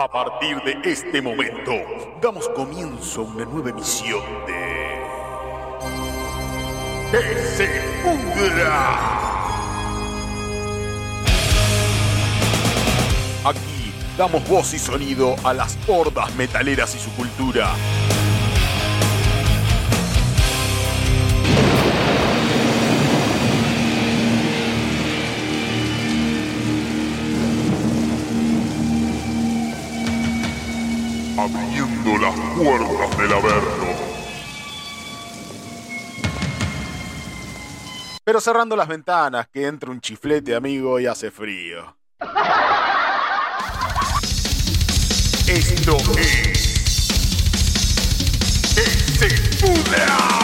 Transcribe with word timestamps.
A 0.00 0.08
partir 0.08 0.56
de 0.62 0.78
este 0.90 1.20
momento, 1.20 1.72
damos 2.22 2.48
comienzo 2.48 3.20
a 3.20 3.24
una 3.24 3.44
nueva 3.44 3.68
emisión 3.68 4.22
de. 4.46 4.98
¡Que 7.10 7.38
se 7.38 7.68
pudra! 8.02 8.96
Aquí 13.44 13.92
damos 14.16 14.48
voz 14.48 14.72
y 14.72 14.78
sonido 14.78 15.36
a 15.44 15.52
las 15.52 15.76
hordas 15.86 16.34
metaleras 16.34 16.94
y 16.94 16.98
su 16.98 17.10
cultura. 17.10 17.68
Abriendo 32.10 32.18
las 32.18 32.34
puertas 32.56 33.18
del 33.18 33.32
Averno. 33.32 34.10
Pero 38.24 38.40
cerrando 38.40 38.76
las 38.76 38.88
ventanas, 38.88 39.48
que 39.48 39.66
entra 39.66 39.90
un 39.90 40.00
chiflete, 40.00 40.54
amigo, 40.54 41.00
y 41.00 41.06
hace 41.06 41.30
frío. 41.30 41.96
Esto 45.46 45.96
es. 46.18 46.70
¡Que 49.18 50.39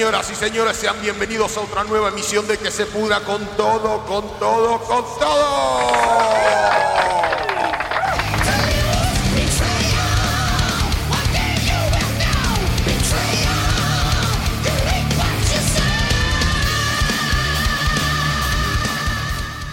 Señoras 0.00 0.30
y 0.30 0.34
señores, 0.34 0.78
sean 0.78 0.98
bienvenidos 1.02 1.58
a 1.58 1.60
otra 1.60 1.84
nueva 1.84 2.08
emisión 2.08 2.48
de 2.48 2.56
Que 2.56 2.70
se 2.70 2.86
pudra 2.86 3.20
con 3.20 3.44
todo, 3.48 4.02
con 4.06 4.38
todo, 4.38 4.80
con 4.80 5.04
todo. 5.18 6.79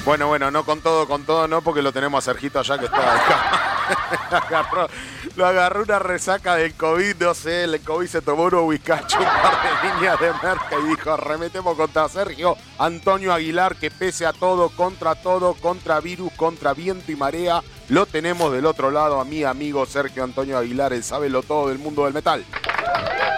Bueno, 0.08 0.28
bueno, 0.28 0.50
no 0.52 0.64
con 0.64 0.80
todo, 0.80 1.06
con 1.06 1.26
todo, 1.26 1.50
no, 1.50 1.62
porque 1.62 1.82
lo 1.82 1.92
tenemos 1.92 2.26
a 2.26 2.32
Sergito 2.32 2.60
allá 2.60 2.78
que 2.80 2.86
está 2.86 3.14
acá. 3.14 4.88
lo 5.36 5.46
agarró 5.46 5.84
una 5.84 6.00
resaca 6.00 6.56
del 6.56 6.76
COVID, 6.76 7.18
no 7.18 7.34
sé, 7.34 7.66
el 7.66 7.82
COVID 7.82 8.08
se 8.08 8.22
tomó 8.22 8.44
uno 8.44 8.64
whiskacho, 8.64 9.20
un 9.20 9.26
par 9.26 9.58
de 9.62 9.90
líneas 9.90 10.18
de 10.22 10.32
merca 10.32 10.80
y 10.82 10.88
dijo, 10.92 11.18
remetemos 11.18 11.76
contra 11.76 12.08
Sergio 12.08 12.56
Antonio 12.80 13.34
Aguilar, 13.34 13.76
que 13.76 13.92
pese 13.92 14.26
a 14.26 14.32
todo, 14.32 14.70
contra 14.70 15.14
todo, 15.16 15.56
contra 15.56 16.00
virus, 16.00 16.32
contra 16.38 16.74
viento 16.74 17.12
y 17.12 17.18
marea, 17.18 17.62
lo 17.90 18.06
tenemos 18.06 18.52
del 18.52 18.66
otro 18.66 18.92
lado 18.92 19.20
a 19.20 19.26
mi 19.26 19.44
amigo 19.44 19.86
Sergio 19.86 20.24
Antonio 20.24 20.58
Aguilar, 20.58 20.94
el 20.94 21.04
lo 21.32 21.44
todo 21.44 21.70
del 21.70 21.80
mundo 21.80 22.06
del 22.06 22.14
metal. 22.14 22.44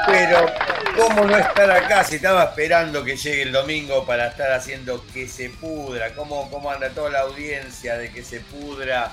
Pero, 0.08 0.46
¿cómo 0.98 1.26
no 1.26 1.38
estar 1.38 1.70
acá 1.70 2.04
si 2.04 2.16
estaba 2.16 2.46
esperando 2.46 3.04
que 3.04 3.16
llegue 3.16 3.44
el 3.44 3.52
domingo 3.52 4.06
para 4.06 4.28
estar 4.28 4.52
haciendo 4.52 5.06
que 5.14 5.28
se 5.28 5.50
pudra? 5.50 6.16
¿Cómo, 6.16 6.50
cómo 6.50 6.72
anda 6.72 6.90
toda 6.90 7.12
la 7.12 7.22
audiencia 7.22 7.98
de 7.98 8.12
que 8.12 8.24
se 8.24 8.40
pudra? 8.40 9.12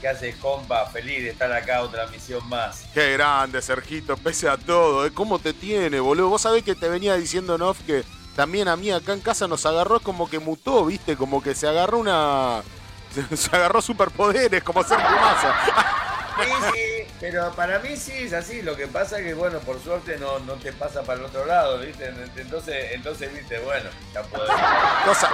¿Qué 0.00 0.08
haces, 0.08 0.36
compa? 0.36 0.86
Feliz 0.86 1.22
de 1.22 1.30
estar 1.30 1.50
acá, 1.52 1.82
otra 1.82 2.06
misión 2.08 2.46
más. 2.48 2.84
Qué 2.92 3.14
grande, 3.14 3.62
Sergito, 3.62 4.16
pese 4.16 4.48
a 4.48 4.56
todo. 4.56 5.06
¿eh? 5.06 5.10
¿Cómo 5.12 5.38
te 5.38 5.52
tiene, 5.52 5.98
boludo? 6.00 6.28
Vos 6.28 6.42
sabés 6.42 6.62
que 6.62 6.74
te 6.74 6.88
venía 6.88 7.16
diciendo, 7.16 7.56
Nof, 7.58 7.80
que 7.86 8.04
también 8.36 8.68
a 8.68 8.76
mí 8.76 8.90
acá 8.90 9.14
en 9.14 9.20
casa 9.20 9.48
nos 9.48 9.64
agarró 9.64 9.98
como 10.00 10.28
que 10.28 10.38
mutó, 10.38 10.84
¿viste? 10.84 11.16
Como 11.16 11.42
que 11.42 11.54
se 11.54 11.66
agarró 11.66 11.98
una... 11.98 12.62
Se, 13.36 13.54
agarró 13.54 13.80
superpoderes, 13.80 14.62
como 14.62 14.82
Sergio 14.82 15.16
Massa. 15.16 15.54
Sí, 16.72 17.06
pero 17.20 17.52
para 17.52 17.78
mí 17.78 17.96
sí 17.96 18.12
es 18.12 18.32
así. 18.32 18.62
Lo 18.62 18.76
que 18.76 18.86
pasa 18.86 19.18
es 19.18 19.24
que, 19.24 19.34
bueno, 19.34 19.58
por 19.60 19.82
suerte 19.82 20.18
no, 20.18 20.38
no 20.40 20.54
te 20.54 20.72
pasa 20.72 21.02
para 21.02 21.20
el 21.20 21.26
otro 21.26 21.46
lado, 21.46 21.78
¿viste? 21.78 22.12
Entonces, 22.36 22.92
entonces 22.92 23.32
viste, 23.32 23.58
bueno, 23.60 23.88
ya 24.12 24.22
podés. 24.22 24.50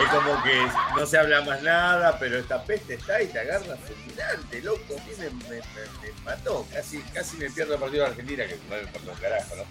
Es 0.03 0.09
como 0.11 0.43
que 0.43 0.67
no 0.97 1.07
se 1.07 1.19
habla 1.19 1.41
más 1.43 1.63
nada, 1.63 2.19
pero 2.19 2.39
esta 2.39 2.63
peste 2.63 2.95
está 2.95 3.21
y 3.23 3.27
te 3.29 3.41
agarra 3.41 3.77
fulminante, 3.77 4.61
loco. 4.63 4.97
Me, 5.19 5.31
me, 5.49 5.57
me, 5.57 6.13
mató. 6.25 6.67
Casi, 6.73 7.01
casi 7.15 7.37
me 7.37 7.51
pierdo 7.51 7.75
el 7.75 7.81
partido 7.81 8.05
de 8.05 8.11
Argentina, 8.11 8.47
que 8.47 8.57
no 8.57 8.63
me 8.77 9.11
un 9.11 9.19
carajo, 9.19 9.57
¿no? 9.57 9.65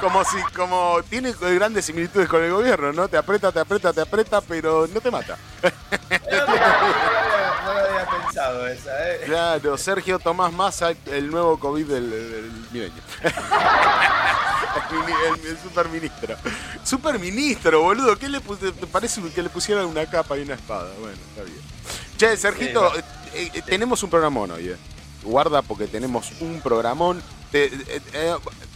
como 0.00 0.24
si, 0.24 0.42
como 0.54 1.00
tiene 1.08 1.32
grandes 1.32 1.86
similitudes 1.86 2.28
con 2.28 2.42
el 2.42 2.52
gobierno, 2.52 2.92
¿no? 2.92 3.08
Te 3.08 3.16
aprieta, 3.16 3.50
te 3.52 3.60
aprieta, 3.60 3.92
te 3.92 4.00
aprieta, 4.02 4.40
pero 4.42 4.86
no 4.86 5.00
te 5.00 5.10
mata. 5.10 5.38
Había 8.06 8.24
pensado 8.24 8.66
esa, 8.66 9.10
¿eh? 9.10 9.20
Claro, 9.24 9.76
Sergio 9.76 10.18
Tomás 10.18 10.52
Massa, 10.52 10.92
el 11.06 11.30
nuevo 11.30 11.58
COVID 11.58 11.86
del, 11.86 12.10
del 12.10 12.52
milenio. 12.72 13.02
el, 15.44 15.58
superministro. 15.58 16.36
Superministro, 16.82 17.82
boludo. 17.82 18.18
¿Qué 18.18 18.28
le 18.28 18.40
te 18.40 18.86
parece 18.86 19.20
que 19.34 19.42
le 19.42 19.48
pusieran 19.48 19.86
una 19.86 20.06
capa 20.06 20.36
y 20.38 20.42
una 20.42 20.54
espada? 20.54 20.90
Bueno, 21.00 21.16
está 21.30 21.42
bien. 21.42 21.58
Che, 22.16 22.36
Sergito, 22.36 22.94
eh, 22.96 23.50
eh, 23.54 23.62
tenemos 23.62 24.02
un 24.02 24.10
programón 24.10 24.50
hoy, 24.52 24.68
eh. 24.68 24.76
Guarda 25.22 25.62
porque 25.62 25.86
tenemos 25.86 26.32
un 26.40 26.60
programón. 26.60 27.22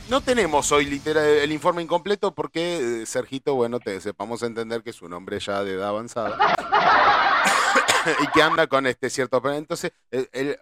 No 0.08 0.20
tenemos 0.22 0.72
hoy 0.72 0.86
literal, 0.86 1.24
el 1.24 1.52
informe 1.52 1.82
incompleto 1.82 2.34
porque 2.34 3.04
Sergito, 3.06 3.54
bueno, 3.54 3.78
te 3.78 4.00
sepamos 4.00 4.42
entender 4.42 4.82
que 4.82 4.90
es 4.90 5.02
un 5.02 5.12
hombre 5.12 5.38
ya 5.38 5.62
de 5.62 5.74
edad 5.74 5.88
avanzada. 5.88 6.38
y 8.22 8.26
que 8.28 8.42
anda 8.42 8.66
con 8.66 8.86
este 8.86 9.10
cierto. 9.10 9.42
Entonces, 9.52 9.92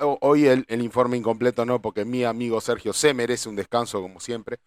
hoy 0.00 0.46
el, 0.46 0.64
informe 0.82 1.16
incompleto 1.16 1.64
no, 1.64 1.80
porque 1.80 2.04
mi 2.04 2.24
amigo 2.24 2.60
Sergio 2.60 2.92
se 2.92 3.14
merece 3.14 3.48
un 3.48 3.56
descanso 3.56 4.00
como 4.02 4.20
siempre. 4.20 4.58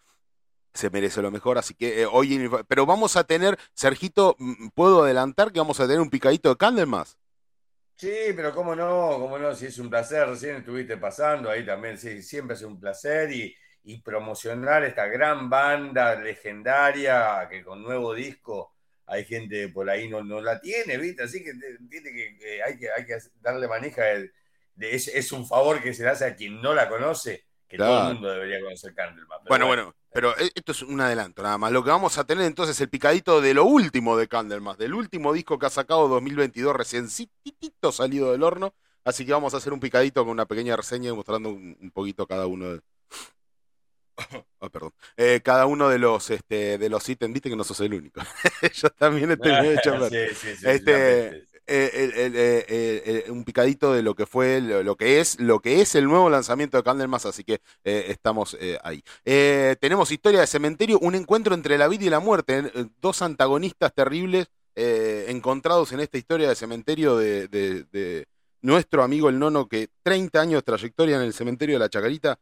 Se 0.72 0.88
merece 0.88 1.20
lo 1.20 1.30
mejor, 1.30 1.58
así 1.58 1.74
que 1.74 2.02
eh, 2.02 2.06
hoy. 2.06 2.48
Pero 2.68 2.86
vamos 2.86 3.16
a 3.16 3.24
tener, 3.24 3.58
Sergito, 3.74 4.36
mm, 4.38 4.68
¿puedo 4.68 5.02
adelantar 5.02 5.52
que 5.52 5.58
vamos 5.58 5.80
a 5.80 5.84
tener 5.84 6.00
un 6.00 6.10
picadito 6.10 6.48
de 6.48 6.56
Candlemas? 6.56 7.18
Sí, 7.96 8.32
pero 8.36 8.54
cómo 8.54 8.76
no, 8.76 9.18
cómo 9.18 9.36
no, 9.36 9.54
si 9.54 9.66
es 9.66 9.78
un 9.78 9.90
placer, 9.90 10.28
recién 10.28 10.56
estuviste 10.56 10.96
pasando 10.96 11.50
ahí 11.50 11.66
también, 11.66 11.98
sí, 11.98 12.22
siempre 12.22 12.54
es 12.54 12.62
un 12.62 12.80
placer 12.80 13.30
y, 13.32 13.54
y 13.82 14.00
promocionar 14.02 14.84
esta 14.84 15.06
gran 15.06 15.48
banda 15.48 16.14
legendaria 16.16 17.48
que 17.50 17.62
con 17.62 17.82
nuevo 17.82 18.14
disco 18.14 18.74
hay 19.10 19.24
gente 19.24 19.68
por 19.68 19.90
ahí 19.90 20.08
no, 20.08 20.22
no 20.22 20.40
la 20.40 20.60
tiene, 20.60 20.96
¿viste? 20.96 21.24
Así 21.24 21.42
que 21.42 21.52
tiene 21.88 22.12
que, 22.12 22.62
hay, 22.62 22.78
que 22.78 22.90
hay 22.90 23.04
que 23.04 23.18
darle 23.40 23.66
maneja. 23.66 24.02
De, 24.02 24.94
es, 24.94 25.32
un 25.32 25.46
favor 25.46 25.82
que 25.82 25.92
se 25.92 26.04
le 26.04 26.10
hace 26.10 26.24
a 26.24 26.36
quien 26.36 26.62
no 26.62 26.74
la 26.74 26.88
conoce, 26.88 27.44
que 27.68 27.76
todo 27.76 28.08
el 28.08 28.14
mundo 28.14 28.30
debería 28.30 28.60
conocer 28.60 28.94
Candlemas. 28.94 29.40
Bueno, 29.48 29.66
bueno, 29.66 29.96
pero 30.12 30.38
e, 30.38 30.52
esto 30.54 30.70
es 30.70 30.82
un 30.82 31.00
adelanto 31.00 31.42
nada 31.42 31.58
más. 31.58 31.72
Lo 31.72 31.82
que 31.82 31.90
vamos 31.90 32.18
a 32.18 32.24
tener 32.24 32.44
entonces 32.44 32.76
es 32.76 32.80
el 32.82 32.88
picadito 32.88 33.40
de 33.40 33.52
lo 33.52 33.64
último 33.64 34.16
de 34.16 34.28
Candlemas, 34.28 34.78
del 34.78 34.94
último 34.94 35.32
disco 35.32 35.58
que 35.58 35.66
ha 35.66 35.70
sacado 35.70 36.06
2022, 36.06 36.76
recién 36.76 37.08
salido 37.90 38.30
del 38.30 38.44
horno. 38.44 38.74
Así 39.02 39.26
que 39.26 39.32
vamos 39.32 39.54
a 39.54 39.56
hacer 39.56 39.72
un 39.72 39.80
picadito 39.80 40.22
con 40.22 40.30
una 40.30 40.46
pequeña 40.46 40.76
reseña 40.76 41.12
mostrando 41.14 41.48
un, 41.48 41.76
un 41.80 41.90
poquito 41.90 42.26
cada 42.28 42.46
uno 42.46 42.74
de, 42.74 42.80
Oh, 44.58 44.68
perdón. 44.68 44.92
Eh, 45.16 45.40
cada 45.42 45.66
uno 45.66 45.88
de 45.88 45.98
los 45.98 46.30
este, 46.30 46.76
de 46.78 46.88
los 46.88 47.08
ítems, 47.08 47.32
viste 47.32 47.48
que 47.48 47.56
no 47.56 47.64
sos 47.64 47.80
el 47.80 47.94
único. 47.94 48.20
Yo 48.74 48.90
también 48.90 49.30
estoy 49.30 49.52
medio 49.52 49.72
hecho. 49.78 50.06
este, 50.66 51.46
un 53.30 53.44
picadito 53.44 53.94
de 53.94 54.02
lo 54.02 54.14
que 54.14 54.26
fue, 54.26 54.60
lo, 54.60 54.96
que 54.96 55.20
es, 55.20 55.40
lo 55.40 55.60
que 55.60 55.80
es 55.80 55.94
el 55.94 56.04
nuevo 56.04 56.28
lanzamiento 56.28 56.76
de 56.76 56.82
Candlemas, 56.82 57.24
así 57.26 57.44
que 57.44 57.60
estamos 57.84 58.56
ahí. 58.82 59.02
tenemos 59.24 60.10
historia 60.10 60.40
de 60.40 60.46
cementerio, 60.46 60.98
un 60.98 61.14
encuentro 61.14 61.54
entre 61.54 61.78
la 61.78 61.88
vida 61.88 62.04
y 62.04 62.10
la 62.10 62.20
muerte, 62.20 62.70
dos 63.00 63.22
antagonistas 63.22 63.94
terribles 63.94 64.48
encontrados 64.74 65.92
en 65.92 66.00
esta 66.00 66.18
historia 66.18 66.48
de 66.48 66.54
cementerio 66.54 67.16
de, 67.16 68.26
nuestro 68.62 69.02
amigo 69.02 69.28
el 69.28 69.38
nono 69.38 69.68
que 69.68 69.88
30 70.02 70.40
años 70.40 70.58
de 70.58 70.62
trayectoria 70.62 71.16
en 71.16 71.22
el 71.22 71.32
cementerio 71.32 71.76
de 71.76 71.80
la 71.80 71.88
Chacarita 71.88 72.38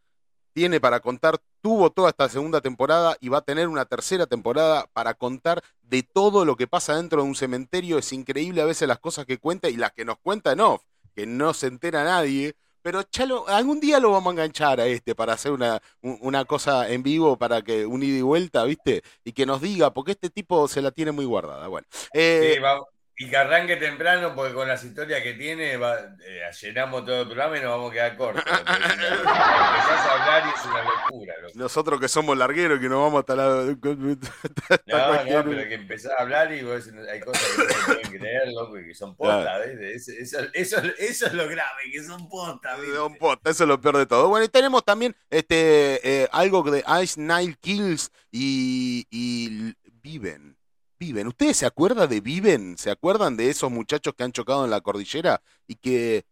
tiene 0.58 0.80
para 0.80 0.98
contar, 0.98 1.38
tuvo 1.60 1.90
toda 1.90 2.08
esta 2.08 2.28
segunda 2.28 2.60
temporada 2.60 3.16
y 3.20 3.28
va 3.28 3.38
a 3.38 3.42
tener 3.42 3.68
una 3.68 3.84
tercera 3.84 4.26
temporada 4.26 4.88
para 4.92 5.14
contar 5.14 5.62
de 5.82 6.02
todo 6.02 6.44
lo 6.44 6.56
que 6.56 6.66
pasa 6.66 6.96
dentro 6.96 7.22
de 7.22 7.28
un 7.28 7.36
cementerio. 7.36 7.96
Es 7.96 8.12
increíble 8.12 8.60
a 8.60 8.64
veces 8.64 8.88
las 8.88 8.98
cosas 8.98 9.24
que 9.24 9.38
cuenta 9.38 9.68
y 9.68 9.76
las 9.76 9.92
que 9.92 10.04
nos 10.04 10.18
cuenta 10.18 10.50
en 10.50 10.58
off, 10.58 10.82
que 11.14 11.26
no 11.26 11.54
se 11.54 11.68
entera 11.68 12.02
nadie. 12.02 12.56
Pero 12.82 13.04
chalo, 13.04 13.46
algún 13.46 13.78
día 13.78 14.00
lo 14.00 14.10
vamos 14.10 14.32
a 14.32 14.34
enganchar 14.34 14.80
a 14.80 14.86
este 14.86 15.14
para 15.14 15.34
hacer 15.34 15.52
una, 15.52 15.80
una 16.02 16.44
cosa 16.44 16.90
en 16.90 17.04
vivo 17.04 17.38
para 17.38 17.62
que 17.62 17.86
un 17.86 18.02
ida 18.02 18.18
y 18.18 18.22
vuelta, 18.22 18.64
¿viste? 18.64 19.04
Y 19.22 19.30
que 19.30 19.46
nos 19.46 19.60
diga, 19.60 19.94
porque 19.94 20.10
este 20.10 20.30
tipo 20.30 20.66
se 20.66 20.82
la 20.82 20.90
tiene 20.90 21.12
muy 21.12 21.24
guardada. 21.24 21.68
Bueno, 21.68 21.86
eh, 22.14 22.60
y 23.20 23.28
que 23.28 23.36
arranque 23.36 23.74
temprano, 23.76 24.32
porque 24.32 24.54
con 24.54 24.68
las 24.68 24.84
historias 24.84 25.20
que 25.22 25.34
tiene, 25.34 25.74
eh, 25.74 25.80
llenamos 26.62 27.04
todo 27.04 27.22
el 27.22 27.26
programa 27.26 27.58
y 27.58 27.60
nos 27.62 27.70
vamos 27.72 27.90
a 27.90 27.94
quedar 27.94 28.16
cortos. 28.16 28.44
Empezás 28.46 30.06
a 30.06 30.12
hablar 30.12 30.44
y 30.46 30.56
es 30.56 30.64
una 30.64 30.84
locura. 30.84 31.34
Nosotros 31.54 32.00
que 32.00 32.06
somos 32.06 32.38
largueros, 32.38 32.78
que 32.78 32.88
nos 32.88 33.02
vamos 33.02 33.18
hasta 33.18 33.34
la. 33.34 33.44
no, 34.86 35.24
no, 35.24 35.50
pero 35.50 35.68
que 35.68 35.74
empezás 35.74 36.12
a 36.16 36.22
hablar 36.22 36.52
y 36.52 36.62
vos, 36.62 36.88
hay 37.12 37.18
cosas 37.18 37.42
que 37.42 37.62
no 37.64 37.68
se 37.68 37.84
pueden 37.86 38.20
creer, 38.20 38.52
loco, 38.52 38.78
y 38.78 38.86
que 38.86 38.94
son 38.94 39.16
postas, 39.16 39.66
¿ves? 39.66 40.08
Eso, 40.08 40.38
eso, 40.54 40.78
eso, 40.96 41.26
es 41.26 41.32
lo 41.34 41.48
grave, 41.48 41.90
que 41.92 42.04
son 42.04 42.28
postas, 42.28 42.78
Son 42.94 43.16
postas, 43.16 43.56
eso 43.56 43.64
es 43.64 43.68
lo 43.68 43.80
peor 43.80 43.96
de 43.96 44.06
todo. 44.06 44.28
Bueno, 44.28 44.44
y 44.44 44.48
tenemos 44.48 44.84
también 44.84 45.16
este 45.28 46.22
eh, 46.22 46.28
algo 46.30 46.62
de 46.70 46.84
Ice 47.02 47.20
Nile 47.20 47.56
Kills 47.60 48.12
y, 48.30 49.08
y 49.10 49.74
Viven. 50.00 50.57
Viven. 50.98 51.28
¿Ustedes 51.28 51.56
se 51.56 51.66
acuerdan 51.66 52.08
de 52.08 52.20
Viven? 52.20 52.76
¿Se 52.78 52.90
acuerdan 52.90 53.36
de 53.36 53.50
esos 53.50 53.70
muchachos 53.70 54.14
que 54.14 54.24
han 54.24 54.32
chocado 54.32 54.64
en 54.64 54.70
la 54.70 54.80
cordillera 54.80 55.40
y 55.66 55.76
que 55.76 56.24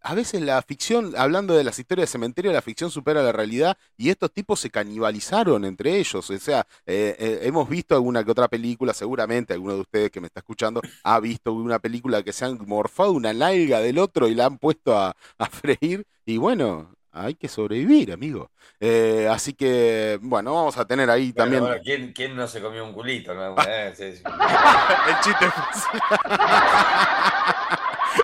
a 0.00 0.14
veces 0.14 0.40
la 0.42 0.62
ficción, 0.62 1.14
hablando 1.16 1.54
de 1.54 1.64
las 1.64 1.78
historias 1.78 2.08
de 2.08 2.12
cementerio, 2.12 2.52
la 2.52 2.62
ficción 2.62 2.90
supera 2.90 3.22
la 3.22 3.32
realidad 3.32 3.76
y 3.96 4.10
estos 4.10 4.32
tipos 4.32 4.60
se 4.60 4.70
canibalizaron 4.70 5.64
entre 5.64 5.98
ellos. 5.98 6.30
O 6.30 6.38
sea, 6.38 6.66
eh, 6.86 7.16
eh, 7.18 7.40
hemos 7.42 7.68
visto 7.68 7.94
alguna 7.94 8.24
que 8.24 8.30
otra 8.30 8.48
película, 8.48 8.94
seguramente 8.94 9.54
alguno 9.54 9.74
de 9.74 9.80
ustedes 9.80 10.10
que 10.10 10.20
me 10.20 10.28
está 10.28 10.40
escuchando 10.40 10.80
ha 11.02 11.20
visto 11.20 11.52
una 11.52 11.78
película 11.78 12.22
que 12.22 12.32
se 12.32 12.44
han 12.44 12.58
morfado 12.66 13.12
una 13.12 13.32
nalga 13.32 13.80
del 13.80 13.98
otro 13.98 14.28
y 14.28 14.34
la 14.34 14.46
han 14.46 14.58
puesto 14.58 14.96
a, 14.96 15.16
a 15.38 15.46
freír. 15.46 16.06
Y 16.24 16.36
bueno, 16.36 16.97
hay 17.12 17.34
que 17.34 17.48
sobrevivir, 17.48 18.12
amigo. 18.12 18.50
Eh, 18.80 19.28
así 19.30 19.54
que, 19.54 20.18
bueno, 20.22 20.54
vamos 20.54 20.76
a 20.76 20.84
tener 20.84 21.10
ahí 21.10 21.32
también. 21.32 21.64
¿quién, 22.14 22.36
no 22.36 22.46
se 22.46 22.60
comió 22.60 22.84
un 22.84 22.92
culito? 22.92 23.32
Eh, 23.66 23.94
El 23.96 25.20
chiste 25.22 25.50
fácil. 25.50 26.00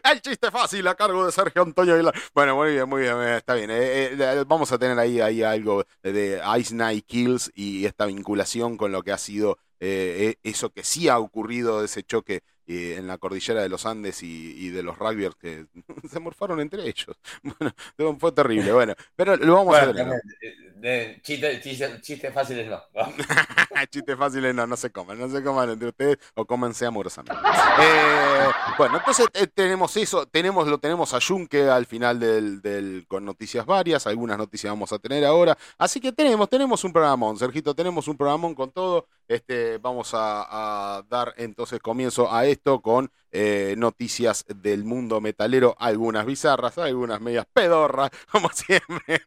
El 0.13 0.21
chiste 0.21 0.51
fácil 0.51 0.87
a 0.89 0.95
cargo 0.95 1.27
de 1.27 1.33
Sergio 1.33 1.63
Antonio 1.63 1.95
Aguilar. 1.95 2.15
Bueno, 2.35 2.57
muy 2.57 2.73
bien, 2.73 2.89
muy 2.89 3.03
bien, 3.03 3.19
está 3.21 3.55
bien. 3.55 3.71
Eh, 3.73 4.45
vamos 4.47 4.71
a 4.71 4.79
tener 4.79 4.99
ahí, 4.99 5.21
ahí 5.21 5.43
algo 5.43 5.85
de 6.03 6.41
Ice 6.59 6.75
Night 6.75 7.07
Kills 7.07 7.51
y 7.55 7.87
esta 7.87 8.07
vinculación 8.07 8.77
con 8.77 8.93
lo 8.93 9.03
que 9.03 9.13
ha 9.13 9.19
sido 9.19 9.59
eso 9.81 10.71
que 10.71 10.83
sí 10.83 11.09
ha 11.09 11.19
ocurrido, 11.19 11.85
ese 11.85 12.03
choque 12.03 12.43
en 12.67 13.07
la 13.07 13.19
cordillera 13.19 13.63
de 13.63 13.69
los 13.69 13.87
Andes 13.87 14.23
y, 14.23 14.69
de 14.71 14.83
los 14.83 14.99
rugbyers 14.99 15.37
que 15.37 15.67
se 16.11 16.21
morfaron 16.21 16.61
entre 16.61 16.83
ellos. 16.83 17.17
Bueno, 17.97 18.19
fue 18.19 18.33
terrible, 18.33 18.73
bueno, 18.73 18.95
pero 19.15 19.37
lo 19.37 19.55
vamos 19.55 19.77
a 19.77 19.87
ver. 19.87 21.21
Chistes 21.23 21.63
chiste 22.03 22.31
fáciles 22.31 22.69
no. 22.69 22.83
chistes 23.91 24.17
fáciles 24.17 24.55
no, 24.55 24.67
no 24.67 24.77
se 24.77 24.91
coman, 24.91 25.19
no 25.19 25.29
se 25.29 25.43
coman 25.43 25.71
entre 25.71 25.89
ustedes 25.89 26.19
o 26.35 26.45
cómense 26.45 26.85
amorosamente. 26.85 27.41
Eh, 27.81 28.49
bueno, 28.77 28.99
entonces 28.99 29.27
eh, 29.35 29.47
tenemos 29.47 29.97
eso, 29.97 30.27
tenemos, 30.27 30.67
lo 30.67 30.79
tenemos 30.79 31.15
a 31.15 31.21
Junque 31.21 31.69
al 31.69 31.87
final 31.87 32.21
del, 32.21 32.61
del, 32.61 33.07
con 33.09 33.25
noticias 33.25 33.65
varias, 33.65 34.07
algunas 34.07 34.37
noticias 34.37 34.71
vamos 34.71 34.93
a 34.93 34.99
tener 34.99 35.25
ahora, 35.25 35.57
así 35.79 36.01
que 36.01 36.13
tenemos, 36.13 36.49
tenemos 36.51 36.85
un 36.85 36.93
programón, 36.93 37.39
Sergito, 37.39 37.75
tenemos 37.75 38.07
un 38.09 38.17
programón 38.17 38.55
con 38.55 38.71
todo, 38.71 39.07
este, 39.27 39.79
vamos 39.79 40.13
a, 40.13 40.99
a 40.99 41.03
dar 41.09 41.35
entonces 41.39 41.81
comienzo 41.81 42.33
a 42.33 42.45
esto 42.47 42.54
con 42.83 43.11
eh, 43.37 43.75
noticias 43.77 44.45
del 44.47 44.85
mundo 44.85 45.21
metalero, 45.21 45.75
algunas 45.81 46.25
bizarras, 46.25 46.79
algunas 46.79 47.21
medias 47.21 47.45
pedorras, 47.53 48.11
como 48.31 48.49
siempre. 48.51 49.23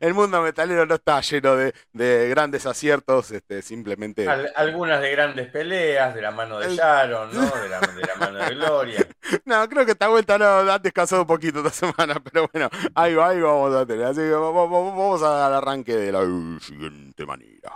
El 0.00 0.12
mundo 0.12 0.42
metalero 0.42 0.84
no 0.84 0.96
está 0.96 1.22
lleno 1.22 1.56
de, 1.56 2.28
grandes 2.28 2.66
aciertos, 2.66 3.30
este, 3.30 3.62
simplemente... 3.62 4.28
algunas 4.54 5.00
de 5.00 5.10
grandes 5.12 5.50
peleas, 5.50 6.14
de 6.14 6.20
la 6.20 6.30
mano 6.30 6.58
de 6.58 6.76
Sharon, 6.76 7.32
¿no? 7.32 7.40
De 7.58 7.68
la, 7.70 8.14
mano 8.18 8.38
de 8.38 8.54
Gloria. 8.54 9.06
No, 9.44 9.66
creo 9.68 9.86
que 9.86 9.92
esta 9.92 10.08
vuelta 10.08 10.36
no, 10.36 10.44
ha 10.44 10.78
descansado 10.78 11.22
un 11.22 11.28
poquito 11.28 11.58
esta 11.58 11.70
semana, 11.70 12.20
pero 12.32 12.48
bueno, 12.52 12.68
ahí 12.94 13.14
va, 13.14 13.28
ahí 13.30 13.40
vamos 13.40 13.74
a 13.74 13.86
tener. 13.86 14.04
Así 14.04 14.20
que 14.20 14.30
vamos, 14.30 14.70
vamos 14.70 15.22
al 15.22 15.54
arranque 15.54 15.96
de 15.96 16.12
la 16.12 16.20
siguiente 16.60 17.24
manera. 17.24 17.72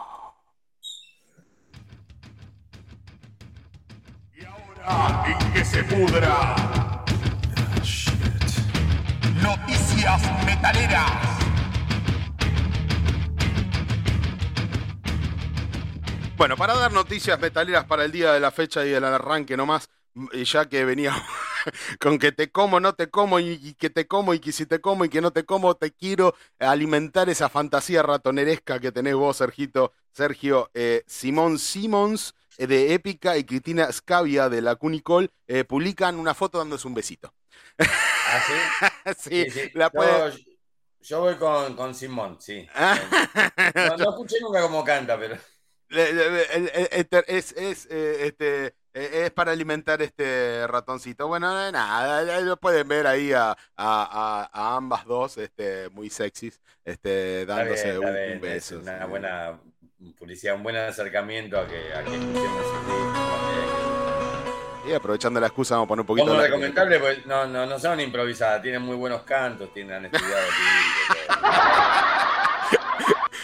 Y 5.28 5.52
que 5.52 5.64
se 5.64 5.84
pudra. 5.84 6.54
Noticias 9.40 10.44
metaleras. 10.44 11.10
Bueno, 16.36 16.56
para 16.56 16.74
dar 16.74 16.92
noticias 16.92 17.38
metaleras 17.38 17.84
para 17.84 18.04
el 18.04 18.10
día 18.10 18.32
de 18.32 18.40
la 18.40 18.50
fecha 18.50 18.84
y 18.84 18.90
del 18.90 19.04
arranque 19.04 19.56
nomás, 19.56 19.88
ya 20.32 20.68
que 20.68 20.84
venía 20.84 21.14
con 22.00 22.18
que 22.18 22.32
te 22.32 22.50
como, 22.50 22.80
no 22.80 22.94
te 22.94 23.10
como, 23.10 23.38
y, 23.38 23.74
que 23.74 23.90
te 23.90 24.08
como, 24.08 24.34
y 24.34 24.40
que 24.40 24.50
si 24.50 24.66
te 24.66 24.80
como, 24.80 25.04
y 25.04 25.08
que 25.08 25.20
no 25.20 25.30
te 25.30 25.44
como, 25.44 25.76
te 25.76 25.92
quiero 25.92 26.34
alimentar 26.58 27.28
esa 27.28 27.48
fantasía 27.48 28.02
ratoneresca 28.02 28.80
que 28.80 28.90
tenés 28.90 29.14
vos, 29.14 29.36
Sergito, 29.36 29.92
Sergio 30.10 30.70
eh, 30.74 31.04
Simón 31.06 31.60
Simons 31.60 32.30
eh, 32.30 32.41
de 32.58 32.94
Épica 32.94 33.36
y 33.36 33.44
Cristina 33.44 33.90
Scavia 33.90 34.48
de 34.48 34.62
la 34.62 34.76
Cunicol 34.76 35.30
eh, 35.46 35.64
publican 35.64 36.16
una 36.16 36.34
foto 36.34 36.58
dándose 36.58 36.86
un 36.86 36.94
besito. 36.94 37.32
¿Ah, 37.78 39.12
sí? 39.16 39.50
sí, 39.50 39.70
La 39.74 39.90
yo, 41.00 41.20
voy 41.20 41.34
con, 41.34 41.74
con 41.74 41.94
Simón, 41.94 42.36
sí. 42.40 42.64
no, 43.98 44.10
escuché 44.10 44.36
nunca 44.40 44.62
cómo 44.62 44.84
canta, 44.84 45.18
pero... 45.18 45.36
Es, 45.88 47.52
es, 47.56 47.86
eh, 47.90 48.26
este, 48.26 48.74
es 48.94 49.30
para 49.32 49.52
alimentar 49.52 50.00
este 50.00 50.66
ratoncito. 50.66 51.26
Bueno, 51.28 51.70
nada, 51.70 52.40
lo 52.40 52.56
pueden 52.56 52.88
ver 52.88 53.06
ahí 53.06 53.32
a, 53.32 53.50
a, 53.76 54.48
a, 54.52 54.76
ambas 54.76 55.04
dos, 55.04 55.36
este, 55.38 55.90
muy 55.90 56.08
sexys, 56.08 56.60
este, 56.84 57.44
dándose 57.46 57.98
un, 57.98 58.40
beso. 58.40 58.76
Es 58.76 58.82
una 58.82 59.06
buena 59.06 59.60
publicidad, 60.18 60.56
un 60.56 60.62
buen 60.62 60.76
acercamiento 60.76 61.58
a 61.58 61.66
que, 61.66 61.94
a 61.94 62.02
que 62.02 62.14
escuchemos 62.14 62.66
Y 64.88 64.92
aprovechando 64.92 65.40
la 65.40 65.46
excusa, 65.46 65.74
vamos 65.74 65.86
a 65.86 65.88
poner 65.88 66.00
un 66.00 66.06
poquito. 66.06 66.34
de 66.34 66.42
recomendable, 66.42 66.98
pues 66.98 67.26
no, 67.26 67.46
no, 67.46 67.66
no 67.66 67.78
son 67.78 68.00
improvisadas, 68.00 68.62
tienen 68.62 68.82
muy 68.82 68.96
buenos 68.96 69.22
cantos, 69.22 69.72
tienen 69.72 70.06
estudiado. 70.06 70.46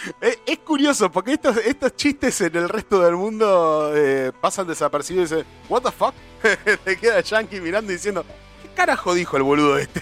es, 0.21 0.59
curioso, 0.59 1.11
porque 1.11 1.33
estos, 1.33 1.57
estos 1.57 1.95
chistes 1.95 2.39
en 2.41 2.55
el 2.55 2.69
resto 2.69 3.01
del 3.01 3.15
mundo 3.15 3.91
eh, 3.95 4.31
pasan 4.39 4.67
desapercibidos 4.67 5.31
y 5.31 5.35
dicen, 5.35 5.51
¿What 5.67 5.83
the 5.83 5.91
fuck? 5.91 6.13
Te 6.83 6.97
queda 6.97 7.21
Yankee 7.21 7.59
mirando 7.59 7.91
y 7.91 7.95
diciendo, 7.95 8.25
carajo 8.79 9.13
dijo 9.13 9.35
el 9.35 9.43
boludo 9.43 9.77
este? 9.77 10.01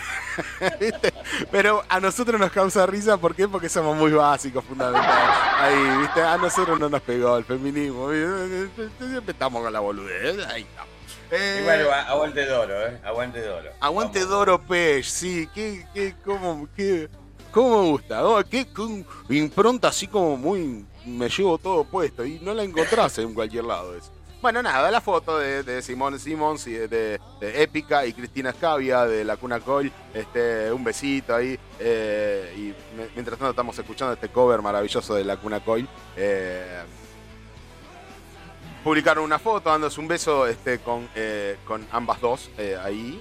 Pero 1.52 1.84
a 1.90 2.00
nosotros 2.00 2.40
nos 2.40 2.52
causa 2.52 2.86
risa, 2.86 3.18
¿por 3.18 3.34
qué? 3.34 3.48
Porque 3.48 3.70
somos 3.70 3.98
muy 3.98 4.12
básicos, 4.12 4.64
fundamentales. 4.64 5.36
Ahí, 5.58 5.98
¿viste? 6.02 6.22
A 6.22 6.38
nosotros 6.38 6.80
no 6.80 6.88
nos 6.88 7.02
pegó 7.02 7.38
el 7.38 7.44
feminismo. 7.44 8.12
Siempre 8.12 9.32
estamos 9.32 9.64
con 9.64 9.74
la 9.74 9.80
boludez. 9.80 10.46
Ahí 10.46 10.62
estamos. 10.62 10.92
Eh, 11.32 11.62
bueno, 11.66 11.92
aguante 11.92 12.46
Doro, 12.46 12.88
¿eh? 12.88 13.02
Aguante 13.04 13.42
Doro. 13.42 13.72
Aguante 13.80 14.20
Doro 14.26 14.62
Pech, 14.62 15.04
sí. 15.04 15.50
¿Qué, 15.56 15.88
qué, 15.92 16.14
cómo, 16.24 16.70
qué, 16.76 17.10
cómo 17.52 17.82
me 17.82 17.90
gusta? 17.90 18.28
Oh, 18.28 18.44
qué, 18.44 18.68
impronta 19.30 19.88
así 19.88 20.08
como 20.08 20.38
muy... 20.38 20.86
Me 21.04 21.30
llevo 21.30 21.58
todo 21.58 21.84
puesto 21.84 22.24
y 22.24 22.40
no 22.42 22.54
la 22.54 22.64
encontrás 22.64 23.18
en 23.18 23.34
cualquier 23.34 23.64
lado 23.64 23.96
eso. 23.96 24.17
Bueno, 24.40 24.62
nada, 24.62 24.92
la 24.92 25.02
foto 25.02 25.40
de, 25.40 25.82
Simón 25.82 26.20
Simons 26.20 26.68
y 26.68 26.74
de, 26.74 27.20
Épica 27.42 28.06
y 28.06 28.14
Cristina 28.14 28.54
Scavia 28.54 29.06
de 29.06 29.26
la 29.26 29.36
Cuna 29.36 29.60
Coil. 29.60 29.92
Este, 30.14 30.72
un 30.72 30.84
besito 30.84 31.36
ahí. 31.36 31.58
Eh, 31.80 32.54
y 32.56 32.74
mientras 33.16 33.40
tanto 33.40 33.50
estamos 33.50 33.78
escuchando 33.78 34.14
este 34.14 34.30
cover 34.30 34.62
maravilloso 34.62 35.16
de 35.16 35.24
la 35.24 35.38
Cuna 35.38 35.60
Coil. 35.60 35.90
Eh, 36.16 36.84
publicaron 38.84 39.24
una 39.24 39.40
foto 39.40 39.72
dándose 39.72 40.00
un 40.00 40.08
beso 40.08 40.46
este, 40.46 40.80
con, 40.80 41.10
eh, 41.16 41.58
con 41.66 41.88
ambas 41.92 42.22
dos 42.22 42.52
ahí. 42.84 43.20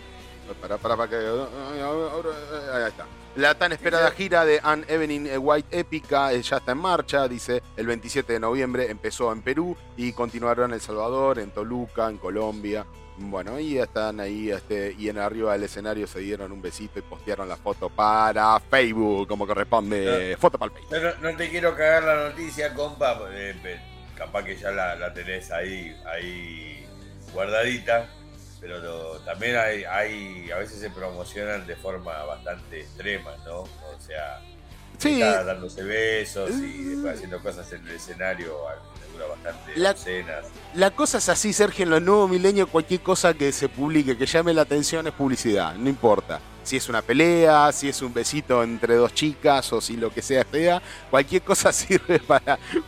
Para, 0.61 0.77
para, 0.77 0.97
para 0.97 1.11
que. 1.11 1.17
Ahí 1.17 2.89
está. 2.89 3.07
La 3.37 3.55
tan 3.55 3.71
esperada 3.71 4.11
gira 4.13 4.47
de 4.47 4.61
Anne 4.63 4.87
Evelyn 4.89 5.29
White 5.39 5.79
épica 5.79 6.33
ya 6.33 6.57
está 6.57 6.73
en 6.73 6.79
marcha, 6.79 7.29
dice 7.29 7.63
el 7.77 7.87
27 7.87 8.33
de 8.33 8.41
noviembre 8.41 8.91
empezó 8.91 9.31
en 9.31 9.43
Perú 9.43 9.77
y 9.95 10.15
continuará 10.15 10.65
en 10.65 10.73
El 10.73 10.81
Salvador, 10.81 11.39
en 11.39 11.51
Toluca, 11.51 12.09
en 12.09 12.17
Colombia. 12.17 12.87
Bueno, 13.19 13.61
y 13.61 13.77
están 13.77 14.21
ahí, 14.21 14.51
este, 14.51 14.95
y 14.99 15.11
en 15.11 15.19
arriba 15.19 15.53
del 15.53 15.65
escenario 15.65 16.07
se 16.07 16.21
dieron 16.21 16.51
un 16.51 16.63
besito 16.63 16.99
y 16.99 17.03
postearon 17.03 17.47
la 17.47 17.57
foto 17.57 17.91
para 17.91 18.59
Facebook, 18.59 19.29
como 19.29 19.47
corresponde. 19.47 20.35
foto 20.41 20.59
para 20.59 20.73
el 20.73 20.79
Facebook. 20.79 21.21
No, 21.21 21.37
te 21.37 21.51
quiero 21.51 21.77
cagar 21.77 22.05
la 22.05 22.29
noticia, 22.31 22.73
compa, 22.73 23.19
eh, 23.33 23.79
capaz 24.17 24.45
que 24.45 24.57
ya 24.57 24.71
la, 24.71 25.13
tenés 25.13 25.51
ahí, 25.51 25.95
ahí 26.07 26.87
guardadita 27.35 28.09
pero 28.67 29.19
también 29.21 29.57
hay, 29.57 29.85
hay, 29.85 30.51
a 30.51 30.59
veces 30.59 30.81
se 30.81 30.91
promocionan 30.91 31.67
de 31.67 31.77
forma 31.77 32.25
bastante 32.25 32.81
extrema, 32.81 33.37
¿no? 33.45 33.61
O 33.61 34.01
sea, 34.01 34.41
sí. 34.99 35.21
dándose 35.21 35.83
besos 35.85 36.51
y 36.51 36.85
después 36.85 37.15
haciendo 37.15 37.41
cosas 37.41 37.73
en 37.73 37.87
el 37.87 37.95
escenario 37.95 38.59
bastante 39.29 39.77
la, 39.77 39.95
La 40.75 40.91
cosa 40.91 41.19
es 41.19 41.29
así, 41.29 41.53
Sergio, 41.53 41.85
en 41.85 41.91
los 41.91 42.03
nuevos 42.03 42.29
milenios 42.29 42.69
cualquier 42.69 43.01
cosa 43.01 43.35
que 43.35 43.53
se 43.53 43.69
publique, 43.69 44.17
que 44.17 44.27
llame 44.27 44.53
la 44.53 44.63
atención 44.63 45.07
es 45.07 45.13
publicidad, 45.13 45.75
no 45.75 45.89
importa. 45.89 46.41
Si 46.67 46.77
es 46.77 46.89
una 46.89 47.01
pelea, 47.01 47.71
si 47.71 47.89
es 47.89 48.03
un 48.03 48.13
besito 48.13 48.65
entre 48.65 48.97
dos 48.97 49.15
chicas 49.15 49.73
o 49.73 49.81
si 49.81 49.97
lo 49.97 50.11
que 50.11 50.21
sea 50.21 50.45
sea, 50.51 50.83
cualquier 51.11 51.43
cosa 51.43 51.73
sirve 51.73 52.21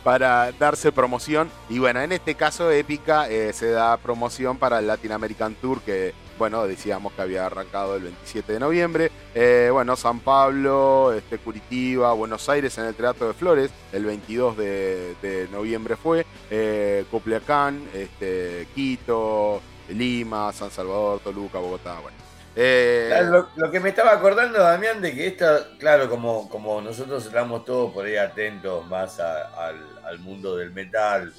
para, 0.03 0.51
darse 0.51 0.91
promoción. 0.91 1.49
Y 1.69 1.79
bueno, 1.79 2.01
en 2.01 2.11
este 2.11 2.35
caso 2.35 2.69
Épica 2.69 3.29
eh, 3.29 3.53
se 3.53 3.69
da 3.69 3.95
promoción 3.95 4.57
para 4.57 4.79
el 4.79 4.87
Latin 4.87 5.13
American 5.13 5.55
Tour 5.55 5.79
que 5.79 6.13
bueno, 6.37 6.67
decíamos 6.67 7.13
que 7.13 7.21
había 7.21 7.45
arrancado 7.45 7.95
el 7.95 8.03
27 8.03 8.53
de 8.53 8.59
noviembre. 8.59 9.11
Eh, 9.33 9.69
bueno, 9.71 9.95
San 9.95 10.19
Pablo, 10.21 11.13
este, 11.13 11.37
Curitiba, 11.37 12.13
Buenos 12.13 12.49
Aires 12.49 12.77
en 12.77 12.85
el 12.85 12.95
Teatro 12.95 13.27
de 13.27 13.33
Flores, 13.33 13.71
el 13.91 14.05
22 14.05 14.57
de, 14.57 15.47
noviembre 15.51 15.95
fue. 15.95 16.25
Eh, 16.49 17.05
Copliacán, 17.11 17.81
este, 17.93 18.67
Quito, 18.73 19.61
Lima, 19.89 20.51
San 20.53 20.71
Salvador, 20.71 21.19
Toluca, 21.19 21.59
Bogotá, 21.59 21.99
bueno. 21.99 22.28
Eh, 22.55 23.31
lo, 23.55 23.71
que 23.71 23.79
me 23.79 23.89
estaba 23.89 24.11
acordando, 24.11 24.59
Damián, 24.59 25.01
de 25.01 25.13
que 25.13 25.27
esto, 25.27 25.45
claro, 25.77 26.09
como, 26.09 26.49
como 26.49 26.81
nosotros 26.81 27.25
estamos 27.25 27.63
todos 27.63 27.93
por 27.93 28.05
ahí 28.05 28.17
atentos 28.17 28.85
más 28.87 29.19
al, 29.19 30.19
mundo 30.19 30.57
del 30.57 30.71
metal, 30.71 31.33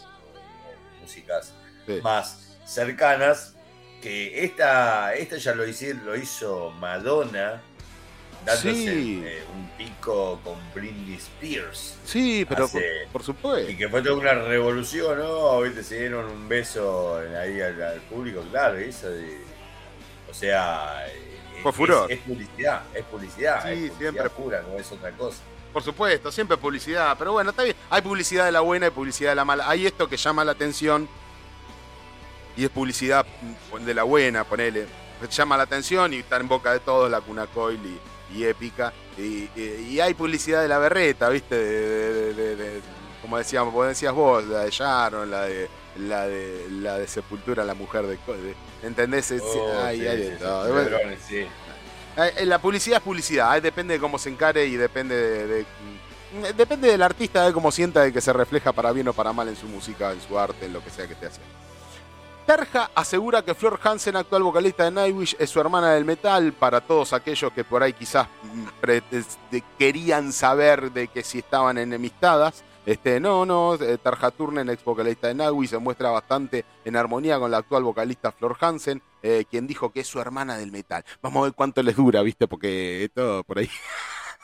músicas 1.00 1.52
más 2.02 2.57
cercanas, 2.64 3.55
que 4.00 4.45
esta, 4.45 5.14
esta 5.14 5.37
ya 5.37 5.55
lo 5.55 5.67
hizo, 5.67 5.87
lo 6.05 6.17
hizo 6.17 6.71
Madonna 6.79 7.61
dándose 8.45 8.93
eh, 8.93 9.43
un 9.55 9.69
pico 9.76 10.40
con 10.43 10.57
Britney 10.75 11.17
Spears. 11.17 11.99
Sí, 12.05 12.47
pero 12.49 12.69
por, 13.12 13.23
supuesto. 13.23 13.71
Y 13.71 13.76
que 13.76 13.88
fue 13.88 14.02
toda 14.02 14.17
una 14.17 14.35
revolución, 14.35 15.19
¿no? 15.19 15.61
Viste, 15.61 15.83
se 15.83 16.00
dieron 16.00 16.26
un 16.26 16.49
beso 16.49 17.19
ahí 17.38 17.61
al, 17.61 18.00
público, 18.09 18.43
claro, 18.50 18.79
eso 18.79 19.11
O 20.31 20.35
sea... 20.35 21.07
Fue 21.63 21.73
furor. 21.73 22.11
Es, 22.11 22.21
publicidad, 22.21 22.83
es 22.95 23.05
publicidad. 23.05 23.63
Sí, 23.71 23.91
siempre. 23.99 24.31
pura, 24.31 24.63
no 24.63 24.79
es 24.79 24.91
otra 24.91 25.11
cosa. 25.13 25.39
Por 25.73 25.83
supuesto, 25.83 26.33
siempre 26.33 26.57
publicidad. 26.57 27.17
Pero 27.19 27.33
bueno, 27.33 27.51
está 27.51 27.63
bien. 27.63 27.77
Hay 27.91 28.03
publicidad 28.03 28.47
de 28.47 28.53
la 28.53 28.61
buena 28.61 28.87
y 28.87 28.91
publicidad 28.91 29.31
de 29.31 29.37
la 29.37 29.45
mala. 29.45 29.69
Hay 29.69 29.87
esto 29.87 30.09
que 30.09 30.17
llama 30.17 30.45
la 30.45 30.53
atención 30.53 31.09
y 32.57 32.65
es 32.65 32.71
publicidad 32.71 33.25
de 33.81 33.95
la 33.95 34.03
buena, 34.03 34.45
ponele. 34.45 34.87
Llama 35.31 35.57
la 35.57 35.65
atención 35.65 36.15
y 36.15 36.19
está 36.19 36.39
en 36.39 36.49
boca 36.49 36.73
de 36.73 36.81
todos 36.81 37.11
la 37.11 37.21
Cuna 37.21 37.47
Coil 37.47 37.81
y, 38.35 38.45
épica. 38.45 38.93
Y, 39.19 40.01
hay 40.01 40.15
publicidad 40.15 40.63
de 40.63 40.69
la 40.69 40.79
berreta, 40.79 41.29
¿viste? 41.29 41.57
De, 41.57 42.81
como 43.21 43.37
decíamos, 43.37 43.73
vos 43.73 43.87
decías 43.87 44.15
vos, 44.15 44.45
la 44.45 44.61
de 44.61 44.71
Sharon, 44.71 45.31
la 45.31 45.43
de 45.43 45.69
la 46.09 46.26
de 46.26 46.66
la 46.71 46.99
de 46.99 47.07
Sepultura, 47.07 47.64
la 47.64 47.75
mujer 47.75 48.07
de, 48.07 48.19
¿entendés? 48.83 49.33
Oh, 49.40 49.83
hay, 49.83 50.00
de 50.00 50.37
todo. 50.37 50.69
La 52.45 52.59
publicidad 52.59 52.99
es 52.99 53.02
publicidad, 53.02 53.62
depende 53.62 53.95
de 53.95 54.00
cómo 54.00 54.19
se 54.19 54.30
encare 54.30 54.66
y 54.66 54.76
depende 54.76 55.14
de, 55.47 55.66
depende 56.57 56.90
del 56.90 57.02
artista 57.02 57.47
de 57.47 57.52
cómo 57.52 57.71
sienta 57.71 58.02
de 58.02 58.12
que 58.12 58.21
se 58.21 58.33
refleja 58.33 58.73
para 58.73 58.92
bien 58.92 59.09
o 59.09 59.12
para 59.12 59.33
mal 59.33 59.49
en 59.49 59.57
su 59.57 59.66
música, 59.66 60.12
en 60.12 60.21
su 60.21 60.38
arte, 60.38 60.66
en 60.66 60.73
lo 60.73 60.83
que 60.83 60.90
sea 60.90 61.07
que 61.07 61.14
esté 61.14 61.26
haciendo. 61.26 61.61
Tarja 62.47 62.90
asegura 62.97 63.42
que 63.42 63.54
Flor 63.54 63.78
Hansen, 63.80 64.16
actual 64.16 64.42
vocalista 64.42 64.85
de 64.85 64.90
Nightwish, 64.90 65.37
es 65.38 65.50
su 65.50 65.61
hermana 65.61 65.92
del 65.92 66.04
metal. 66.04 66.52
Para 66.52 66.80
todos 66.80 67.12
aquellos 67.12 67.52
que 67.52 67.62
por 67.62 67.83
ahí 67.83 67.92
quizás 67.92 68.26
mm, 68.42 69.57
querían 69.78 70.33
saber 70.33 70.90
de 70.90 71.07
que 71.07 71.23
si 71.23 71.38
estaban 71.38 71.78
enemistadas. 71.78 72.64
Este, 72.87 73.21
no, 73.21 73.45
no, 73.45 73.75
eh, 73.75 73.99
Tarja 73.99 74.31
Turnen, 74.31 74.71
ex 74.71 74.83
vocalista 74.83 75.29
de 75.29 75.35
Nightwish, 75.35 75.71
se 75.71 75.79
muestra 75.79 76.11
bastante 76.11 76.65
en 76.85 76.97
armonía 76.97 77.39
con 77.39 77.51
la 77.51 77.59
actual 77.59 77.85
vocalista 77.85 78.33
Flor 78.33 78.57
Hansen, 78.59 79.03
eh, 79.23 79.45
quien 79.51 79.67
dijo 79.67 79.93
que 79.93 80.01
es 80.01 80.07
su 80.07 80.19
hermana 80.19 80.57
del 80.57 80.73
metal. 80.73 81.05
Vamos 81.21 81.41
a 81.41 81.45
ver 81.45 81.53
cuánto 81.53 81.83
les 81.83 81.97
dura, 81.97 82.23
¿viste? 82.23 82.49
Porque 82.49 83.11
todo 83.15 83.45
por 83.45 83.59
ahí. 83.59 83.69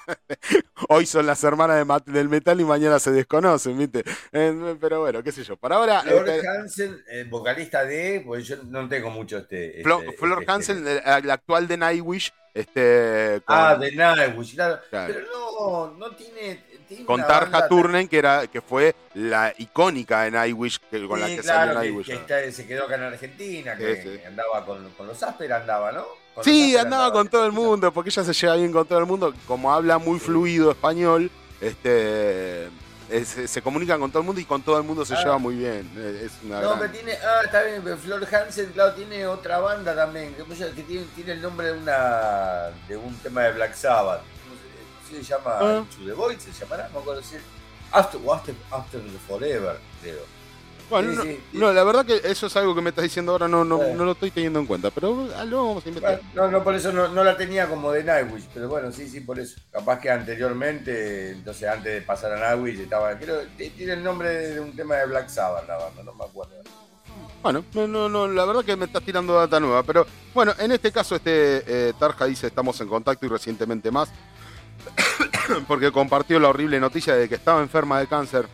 Hoy 0.88 1.06
son 1.06 1.26
las 1.26 1.42
hermanas 1.42 1.84
del 2.04 2.28
metal 2.28 2.60
y 2.60 2.64
mañana 2.64 2.98
se 2.98 3.10
desconocen, 3.10 3.78
¿viste? 3.78 4.04
Eh, 4.32 4.76
pero 4.80 5.00
bueno, 5.00 5.22
qué 5.22 5.32
sé 5.32 5.42
yo. 5.42 5.56
Para 5.56 5.76
ahora. 5.76 6.02
Flor 6.02 6.28
este, 6.28 6.48
Hansen, 6.48 7.04
vocalista 7.30 7.84
de. 7.84 8.22
Pues 8.24 8.46
yo 8.46 8.56
no 8.64 8.86
tengo 8.86 9.10
mucho 9.10 9.38
este. 9.38 9.82
Flor, 9.82 10.04
este, 10.04 10.16
Flor 10.18 10.42
este 10.42 10.52
Hansen, 10.52 10.84
la 10.84 11.34
actual 11.34 11.66
de 11.66 11.76
Nightwish. 11.78 12.32
Este, 12.54 13.42
Ah, 13.46 13.76
de 13.76 13.92
Nightwish, 13.92 14.54
claro. 14.54 14.78
Pero 14.90 15.20
no, 15.32 15.90
no 15.92 16.14
tiene. 16.14 16.75
Con 17.04 17.20
Tarja 17.26 17.68
Turnen, 17.68 18.08
que, 18.08 18.18
era, 18.18 18.46
que 18.46 18.60
fue 18.60 18.94
la 19.14 19.52
icónica 19.58 20.22
de 20.22 20.30
Nightwish 20.30 20.78
que, 20.90 21.06
con 21.06 21.20
la 21.20 21.26
que 21.26 21.42
salió 21.42 21.74
Nightwish. 21.74 22.26
Que, 22.26 22.52
se 22.52 22.66
quedó 22.66 22.84
acá 22.84 22.96
en 22.96 23.02
Argentina, 23.02 23.76
que, 23.76 24.22
andaba 24.26 24.64
con, 24.64 24.90
con 24.90 25.06
los 25.06 25.22
Asper, 25.22 25.52
andaba, 25.52 25.92
¿no? 25.92 26.04
Sí, 26.42 26.76
andaba 26.76 27.12
con 27.12 27.28
todo 27.28 27.46
el 27.46 27.52
mundo, 27.52 27.92
porque 27.92 28.10
ella 28.10 28.24
se 28.24 28.32
lleva 28.32 28.56
bien 28.56 28.72
con 28.72 28.86
todo 28.86 28.98
el 28.98 29.06
mundo. 29.06 29.34
Como 29.46 29.72
habla 29.72 29.98
muy 29.98 30.18
fluido 30.18 30.70
español, 30.70 31.30
este 31.60 32.68
se 33.46 33.62
comunican 33.62 34.00
con 34.00 34.10
todo 34.10 34.20
el 34.20 34.26
mundo 34.26 34.40
y 34.40 34.44
con 34.44 34.62
todo 34.62 34.78
el 34.78 34.82
mundo 34.82 35.04
se 35.04 35.14
ah. 35.14 35.22
lleva 35.22 35.38
muy 35.38 35.54
bien. 35.56 35.90
Es 36.22 36.32
una 36.44 36.60
no, 36.60 36.78
pero 36.78 36.92
tiene. 36.92 37.12
Ah, 37.12 37.40
está 37.44 37.62
bien, 37.62 37.80
pero 37.82 37.96
Flor 37.96 38.26
Hansen, 38.34 38.72
claro, 38.72 38.94
tiene 38.94 39.26
otra 39.26 39.58
banda 39.58 39.94
también, 39.94 40.34
que, 40.34 40.42
tiene, 40.82 41.06
tiene, 41.14 41.32
el 41.32 41.42
nombre 41.42 41.68
de 41.68 41.78
una 41.78 42.70
de 42.88 42.96
un 42.96 43.16
tema 43.18 43.42
de 43.42 43.52
Black 43.52 43.74
Sabbath. 43.74 44.22
¿Cómo 45.08 45.22
se, 45.22 45.22
llama? 45.22 45.50
Ah. 45.60 45.84
The 46.04 46.12
Void, 46.12 46.38
se 46.38 46.52
llamará, 46.52 46.88
no 46.92 47.00
acuerdo 47.00 47.22
si 47.22 47.36
After, 47.92 48.20
after, 48.28 48.54
after 48.70 49.00
Forever, 49.28 49.78
creo. 50.02 50.36
Bueno, 50.88 51.24
no, 51.52 51.72
la 51.72 51.82
verdad 51.82 52.06
que 52.06 52.20
eso 52.24 52.46
es 52.46 52.56
algo 52.56 52.72
que 52.72 52.80
me 52.80 52.90
estás 52.90 53.02
diciendo 53.02 53.32
ahora, 53.32 53.48
no, 53.48 53.64
no, 53.64 53.94
no 53.94 54.04
lo 54.04 54.12
estoy 54.12 54.30
teniendo 54.30 54.60
en 54.60 54.66
cuenta, 54.66 54.90
pero 54.90 55.28
ah, 55.36 55.44
lo 55.44 55.66
vamos 55.66 55.84
a 55.84 55.88
investigar. 55.88 56.20
no, 56.32 56.48
no, 56.48 56.62
por 56.62 56.76
eso 56.76 56.92
no, 56.92 57.08
no, 57.08 57.24
la 57.24 57.36
tenía 57.36 57.68
como 57.68 57.90
de 57.90 58.04
Nightwish, 58.04 58.46
pero 58.54 58.68
bueno, 58.68 58.92
sí, 58.92 59.08
sí, 59.08 59.20
por 59.20 59.40
eso. 59.40 59.58
Capaz 59.72 59.98
que 59.98 60.10
anteriormente, 60.10 61.32
entonces 61.32 61.68
antes 61.68 61.92
de 61.92 62.02
pasar 62.02 62.32
a 62.32 62.38
Nightwish, 62.38 62.80
estaba, 62.80 63.18
creo, 63.18 63.40
tiene 63.56 63.94
el 63.94 64.04
nombre 64.04 64.28
de 64.28 64.60
un 64.60 64.76
tema 64.76 64.94
de 64.96 65.06
Black 65.06 65.28
Sabbath 65.28 65.66
la 65.66 65.76
banda, 65.76 66.02
no 66.04 66.14
me 66.14 66.24
acuerdo. 66.24 66.54
Bueno, 67.42 67.64
no, 67.74 68.08
no, 68.08 68.28
la 68.28 68.44
verdad 68.44 68.64
que 68.64 68.76
me 68.76 68.86
estás 68.86 69.02
tirando 69.02 69.34
data 69.34 69.58
nueva, 69.58 69.82
pero 69.82 70.06
bueno, 70.34 70.52
en 70.58 70.72
este 70.72 70.92
caso 70.92 71.16
este 71.16 71.62
eh, 71.66 71.92
Tarja 71.98 72.26
dice 72.26 72.48
estamos 72.48 72.80
en 72.80 72.88
contacto 72.88 73.26
y 73.26 73.28
recientemente 73.28 73.90
más, 73.90 74.08
porque 75.68 75.92
compartió 75.92 76.38
la 76.40 76.48
horrible 76.48 76.80
noticia 76.80 77.14
de 77.14 77.28
que 77.28 77.34
estaba 77.36 77.62
enferma 77.62 78.00
de 78.00 78.06
cáncer. 78.06 78.46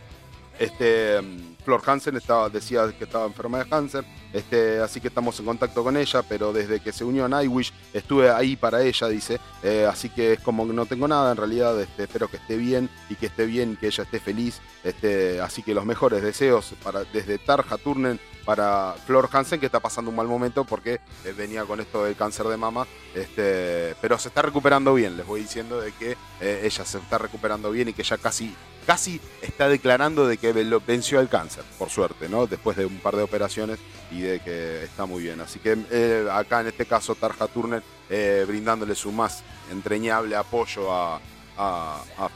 Este 0.58 1.20
Flor 1.64 1.82
Hansen 1.84 2.16
estaba, 2.16 2.48
decía 2.48 2.92
que 2.96 3.04
estaba 3.04 3.26
enferma 3.26 3.58
de 3.58 3.68
cáncer, 3.68 4.04
este, 4.32 4.80
así 4.80 5.00
que 5.00 5.08
estamos 5.08 5.38
en 5.38 5.46
contacto 5.46 5.82
con 5.82 5.96
ella, 5.96 6.22
pero 6.22 6.52
desde 6.52 6.80
que 6.80 6.92
se 6.92 7.04
unió 7.04 7.24
a 7.24 7.28
Nightwish 7.28 7.72
estuve 7.92 8.30
ahí 8.30 8.56
para 8.56 8.82
ella, 8.82 9.08
dice, 9.08 9.40
eh, 9.62 9.86
así 9.88 10.08
que 10.08 10.34
es 10.34 10.40
como 10.40 10.66
que 10.66 10.72
no 10.72 10.86
tengo 10.86 11.06
nada, 11.08 11.30
en 11.30 11.36
realidad 11.36 11.80
este, 11.80 12.04
espero 12.04 12.28
que 12.28 12.36
esté 12.36 12.56
bien 12.56 12.90
y 13.08 13.14
que 13.14 13.26
esté 13.26 13.46
bien, 13.46 13.76
que 13.76 13.86
ella 13.86 14.04
esté 14.04 14.20
feliz, 14.20 14.60
este, 14.84 15.40
así 15.40 15.62
que 15.62 15.74
los 15.74 15.84
mejores 15.84 16.22
deseos 16.22 16.74
para, 16.82 17.04
desde 17.04 17.38
Tarja 17.38 17.78
Turnen 17.78 18.18
para 18.44 18.94
Flor 19.06 19.28
Hansen, 19.32 19.60
que 19.60 19.66
está 19.66 19.80
pasando 19.80 20.10
un 20.10 20.16
mal 20.16 20.26
momento 20.26 20.64
porque 20.64 21.00
eh, 21.24 21.32
venía 21.36 21.64
con 21.64 21.80
esto 21.80 22.04
del 22.04 22.16
cáncer 22.16 22.46
de 22.46 22.56
mama, 22.56 22.86
este, 23.14 23.94
pero 24.00 24.18
se 24.18 24.28
está 24.28 24.42
recuperando 24.42 24.94
bien, 24.94 25.16
les 25.16 25.26
voy 25.26 25.42
diciendo 25.42 25.80
de 25.80 25.92
que 25.92 26.16
eh, 26.40 26.60
ella 26.64 26.84
se 26.84 26.98
está 26.98 27.18
recuperando 27.18 27.70
bien 27.70 27.88
y 27.88 27.92
que 27.92 28.02
ya 28.02 28.18
casi 28.18 28.54
casi 28.86 29.20
está 29.40 29.68
declarando 29.68 30.26
de 30.26 30.36
que 30.36 30.52
venció 30.52 31.20
el 31.20 31.28
cáncer, 31.28 31.64
por 31.78 31.90
suerte, 31.90 32.28
¿no? 32.28 32.46
Después 32.46 32.76
de 32.76 32.86
un 32.86 32.98
par 32.98 33.16
de 33.16 33.22
operaciones 33.22 33.78
y 34.10 34.22
de 34.22 34.40
que 34.40 34.84
está 34.84 35.06
muy 35.06 35.22
bien. 35.22 35.40
Así 35.40 35.58
que 35.58 35.76
eh, 35.90 36.28
acá 36.30 36.60
en 36.60 36.68
este 36.68 36.86
caso 36.86 37.14
Tarja 37.14 37.46
Turner 37.48 37.82
eh, 38.10 38.44
brindándole 38.46 38.94
su 38.94 39.12
más 39.12 39.42
entreñable 39.70 40.36
apoyo 40.36 40.92
a, 40.92 41.20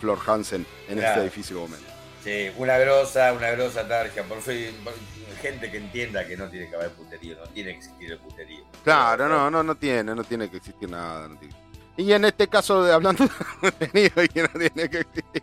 Flor 0.01 0.21
Hansen 0.25 0.65
en 0.89 0.99
este 0.99 1.25
difícil 1.25 1.57
momento. 1.57 1.87
Sí, 2.23 2.51
una 2.59 2.79
grosa, 2.79 3.33
una 3.33 3.51
grosa 3.51 3.89
Tarja, 3.89 4.23
por 4.23 4.41
fin. 4.41 4.73
Gente 5.37 5.71
que 5.71 5.78
entienda 5.78 6.26
que 6.26 6.37
no 6.37 6.49
tiene 6.49 6.69
que 6.69 6.76
haber 6.76 6.90
puterío, 6.90 7.37
no 7.38 7.47
tiene 7.49 7.73
que 7.73 7.78
existir 7.78 8.12
el 8.12 8.19
puterío. 8.19 8.64
Claro, 8.83 9.28
no, 9.28 9.50
no, 9.50 9.62
no 9.62 9.75
tiene, 9.75 10.14
no 10.14 10.25
tiene 10.25 10.50
que 10.50 10.59
existir 10.59 10.88
nada. 10.88 11.28
Y 11.97 12.12
en 12.12 12.25
este 12.25 12.49
caso, 12.49 12.83
de 12.85 12.93
hablando 12.93 13.25
de 13.25 13.31
contenido 13.61 14.23
y 14.23 14.28
que 14.28 14.43
no 14.43 14.49
tiene 14.49 14.90
que 14.90 14.99
existir. 14.99 15.43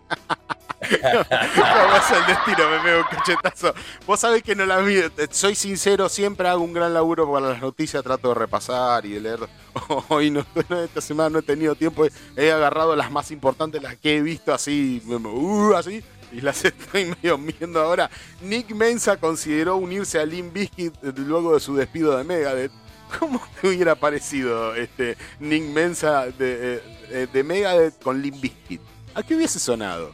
no, 1.02 2.18
el 2.18 2.26
destino, 2.28 2.70
me 2.70 2.80
pego 2.80 3.00
un 3.00 3.18
cachetazo. 3.18 3.74
Vos 4.06 4.20
sabés 4.20 4.44
que 4.44 4.56
no 4.56 4.66
la 4.66 4.80
vi, 4.80 5.02
soy 5.32 5.56
sincero, 5.56 6.10
siempre 6.10 6.48
hago 6.48 6.64
un 6.64 6.74
gran 6.74 6.94
laburo 6.94 7.32
para 7.32 7.50
las 7.50 7.62
noticias, 7.62 8.04
trato 8.04 8.30
de 8.30 8.36
repasar 8.36 9.06
y 9.06 9.14
de 9.14 9.22
leer. 9.22 9.40
Hoy 10.10 10.30
no, 10.30 10.46
esta 10.84 11.02
semana 11.02 11.30
no 11.30 11.40
he 11.40 11.44
tenido 11.44 11.76
tiempo, 11.76 12.06
he 12.36 12.52
agarrado 12.52 12.96
las 12.96 13.12
más 13.12 13.32
importantes, 13.32 13.82
las 13.82 13.98
que 13.98 14.18
he 14.18 14.22
visto 14.22 14.54
así, 14.54 15.02
uh, 15.08 15.74
así, 15.74 16.04
y 16.34 16.42
las 16.42 16.66
estoy 16.66 17.06
medio 17.06 17.38
viendo 17.38 17.80
ahora. 17.80 18.10
Nick 18.42 18.72
Mensa 18.72 19.18
consideró 19.18 19.78
unirse 19.78 20.20
a 20.20 20.26
Limp 20.26 20.54
Bizkit 20.54 20.94
luego 21.18 21.54
de 21.54 21.60
su 21.60 21.76
despido 21.76 22.18
de 22.18 22.24
Megadeth. 22.24 22.72
¿Cómo 23.20 23.42
te 23.62 23.68
hubiera 23.68 23.94
parecido 23.96 24.76
este 24.76 25.16
Nick 25.40 25.64
Mensa 25.64 26.26
de, 26.26 26.82
eh, 27.10 27.28
de 27.32 27.44
Megadeth 27.44 28.02
con 28.02 28.22
Bizkit? 28.22 28.82
¿A 29.14 29.22
qué 29.22 29.36
hubiese 29.36 29.60
sonado? 29.60 30.14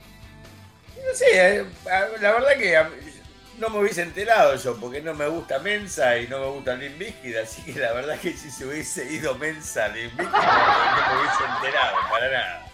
No 0.97 1.15
sé, 1.15 1.25
eh, 1.59 1.65
la 2.21 2.33
verdad 2.33 2.57
que 2.57 2.77
no 3.57 3.69
me 3.69 3.79
hubiese 3.79 4.01
enterado 4.01 4.55
yo, 4.55 4.75
porque 4.77 5.01
no 5.01 5.13
me 5.13 5.27
gusta 5.27 5.59
Mensa 5.59 6.17
y 6.17 6.27
no 6.27 6.39
me 6.39 6.47
gusta 6.47 6.75
Limp 6.75 6.97
Bizkit, 6.97 7.37
así 7.37 7.61
que 7.61 7.79
la 7.79 7.93
verdad 7.93 8.19
que 8.19 8.33
si 8.33 8.51
se 8.51 8.65
hubiese 8.65 9.11
ido 9.11 9.35
Mensa 9.35 9.85
a 9.85 9.87
Limp 9.87 10.17
Bizkit 10.17 10.33
no, 10.33 11.13
me 11.13 11.21
hubiese 11.21 11.43
enterado, 11.55 11.95
para 12.11 12.31
nada. 12.31 12.68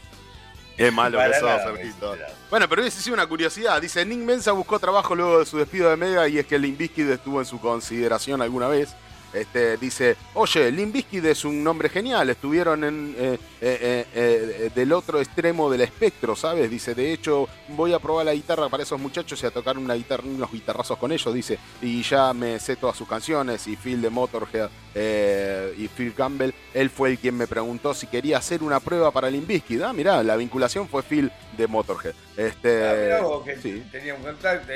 Es 0.77 0.91
malo 0.91 1.17
que 1.20 1.39
sos, 1.39 1.62
Sergito. 1.62 2.15
Bueno, 2.50 2.67
pero 2.67 2.82
hubiese 2.82 3.01
sido 3.01 3.13
una 3.13 3.27
curiosidad. 3.27 3.82
Dice, 3.82 4.05
Nick 4.05 4.20
Mensa 4.20 4.51
buscó 4.51 4.79
trabajo 4.79 5.15
luego 5.15 5.39
de 5.39 5.46
su 5.46 5.58
despido 5.58 5.89
de 5.89 5.96
Mega 5.96 6.27
y 6.27 6.38
es 6.38 6.46
que 6.46 6.60
Limp 6.60 6.77
Bizkit 6.77 7.10
estuvo 7.10 7.39
en 7.39 7.46
su 7.46 7.60
consideración 7.60 8.41
alguna 8.41 8.67
vez. 8.67 8.96
Este, 9.35 9.75
dice, 9.75 10.15
oye, 10.33 10.71
Limp 10.71 10.93
Bizkit 10.93 11.25
es 11.25 11.43
un 11.43 11.61
nombre 11.61 11.89
genial, 11.89 12.29
estuvieron 12.29 12.85
en, 12.85 13.15
eh, 13.19 13.37
eh, 13.61 14.05
eh, 14.13 14.71
del 14.73 14.93
otro 14.93 15.19
extremo 15.19 15.69
del 15.69 15.81
espectro, 15.81 16.37
¿sabes? 16.37 16.69
Dice, 16.69 16.95
de 16.95 17.11
hecho, 17.11 17.49
voy 17.69 17.91
a 17.91 17.99
probar 17.99 18.25
la 18.25 18.33
guitarra 18.33 18.69
para 18.69 18.83
esos 18.83 18.99
muchachos 18.99 19.43
y 19.43 19.45
a 19.45 19.51
tocar 19.51 19.77
una 19.77 19.95
guitarra, 19.95 20.23
unos 20.25 20.51
guitarrazos 20.51 20.97
con 20.97 21.11
ellos, 21.11 21.33
dice, 21.33 21.59
y 21.81 22.01
ya 22.01 22.33
me 22.33 22.59
sé 22.59 22.77
todas 22.77 22.95
sus 22.95 23.07
canciones, 23.07 23.67
y 23.67 23.75
Phil 23.75 24.01
de 24.01 24.09
Motorhead 24.09 24.69
y 25.77 25.89
Phil 25.89 26.13
Campbell, 26.13 26.53
él 26.73 26.89
fue 26.89 27.09
el 27.09 27.19
quien 27.19 27.35
me 27.35 27.47
preguntó 27.47 27.93
si 27.93 28.07
quería 28.07 28.37
hacer 28.37 28.63
una 28.63 28.79
prueba 28.79 29.11
para 29.11 29.29
Limp 29.29 29.47
Bizkit. 29.47 29.81
Ah, 29.81 29.91
mirá, 29.91 30.23
la 30.23 30.37
vinculación 30.37 30.87
fue 30.87 31.03
Phil 31.03 31.29
de 31.57 31.67
Motorhead. 31.67 32.13
Este, 32.37 32.85
ah, 32.85 33.25
que 33.45 33.55
tenía 33.91 34.13
un 34.13 34.21
contacto, 34.21 34.71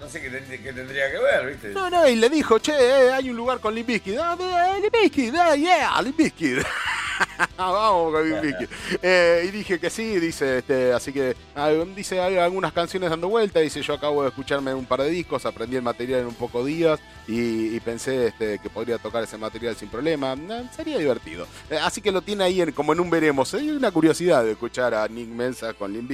no 0.00 0.08
sé 0.08 0.20
qué, 0.20 0.72
tendría 0.72 1.10
que 1.10 1.18
ver, 1.18 1.46
¿viste? 1.46 1.68
No, 1.70 1.90
no, 1.90 2.08
y 2.08 2.16
le 2.16 2.28
dijo, 2.28 2.58
che, 2.58 2.72
hay 3.12 3.30
un 3.30 3.36
lugar 3.36 3.60
con 3.60 3.74
Limp 3.74 3.90
Bizkit. 4.04 4.92
Bizkit, 4.92 5.34
ah, 5.36 5.54
yeah, 5.54 6.02
Bizkit. 6.16 6.64
Vamos 7.56 8.12
con 8.12 8.28
Limp 8.28 8.42
Bizkit. 8.42 8.70
Eh, 9.02 9.44
y 9.48 9.50
dije 9.50 9.78
que 9.78 9.90
sí, 9.90 10.18
dice, 10.18 10.58
este, 10.58 10.92
así 10.92 11.12
que 11.12 11.36
ah, 11.54 11.70
dice, 11.94 12.20
hay 12.20 12.36
algunas 12.36 12.72
canciones 12.72 13.10
dando 13.10 13.28
vuelta, 13.28 13.60
dice, 13.60 13.82
yo 13.82 13.94
acabo 13.94 14.22
de 14.22 14.28
escucharme 14.28 14.72
un 14.74 14.86
par 14.86 15.02
de 15.02 15.10
discos, 15.10 15.44
aprendí 15.46 15.76
el 15.76 15.82
material 15.82 16.20
en 16.20 16.26
un 16.26 16.34
poco 16.34 16.64
días 16.64 16.98
y, 17.26 17.78
pensé 17.80 18.28
este, 18.28 18.58
que 18.58 18.70
podría 18.70 18.98
tocar 18.98 19.22
ese 19.22 19.38
material 19.38 19.76
sin 19.76 19.88
problema. 19.88 20.34
sería 20.74 20.98
divertido. 20.98 21.46
Eh, 21.70 21.78
así 21.78 22.00
que 22.00 22.12
lo 22.12 22.22
tiene 22.22 22.44
ahí 22.44 22.72
como 22.72 22.92
en 22.92 23.00
un 23.00 23.10
veremos. 23.10 23.52
Hay 23.54 23.70
una 23.70 23.90
curiosidad 23.90 24.44
de 24.44 24.52
escuchar 24.52 24.94
a 24.94 25.06
Nick 25.08 25.28
Mensa 25.28 25.74
con 25.74 25.92
Limp 25.92 26.10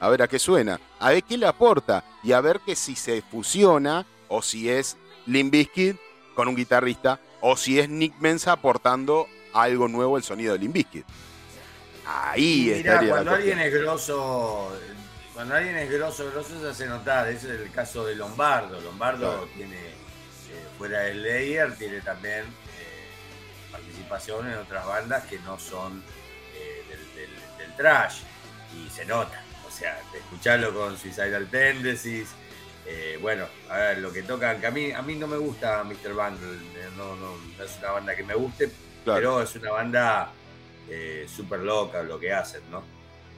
a 0.00 0.08
ver 0.08 0.22
a 0.22 0.28
qué 0.28 0.38
suena, 0.38 0.80
a 0.98 1.10
ver 1.10 1.22
qué 1.22 1.38
le 1.38 1.46
aporta 1.46 2.04
y 2.22 2.32
a 2.32 2.40
ver 2.40 2.60
que 2.60 2.76
si 2.76 2.96
se 2.96 3.22
fusiona 3.22 4.06
o 4.28 4.42
si 4.42 4.68
es 4.68 4.96
Limp 5.26 5.54
con 6.34 6.48
un 6.48 6.54
guitarrista 6.56 7.20
o 7.40 7.56
si 7.56 7.78
es 7.78 7.88
Nick 7.88 8.18
Mensa 8.18 8.52
aportando 8.52 9.28
algo 9.52 9.88
nuevo 9.88 10.16
el 10.16 10.22
sonido 10.22 10.52
de 10.52 10.58
Limp 10.58 10.74
Bizkit. 10.74 11.06
Ahí 12.06 12.70
estaría 12.70 13.10
cuando 13.10 13.34
alguien 13.34 13.58
es 13.58 13.72
grosso, 13.72 14.72
cuando 15.34 15.54
alguien 15.54 15.76
es 15.76 15.90
grosso, 15.90 16.30
grosso 16.30 16.58
se 16.60 16.68
hace 16.68 16.86
notar. 16.86 17.28
Ese 17.28 17.54
es 17.54 17.60
el 17.60 17.70
caso 17.70 18.04
de 18.06 18.14
Lombardo. 18.14 18.80
Lombardo 18.80 19.46
tiene, 19.54 19.76
eh, 19.76 20.66
fuera 20.78 21.00
del 21.00 21.22
layer, 21.22 21.76
tiene 21.76 22.00
también 22.00 22.44
eh, 22.44 23.70
participación 23.70 24.50
en 24.50 24.56
otras 24.56 24.86
bandas 24.86 25.26
que 25.26 25.38
no 25.40 25.58
son 25.58 26.02
eh, 26.54 26.82
del, 27.58 27.76
trash. 27.76 28.22
Y 28.74 28.88
se 28.90 29.04
nota. 29.04 29.42
O 29.66 29.70
sea, 29.70 30.00
escucharlo 30.14 30.72
con 30.72 30.96
Suicidal 30.96 31.46
Tendencies. 31.50 32.28
Bueno, 33.20 33.44
a 33.68 33.76
ver, 33.78 33.98
lo 33.98 34.12
que 34.12 34.22
tocan, 34.22 34.60
que 34.60 34.66
a 34.66 34.70
mí, 34.70 34.92
a 34.92 35.02
mí 35.02 35.14
no 35.14 35.26
me 35.26 35.36
gusta 35.36 35.84
Mr. 35.84 36.14
Bundle, 36.14 36.58
no, 36.96 37.16
no, 37.16 37.36
no 37.36 37.64
es 37.64 37.78
una 37.78 37.90
banda 37.92 38.16
que 38.16 38.22
me 38.22 38.34
guste, 38.34 38.70
pero 39.04 39.42
es 39.42 39.54
una 39.56 39.72
banda 39.72 40.32
eh, 40.88 41.26
súper 41.28 41.60
loca 41.60 42.02
lo 42.02 42.18
que 42.18 42.32
hacen, 42.32 42.62
¿no? 42.70 42.82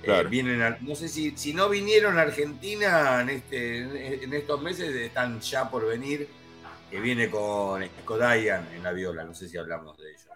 Eh, 0.03 0.25
vienen 0.31 0.79
no 0.81 0.95
sé 0.95 1.09
si, 1.09 1.37
si 1.37 1.53
no 1.53 1.69
vinieron 1.69 2.19
a 2.19 2.23
Argentina 2.23 3.21
en, 3.21 3.29
este, 3.29 4.25
en 4.25 4.33
estos 4.33 4.63
meses, 4.63 4.95
están 4.95 5.41
ya 5.41 5.69
por 5.69 5.87
venir, 5.87 6.29
que 6.91 7.01
viene 7.01 7.29
con 7.29 7.85
Skodayan 8.03 8.69
en 8.75 8.83
la 8.83 8.93
viola, 8.93 9.25
no 9.25 9.35
sé 9.35 9.49
si 9.49 9.59
hablamos 9.59 9.99
de 9.99 10.11
ellos. 10.11 10.27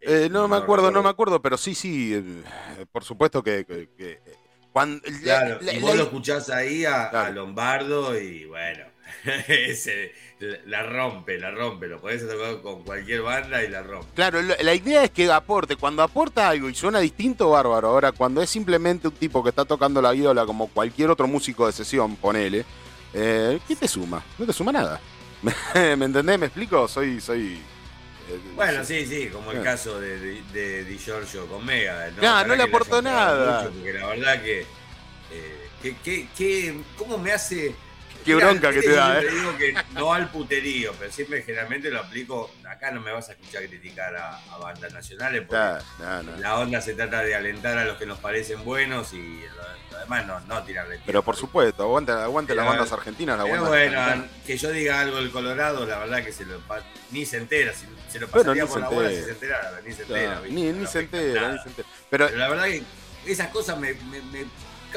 Eh, 0.00 0.28
no, 0.30 0.48
me 0.48 0.56
acuerdo, 0.56 0.90
no 0.90 1.02
me 1.02 1.08
acuerdo, 1.08 1.40
pero 1.40 1.56
sí, 1.56 1.74
sí, 1.74 2.42
por 2.90 3.04
supuesto 3.04 3.42
que... 3.42 4.20
cuando, 4.76 5.00
claro, 5.22 5.58
y 5.72 5.78
vos 5.78 5.96
lo 5.96 6.02
escuchás 6.02 6.50
ahí 6.50 6.84
a 6.84 7.30
Lombardo 7.30 8.14
y 8.20 8.44
bueno, 8.44 8.84
ese 9.48 10.12
la 10.66 10.82
rompe, 10.82 11.38
la 11.38 11.50
rompe, 11.50 11.86
lo 11.86 11.98
podés 11.98 12.22
hacer 12.22 12.60
con 12.60 12.82
cualquier 12.82 13.22
banda 13.22 13.64
y 13.64 13.68
la 13.68 13.82
rompe. 13.82 14.08
Claro, 14.14 14.38
la 14.42 14.74
idea 14.74 15.04
es 15.04 15.12
que 15.12 15.32
aporte, 15.32 15.76
cuando 15.76 16.02
aporta 16.02 16.50
algo 16.50 16.68
y 16.68 16.74
suena 16.74 16.98
distinto, 16.98 17.48
bárbaro. 17.48 17.88
Ahora, 17.88 18.12
cuando 18.12 18.42
es 18.42 18.50
simplemente 18.50 19.08
un 19.08 19.14
tipo 19.14 19.42
que 19.42 19.48
está 19.48 19.64
tocando 19.64 20.02
la 20.02 20.10
viola 20.10 20.44
como 20.44 20.68
cualquier 20.68 21.08
otro 21.08 21.26
músico 21.26 21.66
de 21.66 21.72
sesión, 21.72 22.16
ponele, 22.16 22.66
eh, 23.14 23.58
¿qué 23.66 23.76
te 23.76 23.88
suma? 23.88 24.22
No 24.38 24.44
te 24.44 24.52
suma 24.52 24.72
nada. 24.72 25.00
¿Me 25.74 26.04
entendés? 26.04 26.38
¿Me 26.38 26.46
explico? 26.46 26.86
Soy, 26.86 27.18
soy 27.18 27.62
bueno, 28.54 28.84
sí, 28.84 29.06
sí, 29.06 29.28
como 29.28 29.52
el 29.52 29.62
caso 29.62 30.00
de, 30.00 30.42
de, 30.52 30.84
Di 30.84 30.98
Giorgio 30.98 31.46
con 31.46 31.64
Mega. 31.64 32.10
No, 32.20 32.44
no, 32.44 32.56
le 32.56 32.62
aportó 32.64 33.00
nada. 33.02 33.70
porque 33.70 33.92
la 33.92 34.06
verdad 34.06 34.42
que, 34.42 34.60
eh, 35.32 35.68
que, 35.82 35.96
que, 35.98 36.28
que, 36.36 36.80
¿cómo 36.96 37.18
me 37.18 37.32
hace 37.32 37.74
Qué 38.26 38.34
bronca 38.34 38.72
que 38.72 38.82
te 38.82 38.90
da, 38.90 39.20
¿eh? 39.20 39.26
digo 39.30 39.56
que 39.56 39.74
no 39.94 40.12
al 40.12 40.28
puterío, 40.30 40.92
pero 40.98 41.12
siempre 41.12 41.42
generalmente 41.42 41.90
lo 41.90 42.00
aplico. 42.00 42.50
Acá 42.68 42.90
no 42.90 43.00
me 43.00 43.12
vas 43.12 43.28
a 43.28 43.32
escuchar 43.32 43.64
criticar 43.68 44.16
a, 44.16 44.40
bandas 44.60 44.92
nacionales, 44.92 45.44
porque 45.46 45.84
la 46.40 46.58
onda 46.58 46.80
se 46.80 46.94
trata 46.94 47.22
de 47.22 47.36
alentar 47.36 47.78
a 47.78 47.84
los 47.84 47.96
que 47.98 48.04
nos 48.04 48.18
parecen 48.18 48.64
buenos 48.64 49.12
y 49.12 49.44
lo, 49.92 49.98
demás 50.00 50.26
no, 50.26 50.40
no 50.40 50.62
tirarle. 50.64 51.00
Pero 51.06 51.22
por 51.22 51.36
supuesto, 51.36 51.84
aguante, 51.84 52.10
aguante 52.10 52.54
las 52.56 52.66
bandas 52.66 52.90
argentinas. 52.90 53.38
La 53.38 53.44
pero 53.44 53.66
bueno, 53.66 54.24
que 54.44 54.56
yo 54.56 54.72
diga 54.72 55.00
algo 55.00 55.18
del 55.18 55.30
Colorado, 55.30 55.86
la 55.86 55.98
verdad 55.98 56.24
que 56.24 56.32
se 56.32 56.44
lo, 56.44 56.60
ni 57.12 57.24
se 57.24 57.36
entera. 57.36 57.72
Si, 57.72 57.86
se 58.10 58.18
lo 58.18 58.26
pasaría 58.26 58.66
por 58.66 58.80
la 58.80 58.88
bola 58.88 59.08
si 59.08 59.22
se 59.22 59.30
enterara, 59.30 59.80
ni 59.86 59.92
se 59.92 60.02
entera. 60.02 60.42
Ni, 60.48 60.72
ni, 60.72 60.86
se 60.86 60.98
entera, 60.98 61.52
ni 61.52 61.58
se 61.60 61.68
entera. 61.68 61.88
Pero, 62.10 62.28
la 62.30 62.48
verdad 62.48 62.64
que 62.64 62.82
esas 63.24 63.48
cosas 63.48 63.78
me 63.78 63.94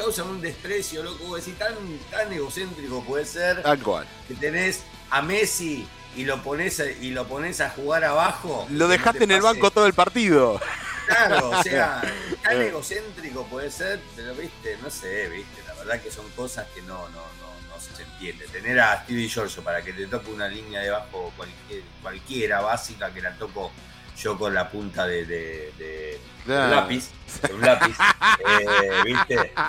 causan 0.00 0.28
un 0.28 0.40
desprecio, 0.40 1.02
loco. 1.02 1.36
Decir, 1.36 1.56
tan, 1.58 1.74
tan 2.10 2.32
egocéntrico 2.32 3.02
puede 3.04 3.24
ser. 3.24 3.62
Tal 3.62 3.82
cual. 3.82 4.06
Que 4.26 4.34
tenés 4.34 4.82
a 5.10 5.22
Messi 5.22 5.86
y 6.16 6.24
lo 6.24 6.42
pones 6.42 6.80
a, 6.80 6.86
y 6.86 7.10
lo 7.10 7.26
pones 7.26 7.60
a 7.60 7.70
jugar 7.70 8.04
abajo. 8.04 8.66
Lo 8.70 8.88
dejaste 8.88 9.24
en 9.24 9.32
el 9.32 9.42
banco 9.42 9.70
todo 9.70 9.86
el 9.86 9.94
partido. 9.94 10.60
Claro, 11.06 11.50
o 11.50 11.62
sea, 11.62 12.02
tan 12.42 12.60
egocéntrico 12.60 13.44
puede 13.46 13.70
ser, 13.70 14.00
pero 14.16 14.34
viste, 14.34 14.78
no 14.82 14.90
sé, 14.90 15.28
viste, 15.28 15.62
la 15.66 15.74
verdad 15.74 16.00
que 16.00 16.10
son 16.10 16.28
cosas 16.30 16.66
que 16.74 16.82
no, 16.82 17.08
no, 17.10 17.22
no, 17.40 17.68
no 17.68 17.80
se 17.80 18.02
entiende. 18.02 18.46
Tener 18.48 18.80
a 18.80 19.02
Stevie 19.02 19.28
Giorgio 19.28 19.62
para 19.62 19.82
que 19.82 19.92
te 19.92 20.06
toque 20.06 20.30
una 20.30 20.48
línea 20.48 20.80
de 20.80 20.90
bajo 20.90 21.32
cualquiera 22.02 22.60
básica 22.60 23.12
que 23.12 23.20
la 23.20 23.34
toco 23.34 23.70
yo 24.20 24.38
con 24.38 24.54
la 24.54 24.68
punta 24.68 25.06
de, 25.06 25.24
de, 25.24 26.20
un 26.46 26.70
lápiz, 26.70 27.10
un 27.52 27.60
lápiz, 27.60 27.96
eh, 28.46 29.02
¿viste? 29.04 29.52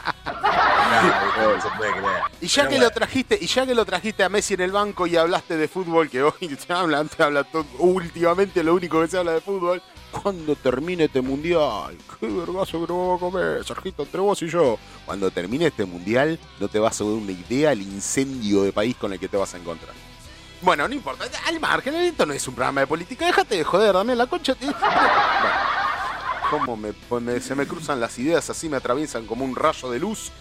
No, 0.92 1.62
se 1.62 1.70
puede 1.78 1.92
creer. 1.92 2.22
Y 2.42 2.48
ya 2.48 2.68
que 2.68 2.78
lo 2.78 2.90
trajiste, 2.92 3.38
y 3.40 3.48
ya 3.48 3.66
que 3.66 3.74
lo 3.74 3.86
trajiste 3.86 4.24
a 4.24 4.30
Messi 4.30 4.56
en 4.56 4.62
el 4.62 4.72
banco 4.72 5.08
y 5.08 5.16
hablaste 5.16 5.56
de 5.56 5.68
fútbol, 5.68 6.10
que 6.10 6.22
hoy 6.22 6.34
se 6.68 6.74
habla, 6.74 7.04
te 7.06 7.24
habla 7.24 7.44
todo, 7.46 7.66
últimamente 7.80 8.64
lo 8.64 8.76
único 8.76 9.02
que 9.02 9.08
se 9.08 9.18
habla 9.18 9.32
de 9.34 9.42
fútbol, 9.42 9.82
cuando 10.12 10.56
termine 10.56 11.06
este 11.06 11.22
mundial, 11.22 11.98
qué 12.20 12.28
vergazo 12.28 12.82
que 12.82 12.92
no 12.92 13.00
vamos 13.00 13.18
a 13.18 13.20
comer, 13.20 13.64
Sergito, 13.66 14.04
entre 14.04 14.20
vos 14.20 14.42
y 14.42 14.50
yo. 14.50 14.78
Cuando 15.06 15.32
termine 15.32 15.68
este 15.68 15.86
mundial, 15.86 16.38
no 16.60 16.68
te 16.68 16.80
vas 16.80 17.00
a 17.00 17.06
dar 17.06 17.14
una 17.14 17.32
idea 17.32 17.70
del 17.70 17.84
incendio 17.84 18.64
de 18.64 18.74
país 18.74 18.96
con 18.98 19.14
el 19.14 19.20
que 19.20 19.30
te 19.30 19.38
vas 19.38 19.54
a 19.54 19.58
encontrar. 19.58 19.96
Bueno, 20.62 20.88
no 20.88 20.94
importa. 20.94 21.26
Al 21.48 21.60
margen, 21.60 21.96
esto 21.96 22.26
no 22.26 22.34
es 22.34 22.48
un 22.48 22.56
programa 22.56 22.82
de 22.82 22.88
política. 22.88 23.26
Déjate 23.26 23.58
de 23.58 23.64
joder, 23.64 23.94
dame 23.94 24.16
la 24.16 24.28
concha. 24.28 24.56
Bueno, 24.60 24.76
¿Cómo 26.50 26.78
me, 26.78 27.40
se 27.40 27.56
me 27.56 27.66
cruzan 27.66 28.00
las 28.00 28.20
ideas 28.20 28.50
así, 28.50 28.68
me 28.68 28.78
atraviesan 28.78 29.26
como 29.26 29.46
un 29.46 29.56
rayo 29.56 29.90
de 29.90 30.00
luz? 30.00 30.32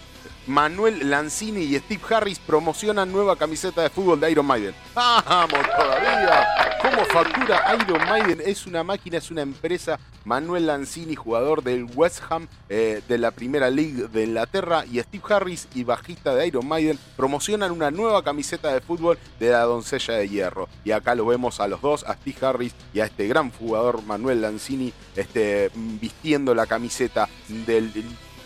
Manuel 0.46 1.10
Lanzini 1.10 1.62
y 1.62 1.78
Steve 1.78 2.02
Harris 2.10 2.38
promocionan 2.38 3.12
nueva 3.12 3.36
camiseta 3.36 3.82
de 3.82 3.90
fútbol 3.90 4.20
de 4.20 4.30
Iron 4.30 4.46
Maiden. 4.46 4.74
¡Vamos 4.94 5.60
todavía! 5.76 6.46
¿Cómo 6.82 7.04
factura 7.04 7.76
Iron 7.78 8.08
Maiden? 8.08 8.40
Es 8.44 8.66
una 8.66 8.82
máquina, 8.82 9.18
es 9.18 9.30
una 9.30 9.42
empresa. 9.42 9.98
Manuel 10.24 10.66
Lanzini, 10.66 11.14
jugador 11.14 11.62
del 11.62 11.86
West 11.94 12.22
Ham 12.28 12.46
eh, 12.68 13.02
de 13.06 13.18
la 13.18 13.30
Primera 13.30 13.70
League 13.70 14.08
de 14.08 14.24
Inglaterra, 14.24 14.84
y 14.90 15.00
Steve 15.00 15.24
Harris 15.28 15.68
y 15.74 15.84
bajista 15.84 16.34
de 16.34 16.46
Iron 16.46 16.66
Maiden 16.66 16.98
promocionan 17.16 17.70
una 17.72 17.90
nueva 17.90 18.22
camiseta 18.22 18.72
de 18.72 18.80
fútbol 18.80 19.18
de 19.38 19.50
la 19.50 19.62
doncella 19.62 20.14
de 20.14 20.28
hierro. 20.28 20.68
Y 20.84 20.92
acá 20.92 21.14
lo 21.14 21.26
vemos 21.26 21.60
a 21.60 21.68
los 21.68 21.80
dos, 21.80 22.04
a 22.04 22.14
Steve 22.14 22.46
Harris 22.46 22.74
y 22.92 23.00
a 23.00 23.06
este 23.06 23.28
gran 23.28 23.50
jugador 23.50 24.02
Manuel 24.02 24.42
Lanzini, 24.42 24.92
este, 25.16 25.70
vistiendo 25.74 26.54
la 26.54 26.66
camiseta 26.66 27.28
del 27.66 27.92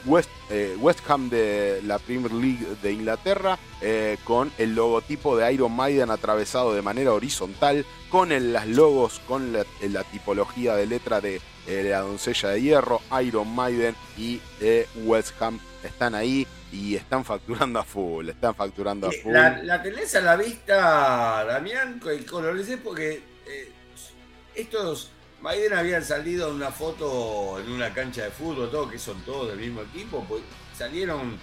West, 0.07 0.31
eh, 0.51 0.77
West 0.79 1.01
Ham 1.09 1.31
de 1.31 1.81
la 1.85 1.99
Premier 1.99 2.33
League 2.33 2.67
de 2.83 2.93
Inglaterra, 2.93 3.59
eh, 3.81 4.19
con 4.25 4.53
el 4.59 4.75
logotipo 4.75 5.37
de 5.37 5.53
Iron 5.53 5.73
Maiden 5.73 6.11
atravesado 6.11 6.75
de 6.75 6.83
manera 6.83 7.13
horizontal, 7.13 7.85
con 8.09 8.31
las 8.53 8.67
logos, 8.67 9.21
con 9.27 9.53
la, 9.53 9.65
tipología 10.05 10.77
de 10.77 10.87
letra 10.87 11.21
de 11.21 11.41
eh, 11.67 11.87
la 11.91 12.01
doncella 12.01 12.51
de 12.51 12.63
hierro, 12.63 13.01
Iron 13.23 13.55
Maiden 13.55 13.95
y 14.17 14.41
West 15.05 15.41
Ham 15.41 15.59
están 15.83 16.15
ahí 16.15 16.47
y 16.71 16.95
están 16.97 17.25
facturando 17.25 17.79
a 17.79 17.85
full, 17.85 18.29
están 18.29 18.55
facturando 18.55 19.09
a 19.09 19.11
full. 19.11 19.33
La, 19.33 19.83
tenés 19.83 20.15
a 20.15 20.21
la 20.21 20.37
vista, 20.37 21.45
Damián, 21.45 21.99
con 21.99 22.17
colores, 22.25 22.69
porque 22.83 23.23
estos 24.55 25.11
Biden 25.45 25.75
habían 25.75 26.05
salido 26.05 26.49
en 26.49 26.55
una 26.55 26.71
foto 26.71 27.59
en 27.61 27.71
una 27.71 27.93
cancha 27.93 28.25
de 28.25 28.31
fútbol, 28.31 28.71
todo 28.71 28.89
que 28.89 28.99
son 28.99 29.21
todos 29.23 29.49
del 29.49 29.59
mismo 29.59 29.83
equipo, 29.83 30.25
pues 30.29 30.43
salieron 30.77 31.39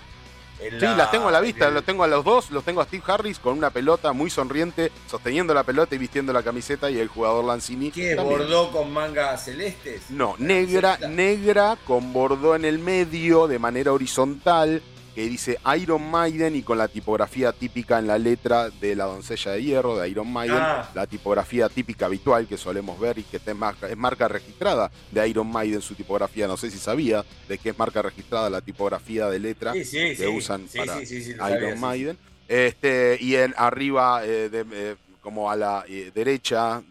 en 0.60 0.80
Sí, 0.80 0.86
las 0.86 1.10
tengo 1.10 1.28
a 1.28 1.32
la 1.32 1.42
vista, 1.42 1.72
los 1.72 1.84
tengo 1.84 2.04
a 2.04 2.08
los 2.08 2.24
dos, 2.24 2.52
los 2.52 2.64
tengo 2.64 2.82
a 2.82 2.86
Steve 2.86 3.04
Harris 3.08 3.40
con 3.40 3.58
una 3.58 3.72
pelota 3.72 4.14
muy 4.14 4.30
sonriente, 4.30 4.92
sosteniendo 5.10 5.56
la 5.56 5.64
pelota 5.64 5.96
y 5.96 5.98
vistiendo 5.98 6.32
la 6.34 6.44
camiseta 6.44 6.92
y 6.92 7.00
el 7.00 7.08
jugador 7.08 7.46
Lanzini. 7.46 7.90
¿Qué? 7.90 8.16
¿Bordó 8.16 8.72
con 8.72 8.92
mangas 8.94 9.46
celestes? 9.46 10.10
No, 10.10 10.36
negra, 10.38 11.00
negra 11.10 11.78
con 11.86 12.14
bordó 12.14 12.56
en 12.56 12.66
el 12.66 12.78
medio 12.78 13.48
de 13.48 13.58
manera 13.58 13.92
horizontal 13.92 14.84
que 15.14 15.28
dice 15.28 15.60
Iron 15.80 16.10
Maiden 16.10 16.56
y 16.56 16.64
con 16.64 16.78
la 16.78 16.88
tipografía 16.88 17.52
típica 17.52 18.00
en 18.00 18.08
la 18.08 18.18
letra 18.18 18.70
de 18.70 18.96
la 18.96 19.06
doncella 19.06 19.52
de 19.52 19.64
hierro 19.64 19.98
de 19.98 20.10
Iron 20.10 20.32
Maiden, 20.32 20.58
ah. 20.60 20.90
la 20.94 21.06
tipografía 21.08 21.70
típica 21.70 22.06
habitual 22.06 22.48
que 22.48 22.58
solemos 22.58 23.00
ver 23.00 23.18
y 23.20 23.24
que 23.24 23.38
es 23.38 23.56
marca, 23.56 23.90
es 23.90 23.98
marca 23.98 24.28
registrada 24.28 24.92
de 25.12 25.28
Iron 25.28 25.52
Maiden 25.52 25.82
su 25.82 25.96
tipografía, 25.96 26.48
no 26.48 26.58
sé 26.58 26.72
si 26.72 26.78
sabía 26.78 27.26
de 27.48 27.58
qué 27.58 27.70
es 27.70 27.78
marca 27.78 28.02
registrada 28.02 28.50
la 28.50 28.62
tipografía 28.62 29.28
de 29.30 29.40
letra 29.40 29.74
que 29.74 30.28
usan 30.28 30.68
para 30.76 31.02
Iron 31.02 31.80
Maiden. 31.80 32.18
Este, 32.48 33.18
y 33.22 33.36
en 33.36 33.54
arriba, 33.56 34.26
eh, 34.26 34.50
eh, 34.52 34.96
como 35.22 35.50
a 35.50 35.56
la 35.56 35.86
eh, 35.88 36.12
derecha, 36.14 36.84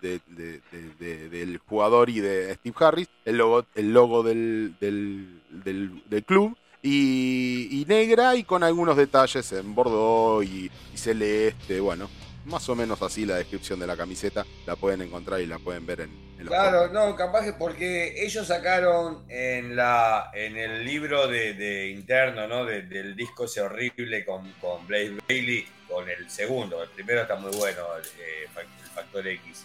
del 0.00 1.60
jugador 1.66 2.08
y 2.08 2.20
de 2.20 2.54
Steve 2.54 2.76
Harris, 2.78 3.08
el 3.24 3.38
logo, 3.38 3.66
el 3.74 3.92
logo 3.92 4.22
del, 4.22 4.76
del 4.78 6.24
club 6.24 6.56
y, 6.82 7.84
negra 7.88 8.36
y 8.36 8.44
con 8.44 8.62
algunos 8.62 8.96
detalles 8.96 9.52
en 9.52 9.74
bordeaux 9.74 10.44
y, 10.44 10.70
celeste, 10.94 11.78
bueno, 11.80 12.08
más 12.46 12.68
o 12.68 12.74
menos 12.74 13.00
así 13.02 13.24
la 13.24 13.36
descripción 13.36 13.78
de 13.78 13.86
la 13.86 13.96
camiseta, 13.96 14.44
la 14.66 14.74
pueden 14.74 15.02
encontrar 15.02 15.40
y 15.40 15.46
la 15.46 15.58
pueden 15.58 15.86
ver 15.86 16.00
en, 16.00 16.10
en 16.38 16.44
los 16.44 16.48
Claro, 16.48 16.88
no, 16.88 17.14
capaz 17.14 17.44
que 17.44 17.52
porque 17.52 18.24
ellos 18.24 18.46
sacaron 18.46 19.24
en 19.28 19.76
la 19.76 20.30
en 20.34 20.56
el 20.56 20.84
libro 20.84 21.28
de, 21.28 21.90
interno, 21.90 22.48
¿no? 22.48 22.64
del 22.64 23.14
disco 23.14 23.44
ese 23.44 23.60
horrible 23.60 24.24
con, 24.24 24.52
con 24.60 24.86
Blaze 24.86 25.18
Bailey, 25.28 25.66
con 25.88 26.08
el 26.08 26.28
segundo, 26.28 26.82
el 26.82 26.90
primero 26.90 27.22
está 27.22 27.36
muy 27.36 27.54
bueno, 27.56 27.82
eh, 28.18 28.46
el 28.56 28.90
Factor 28.90 29.26
X, 29.26 29.64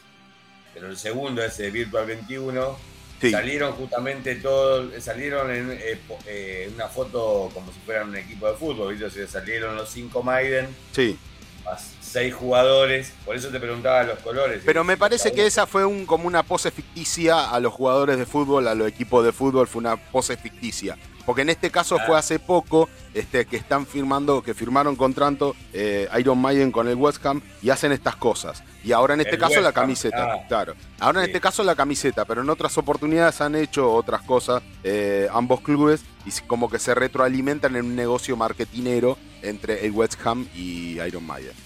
pero 0.74 0.88
el 0.88 0.98
segundo, 0.98 1.44
ese 1.44 1.72
Virtual 1.72 2.06
21, 2.06 2.93
Salieron 3.32 3.74
justamente 3.74 4.36
todos, 4.36 4.92
salieron 5.04 5.52
en 5.52 5.72
eh, 5.72 6.00
eh, 6.26 6.72
una 6.74 6.88
foto 6.88 7.50
como 7.54 7.72
si 7.72 7.80
fueran 7.86 8.10
un 8.10 8.18
equipo 8.18 8.48
de 8.50 8.58
fútbol, 8.58 8.96
¿viste? 8.96 9.28
salieron 9.28 9.76
los 9.76 9.90
cinco 9.90 10.24
Maiden. 10.24 10.68
Sí. 10.92 11.18
Más 11.64 11.94
seis 12.14 12.34
jugadores, 12.34 13.12
por 13.26 13.36
eso 13.36 13.50
te 13.50 13.60
preguntaba 13.60 14.04
los 14.04 14.20
colores. 14.20 14.62
Pero 14.64 14.84
me 14.84 14.98
parece 14.98 15.32
que 15.32 15.48
esa 15.48 15.66
fue 15.66 15.84
un, 15.84 16.06
como 16.06 16.28
una 16.28 16.44
pose 16.44 16.70
ficticia 16.70 17.50
a 17.50 17.60
los 17.60 17.74
jugadores 17.74 18.20
de 18.20 18.28
fútbol, 18.28 18.68
a 18.68 18.76
los 18.76 18.88
equipos 18.88 19.26
de 19.26 19.32
fútbol, 19.32 19.68
fue 19.68 19.80
una 19.80 19.98
pose 19.98 20.38
ficticia. 20.38 20.96
Porque 21.26 21.42
en 21.42 21.50
este 21.50 21.72
caso 21.72 21.98
fue 22.06 22.18
hace 22.18 22.38
poco 22.38 22.90
este, 23.14 23.46
que 23.46 23.56
están 23.56 23.88
firmando, 23.88 24.44
que 24.44 24.54
firmaron 24.54 24.96
contrato 24.96 25.56
eh, 25.72 26.08
Iron 26.20 26.38
Maiden 26.38 26.72
con 26.72 26.88
el 26.88 26.96
West 26.96 27.26
Ham 27.26 27.42
y 27.62 27.70
hacen 27.70 27.94
estas 27.94 28.18
cosas. 28.18 28.62
Y 28.84 28.92
ahora 28.92 29.14
en 29.14 29.22
este 29.22 29.38
caso 29.38 29.62
la 29.62 29.72
camiseta, 29.72 30.34
ah. 30.34 30.48
claro. 30.48 30.76
Ahora 31.00 31.22
en 31.22 31.28
este 31.28 31.40
caso 31.40 31.64
la 31.64 31.76
camiseta, 31.76 32.26
pero 32.26 32.42
en 32.42 32.50
otras 32.50 32.78
oportunidades 32.78 33.40
han 33.40 33.56
hecho 33.56 33.92
otras 33.92 34.22
cosas 34.24 34.62
eh, 34.84 35.30
ambos 35.32 35.62
clubes 35.62 36.04
y 36.26 36.32
como 36.46 36.70
que 36.70 36.78
se 36.78 36.94
retroalimentan 36.94 37.76
en 37.78 37.86
un 37.86 37.96
negocio 37.96 38.36
marketinero 38.36 39.18
entre 39.42 39.86
el 39.86 39.92
West 39.94 40.16
Ham 40.26 40.48
y 40.54 41.00
Iron 41.00 41.26
Maiden. 41.26 41.63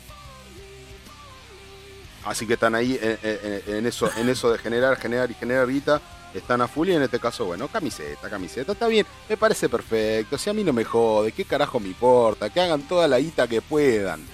Así 2.30 2.46
que 2.46 2.54
están 2.54 2.76
ahí 2.76 3.00
en, 3.02 3.86
eso, 3.86 4.10
en 4.18 4.30
eso 4.30 4.52
de 4.52 4.58
generar, 4.58 4.98
generar 4.98 5.32
y 5.32 5.34
generar 5.34 5.68
guita 5.68 6.02
están 6.34 6.62
a 6.62 6.68
full 6.68 6.90
y 6.90 6.94
en 6.94 7.02
este 7.02 7.20
caso, 7.20 7.46
bueno, 7.46 7.68
camiseta, 7.68 8.30
camiseta, 8.30 8.74
está 8.74 8.88
bien, 8.88 9.06
me 9.28 9.38
parece 9.38 9.70
perfecto, 9.70 10.38
si 10.38 10.50
a 10.50 10.54
mí 10.54 10.64
no 10.64 10.74
me 10.74 10.84
jode, 10.84 11.32
¿qué 11.32 11.46
carajo 11.46 11.80
me 11.80 11.88
importa? 11.88 12.50
Que 12.50 12.62
hagan 12.62 12.82
toda 12.84 13.08
la 13.08 13.20
guita 13.20 13.48
que 13.48 13.62
puedan. 13.62 14.26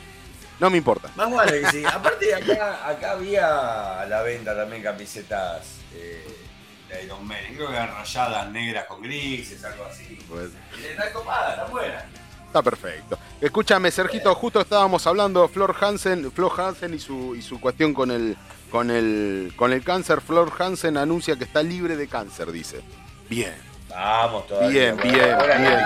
No 0.59 0.69
me 0.69 0.77
importa. 0.77 1.09
Más 1.15 1.31
vale 1.31 1.61
que 1.61 1.71
sí. 1.71 1.83
Aparte, 1.85 2.33
acá, 2.33 2.87
acá 2.87 3.11
había 3.13 4.01
a 4.01 4.05
la 4.05 4.21
venta 4.21 4.55
también 4.55 4.83
camisetas 4.83 5.79
eh, 5.93 6.25
de 6.89 7.03
Iron 7.03 7.25
Man. 7.27 7.37
Creo 7.55 7.67
que 7.67 7.73
eran 7.73 7.93
rayadas 7.93 8.49
negras 8.51 8.85
con 8.85 9.01
grises, 9.01 9.63
algo 9.63 9.85
así. 9.85 10.19
Pues... 10.29 10.51
Está 10.81 11.11
copada, 11.11 11.51
está 11.51 11.65
buena. 11.65 12.05
Está 12.53 12.61
perfecto. 12.61 13.17
Escúchame, 13.41 13.89
Sergito, 13.89 14.35
justo 14.35 14.61
estábamos 14.61 15.07
hablando 15.07 15.47
Flor 15.47 15.75
Hansen, 15.81 16.31
Flor 16.31 16.51
Hansen 16.55 16.93
y 16.93 16.99
su, 16.99 17.35
y 17.35 17.41
su 17.41 17.59
cuestión 17.59 17.95
con 17.95 18.11
el, 18.11 18.37
con 18.69 18.91
el, 18.91 19.53
con 19.55 19.73
el 19.73 19.83
cáncer, 19.83 20.21
Flor 20.21 20.53
Hansen 20.59 20.97
anuncia 20.97 21.35
que 21.35 21.45
está 21.45 21.63
libre 21.63 21.97
de 21.97 22.07
cáncer, 22.07 22.51
dice. 22.51 22.81
Bien. 23.27 23.55
Vamos 23.89 24.45
todavía. 24.45 24.93
Bien, 24.93 24.97
bien, 25.15 25.35
bien. 25.39 25.79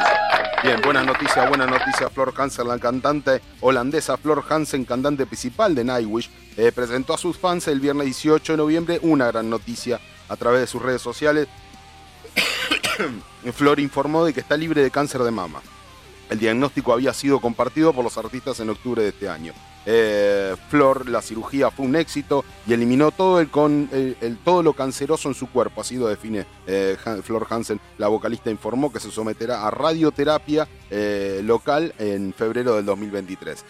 Bien, 0.62 0.82
buenas 0.84 1.06
noticias, 1.06 1.48
buenas 1.48 1.70
noticias. 1.70 2.12
Flor 2.12 2.34
Hansen, 2.36 2.68
la 2.68 2.80
cantante 2.80 3.42
holandesa 3.62 4.18
Flor 4.18 4.44
Hansen, 4.50 4.84
cantante 4.84 5.26
principal 5.26 5.74
de 5.74 5.86
Nightwish, 5.86 6.30
eh, 6.58 6.74
presentó 6.74 7.14
a 7.14 7.18
sus 7.18 7.38
fans 7.38 7.70
el 7.70 7.80
viernes 7.80 8.08
18 8.08 8.52
de 8.52 8.58
noviembre 8.58 9.00
una 9.04 9.28
gran 9.28 9.50
noticia 9.50 10.02
a 10.28 10.36
través 10.36 10.60
de 10.60 10.68
sus 10.68 10.82
redes 10.82 11.02
sociales. 11.02 11.48
Flor 13.54 13.80
informó 13.80 14.26
de 14.26 14.34
que 14.34 14.42
está 14.42 14.58
libre 14.58 14.84
de 14.84 14.92
cáncer 14.92 15.22
de 15.24 15.32
mama. 15.32 15.62
El 16.30 16.40
diagnóstico 16.40 16.94
había 16.94 17.14
sido 17.14 17.40
compartido 17.40 17.94
por 17.94 18.04
los 18.04 18.18
artistas 18.18 18.60
en 18.60 18.70
octubre 18.70 19.02
de 19.02 19.10
este 19.10 19.30
año. 19.30 19.54
Eh, 19.90 20.54
Flor, 20.68 21.08
la 21.08 21.22
cirugía 21.22 21.72
fue 21.72 21.86
un 21.86 21.96
éxito 21.96 22.44
y 22.68 22.74
eliminó 22.74 23.12
todo, 23.12 23.40
el, 23.40 23.48
todo 24.44 24.62
lo 24.62 24.74
canceroso 24.74 25.30
en 25.30 25.34
su 25.34 25.50
cuerpo, 25.50 25.80
así 25.80 25.96
lo 25.96 26.08
define 26.08 26.46
eh, 26.68 26.98
Flor 27.24 27.48
Hansen. 27.50 27.80
La 27.98 28.10
vocalista 28.10 28.52
informó 28.52 28.92
que 28.92 29.00
se 29.00 29.10
someterá 29.10 29.66
a 29.66 29.72
radioterapia 29.72 30.68
eh, 30.90 31.40
local 31.42 31.94
en 32.00 32.34
febrero 32.34 32.76
del 32.76 32.86
2023. 32.86 33.64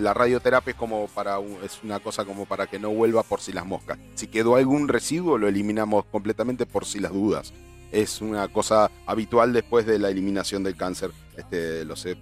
la 0.00 0.12
radioterapia 0.12 0.72
es 0.72 0.76
como 0.76 1.06
para 1.06 1.38
es 1.64 1.78
una 1.84 2.00
cosa 2.00 2.24
como 2.24 2.44
para 2.44 2.66
que 2.66 2.80
no 2.80 2.90
vuelva 2.90 3.22
por 3.22 3.40
si 3.40 3.52
las 3.52 3.64
moscas. 3.64 3.98
Si 4.16 4.26
quedó 4.26 4.56
algún 4.56 4.88
residuo 4.88 5.38
lo 5.38 5.46
eliminamos 5.46 6.04
completamente 6.06 6.66
por 6.66 6.84
si 6.84 6.98
las 6.98 7.12
dudas 7.12 7.52
es 7.92 8.20
una 8.20 8.48
cosa 8.48 8.90
habitual 9.06 9.52
después 9.52 9.86
de 9.86 9.98
la 9.98 10.08
eliminación 10.08 10.64
del 10.64 10.76
cáncer. 10.76 11.10
Este, 11.36 11.84
lo 11.84 11.94
sé 11.94 12.16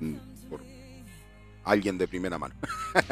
por 0.48 0.60
alguien 1.64 1.96
de 1.96 2.08
primera 2.08 2.38
mano. 2.38 2.54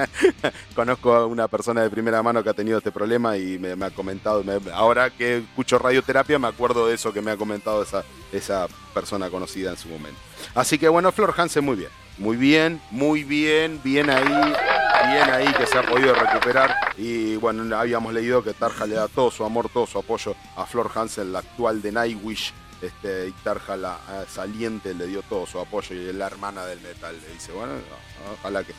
Conozco 0.75 1.15
a 1.15 1.27
una 1.27 1.49
persona 1.49 1.83
de 1.83 1.91
primera 1.91 2.23
mano 2.23 2.43
que 2.43 2.51
ha 2.51 2.55
tenido 2.55 2.79
este 2.79 2.91
problema 2.91 3.37
y 3.37 3.59
me, 3.59 3.73
ha 3.85 3.91
comentado, 3.91 4.45
ahora 4.75 5.11
que 5.11 5.39
escucho 5.39 5.79
radioterapia 5.79 6.39
me 6.39 6.49
acuerdo 6.49 6.89
de 6.89 6.95
eso 6.95 7.13
que 7.13 7.23
me 7.23 7.31
ha 7.31 7.37
comentado 7.37 7.83
esa, 7.83 8.05
esa 8.33 8.67
persona 8.93 9.31
conocida 9.31 9.71
en 9.71 9.77
su 9.77 9.89
momento. 9.89 10.19
Así 10.55 10.79
que 10.79 10.89
bueno, 10.89 11.13
Flor 11.13 11.35
Hansen, 11.37 11.65
muy 11.65 11.77
bien. 11.77 11.91
Muy 12.19 12.37
bien, 12.37 12.81
muy 12.91 13.23
bien, 13.23 13.81
bien 13.85 14.11
ahí, 14.11 14.27
bien 14.27 15.31
ahí 15.31 15.53
que 15.55 15.67
se 15.67 15.79
ha 15.79 15.83
podido 15.83 16.15
recuperar. 16.15 16.75
Y 16.97 17.37
bueno, 17.37 17.77
habíamos 17.77 18.13
leído 18.13 18.43
que 18.43 18.53
Tarja 18.55 18.87
le 18.87 18.97
da 18.97 19.07
todo 19.07 19.31
su 19.31 19.45
amor, 19.45 19.69
todo 19.69 19.87
su 19.87 19.99
apoyo 19.99 20.35
a 20.57 20.67
Flor 20.67 20.91
Hansen, 20.93 21.33
la 21.33 21.39
actual 21.39 21.81
de 21.81 21.93
Nightwish. 21.93 22.53
Este, 22.81 23.29
y 23.29 23.33
Tarja, 23.43 23.77
la 23.77 23.99
saliente, 24.29 24.95
le 24.95 25.07
dio 25.07 25.23
todo 25.23 25.47
su 25.47 25.59
apoyo 25.59 25.95
y 25.95 26.13
la 26.13 26.27
hermana 26.27 26.65
del 26.65 26.81
metal. 26.81 27.17
Le 27.21 27.33
dice, 27.35 27.53
bueno, 27.53 27.73
ojalá 28.39 28.63
que 28.65 28.73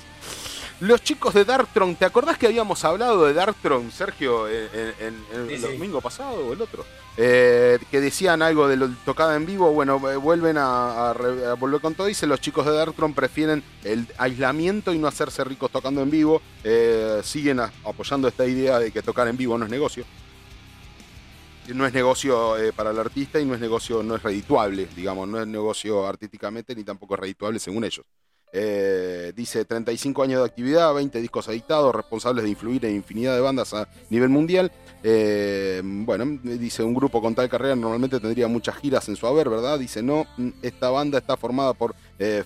Los 0.79 1.03
chicos 1.03 1.33
de 1.33 1.45
Darktron, 1.45 1.95
¿te 1.95 2.05
acordás 2.05 2.37
que 2.37 2.47
habíamos 2.47 2.83
hablado 2.85 3.25
de 3.25 3.33
Darktron, 3.33 3.91
Sergio, 3.91 4.47
en, 4.47 5.25
el 5.31 5.61
domingo 5.61 6.01
pasado 6.01 6.47
o 6.47 6.53
el 6.53 6.61
otro? 6.61 6.85
Eh, 7.21 7.77
que 7.91 7.99
decían 7.99 8.41
algo 8.41 8.69
de 8.69 8.77
lo 8.77 8.87
tocada 9.03 9.35
en 9.35 9.45
vivo. 9.45 9.73
Bueno, 9.73 9.99
eh, 10.09 10.15
vuelven 10.15 10.55
a, 10.57 11.13
volver 11.59 11.81
con 11.81 11.93
todo. 11.93 12.07
Dice: 12.07 12.25
Los 12.25 12.39
chicos 12.39 12.65
de 12.65 12.71
Darktron 12.71 13.13
prefieren 13.13 13.61
el 13.83 14.07
aislamiento 14.17 14.93
y 14.93 14.97
no 14.99 15.09
hacerse 15.09 15.43
ricos 15.43 15.69
tocando 15.69 16.01
en 16.01 16.09
vivo. 16.09 16.41
Eh, 16.63 17.19
siguen 17.25 17.59
apoyando 17.59 18.29
esta 18.29 18.45
idea 18.45 18.79
de 18.79 18.91
que 18.91 19.01
tocar 19.01 19.27
en 19.27 19.35
vivo 19.35 19.57
no 19.57 19.65
es 19.65 19.71
negocio. 19.71 20.05
No 21.73 21.85
es 21.85 21.93
negocio 21.93 22.55
para 22.75 22.91
el 22.91 22.99
artista 22.99 23.39
y 23.39 23.45
no 23.45 23.53
es 23.53 23.59
negocio, 23.59 24.01
no 24.03 24.15
es 24.15 24.23
redituable, 24.23 24.87
digamos, 24.95 25.27
no 25.27 25.39
es 25.39 25.47
negocio 25.47 26.07
artísticamente 26.07 26.75
ni 26.75 26.83
tampoco 26.83 27.15
es 27.15 27.19
redituable 27.19 27.59
según 27.59 27.83
ellos. 27.83 28.05
Eh, 28.51 29.31
dice 29.35 29.63
35 29.63 30.23
años 30.23 30.39
de 30.41 30.47
actividad, 30.47 30.93
20 30.93 31.21
discos 31.21 31.47
editados, 31.49 31.93
responsables 31.93 32.43
de 32.43 32.49
influir 32.49 32.83
en 32.85 32.95
infinidad 32.95 33.35
de 33.35 33.41
bandas 33.41 33.73
a 33.73 33.87
nivel 34.09 34.29
mundial. 34.29 34.71
Eh, 35.01 35.81
bueno, 35.83 36.39
dice 36.43 36.83
un 36.83 36.93
grupo 36.93 37.21
con 37.21 37.33
tal 37.33 37.47
carrera 37.47 37.75
normalmente 37.75 38.19
tendría 38.19 38.47
muchas 38.47 38.75
giras 38.77 39.07
en 39.07 39.15
su 39.15 39.27
haber, 39.27 39.49
¿verdad? 39.49 39.79
Dice 39.79 40.01
no, 40.01 40.27
esta 40.61 40.89
banda 40.89 41.19
está 41.19 41.37
formada 41.37 41.73
por 41.73 41.95
eh, 42.17 42.43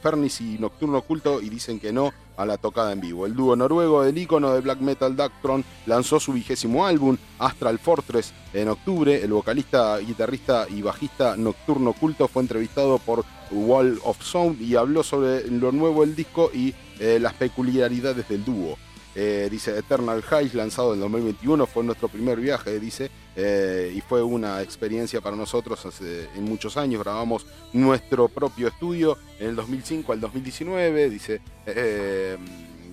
Fernis 0.00 0.40
y 0.40 0.58
Nocturno 0.58 0.98
Oculto 0.98 1.40
y 1.40 1.48
dicen 1.48 1.80
que 1.80 1.92
no 1.92 2.12
a 2.36 2.46
la 2.46 2.56
tocada 2.56 2.92
en 2.92 3.00
vivo. 3.00 3.26
El 3.26 3.34
dúo 3.34 3.56
noruego 3.56 4.02
del 4.04 4.16
ícono 4.16 4.52
de 4.54 4.60
black 4.60 4.78
metal 4.80 5.16
Darktron 5.16 5.64
lanzó 5.86 6.20
su 6.20 6.32
vigésimo 6.32 6.86
álbum, 6.86 7.16
Astral 7.40 7.80
Fortress, 7.80 8.32
en 8.54 8.68
octubre. 8.68 9.20
El 9.22 9.32
vocalista, 9.32 9.98
guitarrista 9.98 10.66
y 10.70 10.80
bajista 10.80 11.36
Nocturno 11.36 11.90
Oculto 11.90 12.28
fue 12.28 12.42
entrevistado 12.42 12.98
por 12.98 13.24
Wall 13.50 13.98
of 14.04 14.22
Sound 14.22 14.62
y 14.62 14.76
habló 14.76 15.02
sobre 15.02 15.48
lo 15.50 15.72
nuevo 15.72 16.02
del 16.02 16.14
disco 16.14 16.50
y 16.54 16.74
eh, 17.00 17.18
las 17.20 17.34
peculiaridades 17.34 18.28
del 18.28 18.44
dúo. 18.44 18.78
Eh, 19.20 19.48
dice 19.50 19.76
Eternal 19.76 20.22
Highs, 20.22 20.54
lanzado 20.54 20.94
en 20.94 21.00
2021, 21.00 21.66
fue 21.66 21.82
nuestro 21.82 22.06
primer 22.06 22.38
viaje, 22.38 22.78
dice, 22.78 23.10
eh, 23.34 23.92
y 23.92 24.00
fue 24.00 24.22
una 24.22 24.62
experiencia 24.62 25.20
para 25.20 25.34
nosotros 25.34 25.84
hace 25.84 26.28
en 26.36 26.44
muchos 26.44 26.76
años. 26.76 27.02
Grabamos 27.02 27.44
nuestro 27.72 28.28
propio 28.28 28.68
estudio 28.68 29.18
en 29.40 29.48
el 29.48 29.56
2005 29.56 30.12
al 30.12 30.20
2019, 30.20 31.10
dice, 31.10 31.40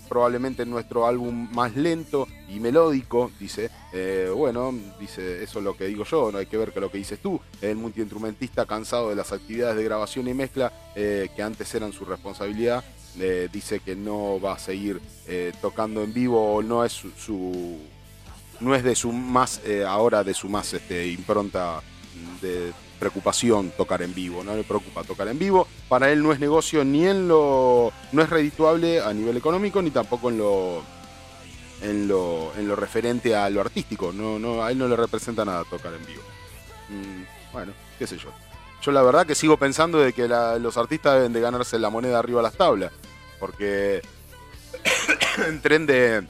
probablemente 0.10 0.66
nuestro 0.66 1.06
álbum 1.06 1.48
más 1.52 1.76
lento 1.76 2.28
y 2.50 2.60
melódico, 2.60 3.30
dice, 3.40 3.70
bueno, 4.36 4.74
dice, 5.00 5.44
eso 5.44 5.60
es 5.60 5.64
lo 5.64 5.78
que 5.78 5.86
digo 5.86 6.06
yo, 6.06 6.32
no 6.32 6.40
hay 6.40 6.48
que 6.48 6.58
ver 6.58 6.74
que 6.74 6.80
lo 6.80 6.90
que 6.90 6.98
dices 6.98 7.20
tú, 7.20 7.40
el 7.62 7.76
multiinstrumentista 7.76 8.66
cansado 8.66 9.10
de 9.10 9.16
las 9.16 9.32
actividades 9.32 9.78
de 9.78 9.84
grabación 9.84 10.28
y 10.28 10.34
mezcla 10.34 10.74
que 10.96 11.44
antes 11.44 11.76
eran 11.76 11.94
su 11.94 12.04
responsabilidad, 12.04 12.84
dice 13.52 13.80
que 13.80 13.96
no 13.96 14.40
va 14.40 14.54
a 14.54 14.60
seguir 14.60 15.02
eh, 15.28 15.54
tocando 15.62 16.04
en 16.04 16.14
vivo, 16.14 16.62
no 16.64 16.84
es 16.84 16.92
su, 16.94 17.78
no 18.60 18.76
es 18.76 18.84
de 18.84 18.96
su 18.96 19.12
más 19.12 19.62
eh, 19.66 19.86
ahora 19.86 20.24
de 20.24 20.34
su 20.34 20.50
más 20.50 20.74
este, 20.74 21.08
impronta 21.08 21.82
de 22.42 22.74
preocupación 23.00 23.72
tocar 23.78 24.02
en 24.02 24.14
vivo, 24.14 24.44
no 24.44 24.56
le 24.56 24.64
preocupa 24.64 25.04
tocar 25.04 25.28
en 25.28 25.40
vivo, 25.40 25.68
para 25.90 26.12
él 26.12 26.24
no 26.24 26.32
es 26.32 26.40
negocio 26.40 26.84
ni 26.84 27.06
en 27.06 27.28
lo 27.28 27.92
no 28.12 28.22
es 28.22 28.30
redituable 28.30 29.02
a 29.02 29.14
nivel 29.14 29.38
económico 29.38 29.82
ni 29.82 29.92
tampoco 29.92 30.30
en 30.30 30.38
lo 30.38 30.84
en 31.82 32.08
lo, 32.08 32.54
en 32.58 32.68
lo 32.68 32.76
referente 32.76 33.36
a 33.36 33.50
lo 33.50 33.62
artístico, 33.62 34.12
no, 34.14 34.40
no, 34.40 34.64
a 34.64 34.72
él 34.72 34.78
no 34.78 34.88
le 34.88 34.96
representa 34.96 35.44
nada 35.44 35.64
tocar 35.70 35.94
en 35.94 36.06
vivo. 36.06 36.22
Mm, 36.90 37.54
bueno, 37.54 37.74
qué 38.00 38.08
sé 38.08 38.18
yo. 38.18 38.30
Yo 38.86 38.92
la 38.92 39.02
verdad 39.02 39.26
que 39.26 39.34
sigo 39.34 39.58
pensando 39.58 39.98
de 39.98 40.14
que 40.14 40.28
los 40.28 40.78
artistas 40.78 41.16
deben 41.16 41.34
de 41.34 41.42
ganarse 41.42 41.80
la 41.80 41.90
moneda 41.90 42.20
arriba 42.20 42.42
a 42.42 42.44
las 42.44 42.54
tablas 42.54 42.92
porque 43.40 44.02
en 45.48 45.62
tren 45.62 45.86
de, 45.86 46.28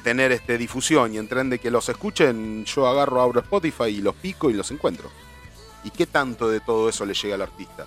tener 0.00 0.32
este, 0.32 0.58
difusión 0.58 1.14
y 1.14 1.18
en 1.18 1.28
tren 1.28 1.50
de 1.50 1.58
que 1.58 1.70
los 1.70 1.88
escuchen, 1.88 2.64
yo 2.64 2.86
agarro, 2.86 3.20
abro 3.20 3.40
Spotify 3.40 3.88
y 3.88 4.00
los 4.00 4.14
pico 4.14 4.50
y 4.50 4.54
los 4.54 4.70
encuentro. 4.70 5.10
¿Y 5.84 5.90
qué 5.90 6.06
tanto 6.06 6.48
de 6.48 6.60
todo 6.60 6.88
eso 6.88 7.06
le 7.06 7.14
llega 7.14 7.34
al 7.34 7.42
artista? 7.42 7.86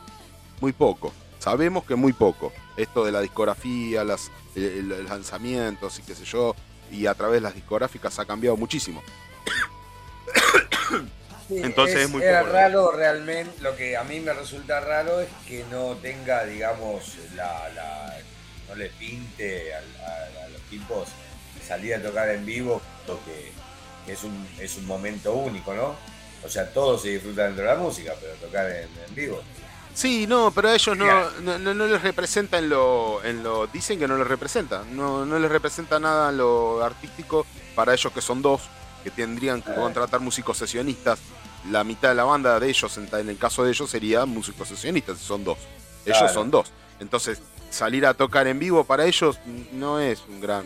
Muy 0.61 0.71
poco. 0.71 1.11
Sabemos 1.39 1.83
que 1.83 1.95
muy 1.95 2.13
poco. 2.13 2.51
Esto 2.77 3.03
de 3.03 3.11
la 3.11 3.21
discografía, 3.21 4.03
las, 4.03 4.31
los 4.55 5.09
lanzamientos 5.09 5.99
y 5.99 6.03
qué 6.03 6.15
sé 6.15 6.25
yo, 6.25 6.55
y 6.91 7.05
a 7.05 7.13
través 7.13 7.35
de 7.35 7.41
las 7.41 7.55
discográficas 7.55 8.19
ha 8.19 8.25
cambiado 8.25 8.55
muchísimo. 8.55 9.01
Entonces 11.49 12.01
es, 12.01 12.09
muy 12.09 12.21
raro 12.21 12.91
realmente, 12.91 13.51
lo 13.61 13.75
que 13.75 13.97
a 13.97 14.03
mí 14.03 14.19
me 14.19 14.33
resulta 14.33 14.79
raro 14.79 15.19
es 15.19 15.29
que 15.47 15.65
no 15.71 15.95
tenga, 15.95 16.45
digamos, 16.45 17.15
la, 17.35 17.69
no 18.67 18.75
le 18.75 18.89
pinte 18.89 19.73
a, 19.73 19.81
los 20.49 20.61
tipos 20.69 21.09
salir 21.65 21.95
a 21.95 22.01
tocar 22.01 22.29
en 22.29 22.45
vivo, 22.45 22.81
porque 23.05 23.51
es 24.07 24.23
un, 24.23 24.47
es 24.59 24.77
un 24.77 24.85
momento 24.85 25.33
único, 25.33 25.73
¿no? 25.73 25.95
O 26.43 26.49
sea, 26.49 26.71
todos 26.71 27.01
se 27.01 27.09
disfrutan 27.09 27.47
dentro 27.47 27.63
de 27.63 27.73
la 27.73 27.79
música, 27.79 28.13
pero 28.19 28.33
tocar 28.35 28.69
en, 28.69 29.15
vivo. 29.15 29.41
Sí, 29.93 30.27
no, 30.27 30.51
pero 30.51 30.69
a 30.69 30.75
ellos 30.75 30.95
no, 30.95 31.29
no, 31.57 31.87
les 31.87 32.01
representa 32.01 32.59
en 32.59 32.69
lo, 32.69 33.23
en 33.23 33.43
lo. 33.43 33.67
Dicen 33.67 33.99
que 33.99 34.07
no 34.07 34.17
les 34.17 34.27
representa. 34.27 34.83
No, 34.91 35.25
no 35.25 35.39
les 35.39 35.51
representa 35.51 35.99
nada 35.99 36.29
en 36.29 36.37
lo 36.37 36.81
artístico 36.83 37.45
para 37.75 37.93
ellos 37.93 38.13
que 38.13 38.21
son 38.21 38.41
dos, 38.41 38.61
que 39.03 39.11
tendrían 39.11 39.61
que 39.61 39.73
contratar 39.73 40.21
músicos 40.21 40.57
sesionistas. 40.57 41.19
La 41.69 41.83
mitad 41.83 42.09
de 42.09 42.15
la 42.15 42.23
banda 42.23 42.59
de 42.59 42.69
ellos, 42.69 42.97
en 42.97 43.29
el 43.29 43.37
caso 43.37 43.63
de 43.63 43.71
ellos, 43.71 43.89
sería 43.89 44.25
músicos 44.25 44.67
sesionistas, 44.67 45.17
son 45.17 45.43
dos. 45.43 45.57
Ellos 46.05 46.31
son 46.31 46.49
dos. 46.49 46.71
Entonces, 46.99 47.41
salir 47.69 48.05
a 48.05 48.13
tocar 48.13 48.47
en 48.47 48.59
vivo 48.59 48.83
para 48.83 49.05
ellos 49.05 49.39
no 49.73 49.99
es 49.99 50.23
un 50.27 50.41
gran 50.41 50.65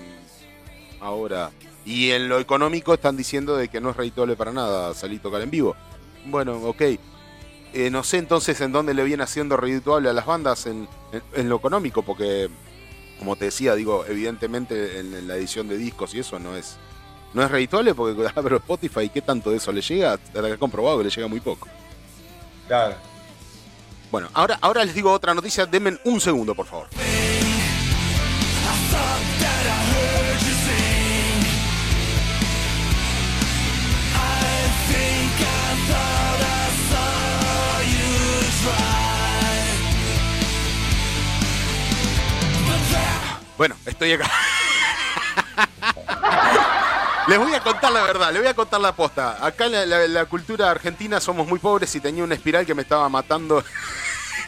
ahora. 1.02 1.52
Y 1.86 2.12
en 2.12 2.30
lo 2.30 2.40
económico 2.40 2.94
están 2.94 3.18
diciendo 3.18 3.58
de 3.58 3.68
que 3.68 3.82
no 3.82 3.90
es 3.90 3.98
redituable 3.98 4.36
para 4.36 4.52
nada 4.52 4.94
salir 4.94 5.20
a 5.20 5.24
tocar 5.24 5.42
en 5.42 5.52
vivo. 5.52 5.76
Bueno, 6.26 6.56
ok. 6.64 6.82
Eh, 7.74 7.90
no 7.90 8.04
sé 8.04 8.20
entonces 8.20 8.62
en 8.62 8.72
dónde 8.72 8.94
le 8.94 9.04
viene 9.04 9.24
haciendo 9.24 9.58
redituable 9.58 10.08
a 10.10 10.14
las 10.14 10.26
bandas 10.26 10.68
en, 10.68 10.88
lo 11.36 11.56
económico, 11.56 12.04
porque 12.04 12.50
como 13.18 13.36
te 13.36 13.46
decía, 13.46 13.76
digo, 13.76 14.06
evidentemente 14.08 15.00
en, 15.00 15.28
la 15.28 15.36
edición 15.36 15.68
de 15.68 15.78
discos 15.78 16.14
y 16.14 16.20
eso 16.20 16.40
no 16.40 16.56
es 16.56 16.78
no 17.34 17.44
es 17.44 17.52
redituable 17.52 17.94
porque 17.96 18.28
abro 18.36 18.58
Spotify, 18.58 19.10
¿qué 19.10 19.22
tanto 19.22 19.52
de 19.52 19.58
eso 19.58 19.72
le 19.72 19.82
llega? 19.82 20.20
He 20.34 20.58
comprobado 20.58 21.00
que 21.00 21.06
le 21.06 21.10
llega 21.10 21.28
muy 21.28 21.40
poco. 21.40 21.68
Claro. 22.68 22.96
Bueno, 24.12 24.30
ahora, 24.34 24.58
ahora 24.62 24.86
les 24.86 24.94
digo 24.94 25.12
otra 25.12 25.34
noticia, 25.34 25.66
denme 25.66 25.98
un 26.06 26.22
segundo, 26.22 26.54
por 26.54 26.68
favor. 26.68 26.88
Bueno, 43.58 43.76
estoy 43.86 44.12
acá. 44.14 44.30
Les 47.28 47.40
voy 47.40 47.54
a 47.54 47.62
contar 47.62 47.92
la 47.92 48.04
verdad, 48.04 48.34
les 48.34 48.42
voy 48.42 48.50
a 48.50 48.54
contar 48.54 48.82
la 48.82 48.96
posta. 48.96 49.46
Acá 49.46 49.68
en 49.68 50.14
la, 50.14 50.26
cultura 50.26 50.70
argentina 50.70 51.22
somos 51.22 51.48
muy 51.48 51.60
pobres 51.60 51.96
y 51.96 52.02
tenía 52.02 52.24
una 52.24 52.36
espiral 52.36 52.66
que 52.66 52.76
me 52.76 52.82
estaba 52.82 53.08
matando. 53.08 53.64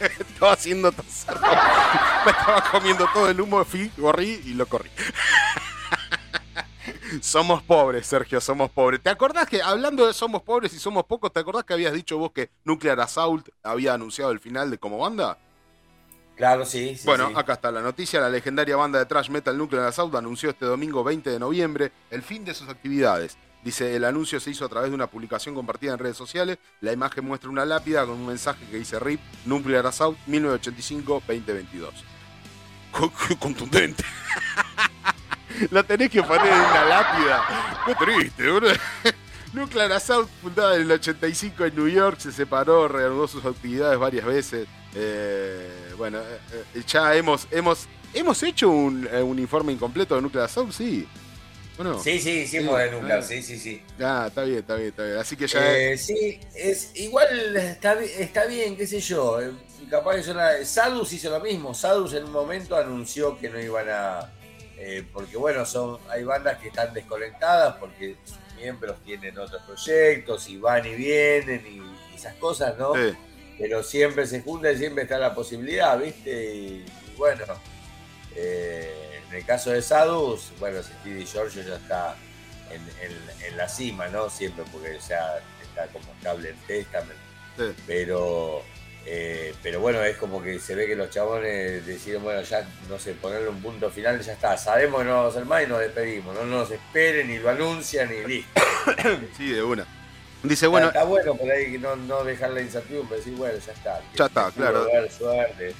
estaba 0.00 0.52
haciendo 0.52 0.92
Me 0.92 2.30
estaba 2.30 2.70
comiendo 2.70 3.08
todo 3.14 3.30
el 3.30 3.40
humo, 3.40 3.64
fui, 3.64 3.88
corrí 3.90 4.42
y 4.44 4.54
lo 4.54 4.66
corrí. 4.66 4.90
somos 7.22 7.62
pobres, 7.62 8.06
Sergio, 8.06 8.42
somos 8.42 8.70
pobres. 8.70 9.02
¿Te 9.02 9.08
acordás 9.08 9.48
que, 9.48 9.62
hablando 9.62 10.06
de 10.06 10.12
somos 10.12 10.42
pobres 10.42 10.74
y 10.74 10.78
somos 10.78 11.04
pocos, 11.04 11.32
¿te 11.32 11.40
acordás 11.40 11.64
que 11.64 11.72
habías 11.72 11.94
dicho 11.94 12.18
vos 12.18 12.32
que 12.32 12.50
Nuclear 12.64 13.00
Assault 13.00 13.48
había 13.62 13.94
anunciado 13.94 14.32
el 14.32 14.40
final 14.40 14.70
de 14.70 14.78
como 14.78 14.98
banda? 14.98 15.38
Claro, 16.36 16.66
sí. 16.66 16.98
bueno, 17.04 17.32
acá 17.34 17.54
está 17.54 17.70
la 17.70 17.80
noticia. 17.80 18.20
La 18.20 18.28
legendaria 18.28 18.76
banda 18.76 18.98
de 18.98 19.06
trash 19.06 19.30
metal 19.30 19.56
Nuclear 19.56 19.86
Assault 19.86 20.14
anunció 20.14 20.50
este 20.50 20.66
domingo 20.66 21.02
20 21.02 21.30
de 21.30 21.38
noviembre 21.38 21.92
el 22.10 22.22
fin 22.22 22.44
de 22.44 22.52
sus 22.52 22.68
actividades. 22.68 23.38
Dice, 23.64 23.96
el 23.96 24.04
anuncio 24.04 24.38
se 24.38 24.50
hizo 24.50 24.64
a 24.64 24.68
través 24.68 24.90
de 24.90 24.94
una 24.94 25.08
publicación 25.08 25.54
compartida 25.54 25.92
en 25.92 25.98
redes 25.98 26.16
sociales. 26.16 26.58
La 26.80 26.92
imagen 26.92 27.24
muestra 27.24 27.50
una 27.50 27.64
lápida 27.64 28.04
con 28.06 28.16
un 28.16 28.26
mensaje 28.26 28.64
que 28.70 28.76
dice 28.76 29.00
RIP 29.00 29.18
Nuclear 29.46 29.86
Assault 29.86 30.18
1985-2022. 30.28 31.90
Contundente. 33.40 34.04
la 35.70 35.82
tenés 35.82 36.10
que 36.10 36.22
poner 36.22 36.46
en 36.46 36.60
una 36.60 36.84
lápida. 36.84 37.44
Qué 37.86 37.94
triste, 37.94 38.50
bro. 38.50 38.68
Nuclear 39.52 39.90
Assault, 39.92 40.28
fundada 40.42 40.76
en 40.76 40.82
el 40.82 40.92
85 40.92 41.64
en 41.64 41.74
New 41.76 41.88
York, 41.88 42.18
se 42.18 42.30
separó, 42.30 42.88
reanudó 42.88 43.26
sus 43.26 43.44
actividades 43.44 43.98
varias 43.98 44.26
veces. 44.26 44.68
Eh, 44.98 45.92
bueno, 45.98 46.18
eh, 46.20 46.64
eh, 46.74 46.82
ya 46.86 47.14
hemos, 47.14 47.46
hemos, 47.50 47.86
hemos 48.14 48.42
hecho 48.42 48.70
un, 48.70 49.38
informe 49.38 49.72
incompleto 49.72 50.16
de 50.16 50.22
Nuclear 50.22 50.46
Assault, 50.46 50.72
sí. 50.72 51.06
Bueno, 51.76 52.02
sí, 52.02 52.18
sí, 52.18 52.30
hicimos 52.30 52.78
de 52.78 52.90
Nuclear, 52.90 53.22
sí, 53.22 53.42
sí, 53.42 53.58
sí. 53.58 53.82
Ah, 54.00 54.24
está 54.28 54.44
bien, 54.44 54.60
está 54.60 54.76
bien, 54.76 54.88
está 54.88 55.04
bien. 55.04 55.18
Así 55.18 55.36
que 55.36 55.46
ya. 55.46 55.96
Sí, 55.98 56.40
es, 56.54 56.92
igual 56.94 57.54
está, 57.56 58.02
está 58.02 58.46
bien, 58.46 58.76
qué 58.76 58.86
sé 58.86 59.00
yo. 59.00 59.38
Capaz 59.90 60.16
que. 60.16 60.64
Sadus 60.64 61.12
hizo 61.12 61.28
lo 61.28 61.40
mismo. 61.40 61.74
Sadus 61.74 62.14
en 62.14 62.24
un 62.24 62.32
momento 62.32 62.74
anunció 62.76 63.38
que 63.38 63.50
no 63.50 63.60
iban 63.60 63.86
a, 63.90 64.32
eh, 64.78 65.04
porque 65.12 65.36
bueno, 65.36 65.64
son, 65.64 65.98
hay 66.08 66.22
bandas 66.24 66.58
que 66.58 66.68
están 66.68 66.92
desconectadas 66.92 67.76
porque 67.76 68.16
sus 68.24 68.38
miembros 68.56 69.02
tienen 69.04 69.38
otros 69.38 69.62
proyectos 69.62 70.48
y 70.48 70.58
van 70.58 70.86
y 70.86 70.94
vienen 70.94 71.64
y, 71.66 72.14
esas 72.14 72.34
cosas, 72.36 72.78
¿no? 72.78 72.94
Pero 73.58 73.82
siempre 73.82 74.26
se 74.26 74.42
junta 74.42 74.70
y 74.70 74.78
siempre 74.78 75.04
está 75.04 75.18
la 75.18 75.34
posibilidad, 75.34 75.98
¿viste? 75.98 76.54
Y, 76.54 76.86
bueno, 77.16 77.44
eh, 78.34 79.20
en 79.28 79.34
el 79.34 79.44
caso 79.46 79.70
de 79.70 79.80
Sadus, 79.82 80.52
bueno, 80.58 80.82
Stevie 80.82 81.24
Giorgio 81.24 81.62
ya 81.62 81.76
está 81.76 82.16
en, 82.70 83.56
la 83.56 83.68
cima, 83.68 84.08
¿no? 84.08 84.28
Siempre 84.28 84.64
porque 84.70 84.98
ya 85.08 85.38
está 85.62 85.86
como 85.88 86.12
estable 86.12 86.50
en 86.50 86.56
Testament. 86.66 87.18
Pero 87.86 88.62
eh, 89.08 89.54
pero 89.62 89.78
bueno, 89.78 90.02
es 90.02 90.16
como 90.16 90.42
que 90.42 90.58
se 90.58 90.74
ve 90.74 90.88
que 90.88 90.96
los 90.96 91.10
chabones 91.10 91.86
deciden, 91.86 92.24
bueno, 92.24 92.42
ya 92.42 92.68
no 92.88 92.98
sé, 92.98 93.12
ponerle 93.12 93.48
un 93.48 93.62
punto 93.62 93.88
final, 93.88 94.20
ya 94.20 94.32
está, 94.32 94.56
sabemos 94.58 95.00
que 95.00 95.06
no 95.06 95.14
vamos 95.14 95.32
a 95.32 95.36
hacer 95.36 95.48
más 95.48 95.62
y 95.62 95.68
nos 95.68 95.78
despedimos, 95.78 96.34
no 96.34 96.44
nos 96.44 96.72
esperen, 96.72 97.28
ni 97.28 97.38
lo 97.38 97.50
anuncian, 97.50 98.10
ni 98.10 98.26
listo. 98.26 98.60
sí, 99.36 99.52
de 99.52 99.62
una. 99.62 99.86
Dice, 100.48 100.66
bueno. 100.66 100.88
Está, 100.88 101.04
bueno 101.04 101.34
por 101.34 101.50
ahí 101.50 101.78
no, 101.78 101.96
no 101.96 102.24
dejar 102.24 102.50
la 102.50 102.62
incertidumbre, 102.62 103.18
decir, 103.18 103.34
bueno, 103.34 103.58
ya 103.58 103.72
está. 103.72 104.00
Ya 104.14 104.26
está, 104.26 104.50
claro. 104.50 104.86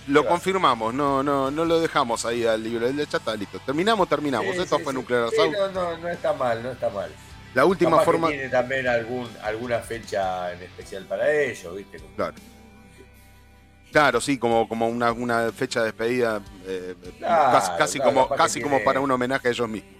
lo 0.06 0.26
confirmamos, 0.26 0.94
no, 0.94 1.22
no, 1.22 1.50
no 1.50 1.64
lo 1.64 1.80
dejamos 1.80 2.24
ahí 2.24 2.44
al 2.44 2.62
libro, 2.62 2.88
ya 2.90 3.02
está, 3.02 3.34
listo. 3.36 3.58
Terminamos, 3.60 4.08
terminamos. 4.08 4.56
Esto 4.56 4.78
fue 4.78 4.92
Nuclear 4.92 5.30
no, 5.36 5.68
no, 5.70 5.98
no 5.98 6.08
está 6.08 6.32
mal, 6.32 6.62
no 6.62 6.72
está 6.72 6.90
mal. 6.90 7.10
La 7.54 7.64
última 7.64 8.00
forma. 8.00 8.28
tiene 8.28 8.50
también 8.50 8.86
algún, 8.86 9.28
alguna 9.42 9.78
fecha 9.78 10.52
en 10.52 10.62
especial 10.62 11.04
para 11.06 11.30
ellos, 11.32 11.74
¿viste? 11.74 11.98
Claro. 12.14 12.34
Claro, 13.90 14.20
sí, 14.20 14.36
como, 14.36 14.68
como 14.68 14.88
una, 14.88 15.10
una 15.12 15.50
fecha 15.52 15.80
de 15.80 15.86
despedida, 15.86 16.42
eh, 16.66 16.94
casi, 17.78 17.98
como, 17.98 18.28
casi 18.28 18.60
como 18.60 18.84
para 18.84 19.00
un 19.00 19.10
homenaje 19.10 19.48
a 19.48 19.50
ellos 19.52 19.68
mismos. 19.68 19.95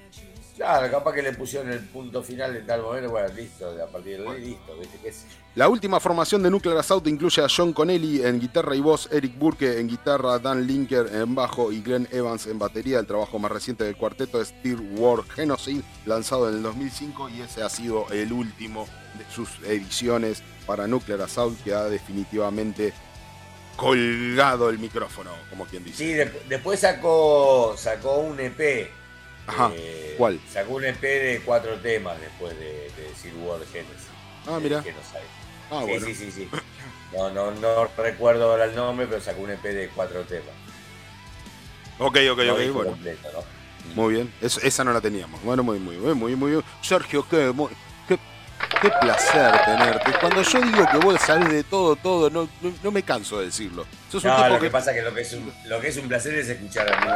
Claro, 0.57 0.91
capaz 0.91 1.13
que 1.13 1.23
le 1.23 1.35
pusieron 1.35 1.71
el 1.71 1.81
punto 1.81 2.23
final 2.23 2.57
en 2.57 2.67
tal 2.67 2.81
momento, 2.81 3.11
bueno, 3.11 3.29
listo, 3.35 3.69
a 3.69 3.87
partir 3.87 4.23
de 4.23 4.27
ahí, 4.29 4.41
listo, 4.41 4.75
¿viste 4.79 4.99
qué 5.03 5.13
La 5.55 5.69
última 5.69 6.01
formación 6.01 6.43
de 6.43 6.51
Nuclear 6.51 6.79
Assault 6.79 7.07
incluye 7.09 7.43
a 7.43 7.47
John 7.55 7.75
Connelly 7.75 8.25
en 8.25 8.41
guitarra 8.41 8.75
y 8.75 8.81
voz, 8.81 9.07
Eric 9.13 9.39
Burke 9.39 9.79
en 9.79 9.87
guitarra, 9.87 10.39
Dan 10.39 10.67
Linker 10.67 11.11
en 11.13 11.35
bajo 11.35 11.71
y 11.73 11.83
Glenn 11.83 12.09
Evans 12.11 12.47
en 12.47 12.59
batería. 12.59 12.99
El 12.99 13.07
trabajo 13.07 13.39
más 13.39 13.53
reciente 13.53 13.85
del 13.85 13.97
cuarteto 13.97 14.41
es 14.41 14.49
Steel 14.49 14.81
War 14.97 15.25
Genocide, 15.25 15.83
lanzado 16.07 16.49
en 16.49 16.57
el 16.57 16.63
2005 16.63 17.29
y 17.29 17.43
ese 17.43 17.63
ha 17.63 17.69
sido 17.69 18.07
el 18.11 18.33
último 18.33 18.87
de 19.19 19.31
sus 19.31 19.59
ediciones 19.67 20.43
para 20.67 20.87
Nuclear 20.87 21.21
Assault 21.21 21.63
que 21.63 21.75
ha 21.75 21.85
definitivamente 21.85 22.95
colgado 23.77 24.71
el 24.71 24.79
micrófono, 24.79 25.33
como 25.51 25.67
quien 25.67 25.85
dice. 25.85 25.99
Sí, 25.99 26.41
después 26.49 26.81
sacó, 26.81 27.75
sacó 27.77 28.21
un 28.21 28.41
EP. 28.41 28.89
Ajá. 29.47 29.71
Eh, 29.75 30.15
¿Cuál? 30.19 30.41
Sacó 30.51 30.75
un 30.75 30.85
EP 30.85 31.01
de 31.01 31.43
cuatro 31.45 31.79
temas 31.81 32.21
después 32.21 32.59
de, 32.59 32.91
de 32.97 33.35
War 33.45 33.61
Genesis. 33.73 34.09
Ah, 34.47 34.59
mira. 34.61 34.83
Ah, 35.71 35.85
sí, 35.87 36.01
sí, 36.01 36.15
sí, 36.15 36.31
sí. 36.31 36.49
No, 37.13 37.31
no, 37.31 37.51
no 37.53 37.89
recuerdo 37.97 38.51
ahora 38.51 38.65
el 38.65 38.75
nombre, 38.75 39.07
pero 39.07 39.21
sacó 39.21 39.43
un 39.43 39.51
EP 39.51 39.63
de 39.63 39.89
cuatro 39.89 40.23
temas. 40.23 40.55
Ok, 41.99 42.19
ok, 42.31 42.39
ok, 42.51 42.73
bueno. 42.73 42.99
Muy 43.95 44.15
bien, 44.15 44.33
esa 44.41 44.85
no 44.85 44.93
la 44.93 45.01
teníamos. 45.01 45.43
Bueno, 45.43 45.63
muy, 45.63 45.79
muy, 45.79 45.97
muy, 45.97 46.15
muy, 46.15 46.37
muy. 46.37 46.65
Sergio, 46.83 47.27
qué, 47.29 47.53
qué 47.55 47.55
Qué 48.81 48.91
placer 49.01 49.53
tenerte. 49.65 50.13
Cuando 50.21 50.43
yo 50.43 50.61
digo 50.61 50.87
que 50.91 50.97
vos 50.99 51.21
sabés 51.21 51.49
de 51.51 51.65
todo, 51.65 51.97
todo, 51.97 52.31
no, 52.31 52.49
no, 52.83 52.91
me 52.91 53.03
canso 53.03 53.39
de 53.39 53.47
decirlo. 53.47 53.87
no, 54.23 54.49
lo 54.49 54.61
que... 54.61 54.71
pasa 54.71 54.91
es 54.91 54.99
que 54.99 55.03
lo 55.03 55.15
que 55.15 55.23
es 55.23 55.33
un, 55.33 55.53
lo 55.67 55.81
que 55.81 55.89
es 55.89 55.97
un 55.97 56.09
placer 56.09 56.35
es 56.35 56.49
escuchar 56.49 56.93
a 56.93 57.01
mí. 57.01 57.11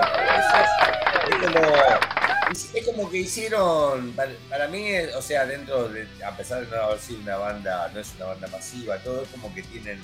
Es, 2.75 2.85
como, 2.85 3.11
que 3.11 3.19
hicieron, 3.19 4.13
para, 4.49 4.69
mí, 4.69 4.91
o 5.17 5.23
sea, 5.23 5.47
dentro 5.47 5.89
de, 5.89 6.09
a 6.25 6.37
pesar 6.37 6.67
de 6.67 6.77
no 6.77 6.83
haber 6.83 6.99
sido 6.99 7.21
una 7.21 7.37
banda, 7.37 7.91
no 7.95 8.01
es 8.01 8.13
una 8.17 8.27
banda 8.27 8.49
masiva, 8.49 8.99
todo 8.99 9.23
es 9.23 9.29
como 9.29 9.55
que 9.55 9.63
tienen 9.63 10.01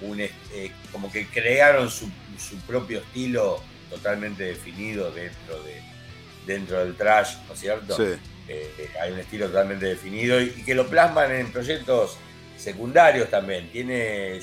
un, 0.00 0.20
eh, 0.20 0.30
como 0.92 1.10
que 1.12 1.26
crearon 1.26 1.90
su, 1.90 2.10
su 2.38 2.56
propio 2.66 3.00
estilo 3.00 3.60
totalmente 3.90 4.44
definido 4.44 5.10
dentro 5.10 5.62
de 5.62 5.82
dentro 6.46 6.78
del 6.78 6.96
trash, 6.96 7.36
¿no 7.48 7.54
es 7.54 7.60
cierto? 7.60 7.96
Sí. 7.96 8.18
Eh, 8.48 8.90
hay 9.00 9.12
un 9.12 9.18
estilo 9.18 9.46
totalmente 9.48 9.86
definido 9.86 10.40
y, 10.40 10.50
que 10.50 10.74
lo 10.74 10.86
plasman 10.86 11.32
en 11.32 11.50
proyectos 11.50 12.18
secundarios 12.56 13.28
también. 13.28 13.70
Tiene 13.70 14.40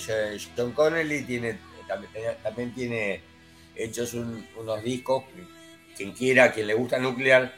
John 0.56 0.72
Connelly, 0.74 1.24
tiene, 1.24 1.58
también, 2.44 2.74
tiene 2.74 3.22
hechos 3.76 4.14
unos 4.14 4.84
discos, 4.84 5.24
quien 5.96 6.12
quiera, 6.12 6.52
quien 6.52 6.68
le 6.68 6.74
gusta 6.74 7.00
Nuclear, 7.00 7.54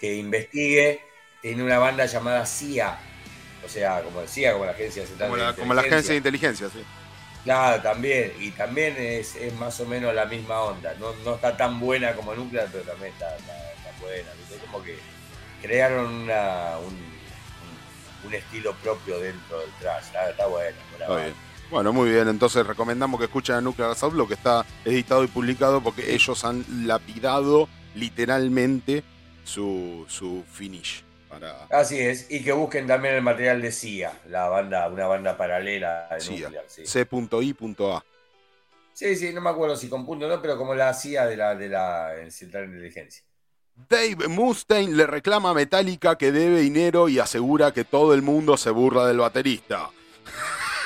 que 0.00 0.16
investigue. 0.16 1.00
Tiene 1.40 1.62
una 1.62 1.78
banda 1.78 2.06
llamada 2.06 2.46
CIA, 2.46 2.98
o 3.64 3.68
sea, 3.68 4.00
como 4.00 4.22
decía, 4.22 4.54
como 4.54 4.64
la 4.64 4.70
Agencia 4.70 5.06
Central 5.06 5.28
como 5.28 5.42
la, 5.42 5.52
Como 5.54 5.74
la 5.74 5.82
Agencia 5.82 6.12
de 6.12 6.16
Inteligencia, 6.16 6.70
sí. 6.70 6.82
Claro, 7.44 7.82
también, 7.82 8.32
y 8.40 8.50
también 8.52 8.96
es, 8.96 9.36
más 9.58 9.78
o 9.80 9.84
menos 9.84 10.14
la 10.14 10.24
misma 10.24 10.62
onda. 10.62 10.94
No, 10.94 11.34
está 11.34 11.54
tan 11.54 11.78
buena 11.78 12.14
como 12.14 12.34
Nuclear, 12.34 12.68
pero 12.72 12.84
también 12.84 13.12
está, 13.12 13.36
buena. 14.00 14.30
Es 14.50 14.60
como 14.62 14.82
que 14.82 14.96
crearon 15.64 16.12
una, 16.12 16.76
un, 18.24 18.34
estilo 18.34 18.74
propio 18.82 19.18
dentro 19.18 19.60
del 19.60 19.70
trash. 19.80 20.06
Está, 20.28 20.46
bueno. 20.46 20.76
Bueno, 21.70 21.92
muy 21.92 22.10
bien, 22.10 22.28
entonces 22.28 22.66
recomendamos 22.66 23.18
que 23.18 23.26
escuchen 23.26 23.54
a 23.54 23.60
Nuclear 23.60 23.90
Assault, 23.90 24.14
lo 24.14 24.28
que 24.28 24.34
está 24.34 24.66
editado 24.84 25.24
y 25.24 25.28
publicado, 25.28 25.80
porque 25.80 26.14
ellos 26.14 26.44
han 26.44 26.64
lapidado 26.86 27.68
literalmente 27.94 29.02
su, 29.44 30.04
su 30.08 30.44
finish. 30.52 31.02
Para... 31.28 31.64
Así 31.70 31.98
es, 31.98 32.30
y 32.30 32.44
que 32.44 32.52
busquen 32.52 32.86
también 32.86 33.14
el 33.14 33.22
material 33.22 33.62
de 33.62 33.72
CIA, 33.72 34.12
la 34.28 34.48
banda, 34.48 34.88
una 34.88 35.06
banda 35.06 35.36
paralela 35.36 36.08
de 36.10 36.40
Nuclear. 36.40 36.64
Sí. 36.66 36.86
C.I.A. 36.86 38.04
Sí, 38.92 39.16
sí, 39.16 39.32
no 39.32 39.40
me 39.40 39.50
acuerdo 39.50 39.76
si 39.76 39.88
con 39.88 40.04
punto 40.04 40.26
o 40.26 40.28
no, 40.28 40.42
pero 40.42 40.58
como 40.58 40.74
la 40.74 40.92
CIA 40.92 41.26
de 41.26 41.36
la, 41.36 41.54
de 41.54 41.68
la 41.68 42.12
Central 42.28 42.64
de 42.64 42.72
Inteligencia. 42.72 43.24
Dave 43.76 44.28
Mustaine 44.28 44.94
le 44.94 45.04
reclama 45.04 45.50
a 45.50 45.54
Metallica 45.54 46.16
que 46.16 46.30
debe 46.30 46.60
dinero 46.60 47.08
y 47.08 47.18
asegura 47.18 47.72
que 47.72 47.84
todo 47.84 48.14
el 48.14 48.22
mundo 48.22 48.56
se 48.56 48.70
burla 48.70 49.06
del 49.06 49.18
baterista. 49.18 49.90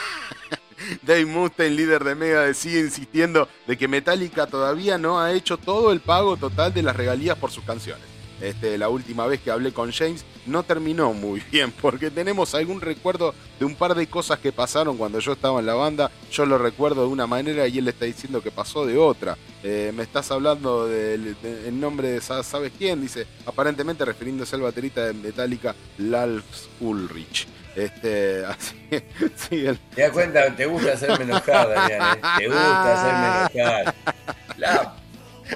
Dave 1.03 1.27
Mustaine, 1.27 1.77
líder 1.77 2.03
de 2.03 2.14
Mega, 2.14 2.55
sigue 2.55 2.81
insistiendo 2.81 3.46
de 3.66 3.77
que 3.77 3.88
Metallica 3.88 4.46
todavía 4.46 4.96
no 4.96 5.20
ha 5.20 5.33
hecho 5.33 5.59
todo 5.59 5.92
el 5.92 6.01
pago 6.01 6.38
total 6.38 6.72
de 6.72 6.83
las 6.83 6.96
regalías 6.96 7.37
por 7.37 7.51
sus 7.51 7.64
canciones. 7.64 8.07
Este, 8.40 8.79
la 8.79 8.88
última 8.88 9.27
vez 9.27 9.40
que 9.42 9.51
hablé 9.51 9.72
con 9.72 9.92
James 9.92 10.24
no 10.48 10.62
terminó 10.62 11.12
muy 11.12 11.40
bien 11.52 11.72
porque 11.72 12.11
tenemos 12.11 12.54
algún 12.54 12.80
recuerdo 12.80 13.34
de 13.58 13.64
un 13.64 13.74
par 13.74 13.94
de 13.94 14.06
cosas 14.06 14.38
que 14.38 14.52
pasaron 14.52 14.96
cuando 14.96 15.18
yo 15.20 15.32
estaba 15.32 15.61
en 15.61 15.66
la 15.66 15.74
banda. 15.74 16.11
Yo 16.30 16.46
lo 16.46 16.58
recuerdo 16.58 17.02
de 17.02 17.08
una 17.08 17.26
manera 17.26 17.66
y 17.68 17.78
él 17.78 17.88
está 17.88 18.04
diciendo 18.04 18.42
que 18.42 18.50
pasó 18.50 18.87
de 18.87 18.98
otra. 18.98 19.37
Eh, 19.62 19.92
me 19.94 20.02
estás 20.02 20.30
hablando 20.30 20.87
del 20.87 21.37
nombre 21.78 22.08
de 22.08 22.20
sabes 22.20 22.72
quién, 22.76 23.00
dice, 23.00 23.26
aparentemente 23.46 24.04
refiriéndose 24.04 24.56
al 24.56 24.62
baterista 24.62 25.06
de 25.06 25.12
Metallica, 25.14 25.74
Lars 25.98 26.68
Ulrich. 26.80 27.46
Este, 27.76 28.44
así, 28.46 28.74
sí, 29.37 29.64
Te 29.94 30.02
das 30.02 30.11
cuenta, 30.12 30.54
te 30.54 30.66
gusta 30.66 30.92
hacerme 30.92 31.24
enojar, 31.24 31.68
Daniel, 31.68 32.02
¿eh? 32.02 32.20
Te 32.38 32.46
gusta 32.46 32.94
hacerme 32.94 33.61
enojar. 33.62 33.94
La 34.56 34.97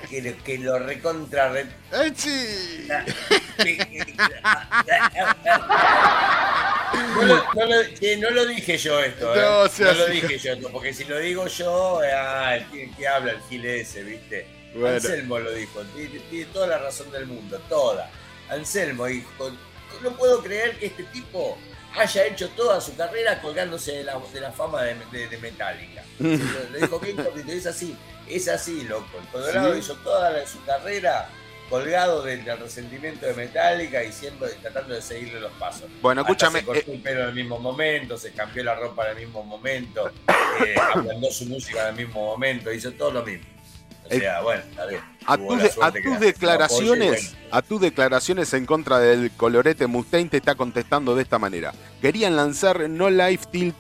que, 0.08 0.36
que 0.44 0.58
lo 0.58 0.78
recontra. 0.78 1.50
Re... 1.50 1.66
No 6.92 7.22
lo, 7.22 7.36
no, 7.54 7.66
lo, 7.66 8.18
no 8.18 8.30
lo, 8.30 8.46
dije 8.46 8.76
yo 8.76 9.00
esto, 9.00 9.34
¿eh? 9.34 9.70
no, 9.78 9.92
lo 9.92 10.06
dije 10.06 10.38
yo 10.38 10.52
esto, 10.52 10.70
porque 10.70 10.92
si 10.92 11.04
lo 11.04 11.18
digo 11.18 11.46
yo, 11.46 12.00
ah, 12.14 12.56
el 12.56 12.94
que 12.96 13.08
habla 13.08 13.32
el 13.32 13.40
gil 13.48 13.64
ese, 13.64 14.02
¿viste? 14.02 14.46
Anselmo 14.74 15.38
lo 15.38 15.52
dijo, 15.52 15.82
tiene, 15.94 16.44
toda 16.46 16.66
la 16.66 16.78
razón 16.78 17.10
del 17.10 17.26
mundo, 17.26 17.60
toda. 17.68 18.10
Anselmo 18.48 19.06
dijo, 19.06 19.52
no 20.02 20.16
puedo 20.16 20.42
creer 20.42 20.78
que 20.78 20.86
este 20.86 21.04
tipo 21.04 21.58
haya 21.98 22.26
hecho 22.26 22.48
toda 22.50 22.80
su 22.80 22.96
carrera 22.96 23.40
colgándose 23.40 23.92
de 23.92 24.04
la, 24.04 24.20
de 24.32 24.40
la 24.40 24.52
fama 24.52 24.82
de, 24.82 25.28
de, 25.28 25.38
Metallica. 25.38 26.02
lo, 26.18 26.78
dijo 26.78 26.98
bien 27.00 27.16
cortito, 27.16 27.52
es 27.52 27.66
así. 27.66 27.96
Es 28.28 28.48
así, 28.48 28.84
loco. 28.84 29.18
El 29.20 29.26
Colorado 29.28 29.76
hizo 29.76 29.94
toda 29.96 30.46
su 30.46 30.62
carrera 30.64 31.28
colgado 31.68 32.22
del, 32.22 32.44
resentimiento 32.44 33.24
de 33.24 33.32
Metallica 33.32 34.04
y 34.04 34.12
siempre 34.12 34.48
tratando 34.60 34.94
de 34.94 35.00
seguirle 35.00 35.40
los 35.40 35.52
pasos. 35.52 35.88
Bueno, 36.02 36.20
escúchame. 36.20 36.60
se 36.60 36.66
cortó 36.66 36.92
el 36.92 37.00
pelo 37.00 37.22
en 37.22 37.28
el 37.30 37.34
mismo 37.34 37.58
momento, 37.58 38.18
se 38.18 38.32
cambió 38.32 38.62
la 38.62 38.74
ropa 38.74 39.10
en 39.10 39.16
el 39.16 39.24
mismo 39.24 39.42
momento, 39.42 40.10
eh, 40.66 40.74
su 41.30 41.46
música 41.46 41.88
en 41.88 41.98
el 41.98 42.06
mismo 42.06 42.26
momento, 42.26 42.70
hizo 42.70 42.92
todo 42.92 43.12
lo 43.12 43.22
mismo. 43.22 43.51
O 44.10 44.14
sea, 44.14 44.42
bueno, 44.42 44.62
a 45.26 45.38
tus 45.38 46.20
declaraciones, 46.20 47.34
a 47.50 47.62
tus 47.62 47.80
declaraciones 47.80 48.52
en 48.54 48.66
contra 48.66 48.98
del 48.98 49.30
colorete 49.32 49.86
Mustaine 49.86 50.28
te 50.28 50.38
está 50.38 50.54
contestando 50.54 51.14
de 51.14 51.22
esta 51.22 51.38
manera. 51.38 51.72
Querían 52.00 52.34
lanzar 52.34 52.90
No 52.90 53.08
Life 53.10 53.46
Till 53.50 53.74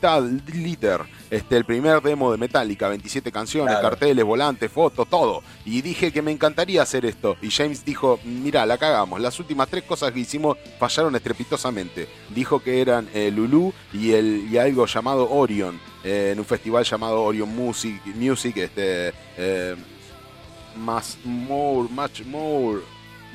Litter, 0.52 1.00
este, 1.30 1.56
el 1.56 1.64
primer 1.64 2.00
demo 2.02 2.30
de 2.30 2.38
Metallica, 2.38 2.88
27 2.88 3.32
canciones, 3.32 3.76
carteles, 3.78 4.24
volantes, 4.24 4.70
fotos, 4.70 5.08
todo. 5.08 5.42
Y 5.64 5.82
dije 5.82 6.12
que 6.12 6.22
me 6.22 6.30
encantaría 6.30 6.82
hacer 6.82 7.04
esto. 7.04 7.36
Y 7.42 7.50
James 7.50 7.84
dijo, 7.84 8.20
mira, 8.24 8.64
la 8.64 8.78
cagamos. 8.78 9.20
Las 9.20 9.38
últimas 9.40 9.68
tres 9.68 9.84
cosas 9.84 10.12
que 10.12 10.20
hicimos 10.20 10.56
fallaron 10.78 11.16
estrepitosamente. 11.16 12.08
Dijo 12.30 12.60
que 12.62 12.80
eran 12.80 13.08
eh, 13.12 13.30
Lulu 13.30 13.72
y, 13.92 14.12
el, 14.12 14.46
y 14.50 14.58
algo 14.58 14.86
llamado 14.86 15.28
Orion, 15.30 15.80
eh, 16.04 16.30
en 16.32 16.38
un 16.38 16.44
festival 16.44 16.84
llamado 16.84 17.22
Orion 17.22 17.48
Music, 17.48 18.00
Music 18.14 18.56
este, 18.58 19.12
eh, 19.36 19.76
más 20.76 21.18
more, 21.24 21.88
much 21.90 22.24
more, 22.24 22.80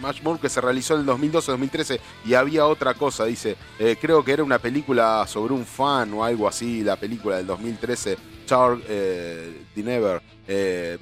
much 0.01 0.21
more 0.21 0.39
que 0.39 0.49
se 0.49 0.61
realizó 0.61 0.95
en 0.95 1.01
el 1.01 1.07
2012-2013 1.07 1.99
y 2.25 2.33
había 2.33 2.65
otra 2.65 2.93
cosa, 2.93 3.25
dice, 3.25 3.55
eh, 3.79 3.97
creo 3.99 4.23
que 4.23 4.33
era 4.33 4.43
una 4.43 4.59
película 4.59 5.25
sobre 5.27 5.53
un 5.53 5.65
fan 5.65 6.13
o 6.13 6.23
algo 6.23 6.47
así, 6.47 6.83
la 6.83 6.95
película 6.95 7.37
del 7.37 7.47
2013, 7.47 8.17
Charles 8.45 8.83
eh, 8.87 9.65
Never. 9.75 10.21
Eh, 10.47 10.97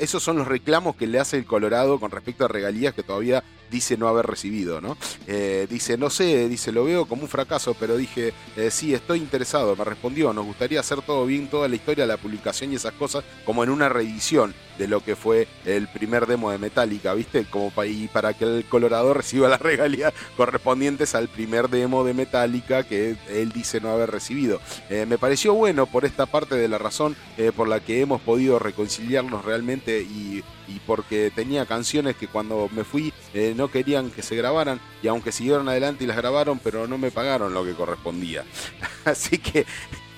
esos 0.00 0.22
son 0.22 0.38
los 0.38 0.46
reclamos 0.46 0.94
que 0.94 1.06
le 1.06 1.18
hace 1.18 1.36
el 1.36 1.44
Colorado 1.44 1.98
con 1.98 2.10
respecto 2.10 2.44
a 2.44 2.48
regalías 2.48 2.94
que 2.94 3.02
todavía 3.02 3.42
dice 3.70 3.96
no 3.96 4.08
haber 4.08 4.26
recibido, 4.26 4.80
¿no? 4.80 4.96
Eh, 5.26 5.66
dice, 5.70 5.96
no 5.96 6.10
sé, 6.10 6.48
dice, 6.48 6.72
lo 6.72 6.84
veo 6.84 7.06
como 7.06 7.22
un 7.22 7.28
fracaso, 7.28 7.74
pero 7.78 7.96
dije, 7.96 8.32
eh, 8.56 8.70
sí, 8.70 8.94
estoy 8.94 9.18
interesado, 9.18 9.76
me 9.76 9.84
respondió, 9.84 10.32
nos 10.32 10.44
gustaría 10.44 10.80
hacer 10.80 11.02
todo 11.02 11.24
bien, 11.26 11.48
toda 11.48 11.68
la 11.68 11.76
historia, 11.76 12.06
la 12.06 12.16
publicación 12.16 12.72
y 12.72 12.76
esas 12.76 12.92
cosas, 12.94 13.24
como 13.44 13.64
en 13.64 13.70
una 13.70 13.88
reedición 13.88 14.54
de 14.78 14.88
lo 14.88 15.04
que 15.04 15.14
fue 15.14 15.46
el 15.66 15.88
primer 15.88 16.26
demo 16.26 16.50
de 16.50 16.58
Metallica, 16.58 17.12
¿viste? 17.14 17.44
Como 17.44 17.70
para, 17.70 17.86
y 17.88 18.08
para 18.08 18.32
que 18.32 18.44
el 18.44 18.64
Colorado 18.64 19.12
reciba 19.12 19.48
las 19.48 19.60
regalías 19.62 20.12
correspondientes 20.36 21.14
al 21.14 21.28
primer 21.28 21.68
demo 21.68 22.04
de 22.04 22.14
Metallica 22.14 22.82
que 22.82 23.16
él 23.28 23.52
dice 23.52 23.80
no 23.80 23.90
haber 23.90 24.10
recibido. 24.10 24.60
Eh, 24.88 25.06
me 25.06 25.18
pareció 25.18 25.54
bueno 25.54 25.86
por 25.86 26.04
esta 26.04 26.26
parte 26.26 26.54
de 26.54 26.68
la 26.68 26.78
razón 26.78 27.16
por 27.56 27.68
la 27.68 27.80
que 27.80 28.00
hemos 28.00 28.20
podido 28.20 28.58
reconciliarnos 28.58 29.44
realmente 29.44 30.02
y 30.02 30.44
y 30.74 30.80
porque 30.86 31.30
tenía 31.34 31.66
canciones 31.66 32.16
que 32.16 32.28
cuando 32.28 32.68
me 32.72 32.84
fui 32.84 33.12
eh, 33.34 33.54
no 33.56 33.68
querían 33.68 34.10
que 34.10 34.22
se 34.22 34.36
grabaran 34.36 34.80
y 35.02 35.08
aunque 35.08 35.32
siguieron 35.32 35.68
adelante 35.68 36.04
y 36.04 36.06
las 36.06 36.16
grabaron, 36.16 36.58
pero 36.58 36.86
no 36.86 36.98
me 36.98 37.10
pagaron 37.10 37.52
lo 37.52 37.64
que 37.64 37.74
correspondía. 37.74 38.44
Así 39.04 39.38
que 39.38 39.66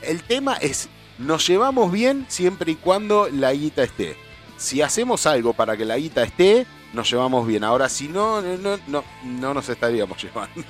el 0.02 0.22
tema 0.22 0.54
es, 0.56 0.88
nos 1.18 1.46
llevamos 1.46 1.90
bien 1.90 2.26
siempre 2.28 2.72
y 2.72 2.76
cuando 2.76 3.28
la 3.28 3.52
guita 3.52 3.82
esté. 3.82 4.16
Si 4.56 4.82
hacemos 4.82 5.26
algo 5.26 5.54
para 5.54 5.76
que 5.76 5.84
la 5.84 5.96
guita 5.96 6.22
esté, 6.22 6.66
nos 6.92 7.10
llevamos 7.10 7.46
bien. 7.46 7.64
Ahora, 7.64 7.88
si 7.88 8.08
no, 8.08 8.40
no, 8.42 8.78
no, 8.86 9.04
no 9.24 9.54
nos 9.54 9.68
estaríamos 9.68 10.22
llevando. 10.22 10.62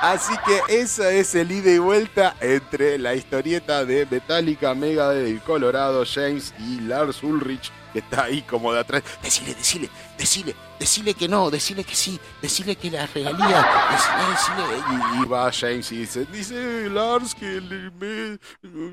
Así 0.00 0.34
que 0.44 0.80
esa 0.80 1.10
es 1.10 1.34
el 1.34 1.52
ida 1.52 1.70
y 1.70 1.78
vuelta 1.78 2.36
entre 2.40 2.98
la 2.98 3.14
historieta 3.14 3.84
de 3.84 4.06
Metallica 4.10 4.74
Mega 4.74 5.10
del 5.10 5.40
Colorado 5.40 6.04
James 6.04 6.54
y 6.58 6.80
Lars 6.80 7.22
Ulrich, 7.22 7.70
que 7.92 8.00
está 8.00 8.24
ahí 8.24 8.42
como 8.42 8.72
de 8.72 8.80
atrás. 8.80 9.02
Decile, 9.22 9.54
decile, 9.54 9.88
decile, 10.18 10.56
decile 10.78 11.14
que 11.14 11.28
no, 11.28 11.50
decile 11.50 11.84
que 11.84 11.94
sí, 11.94 12.18
decile 12.40 12.76
que 12.76 12.90
la 12.90 13.06
regalía, 13.06 13.66
decile, 13.90 14.62
decile. 14.68 15.22
Y, 15.22 15.28
va 15.28 15.52
James 15.52 15.92
y 15.92 15.98
dice, 15.98 16.26
dice 16.32 16.88
Lars 16.88 17.34
que 17.34 17.56
el, 17.58 18.38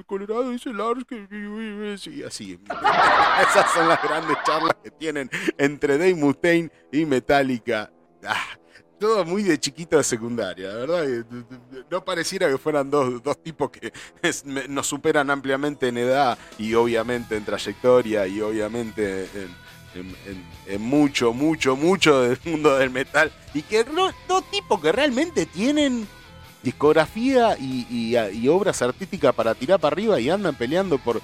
Colorado 0.05 0.51
dice 0.51 0.71
Lars 0.71 1.03
que... 1.05 1.27
Y 2.11 2.23
así. 2.23 2.59
Esas 3.49 3.71
son 3.73 3.87
las 3.87 4.01
grandes 4.01 4.37
charlas 4.45 4.75
que 4.83 4.91
tienen 4.91 5.29
entre 5.57 5.97
Dave 5.97 6.15
Mustaine 6.15 6.71
y 6.91 7.05
Metallica. 7.05 7.91
Ah, 8.23 8.58
todo 8.99 9.25
muy 9.25 9.43
de 9.43 9.59
chiquito 9.59 9.97
de 9.97 10.03
secundaria, 10.03 10.73
verdad. 10.73 11.05
No 11.89 12.03
pareciera 12.03 12.49
que 12.49 12.57
fueran 12.57 12.91
dos, 12.91 13.21
tipos 13.41 13.71
que 13.71 13.91
nos 14.69 14.85
superan 14.85 15.29
ampliamente 15.31 15.87
en 15.87 15.97
edad 15.97 16.37
y 16.57 16.73
obviamente 16.73 17.35
en 17.35 17.45
trayectoria 17.45 18.27
y 18.27 18.41
obviamente 18.41 19.27
en, 20.67 20.81
mucho, 20.81 21.33
mucho, 21.33 21.75
mucho 21.75 22.21
del 22.21 22.39
mundo 22.45 22.77
del 22.77 22.89
metal. 22.89 23.31
Y 23.53 23.61
que 23.63 23.85
no, 23.85 24.11
dos 24.27 24.43
tipos 24.51 24.79
que 24.81 24.91
realmente 24.91 25.45
tienen 25.45 26.07
discografía 26.61 27.57
y, 27.57 28.47
obras 28.47 28.81
artísticas 28.81 29.33
para 29.33 29.55
tirar 29.55 29.79
para 29.79 29.93
arriba 29.93 30.19
y 30.19 30.29
andan 30.29 30.55
peleando 30.55 30.97
por... 30.97 31.21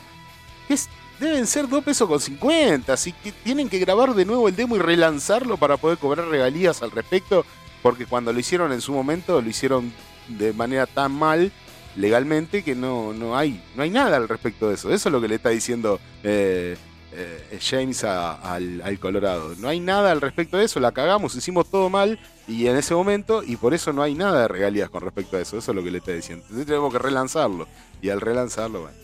Es, 0.69 0.89
deben 1.19 1.45
ser 1.45 1.67
dos 1.67 1.84
pesos 1.84 2.07
con 2.07 2.19
50, 2.19 2.91
así 2.91 3.11
que 3.11 3.32
tienen 3.32 3.69
que 3.69 3.80
grabar 3.80 4.13
de 4.15 4.26
nuevo 4.26 4.47
el 4.47 4.55
demo 4.55 4.76
y 4.76 4.80
relanzarlo 4.80 5.57
para 5.57 5.78
poder 5.78 5.97
cobrar 5.97 6.28
regalías 6.28 6.82
al 6.82 6.91
respecto 6.91 7.45
porque 7.86 8.07
cuando 8.07 8.33
lo 8.33 8.39
hicieron 8.39 8.71
en 8.71 8.81
su 8.81 8.93
momento 8.93 9.39
lo 9.39 9.47
hicieron 9.47 9.93
de 10.27 10.53
manera 10.53 10.88
tan 10.88 11.11
mal 11.11 11.51
legalmente 11.95 12.63
que 12.63 12.73
no, 12.73 13.13
no, 13.13 13.38
hay, 13.38 13.63
no 13.75 13.83
hay 13.83 13.91
nada 13.91 14.17
al 14.17 14.27
respecto 14.27 14.69
de 14.69 14.73
eso. 14.73 14.91
Eso 14.91 15.09
es 15.09 15.13
lo 15.13 15.21
que 15.21 15.27
le 15.27 15.36
está 15.36 15.49
diciendo 15.49 15.99
eh, 16.23 16.77
eh, 17.11 17.59
James 17.61 18.03
al, 18.03 18.97
Colorado. 18.99 19.53
No 19.59 19.67
hay 19.67 19.79
nada 19.79 20.11
al 20.11 20.19
respecto 20.19 20.57
de 20.57 20.65
eso, 20.65 20.79
la 20.79 20.93
cagamos, 20.93 21.36
hicimos 21.36 21.69
todo 21.69 21.91
mal 21.91 22.19
y 22.47 22.65
en 22.65 22.75
ese 22.75 22.95
momento, 22.95 23.43
y 23.43 23.55
por 23.55 23.75
eso 23.75 23.93
no 23.93 24.01
hay 24.01 24.15
nada 24.15 24.41
de 24.41 24.47
regalías 24.47 24.89
con 24.89 25.03
respecto 25.03 25.38
a 25.38 25.41
eso. 25.41 25.55
Eso 25.55 25.71
es 25.71 25.75
lo 25.75 25.83
que 25.83 25.91
le 25.91 25.99
está 25.99 26.11
diciendo. 26.11 26.43
Entonces 26.45 26.65
tenemos 26.65 26.91
que 26.91 26.97
relanzarlo. 26.97 27.67
Y 28.01 28.09
al 28.09 28.19
relanzarlo, 28.19 28.81
bueno. 28.81 28.97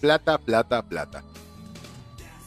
Plata, 0.00 0.38
plata, 0.38 0.82
plata. 0.82 1.22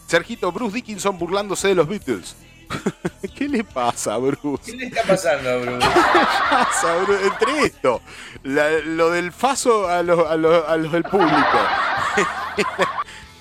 Sergito 0.06 0.52
Bruce 0.52 0.76
Dickinson 0.76 1.18
burlándose 1.18 1.70
de 1.70 1.76
los 1.76 1.88
Beatles. 1.88 2.36
¿Qué 3.36 3.48
le 3.48 3.64
pasa, 3.64 4.18
Bruce? 4.18 4.72
¿Qué 4.72 4.78
le 4.78 4.86
está 4.88 5.04
pasando 5.04 5.50
a 5.50 5.58
Bruce? 5.58 5.80
¿Qué 5.80 5.86
le 5.88 6.26
pasa, 6.50 6.96
Bruce? 6.98 7.28
Entre 7.28 7.66
esto, 7.66 8.02
lo 8.44 9.10
del 9.12 9.32
faso 9.32 9.88
a 9.88 10.04
los, 10.04 10.30
a 10.30 10.36
los, 10.36 10.68
a 10.68 10.78
los 10.78 10.92
del 10.92 11.04
público. 11.04 11.60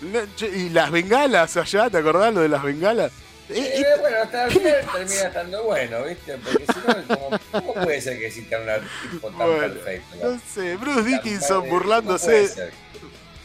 y 0.55 0.69
las 0.71 0.91
bengalas 0.91 1.57
allá, 1.57 1.91
¿te 1.91 1.99
acordás 1.99 2.35
lo 2.35 2.41
de 2.41 2.49
las 2.49 2.63
bengalas? 2.63 3.13
Eh, 3.51 3.73
eh, 3.75 3.85
bueno, 4.01 4.17
hasta 4.23 4.47
el 4.47 4.53
final 4.53 4.87
termina 4.91 5.23
estando 5.27 5.65
bueno, 5.65 6.05
¿viste? 6.05 6.39
Porque 6.39 6.65
si 6.65 6.79
no, 6.87 7.41
¿cómo, 7.53 7.75
puede 7.75 8.01
ser 8.01 8.19
que 8.19 8.29
exista 8.29 8.57
un 8.59 9.11
tipo 9.11 9.31
tan 9.31 9.59
perfecto? 9.59 10.17
No 10.23 10.41
sé, 10.53 10.77
Bruce 10.77 11.03
Dickinson 11.03 11.69
burlándose. 11.69 12.73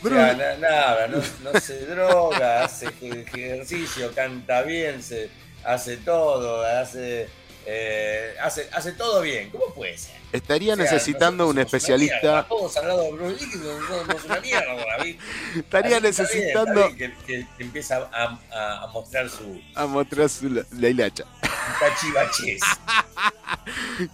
Bruce... 0.01 0.37
nada, 0.59 1.07
no, 1.09 1.21
no 1.43 1.59
se 1.59 1.85
droga, 1.85 2.63
hace 2.63 2.87
ejercicio, 3.01 4.13
canta 4.15 4.61
bien, 4.61 5.03
se 5.03 5.29
hace 5.63 5.97
todo, 5.97 6.63
hace, 6.63 7.29
eh, 7.65 8.35
hace, 8.41 8.69
hace 8.73 8.91
todo 8.93 9.21
bien. 9.21 9.49
¿Cómo 9.49 9.73
puede 9.73 9.97
ser? 9.97 10.19
Estaría 10.31 10.75
necesitando 10.75 11.47
un 11.47 11.57
especialista. 11.57 12.45
Estaría 15.55 15.99
necesitando. 15.99 16.95
que, 16.95 17.15
que, 17.25 17.47
empieza 17.57 18.07
a, 18.13 18.83
a, 18.83 18.87
mostrar 18.93 19.27
su. 19.29 19.59
A 19.73 19.87
mostrar 19.87 20.29
su 20.29 20.49
la, 20.49 20.89
hilacha. 20.89 21.23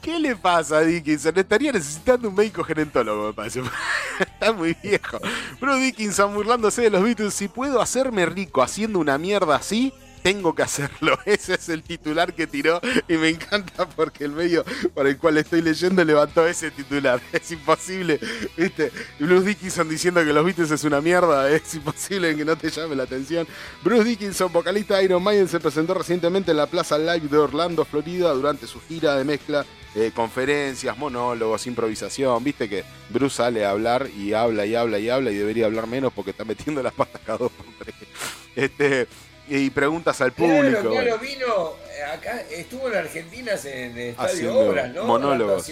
¿Qué 0.02 0.20
le 0.20 0.36
pasa 0.38 0.78
a 0.78 0.82
Dickinson? 0.82 1.38
Estaría 1.38 1.74
necesitando 1.74 2.30
un 2.30 2.36
médico 2.36 2.64
gerentólogo, 2.64 3.28
me 3.28 3.34
parece. 3.34 3.62
Está 4.20 4.54
muy 4.54 4.76
viejo. 4.82 5.20
Bruce 5.60 5.82
Dickinson 5.82 6.34
burlándose 6.34 6.84
de 6.84 6.92
los 6.92 7.04
Beatles. 7.04 7.34
Si 7.34 7.50
puedo 7.50 7.82
hacerme 7.82 8.26
rico 8.26 8.62
haciendo 8.62 9.00
una 9.00 9.18
mierda 9.18 9.58
así, 9.58 9.94
tengo 10.26 10.56
que 10.56 10.64
hacerlo. 10.64 11.20
Ese 11.26 11.54
es 11.54 11.70
el 11.70 11.84
titular 11.84 12.34
que 12.34 12.48
tiró 12.48 12.82
y 13.08 13.14
me 13.14 13.30
encanta 13.30 13.88
porque 13.88 14.24
el 14.24 14.32
medio 14.32 14.66
por 14.96 15.06
el 15.06 15.20
cual 15.20 15.38
estoy 15.38 15.62
leyendo 15.62 16.04
levantó 16.04 16.48
ese 16.48 16.72
titular. 16.72 17.22
Es 17.32 17.52
imposible, 17.52 18.20
¿viste? 18.58 18.92
Bruce 19.20 19.46
Dickinson 19.46 19.88
diciendo 19.88 20.26
que 20.26 20.34
los 20.34 20.44
Beatles 20.44 20.72
es 20.72 20.84
una 20.84 21.00
mierda, 21.00 21.52
es 21.56 21.76
imposible 21.76 22.36
que 22.36 22.44
no 22.44 22.56
te 22.56 22.72
llame 22.72 22.96
la 22.96 23.04
atención. 23.04 23.46
Bruce 23.84 24.04
Dickinson, 24.04 24.52
vocalista 24.52 24.98
de 24.98 25.04
Iron 25.04 25.22
Maiden, 25.22 25.48
se 25.48 25.60
presentó 25.60 25.94
recientemente 25.94 26.50
en 26.50 26.58
la 26.58 26.66
Plaza 26.66 26.98
Live 26.98 27.28
de 27.28 27.38
Orlando, 27.38 27.86
Florida, 27.86 28.34
durante 28.34 28.66
su 28.66 28.82
gira 28.82 29.16
de 29.16 29.26
mezcla 29.26 29.64
eh, 29.94 30.12
conferencias, 30.16 30.98
monólogos, 30.98 31.68
improvisación. 31.68 32.44
Viste 32.44 32.68
que 32.68 32.84
Bruce 33.12 33.36
sale 33.36 33.64
a 33.64 33.70
hablar 33.70 34.10
y 34.18 34.34
habla 34.34 34.66
y 34.66 34.74
habla 34.74 34.98
y 34.98 35.08
habla 35.08 35.30
y 35.30 35.36
debería 35.36 35.68
hablar 35.68 35.86
menos 35.86 36.12
porque 36.14 36.32
está 36.32 36.46
metiendo 36.46 36.82
las 36.82 36.94
patas 36.94 37.22
cada 37.24 37.38
dos. 37.38 37.52
Este, 38.56 39.08
y 39.48 39.70
preguntas 39.70 40.20
al 40.22 40.32
público. 40.32 40.82
Claro, 40.82 40.92
claro, 40.92 41.20
vino 41.20 41.74
eh, 41.92 42.04
acá, 42.14 42.42
estuvo 42.52 42.88
en 42.90 42.98
Argentina 42.98 43.52
en 43.64 43.92
el 43.92 44.10
Estadio 44.10 44.58
Obras, 44.58 44.94
¿no? 44.94 45.06
Monólogos. 45.06 45.66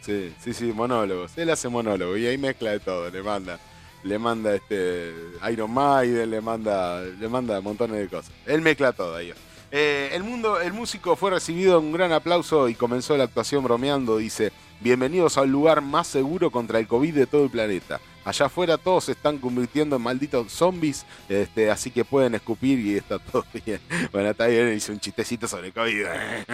Sí, 0.00 0.34
sí, 0.42 0.54
sí, 0.54 0.72
monólogos. 0.72 1.36
Él 1.36 1.50
hace 1.50 1.68
monólogos 1.68 2.18
y 2.18 2.26
ahí 2.26 2.38
mezcla 2.38 2.70
de 2.70 2.80
todo, 2.80 3.10
le 3.10 3.22
manda. 3.22 3.58
Le 4.02 4.18
manda 4.18 4.54
este 4.54 5.12
Iron 5.52 5.70
Maiden, 5.72 6.30
le 6.30 6.40
manda, 6.40 7.02
le 7.02 7.28
manda 7.28 7.60
montones 7.60 7.98
de 7.98 8.08
cosas. 8.08 8.32
Él 8.46 8.62
mezcla 8.62 8.92
todo 8.92 9.14
ahí. 9.14 9.34
Eh, 9.70 10.08
el 10.14 10.24
mundo, 10.24 10.58
el 10.58 10.72
músico 10.72 11.16
fue 11.16 11.30
recibido 11.30 11.78
un 11.78 11.92
gran 11.92 12.10
aplauso 12.10 12.68
y 12.70 12.74
comenzó 12.74 13.14
la 13.16 13.24
actuación 13.24 13.62
bromeando. 13.62 14.16
Dice: 14.16 14.52
Bienvenidos 14.82 15.36
al 15.36 15.50
lugar 15.50 15.82
más 15.82 16.06
seguro 16.06 16.50
contra 16.50 16.78
el 16.78 16.86
COVID 16.86 17.14
de 17.14 17.26
todo 17.26 17.44
el 17.44 17.50
planeta. 17.50 18.00
Allá 18.24 18.46
afuera 18.46 18.78
todos 18.78 19.04
se 19.04 19.12
están 19.12 19.36
convirtiendo 19.36 19.96
en 19.96 20.00
malditos 20.00 20.50
zombies, 20.50 21.04
este, 21.28 21.70
así 21.70 21.90
que 21.90 22.02
pueden 22.02 22.34
escupir 22.34 22.78
y 22.78 22.96
está 22.96 23.18
todo 23.18 23.44
bien. 23.66 23.78
Bueno, 24.10 24.30
está 24.30 24.46
bien, 24.46 24.72
hice 24.74 24.90
un 24.90 24.98
chistecito 24.98 25.46
sobre 25.46 25.72
COVID. 25.72 26.06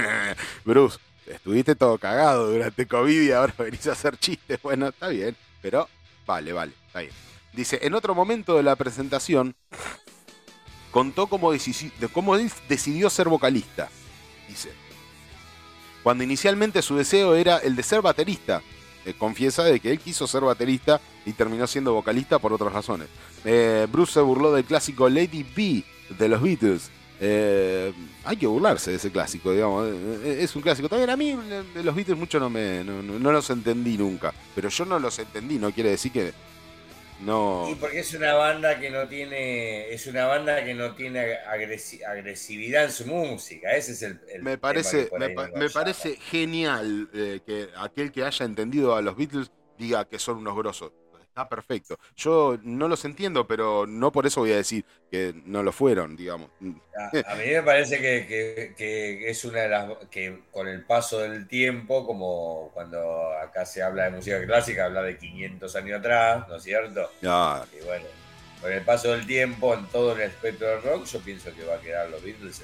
Bruce, 0.65 0.99
estuviste 1.25 1.77
todo 1.77 1.99
cagado 1.99 2.51
durante 2.51 2.85
COVID 2.85 3.23
y 3.23 3.31
ahora 3.31 3.55
venís 3.57 3.87
a 3.87 3.93
hacer 3.93 4.19
chistes. 4.19 4.61
Bueno, 4.61 4.89
está 4.89 5.07
bien, 5.07 5.37
pero 5.63 5.89
vale, 6.27 6.53
vale, 6.53 6.73
está 6.89 7.03
bien. 7.03 7.13
Dice, 7.53 7.79
en 7.81 7.95
otro 7.95 8.13
momento 8.17 8.57
de 8.57 8.65
la 8.65 8.75
presentación, 8.75 9.55
contó 10.91 11.29
cómo, 11.29 11.53
cómo 12.13 12.37
decidió 12.37 13.09
ser 13.09 13.29
vocalista. 13.29 13.89
Dice, 14.49 14.73
cuando 16.07 16.23
inicialmente 16.23 16.83
su 16.83 16.95
deseo 16.95 17.35
era 17.35 17.59
el 17.59 17.75
de 17.75 17.83
ser 17.83 18.01
baterista. 18.01 18.63
Eh, 19.05 19.15
confiesa 19.19 19.65
de 19.65 19.81
que 19.81 19.91
él 19.91 19.99
quiso 19.99 20.29
ser 20.29 20.43
baterista 20.43 21.01
y 21.25 21.33
terminó 21.33 21.67
siendo 21.67 21.95
vocalista 21.95 22.39
por 22.39 22.53
otras 22.53 22.73
razones. 22.73 23.09
Eh, 23.45 23.89
Bruce 23.91 24.13
se 24.13 24.21
burló 24.21 24.53
del 24.53 24.65
clásico 24.65 25.09
Lady 25.09 25.43
B 25.43 25.83
de 26.17 26.29
los 26.29 26.41
Beatles. 26.41 26.93
Eh, 27.19 27.93
hay 28.25 28.37
que 28.37 28.47
burlarse 28.47 28.93
de 28.93 28.99
ese 28.99 29.11
clásico, 29.11 29.51
digamos. 29.51 29.89
Es 30.25 30.55
un 30.55 30.63
clásico. 30.63 30.89
También 30.89 31.11
a 31.11 31.17
mí 31.17 31.37
de 31.75 31.83
los 31.83 31.93
Beatles 31.93 32.17
mucho 32.17 32.39
no, 32.39 32.51
me, 32.51 32.85
no 32.85 33.33
los 33.33 33.51
entendí 33.51 33.99
nunca. 33.99 34.33
Pero 34.55 34.69
yo 34.69 34.85
no 34.85 35.01
los 35.01 35.19
entendí, 35.19 35.59
no 35.59 35.73
quiere 35.73 35.91
decir 35.91 36.13
que 36.13 36.33
no. 37.21 37.69
Y 37.71 37.75
porque 37.77 38.01
es 38.01 38.13
una 38.15 38.35
banda 38.35 38.79
que 38.79 38.91
no 38.91 39.09
tiene, 39.09 39.91
es 39.93 40.07
una 40.07 40.27
banda 40.27 40.65
que 40.65 40.75
no 40.75 40.95
tiene 40.95 41.37
agresividad 41.37 42.85
en 42.85 42.93
su 42.93 43.07
música. 43.07 43.73
Ese 43.73 43.93
es 43.93 44.03
el. 44.03 44.21
me 44.43 44.59
parece, 44.59 45.11
me, 45.19 45.71
parece 45.71 46.17
genial 46.17 47.09
eh, 47.15 47.41
que 47.47 47.69
aquel 47.77 48.13
que 48.13 48.25
haya 48.25 48.45
entendido 48.45 48.95
a 48.95 49.03
los 49.03 49.17
Beatles 49.17 49.51
diga 49.79 50.07
que 50.07 50.19
son 50.19 50.39
unos 50.39 50.57
grosos. 50.57 50.93
Está 51.37 51.51
perfecto. 51.51 51.99
Yo 52.17 52.59
no 52.63 52.89
los 52.89 53.05
entiendo, 53.05 53.47
pero 53.47 53.87
no 53.87 54.11
por 54.11 54.27
eso 54.27 54.41
voy 54.41 54.53
a 54.53 54.57
decir 54.57 54.87
que 55.11 55.35
no 55.45 55.63
lo 55.63 55.71
fueron, 55.71 56.17
digamos. 56.17 56.49
A, 56.63 57.35
mí 57.35 57.45
me 57.51 57.63
parece 57.63 58.01
que, 58.01 59.29
es 59.29 59.45
una 59.45 59.61
de 59.61 59.69
las 59.69 59.91
que 60.11 60.45
con 60.51 60.67
el 60.67 60.83
paso 60.87 61.19
del 61.19 61.47
tiempo, 61.47 62.07
como 62.07 62.71
cuando 62.73 63.35
acá 63.35 63.67
se 63.67 63.83
habla 63.83 64.05
de 64.05 64.13
música 64.13 64.43
clásica, 64.47 64.87
habla 64.87 65.03
de 65.03 65.19
500 65.19 65.77
años 65.77 65.99
atrás, 65.99 66.49
¿no 66.49 66.57
es 66.57 66.63
cierto? 66.63 67.11
Y 67.21 67.85
bueno, 67.85 68.07
con 68.63 68.73
el 68.73 68.81
paso 68.81 69.13
del 69.13 69.27
tiempo 69.27 69.75
en 69.75 69.85
todo 69.89 70.13
el 70.13 70.23
espectro 70.23 70.69
del 70.69 70.83
rock, 70.85 71.05
yo 71.05 71.21
pienso 71.21 71.55
que 71.55 71.67
va 71.67 71.75
a 71.75 71.81
quedar 71.81 72.09
los 72.09 72.23
Beatles 72.23 72.63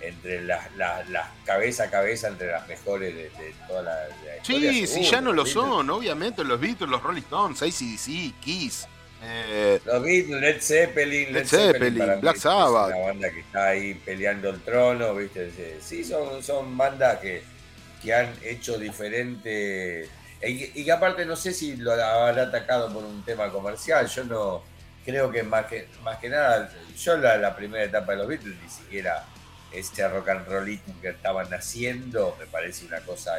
entre 0.00 0.42
las, 0.42 0.74
las, 0.76 1.28
cabeza 1.44 1.84
a 1.84 1.90
cabeza 1.90 2.28
entre 2.28 2.52
las 2.52 2.66
mejores 2.68 3.14
de, 3.14 3.30
toda 3.66 3.82
la, 3.82 4.08
historia. 4.36 4.72
Sí, 4.72 4.86
sí, 4.86 5.02
ya 5.02 5.20
no 5.20 5.32
lo 5.32 5.44
son, 5.46 5.88
obviamente, 5.90 6.44
los 6.44 6.60
Beatles, 6.60 6.88
los 6.88 7.02
Rolling 7.02 7.22
Stones, 7.22 7.62
ACDC, 7.62 8.40
Kiss. 8.40 8.86
Eh, 9.22 9.80
los 9.84 10.02
Beatles, 10.02 10.40
Led 10.40 10.60
Zeppelin, 10.60 11.32
Led, 11.32 11.46
Zeppelin, 11.46 12.20
Black 12.20 12.36
Sabbath. 12.36 12.94
Una 12.94 13.06
banda 13.06 13.30
que 13.30 13.40
está 13.40 13.68
ahí 13.68 13.94
peleando 13.94 14.50
el 14.50 14.60
trono, 14.60 15.14
¿viste? 15.14 15.80
Sí, 15.80 16.04
son, 16.04 16.42
son 16.42 16.76
bandas 16.76 17.18
que, 17.18 17.42
que 18.02 18.14
han 18.14 18.32
hecho 18.44 18.78
diferentes. 18.78 20.08
Y, 20.40 20.84
que 20.84 20.92
aparte 20.92 21.26
no 21.26 21.34
sé 21.34 21.52
si 21.52 21.76
lo 21.76 21.92
habrá 21.92 22.44
atacado 22.44 22.92
por 22.92 23.02
un 23.02 23.24
tema 23.24 23.48
comercial. 23.50 24.06
Yo 24.06 24.24
no 24.24 24.62
creo 25.04 25.32
que 25.32 25.42
más 25.42 25.66
que, 25.66 25.88
más 26.04 26.18
que 26.18 26.28
nada, 26.28 26.70
yo 26.96 27.16
la, 27.16 27.38
la 27.38 27.56
primera 27.56 27.84
etapa 27.84 28.12
de 28.12 28.18
los 28.18 28.28
Beatles 28.28 28.54
ni 28.62 28.68
siquiera 28.68 29.24
este 29.72 30.08
rock 30.08 30.28
and 30.28 30.48
rollito 30.48 30.92
que 31.00 31.10
estaban 31.10 31.52
haciendo, 31.52 32.36
me 32.38 32.46
parece 32.46 32.86
una 32.86 33.00
cosa 33.00 33.38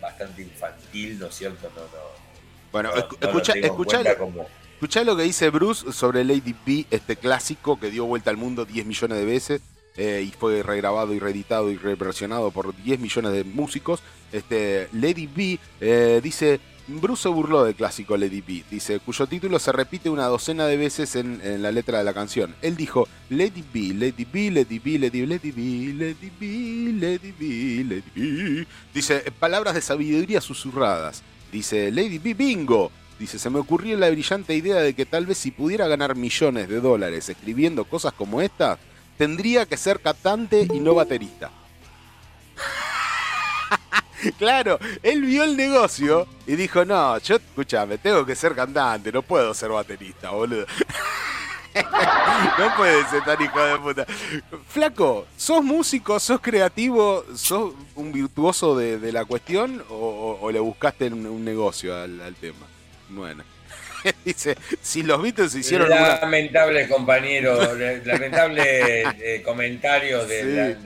bastante 0.00 0.42
infantil, 0.42 1.18
¿no 1.18 1.26
es 1.26 1.34
cierto? 1.34 1.70
No, 1.74 1.82
no, 1.82 2.26
bueno, 2.72 2.90
escucha, 2.94 3.54
escucha, 3.54 5.04
lo 5.04 5.16
que 5.16 5.22
dice 5.22 5.48
Bruce 5.50 5.92
sobre 5.92 6.24
Lady 6.24 6.54
B, 6.66 6.84
este 6.90 7.16
clásico 7.16 7.80
que 7.80 7.90
dio 7.90 8.04
vuelta 8.04 8.30
al 8.30 8.36
mundo 8.36 8.64
10 8.64 8.84
millones 8.86 9.18
de 9.18 9.24
veces. 9.24 9.62
Eh, 9.98 10.26
y 10.26 10.30
fue 10.30 10.62
regrabado 10.62 11.14
y 11.14 11.18
reeditado 11.18 11.70
y 11.70 11.78
reversionado 11.78 12.50
por 12.50 12.76
10 12.76 13.00
millones 13.00 13.32
de 13.32 13.44
músicos. 13.44 14.02
Este, 14.30 14.88
Lady 14.92 15.26
B 15.26 15.58
eh, 15.80 16.20
dice, 16.22 16.60
Bruce 16.88 17.24
se 17.24 17.28
burló 17.28 17.64
del 17.64 17.74
clásico 17.74 18.16
Lady 18.16 18.40
B, 18.40 18.62
dice, 18.70 19.00
cuyo 19.00 19.26
título 19.26 19.58
se 19.58 19.72
repite 19.72 20.08
una 20.08 20.26
docena 20.26 20.66
de 20.66 20.76
veces 20.76 21.16
en, 21.16 21.60
la 21.60 21.72
letra 21.72 21.98
de 21.98 22.04
la 22.04 22.14
canción. 22.14 22.54
Él 22.62 22.76
dijo, 22.76 23.08
Lady 23.28 23.64
B, 23.72 23.94
Lady 23.94 24.24
B, 24.24 24.50
Lady 24.52 24.78
B, 24.78 24.98
Lady 24.98 25.18
B, 25.18 25.26
Lady 25.26 25.50
B, 25.50 25.94
Lady 25.94 26.32
B, 26.38 26.92
Lady 26.92 27.32
B, 27.32 27.84
Lady 27.84 28.12
B. 28.14 28.66
Dice, 28.94 29.32
palabras 29.38 29.74
de 29.74 29.80
sabiduría 29.80 30.40
susurradas. 30.40 31.22
Dice, 31.50 31.90
Lady 31.90 32.18
B, 32.18 32.34
bingo. 32.34 32.92
Dice, 33.18 33.38
se 33.38 33.50
me 33.50 33.58
ocurrió 33.58 33.96
la 33.96 34.10
brillante 34.10 34.54
idea 34.54 34.76
de 34.76 34.94
que 34.94 35.06
tal 35.06 35.26
vez 35.26 35.38
si 35.38 35.50
pudiera 35.50 35.88
ganar 35.88 36.14
millones 36.14 36.68
de 36.68 36.80
dólares 36.80 37.28
escribiendo 37.28 37.84
cosas 37.84 38.12
como 38.12 38.42
esta, 38.42 38.78
tendría 39.18 39.66
que 39.66 39.76
ser 39.76 40.00
cantante 40.00 40.68
y 40.72 40.78
no 40.78 40.94
baterista. 40.94 41.50
Claro, 44.32 44.78
él 45.02 45.22
vio 45.22 45.44
el 45.44 45.56
negocio 45.56 46.26
y 46.46 46.56
dijo, 46.56 46.84
no, 46.84 47.18
yo, 47.18 47.36
escúchame, 47.36 47.98
tengo 47.98 48.24
que 48.24 48.34
ser 48.34 48.54
cantante, 48.54 49.12
no 49.12 49.22
puedo 49.22 49.52
ser 49.54 49.70
baterista, 49.70 50.30
boludo. 50.30 50.66
no 52.58 52.76
puede 52.76 53.04
ser 53.06 53.22
tan 53.24 53.42
hijo 53.42 53.60
de 53.60 53.78
puta. 53.78 54.06
Flaco, 54.68 55.26
¿sos 55.36 55.62
músico, 55.62 56.18
sos 56.18 56.40
creativo, 56.40 57.24
sos 57.34 57.74
un 57.94 58.12
virtuoso 58.12 58.76
de, 58.76 59.12
la 59.12 59.24
cuestión 59.24 59.84
o, 59.90 60.50
le 60.50 60.60
buscaste 60.60 61.08
un, 61.08 61.44
negocio 61.44 61.94
al 61.94 62.34
tema? 62.40 62.66
Bueno. 63.08 63.55
Dice, 64.24 64.56
si 64.80 65.02
los 65.02 65.20
Beatles 65.20 65.54
hicieron. 65.54 65.88
Lamentable 65.88 66.88
compañero, 66.88 67.74
lamentable 68.04 69.02
eh, 69.20 69.42
comentario 69.42 70.24
del, 70.26 70.76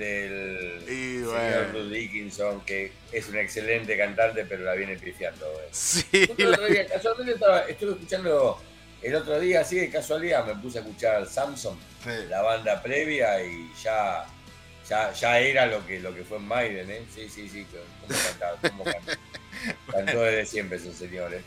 señor 0.86 1.90
Dickinson, 1.90 2.60
que 2.62 2.92
es 3.12 3.28
un 3.28 3.38
excelente 3.38 3.96
cantante, 3.96 4.44
pero 4.44 4.64
la 4.64 4.74
viene 4.74 4.96
pifiando. 4.96 5.46
Sí, 5.70 6.04
el 6.36 6.48
otro 6.48 6.66
día, 6.66 6.86
casualmente 6.86 7.32
estuve 7.68 7.92
escuchando 7.92 8.60
el 9.02 9.14
otro 9.14 9.40
día, 9.40 9.60
así 9.60 9.76
de 9.76 9.90
casualidad, 9.90 10.46
me 10.46 10.54
puse 10.56 10.78
a 10.78 10.82
escuchar 10.82 11.26
Samson, 11.26 11.78
la 12.28 12.42
banda 12.42 12.82
previa, 12.82 13.42
y 13.42 13.70
ya. 13.82 14.26
Ya, 14.88 15.12
ya, 15.12 15.38
era 15.38 15.66
lo 15.66 15.86
que, 15.86 16.00
lo 16.00 16.12
que 16.12 16.24
fue 16.24 16.38
en 16.38 16.48
Maiden, 16.48 16.90
¿eh? 16.90 17.04
Sí, 17.14 17.28
sí, 17.28 17.48
sí, 17.48 17.64
cómo 17.70 18.20
cantaba, 18.20 18.58
cómo 18.60 18.82
cantaba. 18.82 19.18
Cantó 19.92 20.22
desde 20.22 20.46
siempre 20.46 20.78
esos 20.78 20.96
señores. 20.96 21.42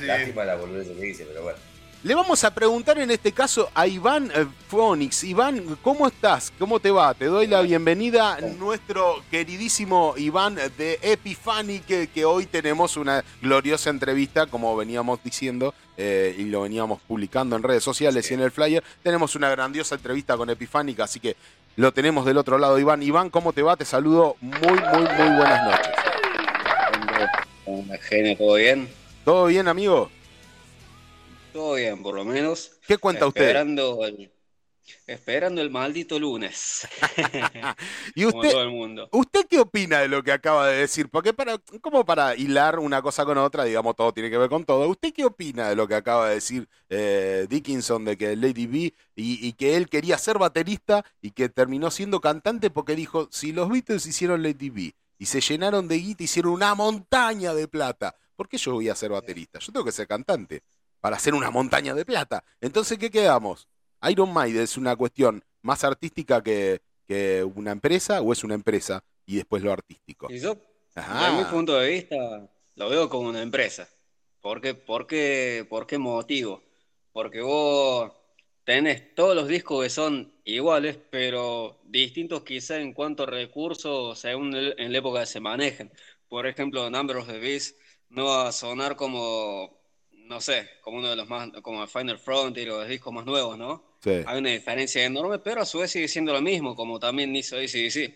Lástima 0.00 0.44
la 0.44 0.56
boludez 0.56 0.88
que 0.88 0.94
dice, 0.94 1.24
pero 1.26 1.42
bueno. 1.42 1.58
Le 2.04 2.14
vamos 2.14 2.44
a 2.44 2.54
preguntar 2.54 2.96
en 2.98 3.10
este 3.10 3.32
caso 3.32 3.70
a 3.74 3.88
Iván 3.88 4.30
eh, 4.32 4.46
Fonix. 4.68 5.24
Iván, 5.24 5.76
¿cómo 5.82 6.06
estás? 6.06 6.52
¿Cómo 6.56 6.78
te 6.78 6.92
va? 6.92 7.12
Te 7.12 7.24
doy 7.24 7.48
la 7.48 7.60
bienvenida 7.60 8.34
a 8.34 8.40
nuestro 8.40 9.16
queridísimo 9.32 10.14
Iván 10.16 10.54
de 10.54 11.00
Epifani, 11.02 11.80
que, 11.80 12.24
hoy 12.24 12.46
tenemos 12.46 12.96
una 12.96 13.24
gloriosa 13.42 13.90
entrevista, 13.90 14.46
como 14.46 14.76
veníamos 14.76 15.20
diciendo, 15.24 15.74
eh, 15.96 16.36
y 16.38 16.44
lo 16.44 16.62
veníamos 16.62 17.00
publicando 17.02 17.56
en 17.56 17.64
redes 17.64 17.82
sociales 17.82 18.30
y 18.30 18.34
en 18.34 18.42
el 18.42 18.52
flyer. 18.52 18.84
Tenemos 19.02 19.34
una 19.34 19.50
grandiosa 19.50 19.96
entrevista 19.96 20.36
con 20.36 20.48
Epifánica, 20.50 21.02
así 21.02 21.18
que 21.18 21.34
lo 21.74 21.92
tenemos 21.92 22.24
del 22.24 22.36
otro 22.38 22.58
lado, 22.58 22.78
Iván. 22.78 23.02
Iván, 23.02 23.28
¿cómo 23.28 23.52
te 23.52 23.62
va? 23.62 23.76
Te 23.76 23.84
saludo 23.84 24.36
muy, 24.40 24.78
muy, 24.78 25.02
muy 25.02 25.36
buenas 25.36 25.64
noches. 25.64 25.94
Genio, 28.08 28.36
¿todo 28.36 28.54
bien? 28.54 28.88
¿Todo 29.28 29.44
bien, 29.44 29.68
amigo? 29.68 30.10
Todo 31.52 31.74
bien, 31.74 32.02
por 32.02 32.14
lo 32.14 32.24
menos. 32.24 32.70
¿Qué 32.86 32.96
cuenta 32.96 33.26
esperando 33.26 33.96
usted? 33.96 34.20
El, 34.20 34.32
esperando 35.06 35.60
el 35.60 35.68
maldito 35.68 36.18
lunes. 36.18 36.88
¿Y 38.14 38.24
usted, 38.24 38.50
todo 38.50 38.62
el 38.62 38.70
mundo. 38.70 39.06
¿Usted 39.12 39.46
qué 39.46 39.60
opina 39.60 39.98
de 39.98 40.08
lo 40.08 40.22
que 40.22 40.32
acaba 40.32 40.68
de 40.68 40.78
decir? 40.78 41.10
Porque 41.10 41.34
para, 41.34 41.58
como 41.82 42.06
para 42.06 42.36
hilar 42.36 42.78
una 42.78 43.02
cosa 43.02 43.26
con 43.26 43.36
otra, 43.36 43.64
digamos, 43.64 43.96
todo 43.96 44.14
tiene 44.14 44.30
que 44.30 44.38
ver 44.38 44.48
con 44.48 44.64
todo. 44.64 44.88
¿Usted 44.88 45.12
qué 45.12 45.26
opina 45.26 45.68
de 45.68 45.76
lo 45.76 45.86
que 45.86 45.96
acaba 45.96 46.30
de 46.30 46.36
decir 46.36 46.66
eh, 46.88 47.46
Dickinson 47.50 48.06
de 48.06 48.16
que 48.16 48.34
Lady 48.34 48.66
B 48.66 48.94
y, 49.14 49.52
que 49.52 49.76
él 49.76 49.90
quería 49.90 50.16
ser 50.16 50.38
baterista 50.38 51.04
y 51.20 51.32
que 51.32 51.50
terminó 51.50 51.90
siendo 51.90 52.22
cantante 52.22 52.70
porque 52.70 52.96
dijo, 52.96 53.28
si 53.30 53.52
los 53.52 53.68
Beatles 53.68 54.06
hicieron 54.06 54.42
Lady 54.42 54.70
B 54.70 54.94
y 55.18 55.26
se 55.26 55.42
llenaron 55.42 55.86
de 55.86 55.98
guita, 55.98 56.24
hicieron 56.24 56.52
una 56.52 56.74
montaña 56.74 57.52
de 57.52 57.68
plata. 57.68 58.16
¿Por 58.38 58.48
qué 58.48 58.56
yo 58.56 58.74
voy 58.74 58.88
a 58.88 58.94
ser 58.94 59.10
baterista? 59.10 59.58
Yo 59.58 59.72
tengo 59.72 59.84
que 59.84 59.90
ser 59.90 60.06
cantante 60.06 60.62
para 61.00 61.16
hacer 61.16 61.34
una 61.34 61.50
montaña 61.50 61.92
de 61.92 62.04
plata. 62.04 62.44
Entonces, 62.60 62.96
¿qué 62.96 63.10
quedamos? 63.10 63.66
Iron 64.08 64.32
Maiden 64.32 64.62
es 64.62 64.76
una 64.76 64.94
cuestión 64.94 65.42
más 65.62 65.82
artística 65.82 66.40
que, 66.40 66.80
una 67.56 67.72
empresa 67.72 68.20
o 68.20 68.32
es 68.32 68.44
una 68.44 68.54
empresa 68.54 69.02
y 69.26 69.34
después 69.34 69.60
lo 69.64 69.72
artístico. 69.72 70.28
Y 70.30 70.38
yo, 70.38 70.56
desde 70.94 71.32
mi 71.36 71.44
punto 71.50 71.76
de 71.80 71.90
vista, 71.90 72.48
lo 72.76 72.88
veo 72.88 73.08
como 73.08 73.28
una 73.28 73.42
empresa. 73.42 73.88
¿Por 74.40 74.60
qué, 74.60 74.74
por 74.74 75.08
qué, 75.08 75.66
por 75.68 75.88
qué 75.88 75.98
motivo? 75.98 76.62
Porque 77.12 77.40
vos 77.40 78.12
tenés 78.62 79.16
todos 79.16 79.34
los 79.34 79.48
discos 79.48 79.82
que 79.82 79.90
son 79.90 80.32
iguales, 80.44 80.96
pero 81.10 81.80
distintos 81.86 82.44
quizá 82.44 82.78
en 82.78 82.92
cuanto 82.92 83.24
a 83.24 83.26
recursos 83.26 84.16
según 84.16 84.54
en 84.54 84.92
la 84.92 84.98
época 84.98 85.20
que 85.20 85.26
se 85.26 85.40
manejen. 85.40 85.90
Por 86.28 86.46
ejemplo, 86.46 86.88
Number 86.88 87.16
of 87.16 87.26
the 87.26 87.40
Beast 87.40 87.74
no 88.10 88.24
va 88.26 88.48
a 88.48 88.52
sonar 88.52 88.96
como 88.96 89.78
no 90.28 90.40
sé, 90.40 90.68
como 90.82 90.98
uno 90.98 91.08
de 91.08 91.16
los 91.16 91.28
más, 91.28 91.50
como 91.62 91.86
Final 91.86 92.18
Frontier 92.18 92.70
o 92.70 92.80
los 92.80 92.88
discos 92.88 93.12
más 93.12 93.24
nuevos, 93.24 93.56
¿no? 93.58 93.82
Sí. 94.00 94.22
Hay 94.26 94.38
una 94.38 94.50
diferencia 94.50 95.04
enorme, 95.04 95.38
pero 95.38 95.62
a 95.62 95.64
su 95.64 95.78
vez 95.78 95.90
sigue 95.90 96.06
siendo 96.06 96.32
lo 96.32 96.42
mismo, 96.42 96.76
como 96.76 97.00
también 97.00 97.34
hizo 97.34 97.56
ACDC. 97.56 98.14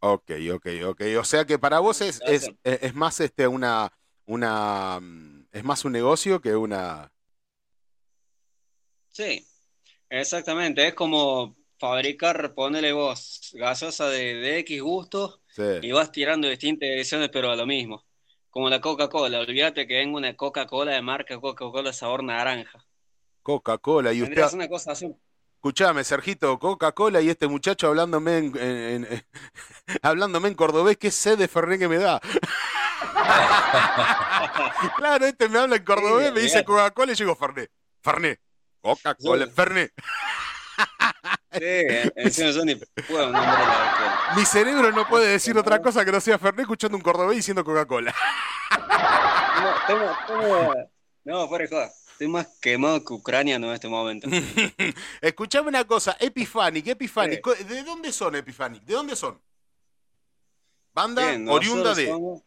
Ok, 0.00 0.32
ok, 0.52 0.66
ok. 0.86 1.02
O 1.18 1.24
sea 1.24 1.46
que 1.46 1.58
para 1.58 1.78
vos 1.78 2.02
es, 2.02 2.20
es, 2.26 2.50
es 2.62 2.94
más 2.94 3.18
este 3.20 3.48
una, 3.48 3.90
una 4.26 5.00
mm, 5.00 5.46
es 5.50 5.64
más 5.64 5.84
un 5.86 5.92
negocio 5.92 6.40
que 6.40 6.54
una. 6.54 7.10
Sí, 9.08 9.46
exactamente. 10.10 10.86
Es 10.86 10.94
como 10.94 11.56
fabricar, 11.78 12.54
ponele 12.54 12.92
vos, 12.92 13.52
gasosa 13.54 14.08
de, 14.08 14.34
de 14.34 14.58
X 14.58 14.82
gustos 14.82 15.40
y 15.80 15.92
vas 15.92 16.12
tirando 16.12 16.48
distintas 16.48 16.88
ediciones, 16.90 17.30
pero 17.32 17.50
a 17.50 17.56
lo 17.56 17.64
mismo. 17.64 18.04
Como 18.54 18.70
la 18.70 18.80
Coca-Cola, 18.80 19.40
olvídate 19.40 19.88
que 19.88 19.94
venga 19.94 20.16
una 20.16 20.36
Coca-Cola 20.36 20.92
de 20.92 21.02
marca 21.02 21.40
Coca-Cola 21.40 21.92
sabor 21.92 22.22
naranja. 22.22 22.86
Coca-Cola, 23.42 24.12
y 24.12 24.22
usted. 24.22 24.44
una 24.52 24.68
cosa 24.68 24.92
así. 24.92 25.12
Escuchame, 25.56 26.04
Sergito, 26.04 26.56
Coca-Cola 26.60 27.20
y 27.20 27.30
este 27.30 27.48
muchacho 27.48 27.88
hablándome 27.88 28.38
en, 28.38 29.24
hablándome 30.02 30.46
en 30.46 30.54
cordobés, 30.54 30.96
qué 30.98 31.10
sed 31.10 31.36
de 31.36 31.48
Fernet 31.48 31.80
que 31.80 31.88
me 31.88 31.98
da. 31.98 32.20
claro, 34.98 35.26
este 35.26 35.48
me 35.48 35.58
habla 35.58 35.74
en 35.74 35.84
cordobés, 35.84 36.32
me 36.32 36.38
dice 36.38 36.64
Coca-Cola 36.64 37.10
y 37.10 37.16
yo 37.16 37.24
digo 37.24 37.34
Fernet. 37.34 37.72
Fernet. 38.02 38.40
Coca-Cola, 38.80 39.48
Fernet. 39.48 39.92
Sí, 41.54 42.10
encima 42.16 42.50
yo 42.50 42.64
ni 42.64 42.74
puedo 42.74 43.32
Mi 44.36 44.44
cerebro 44.44 44.90
no 44.92 45.06
puede 45.08 45.28
decir 45.28 45.56
otra 45.56 45.80
cosa 45.80 46.04
que 46.04 46.12
no 46.12 46.20
sea 46.20 46.38
Fernet 46.38 46.62
escuchando 46.62 46.96
un 46.96 47.02
cordobés 47.02 47.36
diciendo 47.36 47.64
Coca-Cola. 47.64 48.14
No, 49.62 49.74
tengo, 49.86 50.16
tengo... 50.26 50.74
no, 51.24 51.48
fuera 51.48 51.66
de 51.66 51.90
Estoy 52.14 52.28
más 52.28 52.46
quemado 52.60 53.04
que 53.04 53.12
Ucrania 53.12 53.56
en 53.56 53.64
este 53.64 53.88
momento. 53.88 54.28
Escuchame 55.20 55.68
una 55.68 55.84
cosa, 55.84 56.16
Epiphanic, 56.20 56.86
Epiphanic. 56.86 57.44
¿De 57.66 57.82
dónde 57.82 58.12
son 58.12 58.36
Epiphanic? 58.36 58.84
¿De 58.84 58.94
dónde 58.94 59.16
son? 59.16 59.40
Banda 60.92 61.36
oriunda 61.48 61.92
de. 61.92 62.06
Somos, 62.06 62.42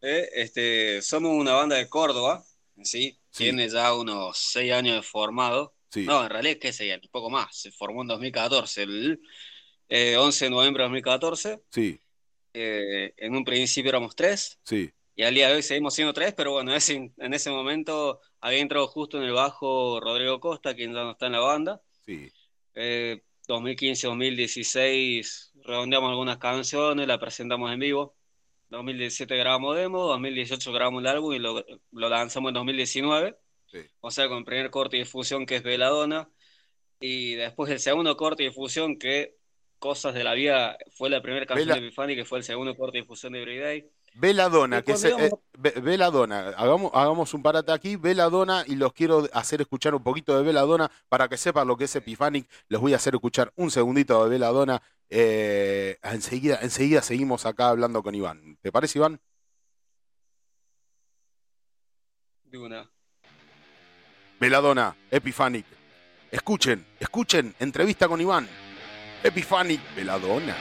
eh, 0.00 0.30
este, 0.32 1.02
somos 1.02 1.32
una 1.32 1.52
banda 1.52 1.76
de 1.76 1.86
Córdoba, 1.86 2.42
¿sí? 2.82 3.18
Tiene 3.30 3.68
ya 3.68 3.92
unos 3.94 4.38
seis 4.38 4.72
años 4.72 4.96
de 4.96 5.02
formado. 5.02 5.73
No, 6.02 6.24
en 6.24 6.30
realidad, 6.30 6.58
¿qué 6.60 6.68
años? 6.68 7.04
Un 7.04 7.10
poco 7.10 7.30
más. 7.30 7.56
Se 7.56 7.70
formó 7.70 8.02
en 8.02 8.08
2014, 8.08 8.82
el 8.82 9.20
11 9.88 9.88
eh, 9.88 10.46
de 10.46 10.50
noviembre 10.50 10.82
de 10.82 10.88
2014. 10.88 11.62
Sí. 11.70 12.00
Eh, 12.52 13.14
en 13.16 13.36
un 13.36 13.44
principio 13.44 13.90
éramos 13.90 14.14
tres. 14.14 14.58
Sí. 14.64 14.90
Y 15.16 15.22
al 15.22 15.34
día 15.34 15.48
de 15.48 15.54
hoy 15.54 15.62
seguimos 15.62 15.94
siendo 15.94 16.12
tres, 16.12 16.34
pero 16.34 16.52
bueno, 16.52 16.72
en 16.72 17.34
ese 17.34 17.50
momento 17.50 18.20
había 18.40 18.58
entrado 18.58 18.88
justo 18.88 19.18
en 19.18 19.24
el 19.24 19.32
bajo 19.32 20.00
Rodrigo 20.00 20.40
Costa, 20.40 20.74
quien 20.74 20.92
ya 20.92 21.04
no 21.04 21.12
está 21.12 21.26
en 21.26 21.32
la 21.32 21.40
banda. 21.40 21.80
Sí. 22.04 22.32
2015-2016 22.74 24.76
eh, 24.76 25.22
redondeamos 25.64 26.10
algunas 26.10 26.38
canciones, 26.38 27.06
la 27.06 27.20
presentamos 27.20 27.72
en 27.72 27.78
vivo. 27.78 28.16
2017 28.70 29.36
grabamos 29.36 29.76
demo, 29.76 30.08
2018 30.08 30.72
grabamos 30.72 31.02
el 31.02 31.06
álbum 31.06 31.34
y 31.34 31.38
lo, 31.38 31.64
lanzamos 31.92 32.50
en 32.50 32.54
2019. 32.54 33.36
Sí. 33.74 33.86
O 34.00 34.10
sea, 34.12 34.28
con 34.28 34.38
el 34.38 34.44
primer 34.44 34.70
corte 34.70 34.96
de 34.96 35.02
difusión 35.02 35.46
que 35.46 35.56
es 35.56 35.62
Veladona. 35.64 36.28
Y 37.00 37.34
después 37.34 37.70
el 37.70 37.80
segundo 37.80 38.16
corte 38.16 38.44
de 38.44 38.50
difusión 38.50 38.98
que 38.98 39.36
Cosas 39.80 40.14
de 40.14 40.24
la 40.24 40.32
Vida 40.32 40.78
fue 40.96 41.10
la 41.10 41.20
primera 41.20 41.44
canción 41.44 41.74
de 41.74 41.80
Bifani, 41.80 42.16
que 42.16 42.24
fue 42.24 42.38
el 42.38 42.44
segundo 42.44 42.74
corte 42.74 42.96
de 42.96 43.02
difusión 43.02 43.34
de 43.34 43.42
Everyday. 43.42 43.90
Veladona, 44.14 44.80
que 44.80 44.96
se, 44.96 45.10
eh, 45.10 45.30
Veladona, 45.82 46.50
hagamos, 46.56 46.90
hagamos 46.94 47.34
un 47.34 47.42
parate 47.42 47.72
aquí, 47.72 47.96
Veladona, 47.96 48.64
y 48.66 48.76
los 48.76 48.92
quiero 48.92 49.28
hacer 49.32 49.60
escuchar 49.60 49.94
un 49.94 50.02
poquito 50.02 50.36
de 50.36 50.44
Veladona 50.44 50.90
para 51.08 51.28
que 51.28 51.36
sepan 51.36 51.66
lo 51.66 51.76
que 51.76 51.84
es 51.84 51.96
Epiphanic. 51.96 52.48
Les 52.68 52.80
voy 52.80 52.92
a 52.92 52.96
hacer 52.96 53.14
escuchar 53.14 53.52
un 53.56 53.70
segundito 53.70 54.24
de 54.24 54.30
Veladona. 54.30 54.80
Eh, 55.10 55.98
enseguida, 56.02 56.60
enseguida 56.62 57.02
seguimos 57.02 57.44
acá 57.44 57.68
hablando 57.68 58.02
con 58.02 58.14
Iván. 58.14 58.56
¿Te 58.62 58.72
parece, 58.72 59.00
Iván? 59.00 59.20
De 62.44 62.56
una. 62.56 62.93
Veladona, 64.44 64.94
Epiphanic. 65.10 65.64
Escuchen, 66.30 66.84
escuchen, 67.00 67.54
entrevista 67.60 68.06
con 68.06 68.20
Iván. 68.20 68.46
Epiphanic, 69.22 69.80
Veladona. 69.96 70.54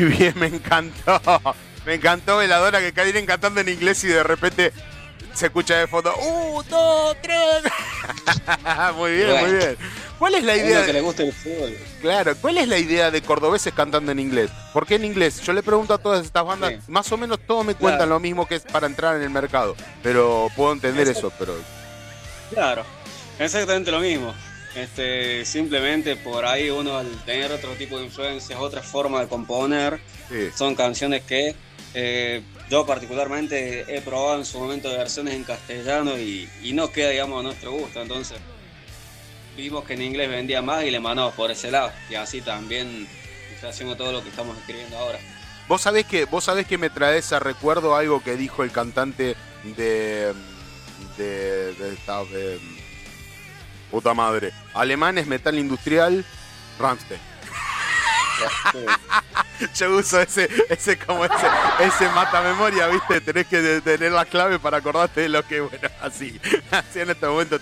Muy 0.00 0.16
bien, 0.16 0.34
me 0.36 0.46
encantó. 0.46 1.20
Me 1.86 1.94
encantó 1.94 2.36
Veladora 2.36 2.78
que 2.78 3.04
vienen 3.04 3.24
cantando 3.24 3.62
en 3.62 3.70
inglés 3.70 4.04
y 4.04 4.08
de 4.08 4.22
repente 4.22 4.70
se 5.32 5.46
escucha 5.46 5.76
de 5.76 5.86
fondo, 5.86 6.14
¡uh, 6.14 6.62
dos, 6.64 7.16
tres! 7.22 7.62
muy 8.96 9.12
bien, 9.12 9.40
muy 9.40 9.52
bien. 9.54 9.76
¿Cuál 10.18 10.34
es 10.34 10.44
la 10.44 10.56
idea? 10.56 10.84
que 10.84 10.92
le 10.92 11.00
gusta 11.00 11.22
el 11.22 11.32
fútbol. 11.32 11.74
Claro, 12.02 12.36
¿cuál 12.36 12.58
es 12.58 12.68
la 12.68 12.76
idea 12.76 13.10
de 13.10 13.22
cordobeses 13.22 13.72
cantando 13.72 14.12
en 14.12 14.18
inglés? 14.18 14.50
¿Por 14.74 14.86
qué 14.86 14.96
en 14.96 15.06
inglés? 15.06 15.40
Yo 15.40 15.54
le 15.54 15.62
pregunto 15.62 15.94
a 15.94 15.98
todas 15.98 16.26
estas 16.26 16.44
bandas, 16.44 16.86
más 16.86 17.10
o 17.12 17.16
menos 17.16 17.38
todos 17.46 17.64
me 17.64 17.74
cuentan 17.74 18.10
lo 18.10 18.20
mismo 18.20 18.46
que 18.46 18.56
es 18.56 18.62
para 18.62 18.86
entrar 18.86 19.16
en 19.16 19.22
el 19.22 19.30
mercado, 19.30 19.74
pero 20.02 20.48
puedo 20.54 20.74
entender 20.74 21.08
eso, 21.08 21.32
pero... 21.38 21.54
Claro, 22.50 22.84
exactamente 23.38 23.90
lo 23.90 24.00
mismo. 24.00 24.34
Este, 24.74 25.44
simplemente 25.44 26.14
por 26.14 26.44
ahí 26.44 26.70
uno 26.70 26.96
al 26.96 27.08
tener 27.24 27.50
otro 27.50 27.72
tipo 27.72 27.98
de 27.98 28.04
influencias, 28.04 28.58
otra 28.60 28.82
forma 28.82 29.20
de 29.20 29.28
componer, 29.28 30.00
son 30.54 30.76
canciones 30.76 31.22
que 31.22 31.56
eh, 31.92 32.42
yo 32.68 32.86
particularmente 32.86 33.96
he 33.96 34.00
probado 34.00 34.38
en 34.38 34.44
su 34.44 34.60
momento 34.60 34.88
de 34.88 34.98
versiones 34.98 35.34
en 35.34 35.44
castellano 35.44 36.16
y, 36.16 36.48
no 36.72 36.90
queda, 36.92 37.10
digamos, 37.10 37.40
a 37.40 37.42
nuestro 37.42 37.72
gusto. 37.72 38.00
Entonces, 38.00 38.38
vimos 39.56 39.84
que 39.84 39.94
en 39.94 40.02
inglés 40.02 40.30
vendía 40.30 40.62
más 40.62 40.84
y 40.84 40.90
le 40.90 41.00
mandamos 41.00 41.34
por 41.34 41.50
ese 41.50 41.70
lado. 41.70 41.90
Y 42.08 42.14
así 42.14 42.40
también 42.40 43.08
está 43.52 43.70
haciendo 43.70 43.96
todo 43.96 44.12
lo 44.12 44.22
que 44.22 44.28
estamos 44.28 44.56
escribiendo 44.56 44.96
ahora. 44.98 45.18
Vos 45.66 45.82
sabés 45.82 46.06
que, 46.06 46.24
vos 46.26 46.44
sabés 46.44 46.66
que 46.66 46.78
me 46.78 46.90
traes 46.90 47.32
a 47.32 47.40
recuerdo 47.40 47.96
algo 47.96 48.22
que 48.22 48.36
dijo 48.36 48.62
el 48.62 48.70
cantante 48.70 49.36
de, 49.76 50.32
de, 51.16 51.74
de 51.74 51.96
Puta 53.90 54.14
madre. 54.14 54.52
Alemanes, 54.74 55.26
metal 55.26 55.58
industrial, 55.58 56.24
Ramstein. 56.78 57.20
Yo 59.76 59.96
uso 59.96 60.20
ese, 60.20 60.48
ese 60.68 60.96
como 60.96 61.24
ese, 61.24 61.46
ese 61.80 62.08
mata 62.10 62.40
memoria, 62.40 62.88
¿viste? 62.88 63.20
Tenés 63.20 63.46
que 63.46 63.80
tener 63.82 64.12
la 64.12 64.24
clave 64.24 64.58
para 64.58 64.78
acordarte 64.78 65.22
de 65.22 65.28
lo 65.28 65.46
que, 65.46 65.60
bueno, 65.60 65.88
así. 66.00 66.40
Así 66.70 67.00
en 67.00 67.10
este 67.10 67.26
momento, 67.26 67.58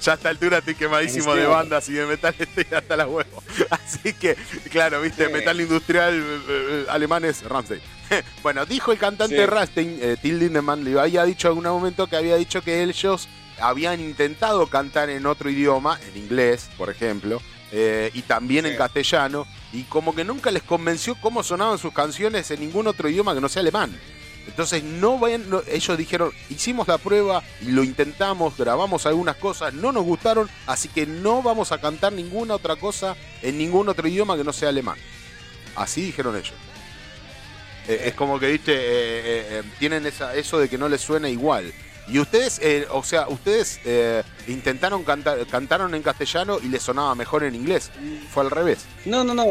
ya 0.00 0.12
a 0.12 0.14
esta 0.14 0.28
altura 0.28 0.58
estoy 0.58 0.74
quemadísimo 0.74 1.34
de 1.34 1.46
bandas 1.46 1.88
y 1.88 1.94
de 1.94 2.06
metal, 2.06 2.34
estoy 2.38 2.66
hasta 2.76 2.96
la 2.96 3.06
huevo. 3.06 3.42
Así 3.70 4.12
que, 4.12 4.36
claro, 4.70 5.00
¿viste? 5.00 5.28
Metal 5.28 5.58
industrial, 5.58 6.14
eh, 6.14 6.40
eh, 6.48 6.86
alemanes, 6.90 7.42
Ramstein. 7.42 7.80
bueno, 8.42 8.66
dijo 8.66 8.92
el 8.92 8.98
cantante 8.98 9.46
Ramstein, 9.46 9.98
eh, 10.00 10.16
Till 10.20 10.38
Lindemann, 10.38 10.84
le 10.84 10.98
había 11.00 11.24
dicho 11.24 11.48
en 11.48 11.58
algún 11.58 11.64
momento 11.64 12.06
que 12.06 12.16
había 12.16 12.36
dicho 12.36 12.62
que 12.62 12.82
ellos 12.82 13.28
habían 13.60 14.00
intentado 14.00 14.66
cantar 14.66 15.10
en 15.10 15.26
otro 15.26 15.50
idioma, 15.50 15.98
en 16.08 16.22
inglés, 16.22 16.68
por 16.76 16.90
ejemplo, 16.90 17.40
eh, 17.72 18.10
y 18.14 18.22
también 18.22 18.66
en 18.66 18.76
castellano, 18.76 19.46
y 19.72 19.82
como 19.84 20.14
que 20.14 20.24
nunca 20.24 20.50
les 20.50 20.62
convenció 20.62 21.16
cómo 21.20 21.42
sonaban 21.42 21.78
sus 21.78 21.92
canciones 21.92 22.50
en 22.50 22.60
ningún 22.60 22.86
otro 22.86 23.08
idioma 23.08 23.34
que 23.34 23.40
no 23.40 23.48
sea 23.48 23.60
alemán. 23.60 23.98
Entonces 24.46 24.82
no 24.82 25.18
vayan, 25.18 25.44
ellos 25.70 25.98
dijeron, 25.98 26.32
hicimos 26.48 26.88
la 26.88 26.96
prueba 26.96 27.42
y 27.60 27.66
lo 27.66 27.84
intentamos, 27.84 28.56
grabamos 28.56 29.04
algunas 29.04 29.36
cosas, 29.36 29.74
no 29.74 29.92
nos 29.92 30.04
gustaron, 30.04 30.48
así 30.66 30.88
que 30.88 31.04
no 31.04 31.42
vamos 31.42 31.70
a 31.70 31.78
cantar 31.78 32.14
ninguna 32.14 32.54
otra 32.54 32.76
cosa 32.76 33.14
en 33.42 33.58
ningún 33.58 33.90
otro 33.90 34.08
idioma 34.08 34.38
que 34.38 34.44
no 34.44 34.54
sea 34.54 34.70
alemán. 34.70 34.96
Así 35.76 36.00
dijeron 36.00 36.34
ellos. 36.34 36.54
Eh, 37.88 38.04
es 38.06 38.14
como 38.14 38.40
que, 38.40 38.50
viste, 38.50 38.72
eh, 38.74 39.62
tienen 39.78 40.06
esa, 40.06 40.34
eso 40.34 40.58
de 40.58 40.70
que 40.70 40.78
no 40.78 40.88
les 40.88 41.02
suena 41.02 41.28
igual. 41.28 41.72
Y 42.10 42.18
ustedes, 42.18 42.58
eh, 42.62 42.86
o 42.90 43.02
sea, 43.02 43.28
ustedes 43.28 43.80
eh, 43.84 44.22
intentaron 44.46 45.04
cantar, 45.04 45.46
cantaron 45.46 45.94
en 45.94 46.02
castellano 46.02 46.58
y 46.62 46.68
les 46.68 46.82
sonaba 46.82 47.14
mejor 47.14 47.44
en 47.44 47.54
inglés. 47.54 47.90
Fue 48.32 48.42
al 48.42 48.50
revés. 48.50 48.86
No, 49.04 49.24
no, 49.24 49.34
no, 49.34 49.44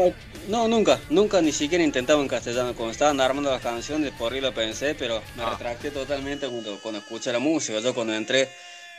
no, 0.48 0.66
nunca, 0.66 0.98
nunca 1.08 1.40
ni 1.40 1.52
siquiera 1.52 1.84
intentaba 1.84 2.20
en 2.20 2.28
castellano. 2.28 2.74
Cuando 2.74 2.92
estaban 2.92 3.20
armando 3.20 3.50
las 3.50 3.62
canciones, 3.62 4.12
por 4.12 4.32
ahí 4.32 4.40
lo 4.40 4.52
pensé, 4.52 4.94
pero 4.94 5.22
me 5.36 5.44
ah. 5.44 5.50
retracté 5.50 5.90
totalmente 5.90 6.48
cuando, 6.48 6.78
cuando 6.80 7.00
escuché 7.00 7.32
la 7.32 7.38
música. 7.38 7.78
Yo 7.78 7.94
cuando 7.94 8.14
entré, 8.14 8.48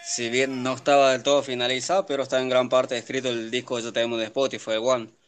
si 0.05 0.29
bien 0.29 0.63
no 0.63 0.73
estaba 0.73 1.11
del 1.11 1.23
todo 1.23 1.43
finalizado, 1.43 2.05
pero 2.05 2.23
estaba 2.23 2.41
en 2.41 2.49
gran 2.49 2.69
parte 2.69 2.97
escrito 2.97 3.29
el 3.29 3.51
disco 3.51 3.75
que 3.75 3.83
yo 3.83 3.91
tenemos 3.91 4.19
de 4.19 4.25
Spotify, 4.25 4.77
One 4.81 5.18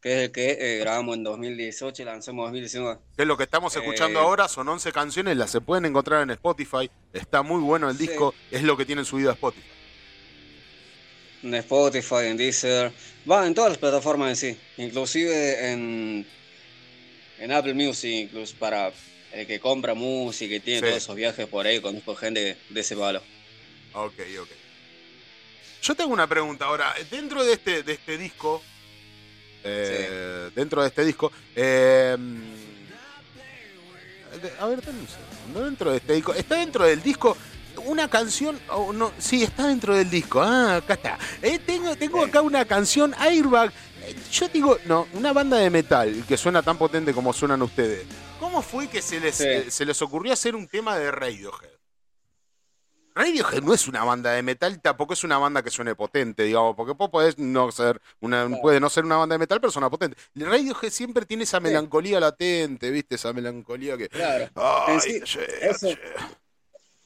que 0.00 0.12
es 0.12 0.18
el 0.24 0.32
que 0.32 0.56
eh, 0.58 0.78
grabamos 0.78 1.16
en 1.16 1.24
2018 1.24 2.02
y 2.02 2.04
lanzamos 2.04 2.44
en 2.44 2.46
2019. 2.46 2.98
Que 3.16 3.22
es 3.22 3.28
lo 3.28 3.36
que 3.36 3.42
estamos 3.44 3.74
escuchando 3.76 4.18
eh, 4.18 4.22
ahora, 4.22 4.48
son 4.48 4.68
11 4.68 4.92
canciones, 4.92 5.36
las 5.36 5.50
se 5.50 5.60
pueden 5.60 5.84
encontrar 5.84 6.22
en 6.22 6.30
Spotify, 6.30 6.90
está 7.12 7.42
muy 7.42 7.60
bueno 7.60 7.90
el 7.90 7.98
disco, 7.98 8.34
es 8.50 8.62
lo 8.62 8.76
que 8.76 8.86
tienen 8.86 9.04
subido 9.04 9.30
a 9.30 9.34
Spotify. 9.34 9.66
En 11.42 11.54
Spotify, 11.54 12.26
en 12.26 12.36
Deezer, 12.36 12.92
va 13.30 13.46
en 13.46 13.54
todas 13.54 13.70
las 13.70 13.78
plataformas 13.78 14.30
en 14.30 14.36
sí, 14.36 14.60
inclusive 14.78 15.70
en, 15.70 16.26
en 17.38 17.52
Apple 17.52 17.74
Music, 17.74 18.28
incluso 18.28 18.56
para 18.58 18.92
el 19.32 19.46
que 19.46 19.60
compra 19.60 19.94
música 19.94 20.54
y 20.54 20.60
tiene 20.60 20.80
todos 20.80 20.96
esos 20.96 21.16
viajes 21.16 21.46
por 21.46 21.66
ahí, 21.66 21.80
conozco 21.80 22.14
gente 22.16 22.56
de 22.68 22.80
ese 22.80 22.96
palo. 22.96 23.22
Ok, 23.92 24.20
ok. 24.40 24.48
Yo 25.82 25.94
tengo 25.94 26.12
una 26.12 26.26
pregunta 26.26 26.66
ahora, 26.66 26.94
dentro 27.10 27.42
de 27.42 27.54
este, 27.54 27.82
de 27.82 27.92
este 27.94 28.18
disco, 28.18 28.62
eh, 29.64 30.50
dentro 30.54 30.82
de 30.82 30.88
este 30.88 31.04
disco. 31.04 31.32
Eh, 31.54 32.16
a 34.58 34.66
ver, 34.66 34.80
dentro 35.54 35.90
de 35.90 35.96
este 35.98 36.14
disco. 36.14 36.34
Está 36.34 36.56
dentro 36.56 36.84
del 36.84 37.02
disco 37.02 37.36
una 37.86 38.08
canción. 38.08 38.58
Oh, 38.68 38.92
no, 38.92 39.12
sí, 39.18 39.42
está 39.42 39.66
dentro 39.66 39.94
del 39.94 40.10
disco. 40.10 40.40
Ah, 40.40 40.76
acá 40.76 40.94
está. 40.94 41.18
Eh, 41.42 41.58
tengo, 41.58 41.96
tengo 41.96 42.22
acá 42.22 42.42
una 42.42 42.64
canción, 42.64 43.14
Airbag. 43.18 43.72
Yo 44.32 44.48
digo, 44.48 44.78
no, 44.86 45.06
una 45.14 45.32
banda 45.32 45.58
de 45.58 45.70
metal 45.70 46.24
que 46.26 46.36
suena 46.36 46.62
tan 46.62 46.78
potente 46.78 47.12
como 47.12 47.32
suenan 47.32 47.62
ustedes. 47.62 48.04
¿Cómo 48.38 48.62
fue 48.62 48.88
que 48.88 49.02
se 49.02 49.20
les, 49.20 49.36
se 49.36 49.84
les 49.84 50.02
ocurrió 50.02 50.32
hacer 50.32 50.56
un 50.56 50.66
tema 50.66 50.96
de 50.96 51.10
Radiohead? 51.10 51.79
Radiohead 53.14 53.62
no 53.62 53.74
es 53.74 53.88
una 53.88 54.04
banda 54.04 54.32
de 54.32 54.42
metal, 54.42 54.80
tampoco 54.80 55.14
es 55.14 55.24
una 55.24 55.38
banda 55.38 55.62
que 55.62 55.70
suene 55.70 55.94
potente, 55.94 56.44
digamos, 56.44 56.76
porque 56.76 56.92
vos 56.92 57.38
no 57.38 57.70
ser 57.72 58.00
una, 58.20 58.48
puede 58.60 58.80
no 58.80 58.88
ser 58.88 59.04
una 59.04 59.16
banda 59.16 59.34
de 59.34 59.38
metal, 59.38 59.60
pero 59.60 59.70
suena 59.70 59.90
potente. 59.90 60.16
Radiohead 60.34 60.90
siempre 60.90 61.26
tiene 61.26 61.44
esa 61.44 61.60
melancolía 61.60 62.20
latente, 62.20 62.90
¿viste? 62.90 63.16
Esa 63.16 63.32
melancolía 63.32 63.96
que. 63.96 64.08
Claro. 64.08 64.48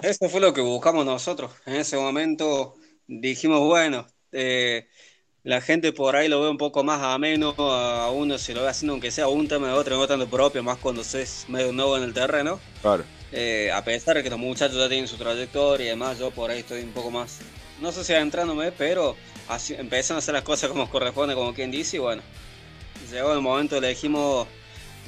eso, 0.01 0.29
fue 0.29 0.41
lo 0.41 0.53
que 0.53 0.61
buscamos 0.61 1.05
nosotros. 1.07 1.53
En 1.67 1.77
ese 1.77 1.97
momento 1.97 2.75
dijimos, 3.07 3.61
bueno, 3.61 4.07
eh, 4.33 4.89
la 5.45 5.61
gente 5.61 5.93
por 5.93 6.17
ahí 6.17 6.29
lo 6.29 6.41
ve 6.41 6.49
un 6.49 6.59
poco 6.59 6.83
más 6.85 7.03
ameno, 7.03 7.55
a 7.59 8.11
uno 8.11 8.39
se 8.39 8.55
lo 8.55 8.63
ve 8.63 8.69
haciendo 8.69 8.95
aunque 8.95 9.11
sea 9.11 9.29
un 9.29 9.47
tema 9.47 9.69
de 9.69 9.75
otro, 9.75 9.97
no 9.97 10.07
tanto 10.07 10.27
propio, 10.27 10.63
más 10.63 10.79
cuando 10.79 11.05
se 11.05 11.23
es 11.23 11.45
medio 11.49 11.73
nuevo 11.73 11.97
en 11.97 12.03
el 12.03 12.15
terreno. 12.15 12.59
Claro. 12.81 13.05
Eh, 13.37 13.73
a 13.73 13.83
pesar 13.83 14.15
de 14.15 14.23
que 14.23 14.31
los 14.31 14.39
muchachos 14.39 14.77
ya 14.79 14.89
tienen 14.89 15.09
su 15.09 15.17
trayectoria 15.17 15.87
y 15.87 15.89
demás, 15.89 16.21
yo 16.21 16.31
por 16.31 16.53
ahí 16.53 16.61
estoy 16.61 16.83
un 16.83 16.93
poco 16.93 17.11
más, 17.11 17.41
no 17.81 17.91
sé 17.91 18.05
si 18.05 18.13
adentrándome, 18.13 18.71
pero 18.71 19.17
así, 19.49 19.75
empezando 19.75 20.19
a 20.19 20.21
hacer 20.21 20.35
las 20.35 20.45
cosas 20.45 20.71
como 20.71 20.89
corresponde, 20.89 21.35
como 21.35 21.53
quien 21.53 21.73
dice, 21.73 21.97
y 21.97 21.99
bueno, 21.99 22.23
llegó 23.11 23.33
el 23.33 23.41
momento, 23.41 23.77
elegimos, 23.77 24.47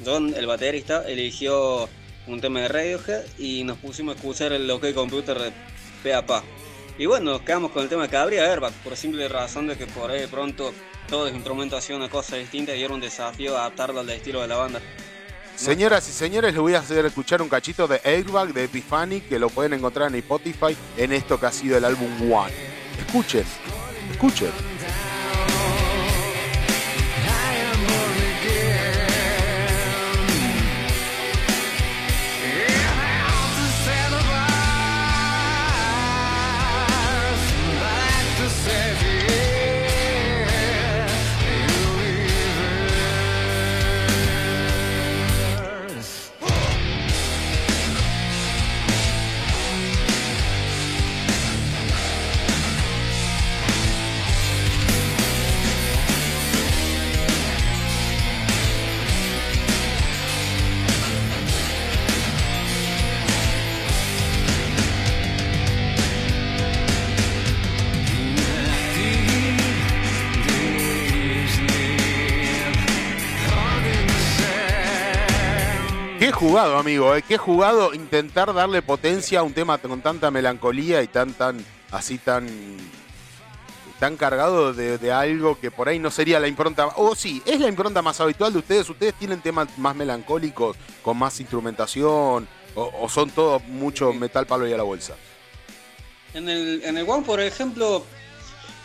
John, 0.05 0.33
el 0.35 0.45
baterista, 0.45 1.07
eligió 1.07 1.87
un 2.27 2.41
tema 2.41 2.59
de 2.59 2.67
Radiohead 2.67 3.23
y 3.37 3.63
nos 3.63 3.77
pusimos 3.77 4.15
a 4.15 4.17
escuchar 4.17 4.51
el 4.51 4.69
OK 4.69 4.93
Computer 4.93 5.39
de 5.39 5.53
Peapa. 6.03 6.43
Y 6.97 7.05
bueno, 7.05 7.31
nos 7.31 7.43
quedamos 7.43 7.71
con 7.71 7.83
el 7.83 7.87
tema 7.87 8.09
que 8.09 8.17
habría 8.17 8.43
Airbag, 8.51 8.73
por 8.83 8.97
simple 8.97 9.29
razón 9.29 9.67
de 9.67 9.77
que 9.77 9.87
por 9.87 10.11
ahí 10.11 10.19
de 10.19 10.27
pronto 10.27 10.73
todo 11.07 11.29
es 11.29 11.33
instrumentación, 11.33 12.01
una 12.01 12.09
cosa 12.09 12.35
distinta 12.35 12.75
y 12.75 12.83
era 12.83 12.93
un 12.93 12.99
desafío 12.99 13.57
adaptarlo 13.57 14.01
al 14.01 14.09
estilo 14.09 14.41
de 14.41 14.49
la 14.49 14.57
banda. 14.57 14.81
Señoras 15.57 16.07
y 16.07 16.11
señores, 16.11 16.53
les 16.53 16.61
voy 16.61 16.75
a 16.75 16.79
hacer 16.79 17.03
escuchar 17.07 17.41
un 17.41 17.49
cachito 17.49 17.87
de 17.87 17.99
Airbag 18.03 18.53
de 18.53 18.65
Epiphany 18.65 19.21
que 19.21 19.39
lo 19.39 19.49
pueden 19.49 19.73
encontrar 19.73 20.07
en 20.09 20.15
Spotify 20.15 20.77
en 20.95 21.11
esto 21.11 21.39
que 21.39 21.47
ha 21.47 21.51
sido 21.51 21.75
el 21.75 21.83
álbum 21.83 22.31
One. 22.31 22.53
Escuchen, 22.99 23.43
escuchen. 24.11 24.51
Jugado, 76.57 76.79
amigo, 76.79 77.15
¿eh? 77.15 77.21
qué 77.21 77.37
jugado 77.37 77.93
intentar 77.93 78.51
darle 78.51 78.81
potencia 78.81 79.41
a 79.41 79.43
un 79.43 79.53
tema 79.53 79.77
con 79.77 80.01
tanta 80.01 80.31
melancolía 80.31 81.03
y 81.03 81.07
tan, 81.07 81.33
tan, 81.33 81.63
así 81.91 82.17
tan, 82.17 82.47
tan 83.99 84.17
cargado 84.17 84.73
de, 84.73 85.11
algo 85.11 85.59
que 85.59 85.69
por 85.69 85.87
ahí 85.87 85.99
no 85.99 86.09
sería 86.09 86.39
la 86.39 86.47
impronta, 86.47 86.87
o 86.95 87.13
sí, 87.13 87.43
es 87.45 87.59
la 87.59 87.67
impronta 87.67 88.01
más 88.01 88.19
habitual 88.21 88.53
de 88.53 88.57
ustedes, 88.57 88.89
ustedes 88.89 89.13
tienen 89.13 89.39
temas 89.39 89.67
más 89.77 89.95
melancólicos, 89.95 90.75
con 91.03 91.19
más 91.19 91.39
instrumentación, 91.39 92.47
o, 92.73 93.07
son 93.07 93.29
todos 93.29 93.63
mucho 93.65 94.11
metal 94.11 94.47
palo 94.47 94.67
y 94.67 94.73
a 94.73 94.77
la 94.77 94.83
bolsa. 94.83 95.13
En 96.33 96.49
el, 96.49 96.81
en 96.83 96.97
el 96.97 97.07
One, 97.07 97.23
por 97.23 97.39
ejemplo, 97.39 98.03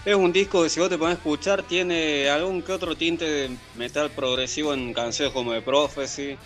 es 0.05 0.15
un 0.15 0.31
disco 0.31 0.63
que 0.63 0.69
si 0.69 0.79
vos 0.79 0.91
te 0.91 0.99
pones 0.99 1.15
a 1.15 1.17
escuchar 1.17 1.63
tiene 1.63 2.29
algún 2.29 2.61
que 2.61 2.73
otro 2.73 2.95
tinte 2.97 3.25
de 3.25 3.51
metal 3.77 4.11
progresivo 4.11 4.75
en 4.75 4.93
canciones 4.93 5.33
como 5.33 5.53
The 5.53 5.63
Prophecy, 5.63 6.37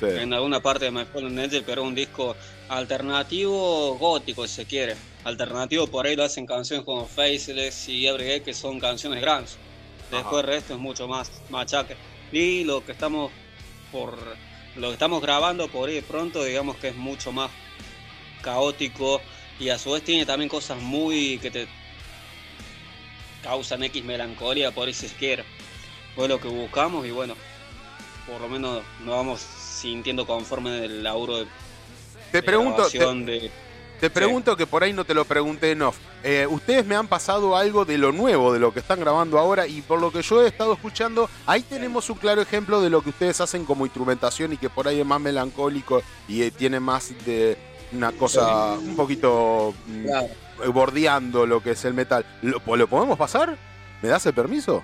en 0.00 0.32
alguna 0.32 0.60
parte 0.60 0.86
de 0.86 0.90
My 0.90 1.04
Fallen 1.04 1.38
Angel, 1.38 1.64
pero 1.64 1.82
es 1.82 1.88
un 1.88 1.94
disco 1.94 2.36
alternativo 2.68 3.96
gótico, 3.98 4.46
si 4.46 4.54
se 4.54 4.66
quiere. 4.66 4.96
Alternativo 5.24 5.86
por 5.86 6.06
ahí 6.06 6.16
lo 6.16 6.24
hacen 6.24 6.46
canciones 6.46 6.84
como 6.84 7.06
Faceless 7.06 7.88
y 7.88 8.06
Everyday, 8.06 8.40
que 8.40 8.54
son 8.54 8.78
canciones 8.78 9.20
grandes. 9.20 9.56
Después 10.10 10.44
el 10.44 10.50
resto 10.50 10.74
es 10.74 10.80
mucho 10.80 11.06
más 11.08 11.30
machaque. 11.50 11.96
Y 12.32 12.64
lo 12.64 12.84
que 12.84 12.92
estamos 12.92 13.30
por 13.92 14.18
lo 14.76 14.88
que 14.88 14.92
estamos 14.92 15.20
grabando 15.22 15.68
por 15.68 15.88
ahí 15.88 15.96
de 15.96 16.02
pronto, 16.02 16.44
digamos 16.44 16.76
que 16.76 16.88
es 16.88 16.96
mucho 16.96 17.32
más 17.32 17.50
caótico 18.42 19.20
y 19.58 19.70
a 19.70 19.78
su 19.78 19.92
vez 19.92 20.04
tiene 20.04 20.24
también 20.24 20.48
cosas 20.48 20.80
muy 20.80 21.38
que 21.38 21.50
te 21.50 21.66
causan 23.42 23.82
X 23.82 24.04
melancolía, 24.04 24.70
por 24.70 24.88
eso 24.88 25.06
es 25.06 25.12
que 25.14 25.42
fue 26.14 26.28
lo 26.28 26.40
que 26.40 26.48
buscamos 26.48 27.06
y 27.06 27.10
bueno, 27.10 27.34
por 28.26 28.40
lo 28.40 28.48
menos 28.48 28.82
nos 29.00 29.16
vamos 29.16 29.40
sintiendo 29.78 30.26
conforme 30.26 30.70
del 30.70 31.02
laburo 31.02 31.38
de, 31.38 31.46
te 32.30 32.42
pregunto, 32.42 32.88
te, 34.00 34.10
pregunto 34.10 34.56
que 34.56 34.66
por 34.66 34.82
ahí 34.82 34.92
no 34.92 35.04
te 35.04 35.14
lo 35.14 35.24
pregunté 35.24 35.72
en 35.72 35.82
off. 35.82 35.96
Eh, 36.22 36.46
ustedes 36.48 36.84
me 36.84 36.94
han 36.94 37.06
pasado 37.06 37.56
algo 37.56 37.84
de 37.84 37.96
lo 37.96 38.12
nuevo, 38.12 38.52
de 38.52 38.58
lo 38.58 38.72
que 38.72 38.80
están 38.80 39.00
grabando 39.00 39.38
ahora 39.38 39.66
y 39.66 39.80
por 39.80 40.00
lo 40.00 40.12
que 40.12 40.20
yo 40.22 40.42
he 40.42 40.46
estado 40.46 40.74
escuchando, 40.74 41.30
ahí 41.46 41.62
tenemos 41.62 42.10
un 42.10 42.18
claro 42.18 42.42
ejemplo 42.42 42.82
de 42.82 42.90
lo 42.90 43.02
que 43.02 43.10
ustedes 43.10 43.40
hacen 43.40 43.64
como 43.64 43.86
instrumentación 43.86 44.52
y 44.52 44.58
que 44.58 44.68
por 44.68 44.88
ahí 44.88 45.00
es 45.00 45.06
más 45.06 45.20
melancólico 45.20 46.02
y 46.28 46.42
eh, 46.42 46.50
tiene 46.50 46.80
más 46.80 47.12
de 47.24 47.56
una 47.92 48.12
cosa 48.12 48.74
un 48.74 48.94
poquito 48.94 49.74
mm, 49.86 50.70
bordeando 50.72 51.46
lo 51.46 51.62
que 51.62 51.70
es 51.70 51.84
el 51.86 51.94
metal. 51.94 52.26
¿Lo, 52.42 52.60
podemos 52.60 53.16
pasar? 53.16 53.56
¿Me 54.02 54.08
das 54.10 54.26
el 54.26 54.34
permiso? 54.34 54.82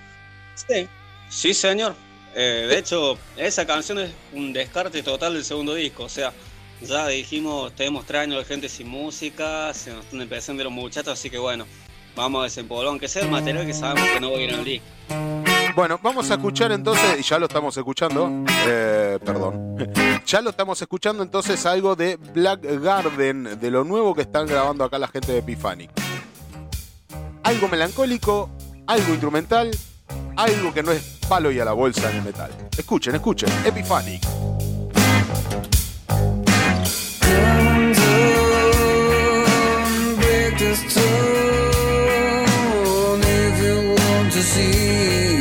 Sí, 0.54 0.88
sí 1.28 1.52
señor. 1.52 1.94
Eh, 2.34 2.66
de 2.68 2.78
hecho, 2.78 3.16
esa 3.36 3.64
canción 3.64 4.00
es 4.00 4.10
un 4.32 4.52
descarte 4.52 5.02
total 5.02 5.34
del 5.34 5.44
segundo 5.44 5.74
disco, 5.74 6.04
o 6.04 6.08
sea, 6.08 6.32
ya 6.80 7.06
dijimos, 7.06 7.72
tenemos 7.74 8.04
tres 8.04 8.28
de 8.28 8.44
gente 8.44 8.68
sin 8.68 8.88
música, 8.88 9.72
se 9.72 9.92
nos 9.92 10.04
están 10.04 10.20
empezando 10.20 10.64
los 10.64 10.72
muchachos, 10.72 11.12
así 11.12 11.30
que 11.30 11.38
bueno, 11.38 11.64
vamos 12.16 12.40
a 12.40 12.44
desempolvar, 12.44 12.88
aunque 12.88 13.06
sea 13.06 13.22
el 13.22 13.30
material 13.30 13.64
que 13.64 13.72
sabemos 13.72 14.08
que 14.10 14.20
no 14.20 14.32
va 14.32 14.38
a 14.38 14.40
ir 14.40 14.50
el 14.50 14.64
disco. 14.64 14.86
Bueno, 15.76 15.98
vamos 16.02 16.30
a 16.30 16.34
escuchar 16.34 16.72
entonces, 16.72 17.20
y 17.20 17.22
ya 17.22 17.38
lo 17.38 17.46
estamos 17.46 17.76
escuchando, 17.76 18.44
eh, 18.66 19.18
perdón, 19.24 19.76
ya 20.26 20.40
lo 20.40 20.50
estamos 20.50 20.80
escuchando 20.82 21.22
entonces 21.22 21.64
algo 21.66 21.94
de 21.94 22.16
Black 22.16 22.60
Garden, 22.62 23.60
de 23.60 23.70
lo 23.70 23.84
nuevo 23.84 24.12
que 24.14 24.22
están 24.22 24.46
grabando 24.46 24.82
acá 24.84 24.98
la 24.98 25.08
gente 25.08 25.32
de 25.32 25.38
Epiphanic. 25.38 25.90
Algo 27.44 27.68
melancólico, 27.68 28.50
algo 28.86 29.10
instrumental, 29.10 29.70
algo 30.36 30.74
que 30.74 30.82
no 30.82 30.92
es 30.92 31.13
palo 31.24 31.50
y 31.50 31.60
a 31.60 31.64
la 31.64 31.72
bolsa 31.72 32.10
en 32.10 32.18
el 32.18 32.22
metal. 32.22 32.50
Escuchen, 32.76 33.14
escuchen, 33.14 33.50
Epiphanic. 33.64 34.22
algo 44.34 45.33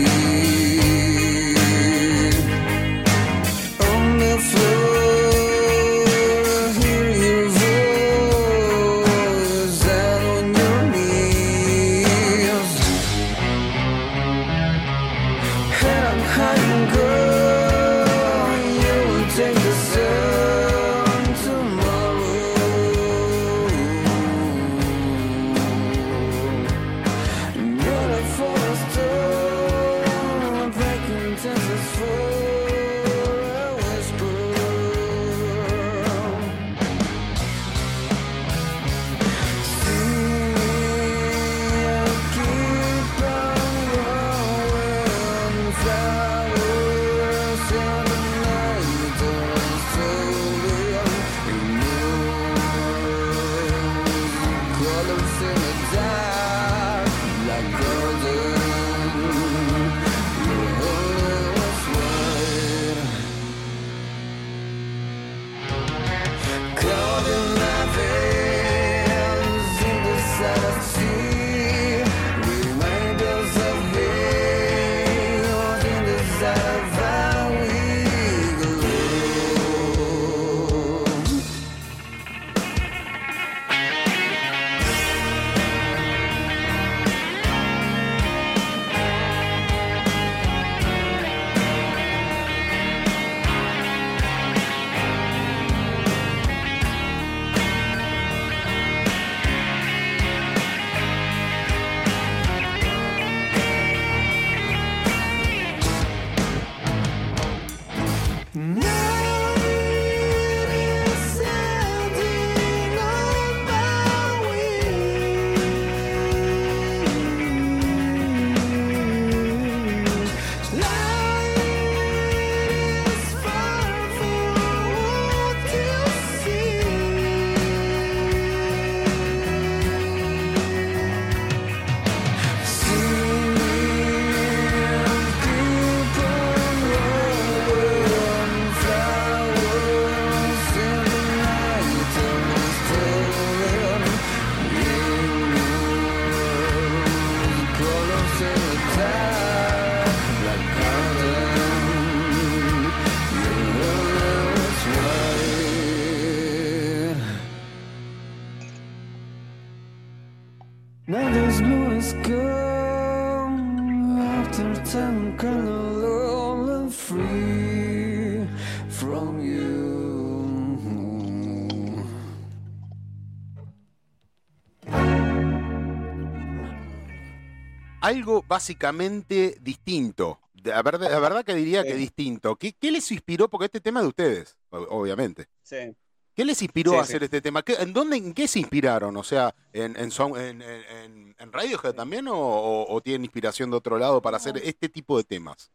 básicamente 178.54 179.58
distinto. 179.62 180.39
La 180.64 180.84
verdad, 180.84 181.10
la 181.10 181.20
verdad 181.20 181.43
que 181.43 181.56
diría 181.56 181.84
que 181.84 181.95
distinto. 181.95 182.56
¿Qué, 182.56 182.76
les 182.91 183.12
inspiró? 183.12 183.49
Porque 183.49 183.66
este 183.66 183.82
tema 183.82 183.99
es 183.99 184.04
de 184.04 184.10
ustedes, 184.10 184.58
obviamente. 184.70 185.47
Sí. 185.64 185.95
¿Qué 186.36 186.45
les 186.45 186.62
inspiró 186.62 186.99
a 186.99 187.01
hacer 187.01 187.24
este 187.24 187.41
tema? 187.41 187.64
¿En 187.66 187.93
dónde, 187.93 188.18
en 188.18 188.32
qué 188.32 188.47
se 188.47 188.60
inspiraron? 188.60 189.18
O 189.18 189.24
sea, 189.24 189.56
¿en, 189.72 189.97
en, 189.97 190.62
en, 190.62 191.36
en 191.39 191.51
Radiohead 191.51 191.95
también 191.95 192.28
o, 192.30 193.01
tienen 193.04 193.24
inspiración 193.24 193.72
de 193.72 193.78
otro 193.78 193.97
lado 193.97 194.22
para 194.22 194.38
hacer 194.38 194.58
este 194.64 194.88
tipo 194.88 195.18
de 195.18 195.24
temas? 195.24 195.72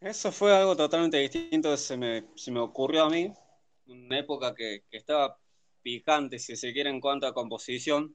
Eso 0.00 0.32
fue 0.32 0.54
algo 0.54 0.76
totalmente 0.76 1.16
distinto, 1.16 1.74
se 1.78 1.96
me, 1.96 2.26
se 2.36 2.50
me 2.50 2.60
ocurrió 2.60 3.04
a 3.04 3.10
mí, 3.10 3.32
una 3.86 4.18
época 4.18 4.54
que, 4.54 4.84
que 4.90 4.98
estaba 4.98 5.38
picante, 5.80 6.38
si 6.38 6.56
se 6.56 6.74
quiere, 6.74 6.90
en 6.90 7.00
cuanto 7.00 7.26
a 7.26 7.32
composición. 7.32 8.14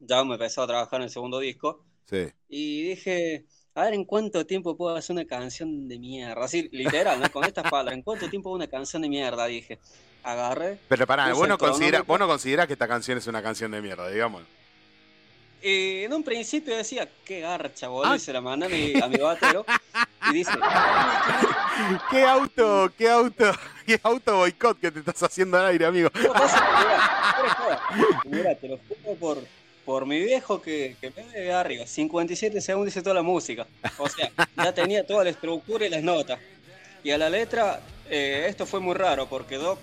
Ya 0.00 0.24
me 0.24 0.34
empezó 0.34 0.62
a 0.62 0.66
trabajar 0.66 0.98
en 0.98 1.04
el 1.04 1.10
segundo 1.10 1.38
disco 1.38 1.86
y 2.48 2.82
dije, 2.82 3.44
a 3.74 3.84
ver, 3.84 3.94
¿en 3.94 4.04
cuánto 4.04 4.44
tiempo 4.44 4.76
puedo 4.76 4.94
hacer 4.94 5.14
una 5.14 5.24
canción 5.24 5.88
de 5.88 5.98
mierda? 5.98 6.44
Así, 6.44 6.68
literal, 6.72 7.20
¿no? 7.20 7.30
Con 7.30 7.44
estas 7.44 7.70
palabras, 7.70 7.94
¿en 7.94 8.02
cuánto 8.02 8.28
tiempo 8.28 8.50
una 8.50 8.66
canción 8.66 9.02
de 9.02 9.08
mierda? 9.08 9.46
Dije, 9.46 9.78
agarré. 10.22 10.78
Pero 10.88 11.06
pará, 11.06 11.32
vos 11.32 11.48
no, 11.48 11.56
consideras, 11.56 12.06
vos 12.06 12.18
no 12.18 12.26
considerás 12.26 12.66
que 12.66 12.74
esta 12.74 12.86
canción 12.86 13.18
es 13.18 13.26
una 13.26 13.42
canción 13.42 13.70
de 13.70 13.80
mierda, 13.80 14.08
digamos. 14.08 14.42
Y 15.62 16.02
en 16.02 16.12
un 16.12 16.24
principio 16.24 16.76
decía, 16.76 17.08
qué 17.24 17.40
garcha, 17.40 17.88
boludo, 17.88 18.16
y 18.16 18.18
se 18.18 18.32
la 18.32 18.40
manda 18.40 18.66
a 18.66 18.68
mi, 18.68 19.00
a 19.00 19.06
mi 19.06 19.16
batero. 19.16 19.64
Y 20.30 20.34
dice, 20.34 20.52
qué 22.10 22.24
auto, 22.24 22.92
qué 22.98 23.08
auto, 23.08 23.52
qué 23.86 24.00
auto 24.02 24.36
boicot 24.38 24.80
que 24.80 24.90
te 24.90 24.98
estás 24.98 25.22
haciendo 25.22 25.58
al 25.58 25.66
aire, 25.66 25.86
amigo. 25.86 26.10
mira, 28.24 28.54
te 28.56 28.68
lo 28.68 28.78
juro 28.88 29.16
por, 29.18 29.61
por 29.84 30.06
mi 30.06 30.20
viejo 30.20 30.60
que, 30.60 30.96
que 31.00 31.10
me 31.10 31.22
de 31.24 31.52
arriba. 31.52 31.86
57 31.86 32.60
segundos 32.60 32.86
dice 32.86 33.02
toda 33.02 33.14
la 33.14 33.22
música. 33.22 33.66
O 33.98 34.08
sea, 34.08 34.30
ya 34.56 34.72
tenía 34.72 35.06
toda 35.06 35.24
la 35.24 35.30
estructura 35.30 35.86
y 35.86 35.90
las 35.90 36.02
notas. 36.02 36.38
Y 37.04 37.10
a 37.10 37.18
la 37.18 37.28
letra, 37.28 37.80
eh, 38.08 38.46
esto 38.48 38.66
fue 38.66 38.80
muy 38.80 38.94
raro 38.94 39.28
porque 39.28 39.56
Doc 39.56 39.78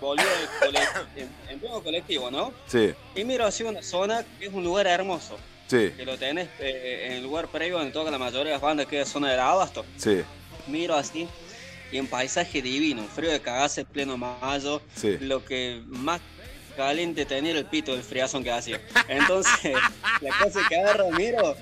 volvió 0.00 0.24
en, 1.16 1.28
en 1.50 1.60
nuevo 1.60 1.82
colectivo, 1.82 2.30
¿no? 2.30 2.52
Sí. 2.66 2.92
Y 3.14 3.24
miro 3.24 3.46
hacia 3.46 3.68
una 3.68 3.82
zona 3.82 4.24
que 4.38 4.46
es 4.46 4.52
un 4.52 4.64
lugar 4.64 4.86
hermoso. 4.86 5.36
Sí. 5.66 5.92
Que 5.96 6.04
lo 6.04 6.18
tenés 6.18 6.48
eh, 6.60 7.06
en 7.06 7.12
el 7.12 7.22
lugar 7.22 7.48
previo 7.48 7.78
donde 7.78 7.92
toca 7.92 8.10
la 8.10 8.18
mayoría 8.18 8.44
de 8.44 8.50
las 8.52 8.60
bandas, 8.60 8.86
que 8.86 9.00
es 9.00 9.08
zona 9.08 9.30
del 9.30 9.40
Abasto. 9.40 9.84
Sí. 9.96 10.22
Miro 10.66 10.94
así 10.94 11.28
y 11.92 11.98
en 11.98 12.06
paisaje 12.06 12.60
divino, 12.60 13.04
frío 13.04 13.30
de 13.30 13.40
cagarse 13.40 13.82
en 13.82 13.86
pleno 13.86 14.16
mayo. 14.16 14.82
Sí. 14.96 15.16
Lo 15.20 15.44
que 15.44 15.82
más 15.86 16.20
caliente 16.74 17.24
tenía 17.24 17.52
el 17.52 17.64
pito 17.66 17.92
del 17.92 18.02
friazón 18.02 18.44
que 18.44 18.52
hacía. 18.52 18.80
Entonces, 19.08 19.76
la 20.20 20.38
cosa 20.38 20.60
que 20.68 20.76
agarro, 20.76 21.10
miro 21.10 21.56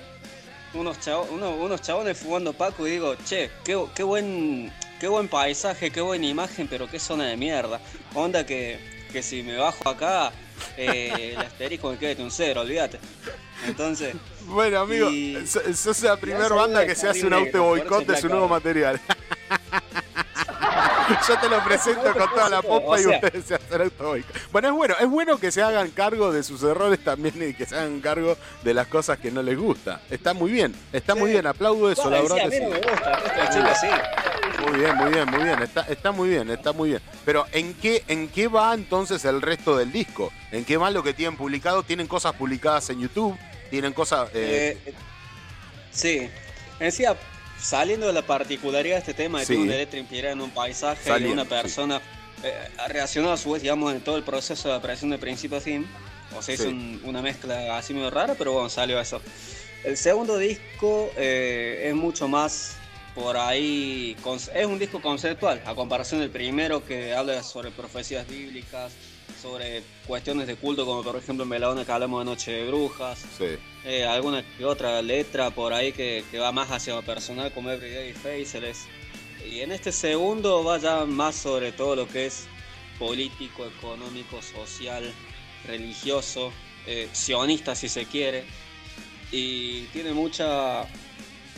unos, 0.73 0.97
unos, 1.29 1.55
unos 1.59 1.81
chabones 1.81 2.17
fumando 2.17 2.53
Paco 2.53 2.87
y 2.87 2.91
digo, 2.91 3.15
che, 3.25 3.51
qué, 3.63 3.79
qué 3.95 4.03
buen 4.03 4.71
qué 5.03 5.09
buen 5.09 5.27
paisaje, 5.27 5.91
qué 5.91 5.99
buena 5.99 6.25
imagen, 6.25 6.65
pero 6.69 6.89
qué 6.89 6.97
zona 6.97 7.25
de 7.25 7.35
mierda. 7.35 7.81
Onda 8.13 8.45
que, 8.45 8.79
que 9.11 9.21
si 9.21 9.43
me 9.43 9.57
bajo 9.57 9.89
acá, 9.89 10.31
eh, 10.77 11.33
el 11.35 11.37
asterisco 11.45 11.91
me 11.91 11.97
quede 11.97 12.23
un 12.23 12.31
cero, 12.31 12.61
olvídate. 12.61 12.99
Entonces. 13.67 14.15
Bueno, 14.45 14.79
amigo, 14.79 15.09
sos 15.45 16.01
la 16.03 16.15
primera 16.15 16.47
banda 16.47 16.85
que 16.85 16.95
se 16.95 17.09
hace 17.09 17.27
un 17.27 17.33
auto 17.33 17.63
boicot 17.63 18.05
de 18.05 18.15
su 18.15 18.29
nuevo 18.29 18.47
material. 18.47 18.97
Yo 21.27 21.39
te 21.39 21.49
lo 21.49 21.63
presento 21.63 22.13
con 22.13 22.29
toda 22.29 22.49
la 22.49 22.61
popa 22.61 22.99
y 22.99 23.05
ustedes 23.05 23.45
se 23.45 23.55
hacen 23.55 23.81
auto 23.81 24.15
Bueno, 24.51 24.67
es 24.67 24.73
bueno, 24.73 24.95
es 24.99 25.09
bueno 25.09 25.37
que 25.37 25.51
se 25.51 25.61
hagan 25.61 25.89
cargo 25.91 26.31
de 26.31 26.43
sus 26.43 26.63
errores 26.63 27.03
también 27.03 27.35
y 27.49 27.53
que 27.53 27.65
se 27.65 27.75
hagan 27.75 27.99
cargo 28.01 28.37
de 28.63 28.73
las 28.73 28.87
cosas 28.87 29.19
que 29.19 29.31
no 29.31 29.41
les 29.41 29.57
gusta. 29.57 30.01
Está 30.09 30.33
muy 30.33 30.51
bien, 30.51 30.75
está 30.91 31.15
muy 31.15 31.31
bien, 31.31 31.47
aplaudo 31.47 31.91
eso, 31.91 32.09
la 32.09 32.21
verdad. 32.21 32.37
Sí, 32.37 32.41
a 32.41 32.47
mí 32.47 32.59
me 32.59 32.77
gusta, 32.77 33.75
sí. 33.75 33.87
Muy 34.67 34.79
bien, 34.79 34.95
muy 34.95 35.11
bien, 35.11 35.29
muy 35.29 35.43
bien. 35.43 35.61
Está, 35.61 35.81
está 35.81 36.11
muy 36.11 36.29
bien, 36.29 36.49
está 36.49 36.71
muy 36.71 36.89
bien. 36.89 37.01
Pero 37.25 37.45
¿en 37.51 37.73
qué, 37.73 38.03
¿en 38.07 38.29
qué 38.29 38.47
va 38.47 38.73
entonces 38.73 39.25
el 39.25 39.41
resto 39.41 39.77
del 39.77 39.91
disco? 39.91 40.31
¿En 40.51 40.63
qué 40.63 40.77
va 40.77 40.89
lo 40.89 41.03
que 41.03 41.13
tienen 41.13 41.37
publicado? 41.37 41.83
¿Tienen 41.83 42.07
cosas 42.07 42.33
publicadas 42.33 42.89
en 42.89 42.99
YouTube? 43.01 43.37
¿Tienen 43.69 43.93
cosas...? 43.93 44.29
Eh... 44.33 44.77
Eh, 44.85 44.93
sí. 45.91 46.29
Decía, 46.79 47.15
saliendo 47.63 48.07
de 48.07 48.13
la 48.13 48.21
particularidad 48.21 48.95
de 48.95 48.99
este 48.99 49.13
tema 49.13 49.39
de 49.39 49.45
que 49.47 49.55
una 49.55 49.73
letra 49.73 49.99
inspirada 49.99 50.33
en 50.33 50.41
un 50.41 50.51
paisaje 50.51 51.19
de 51.19 51.31
una 51.31 51.45
persona 51.45 52.01
eh, 52.43 52.53
reaccionó 52.89 53.31
a 53.31 53.37
su 53.37 53.51
vez, 53.51 53.61
digamos, 53.61 53.93
en 53.93 54.01
todo 54.01 54.17
el 54.17 54.23
proceso 54.23 54.69
de 54.69 54.75
aparición 54.75 55.09
de 55.09 55.17
principio 55.17 55.57
a 55.57 55.61
fin. 55.61 55.87
O 56.35 56.41
sea, 56.41 56.55
hizo 56.55 56.69
una 57.03 57.21
mezcla 57.21 57.77
así 57.77 57.93
medio 57.93 58.09
rara, 58.09 58.35
pero 58.37 58.53
bueno, 58.53 58.69
salió 58.69 58.99
eso. 58.99 59.21
El 59.83 59.97
segundo 59.97 60.37
disco 60.37 61.11
es 61.15 61.93
mucho 61.93 62.27
más 62.27 62.77
por 63.15 63.37
ahí 63.37 64.15
es 64.55 64.65
un 64.65 64.79
disco 64.79 65.01
conceptual, 65.01 65.61
a 65.65 65.75
comparación 65.75 66.19
del 66.21 66.31
primero 66.31 66.83
que 66.83 67.13
habla 67.13 67.43
sobre 67.43 67.69
profecías 67.71 68.27
bíblicas, 68.27 68.91
sobre 69.43 69.83
cuestiones 70.07 70.47
de 70.47 70.55
culto, 70.55 70.85
como 70.85 71.03
por 71.03 71.17
ejemplo 71.17 71.43
en 71.43 71.49
Melona 71.49 71.83
que 71.83 71.91
hablamos 71.91 72.21
de 72.21 72.25
Noche 72.25 72.51
de 72.51 72.67
Brujas, 72.67 73.25
eh, 73.83 74.05
alguna 74.05 74.41
que 74.41 74.63
otra 74.63 75.01
letra 75.01 75.51
por 75.51 75.73
ahí 75.73 75.91
que, 75.91 76.23
va 76.39 76.53
más 76.53 76.71
hacia 76.71 76.95
lo 76.95 77.01
personal, 77.01 77.51
como 77.51 77.69
Everyday 77.69 78.13
Faceless. 78.13 78.87
Y 79.45 79.59
en 79.59 79.73
este 79.73 79.91
segundo 79.91 80.63
va 80.63 80.77
ya 80.77 81.05
más 81.05 81.35
sobre 81.35 81.73
todo 81.73 81.97
lo 81.97 82.07
que 82.07 82.27
es 82.27 82.47
político, 82.97 83.65
económico, 83.65 84.41
social, 84.41 85.13
religioso, 85.67 86.53
eh, 86.87 87.09
sionista 87.11 87.75
si 87.75 87.89
se 87.89 88.05
quiere. 88.05 88.45
Y 89.29 89.81
tiene 89.87 90.13
mucha 90.13 90.87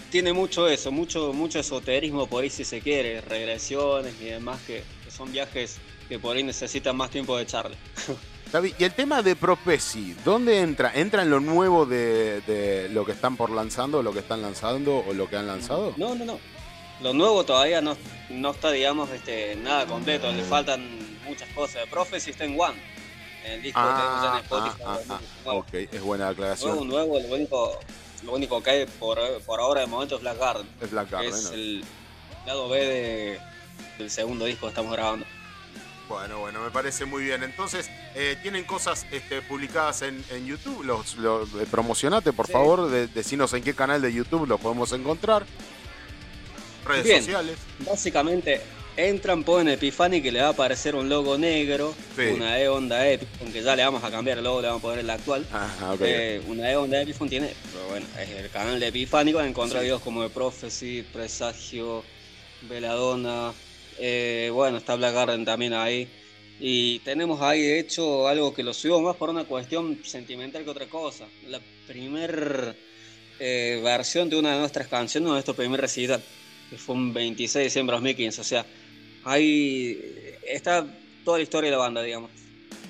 tiene 0.10 0.34
mucho 0.34 0.68
eso, 0.68 0.92
mucho, 0.92 1.34
mucho 1.34 1.60
esoterismo 1.60 2.26
por 2.26 2.44
ahí 2.44 2.50
si 2.50 2.64
se 2.64 2.82
quiere, 2.82 3.22
regresiones 3.22 4.16
y 4.22 4.26
demás, 4.26 4.60
que, 4.66 4.84
son 5.10 5.32
viajes 5.32 5.78
que 6.08 6.20
por 6.20 6.36
ahí 6.36 6.44
necesitan 6.44 6.96
más 6.96 7.10
tiempo 7.10 7.38
de 7.38 7.46
charla. 7.46 7.76
y 8.80 8.84
el 8.84 8.94
tema 8.94 9.22
de 9.22 9.36
Propesi, 9.36 10.16
¿dónde 10.24 10.62
entra? 10.62 10.92
¿Entra 10.94 11.24
en 11.24 11.30
lo 11.30 11.40
nuevo 11.40 11.86
de, 11.86 12.90
lo 12.92 13.06
que 13.06 13.12
están 13.12 13.38
por 13.38 13.50
lanzando, 13.50 14.02
lo 14.04 14.14
que 14.14 14.20
están 14.20 14.42
lanzando 14.42 15.04
o 15.08 15.14
lo 15.14 15.30
que 15.30 15.38
han 15.38 15.48
lanzado? 15.48 15.94
No, 15.98 16.16
no, 16.16 16.26
no. 16.26 16.40
Lo 17.02 17.14
nuevo 17.14 17.44
todavía 17.44 17.82
no, 17.82 17.98
no 18.30 18.52
está, 18.52 18.72
digamos, 18.72 19.10
este, 19.10 19.56
nada 19.58 19.86
completo, 19.86 20.32
le 20.32 20.44
faltan 20.44 20.98
muchas 21.26 21.50
cosas. 21.50 21.86
Prophecy 21.90 22.32
está 22.32 22.46
en 22.46 22.60
One. 22.60 22.80
El 23.46 23.62
disco 23.62 23.80
ah, 23.82 24.40
en 24.40 24.44
Spotify. 24.44 24.84
Ah, 24.86 25.00
ah, 25.10 25.20
ah 25.46 25.52
ok, 25.52 25.74
es 25.74 26.02
buena 26.02 26.30
aclaración. 26.30 26.88
Nuevo, 26.88 27.18
nuevo, 27.18 27.20
lo 27.20 27.36
único 27.36 27.80
lo 28.26 28.34
único 28.34 28.62
que 28.62 28.70
hay 28.72 28.86
por, 28.86 29.20
ahora 29.60 29.82
de 29.82 29.88
momento 29.88 30.16
es 30.16 30.22
Black 30.22 30.40
Garden. 30.40 30.68
Es 30.82 30.92
Black 30.92 31.12
Garden. 31.12 31.30
Es 31.30 31.52
el 31.52 31.84
lado 32.46 32.70
B 32.70 33.40
del 33.98 34.10
segundo 34.10 34.46
disco 34.46 34.66
que 34.66 34.70
estamos 34.70 34.92
grabando. 34.92 35.26
Bueno, 36.08 36.40
bueno, 36.40 36.62
me 36.62 36.70
parece 36.70 37.06
muy 37.06 37.24
bien. 37.24 37.44
Entonces, 37.44 37.90
eh, 38.14 38.38
¿tienen 38.42 38.64
cosas 38.64 39.06
este, 39.12 39.42
publicadas 39.42 40.04
en, 40.04 40.46
YouTube? 40.46 40.84
Los, 40.84 41.16
eh, 41.16 41.66
promocionate, 41.70 42.32
por 42.32 42.48
favor, 42.48 42.90
de, 42.90 43.08
decinos 43.08 43.54
en 43.54 43.64
qué 43.64 43.74
canal 43.74 44.02
de 44.02 44.14
YouTube 44.14 44.48
lo 44.48 44.58
podemos 44.58 44.92
encontrar. 44.92 45.46
Redes 46.86 47.26
sociales. 47.26 47.58
Básicamente, 47.80 48.62
entran, 48.98 49.44
ponen 49.44 49.70
Epiphany 49.70 50.22
que 50.22 50.32
le 50.32 50.42
va 50.42 50.48
a 50.48 50.52
aparecer 50.52 50.96
un 50.96 51.10
logo 51.10 51.38
negro, 51.38 51.96
una 52.36 52.60
E 52.60 52.68
Honda 52.68 53.10
Epiphone, 53.10 53.52
que 53.52 53.64
ya 53.64 53.76
le 53.76 53.84
vamos 53.84 54.04
a 54.04 54.12
cambiar 54.12 54.38
el 54.38 54.44
logo, 54.44 54.62
le 54.62 54.68
vamos 54.68 54.82
a 54.82 54.84
poner 54.84 55.00
el 55.00 55.10
actual. 55.10 55.46
Eh, 56.02 56.42
una 56.48 56.70
E 56.72 56.76
Honda 56.76 57.02
Epiphone 57.02 57.30
tiene, 57.30 57.54
pero 57.74 57.88
bueno, 57.88 58.06
es 58.20 58.30
el 58.30 58.50
canal 58.52 58.80
de 58.80 58.88
Epiphany, 58.88 59.34
van 59.34 59.46
a 59.46 59.50
encontrar 59.50 59.82
videos 59.82 60.02
como 60.02 60.22
de 60.22 60.30
Prophecy, 60.30 61.04
Presagio, 61.12 62.04
Veladona, 62.70 63.54
eh, 64.00 64.50
bueno, 64.54 64.78
está 64.78 64.96
Black 64.96 65.14
Garden 65.14 65.46
también 65.46 65.74
ahí. 65.74 66.08
Y 66.60 67.00
tenemos 67.00 67.42
ahí, 67.42 67.62
de 67.62 67.80
hecho, 67.80 68.28
algo 68.28 68.54
que 68.54 68.64
lo 68.64 68.74
subimos 68.74 69.02
más 69.04 69.16
por 69.16 69.30
una 69.30 69.44
cuestión 69.44 70.00
sentimental 70.04 70.64
que 70.64 70.70
otra 70.70 70.86
cosa. 70.88 71.26
La 71.48 71.60
primer 71.88 72.76
eh, 73.40 73.82
versión 73.84 74.30
de 74.30 74.38
una 74.38 74.54
de 74.54 74.60
nuestras 74.60 74.88
canciones, 74.88 75.30
nuestro 75.30 75.54
primer 75.54 75.82
recital, 75.82 76.24
que 76.70 76.78
fue 76.78 76.96
un 76.96 77.14
26 77.14 77.54
de 77.54 77.64
diciembre 77.64 77.94
de 77.94 77.98
2015. 77.98 78.42
O 78.42 78.44
sea, 78.44 78.66
ahí 79.26 80.00
está 80.48 80.86
toda 81.26 81.38
la 81.38 81.44
historia 81.44 81.70
de 81.70 81.76
la 81.76 81.82
banda, 81.82 82.02
digamos. 82.02 82.32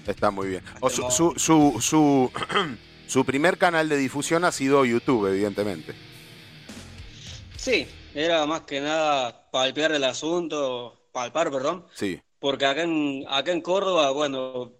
Está 0.05 0.29
muy 0.29 0.49
bien. 0.49 0.63
su, 0.91 1.33
su, 1.37 1.81
su, 1.81 2.31
su, 3.07 3.25
primer 3.25 3.57
canal 3.57 3.89
de 3.89 3.97
difusión 3.97 4.43
ha 4.43 4.51
sido 4.51 4.85
YouTube, 4.85 5.27
evidentemente. 5.27 5.93
Sí, 7.57 7.87
era 8.15 8.45
más 8.45 8.61
que 8.61 8.81
nada 8.81 9.49
palpear 9.51 9.91
el 9.91 10.03
asunto, 10.03 11.09
palpar, 11.11 11.51
perdón. 11.51 11.85
Sí. 11.93 12.19
Porque 12.39 12.65
acá 12.65 12.81
en, 12.83 13.25
acá 13.27 13.51
en 13.51 13.61
Córdoba, 13.61 14.11
bueno, 14.11 14.71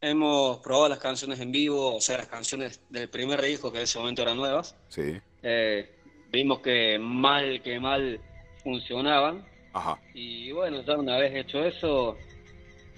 hemos 0.00 0.58
probado 0.58 0.90
las 0.90 0.98
canciones 0.98 1.40
en 1.40 1.52
vivo, 1.52 1.96
o 1.96 2.00
sea, 2.00 2.18
las 2.18 2.28
canciones 2.28 2.80
del 2.90 3.08
primer 3.08 3.40
disco, 3.40 3.72
que 3.72 3.78
en 3.78 3.84
ese 3.84 3.98
momento 3.98 4.22
eran 4.22 4.36
nuevas. 4.36 4.76
Sí. 4.88 5.18
Eh, 5.42 5.90
vimos 6.30 6.60
que 6.60 6.98
mal 6.98 7.62
que 7.62 7.80
mal 7.80 8.20
funcionaban 8.62 9.46
Ajá. 9.72 9.98
Y 10.14 10.52
bueno, 10.52 10.82
ya 10.82 10.96
una 10.96 11.18
vez 11.18 11.34
hecho 11.34 11.64
eso, 11.64 12.16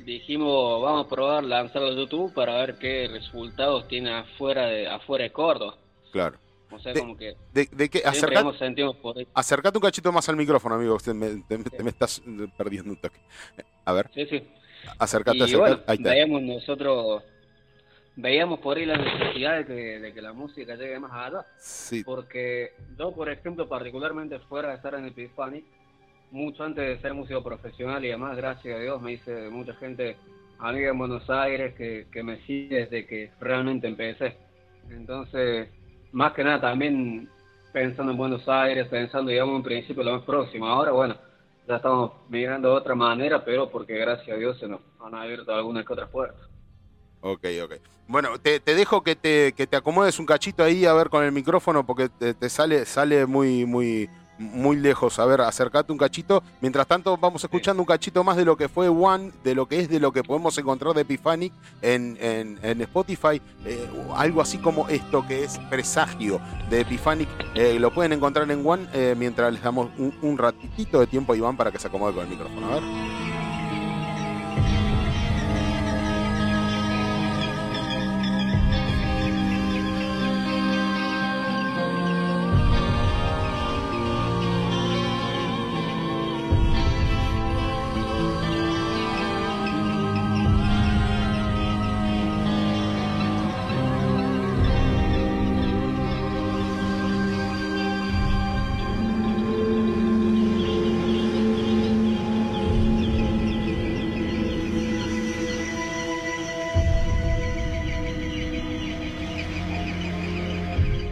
dijimos, 0.05 0.83
vamos 0.83 1.07
a 1.07 1.09
probar 1.09 1.45
lanzarlo 1.45 1.89
a 1.89 1.95
YouTube 1.95 2.33
para 2.33 2.59
ver 2.59 2.77
qué 2.79 3.09
resultados 3.11 3.89
tiene 3.89 4.15
afuera 4.15 4.67
de, 4.67 4.89
afuera 4.89 5.25
de 5.25 5.33
Córdoba. 5.33 5.77
Claro. 6.13 6.39
O 6.71 6.79
sea, 6.79 6.95
como 6.95 7.17
que. 7.17 7.37
¿De, 7.53 7.69
de 7.73 7.89
qué? 7.89 8.03
Acercate 8.05 9.79
un 9.79 9.83
cachito 9.83 10.13
más 10.13 10.29
al 10.29 10.37
micrófono, 10.37 10.77
amigo. 10.77 10.99
Te 10.99 11.13
me, 11.15 11.43
me 11.49 11.91
estás 11.91 12.23
perdiendo 12.57 12.91
un 12.91 12.97
toque. 12.97 13.19
A 13.85 13.93
ver. 13.93 14.11
Sí, 14.15 14.27
sí. 14.27 14.43
Acercate, 14.99 15.39
y 15.39 15.55
Bueno, 15.55 15.81
veíamos 15.99 16.43
nosotros. 16.43 17.23
Veíamos 18.17 18.59
por 18.61 18.77
ahí 18.77 18.87
la 18.87 18.99
necesidad 18.99 19.59
de 19.59 19.67
que, 19.67 19.73
de 20.01 20.13
que 20.13 20.21
la 20.21 20.33
música 20.33 20.75
llegue 20.75 20.99
más 20.99 21.13
allá. 21.13 21.47
Sí. 21.59 22.03
Porque 22.05 22.73
yo, 22.99 23.13
por 23.13 23.31
ejemplo, 23.31 23.69
particularmente 23.69 24.39
fuera 24.41 24.71
de 24.71 24.75
estar 24.77 24.95
en 24.95 25.07
Epiphanic, 25.07 25.65
mucho 26.31 26.65
antes 26.65 26.87
de 26.87 27.01
ser 27.01 27.15
músico 27.15 27.43
profesional 27.43 28.05
y 28.05 28.09
además, 28.09 28.37
gracias 28.37 28.77
a 28.77 28.81
Dios, 28.81 29.01
me 29.01 29.13
hice 29.13 29.49
mucha 29.49 29.75
gente 29.75 30.17
amiga 30.59 30.91
en 30.91 30.99
Buenos 30.99 31.29
Aires 31.31 31.75
que, 31.75 32.09
que 32.13 32.23
me 32.23 32.45
sigue 32.45 32.81
desde 32.81 33.07
que 33.07 33.31
realmente 33.41 33.89
empecé. 33.89 34.37
Entonces, 34.91 35.69
más 36.13 36.33
que 36.33 36.45
nada 36.45 36.61
también 36.61 37.29
pensando 37.73 38.13
en 38.13 38.19
Buenos 38.19 38.49
Aires, 38.49 38.89
pensando, 38.89 39.31
digamos, 39.31 39.57
en 39.57 39.63
principio 39.63 40.03
lo 40.03 40.13
más 40.13 40.23
próximo. 40.23 40.67
Ahora, 40.67 40.93
bueno, 40.93 41.17
ya 41.69 41.77
estamos 41.77 42.13
migrando 42.29 42.71
de 42.71 42.75
otra 42.75 42.95
manera, 42.95 43.45
pero 43.45 43.71
porque 43.71 43.97
gracias 43.97 44.37
a 44.37 44.39
Dios 44.39 44.59
se 44.59 44.69
nos 44.69 44.81
han 45.01 45.15
abierto 45.15 45.55
algunas 45.55 45.87
que 45.87 45.93
otras 45.93 46.11
puertas. 46.11 46.41
Ok, 47.21 47.45
ok. 47.63 47.75
Bueno, 48.09 48.39
te, 48.41 48.61
dejo 48.61 49.03
que 49.03 49.15
te, 49.15 49.53
que 49.53 49.67
te 49.67 49.77
acomodes 49.77 50.19
un 50.19 50.27
cachito 50.27 50.65
ahí 50.65 50.85
a 50.85 50.95
ver 50.95 51.11
con 51.11 51.23
el 51.23 51.31
micrófono 51.31 51.87
porque 51.87 52.09
te, 52.09 52.35
te 52.35 52.49
sale, 52.49 52.85
sale 52.87 53.27
muy, 53.27 53.65
muy, 53.67 54.09
muy 54.41 54.77
lejos. 54.77 55.19
A 55.19 55.27
ver, 55.27 55.41
acercate 55.43 55.93
un 55.93 55.99
cachito. 55.99 56.43
Mientras 56.61 56.87
tanto, 56.87 57.17
vamos 57.17 57.45
escuchando 57.45 57.83
un 57.83 57.87
cachito 57.87 58.25
más 58.25 58.37
de 58.37 58.45
lo 58.45 58.57
que 58.57 58.69
fue 58.69 58.89
One, 58.89 59.33
de 59.45 59.55
lo 59.55 59.67
que 59.67 59.81
es 59.81 59.89
de 59.89 60.01
lo 60.01 60.13
que 60.13 60.23
podemos 60.23 60.57
encontrar 60.59 60.95
de 60.95 61.03
Epiphanic 61.03 61.53
en, 61.83 62.19
en, 62.21 62.81
Spotify. 62.81 63.41
Eh, 63.65 63.89
algo 64.17 64.41
así 64.41 64.59
como 64.59 64.89
esto 64.89 65.27
que 65.27 65.45
es 65.45 65.59
presagio 65.71 66.41
de 66.71 66.81
Epiphanic. 66.81 67.29
Eh, 67.55 67.79
lo 67.79 67.93
pueden 67.93 68.13
encontrar 68.13 68.51
en 68.51 68.67
One 68.67 68.89
eh, 68.93 69.15
mientras 69.17 69.53
les 69.53 69.63
damos 69.63 69.91
un, 69.99 70.15
un 70.23 70.39
ratitito 70.39 71.01
de 71.01 71.07
tiempo 71.07 71.33
a 71.33 71.37
Iván 71.37 71.57
para 71.57 71.71
que 71.71 71.79
se 71.79 71.89
acomode 71.89 72.15
con 72.15 72.25
el 72.25 72.31
micrófono. 72.31 72.67
A 72.67 72.75
ver. 72.75 73.30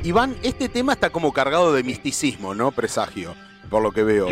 Iván, 0.09 0.38
este 0.42 0.70
tema 0.70 0.94
está 0.94 1.11
como 1.11 1.34
cargado 1.34 1.74
de 1.74 1.82
misticismo, 1.82 2.54
¿no? 2.54 2.72
Presagio 2.72 3.34
por 3.69 3.83
lo 3.83 3.93
que 3.93 4.03
veo. 4.03 4.29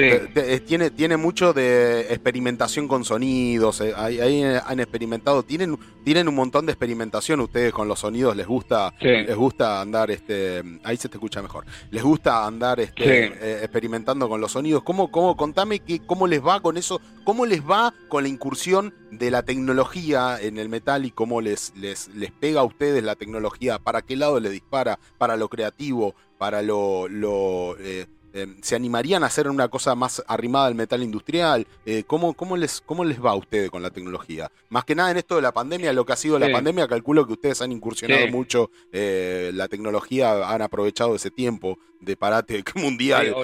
tiene, 0.66 0.91
tiene 0.91 1.16
mucho 1.16 1.53
de 1.53 2.03
experimentación 2.12 2.89
con 2.89 3.05
sonidos, 3.05 3.80
eh, 3.80 3.93
ahí, 3.97 4.43
han 4.43 4.80
experimentado, 4.80 5.43
tienen, 5.43 5.78
tienen 6.05 6.28
un 6.28 6.34
montón 6.34 6.66
de 6.66 6.72
experimentación 6.72 7.41
ustedes 7.41 7.72
con 7.72 7.89
los 7.89 8.01
sonidos, 8.01 8.37
les 8.37 8.47
gusta, 8.47 8.93
les 9.01 9.37
gusta 9.37 9.80
andar, 9.80 10.11
este, 10.11 10.62
ahí 10.84 10.97
se 10.97 11.09
te 11.09 11.16
escucha 11.16 11.43
mejor, 11.43 11.64
les 11.91 12.03
gusta 12.03 12.47
andar 12.47 12.80
este, 12.80 13.26
eh, 13.26 13.61
experimentando 13.62 14.28
con 14.28 14.41
los 14.41 14.53
sonidos. 14.53 14.82
¿Cómo, 14.82 15.11
cómo, 15.11 15.37
contame 15.37 15.80
que, 15.80 16.01
cómo 16.01 16.26
les 16.26 16.45
va 16.45 16.61
con 16.61 16.76
eso, 16.76 17.01
cómo 17.24 17.47
les 17.47 17.62
va 17.62 17.95
con 18.09 18.22
la 18.22 18.28
incursión 18.28 18.95
de 19.11 19.30
la 19.30 19.43
tecnología 19.43 20.39
en 20.41 20.59
el 20.59 20.68
metal 20.68 21.05
y 21.05 21.11
cómo 21.11 21.41
les, 21.41 21.72
les, 21.76 22.09
les 22.09 22.30
pega 22.32 22.61
a 22.61 22.64
ustedes 22.64 23.03
la 23.03 23.16
tecnología, 23.16 23.78
para 23.78 24.03
qué 24.03 24.16
lado 24.16 24.41
le 24.41 24.51
dispara, 24.51 24.99
para 25.18 25.37
lo 25.37 25.49
creativo, 25.49 26.14
para 26.39 26.62
lo, 26.62 27.09
lo 27.09 27.76
eh, 27.78 28.07
Em, 28.37 28.55
¿Se 28.61 28.76
animarían 28.76 29.22
a 29.22 29.28
hacer 29.28 29.49
una 29.49 29.68
cosa 29.68 29.95
más 29.95 30.22
arrimada 30.28 30.66
al 30.66 30.74
metal 30.74 31.03
industrial? 31.03 31.66
Eh, 31.87 32.05
¿cómo, 32.07 32.34
cómo, 32.34 32.59
les, 32.59 32.82
¿Cómo 32.82 33.03
les 33.03 33.24
va 33.24 33.30
a 33.30 33.34
ustedes 33.34 33.70
con 33.70 33.82
la 33.82 33.89
tecnología? 33.89 34.51
Más 34.68 34.84
que 34.84 34.95
nada 34.95 35.11
en 35.11 35.16
esto 35.16 35.37
de 35.37 35.43
la 35.43 35.53
pandemia, 35.53 35.95
lo 35.95 36.05
que 36.05 36.12
ha 36.12 36.16
sido 36.16 36.39
la 36.39 36.53
pandemia, 36.53 36.87
calculo 36.87 37.26
que 37.26 37.32
ustedes 37.32 37.62
han 37.62 37.72
incursionado 37.72 38.28
mucho, 38.28 38.70
eh, 38.93 39.53
la 39.55 39.68
tecnología, 39.68 40.51
han 40.51 40.61
aprovechado 40.61 41.14
ese 41.14 41.30
tiempo 41.30 41.78
de 41.99 42.14
parate 42.14 42.62
mundial 42.74 43.34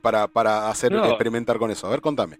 para, 0.00 0.26
para 0.26 0.70
hacer 0.70 0.94
experimentar 0.94 1.58
con 1.58 1.70
eso. 1.70 1.86
A 1.86 1.90
ver, 1.90 2.00
contame. 2.00 2.38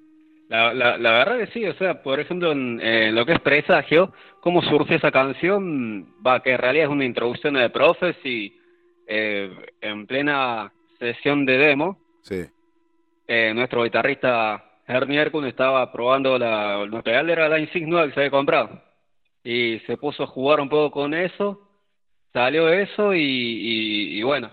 La, 0.48 0.72
la, 0.72 0.96
verdad 0.96 1.38
que 1.38 1.52
sí, 1.52 1.66
o 1.66 1.74
sea, 1.74 2.02
por 2.02 2.18
ejemplo, 2.18 2.52
en, 2.52 3.14
lo 3.14 3.26
que 3.26 3.34
es 3.34 3.40
Presagio, 3.40 4.14
cómo 4.40 4.62
surge 4.62 4.94
esa 4.94 5.12
canción, 5.12 6.14
va, 6.26 6.42
que 6.42 6.52
en 6.52 6.58
realidad 6.58 6.86
es 6.86 6.90
una 6.90 7.04
introducción 7.04 7.54
de 7.54 7.68
Prophecy 7.68 8.56
eh, 9.06 9.52
en 9.82 10.06
plena 10.06 10.72
sesión 11.00 11.44
de 11.44 11.58
demo, 11.58 11.98
sí. 12.22 12.44
Eh, 13.26 13.52
nuestro 13.54 13.84
guitarrista 13.84 14.64
Ernie 14.86 15.20
Erkun 15.20 15.46
estaba 15.46 15.90
probando 15.92 16.36
la, 16.36 16.82
el 16.82 17.02
pedal 17.02 17.30
era 17.30 17.48
la 17.48 17.60
Insignia 17.60 18.06
que 18.06 18.12
se 18.12 18.20
había 18.20 18.30
comprado. 18.30 18.82
Y 19.42 19.78
se 19.86 19.96
puso 19.96 20.24
a 20.24 20.26
jugar 20.26 20.60
un 20.60 20.68
poco 20.68 20.90
con 20.90 21.14
eso, 21.14 21.60
salió 22.32 22.68
eso 22.68 23.14
y, 23.14 24.20
bueno, 24.22 24.50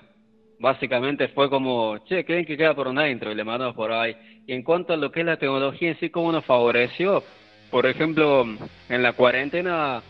básicamente 0.60 1.28
fue 1.30 1.50
como, 1.50 1.98
che, 2.06 2.24
¿creen 2.24 2.46
que 2.46 2.56
queda 2.56 2.76
por 2.76 2.88
una 2.88 3.10
intro? 3.10 3.32
Y 3.32 3.36
le 3.36 3.44
mandamos 3.44 3.76
por 3.76 3.92
ahí. 3.92 4.16
Y 4.46 4.54
en 4.54 4.64
cuanto 4.64 4.94
a 4.94 4.98
lo 4.98 5.12
que 5.12 5.22
es 5.22 5.26
la 5.26 5.38
tecnología 5.38 5.90
en 5.90 6.00
sí, 6.00 6.10
¿cómo 6.10 6.32
nos 6.32 6.46
favoreció? 6.46 7.24
Por 7.70 7.86
ejemplo, 7.86 8.46
en 8.88 9.04
la 9.04 9.14
cuarentena 9.14 10.02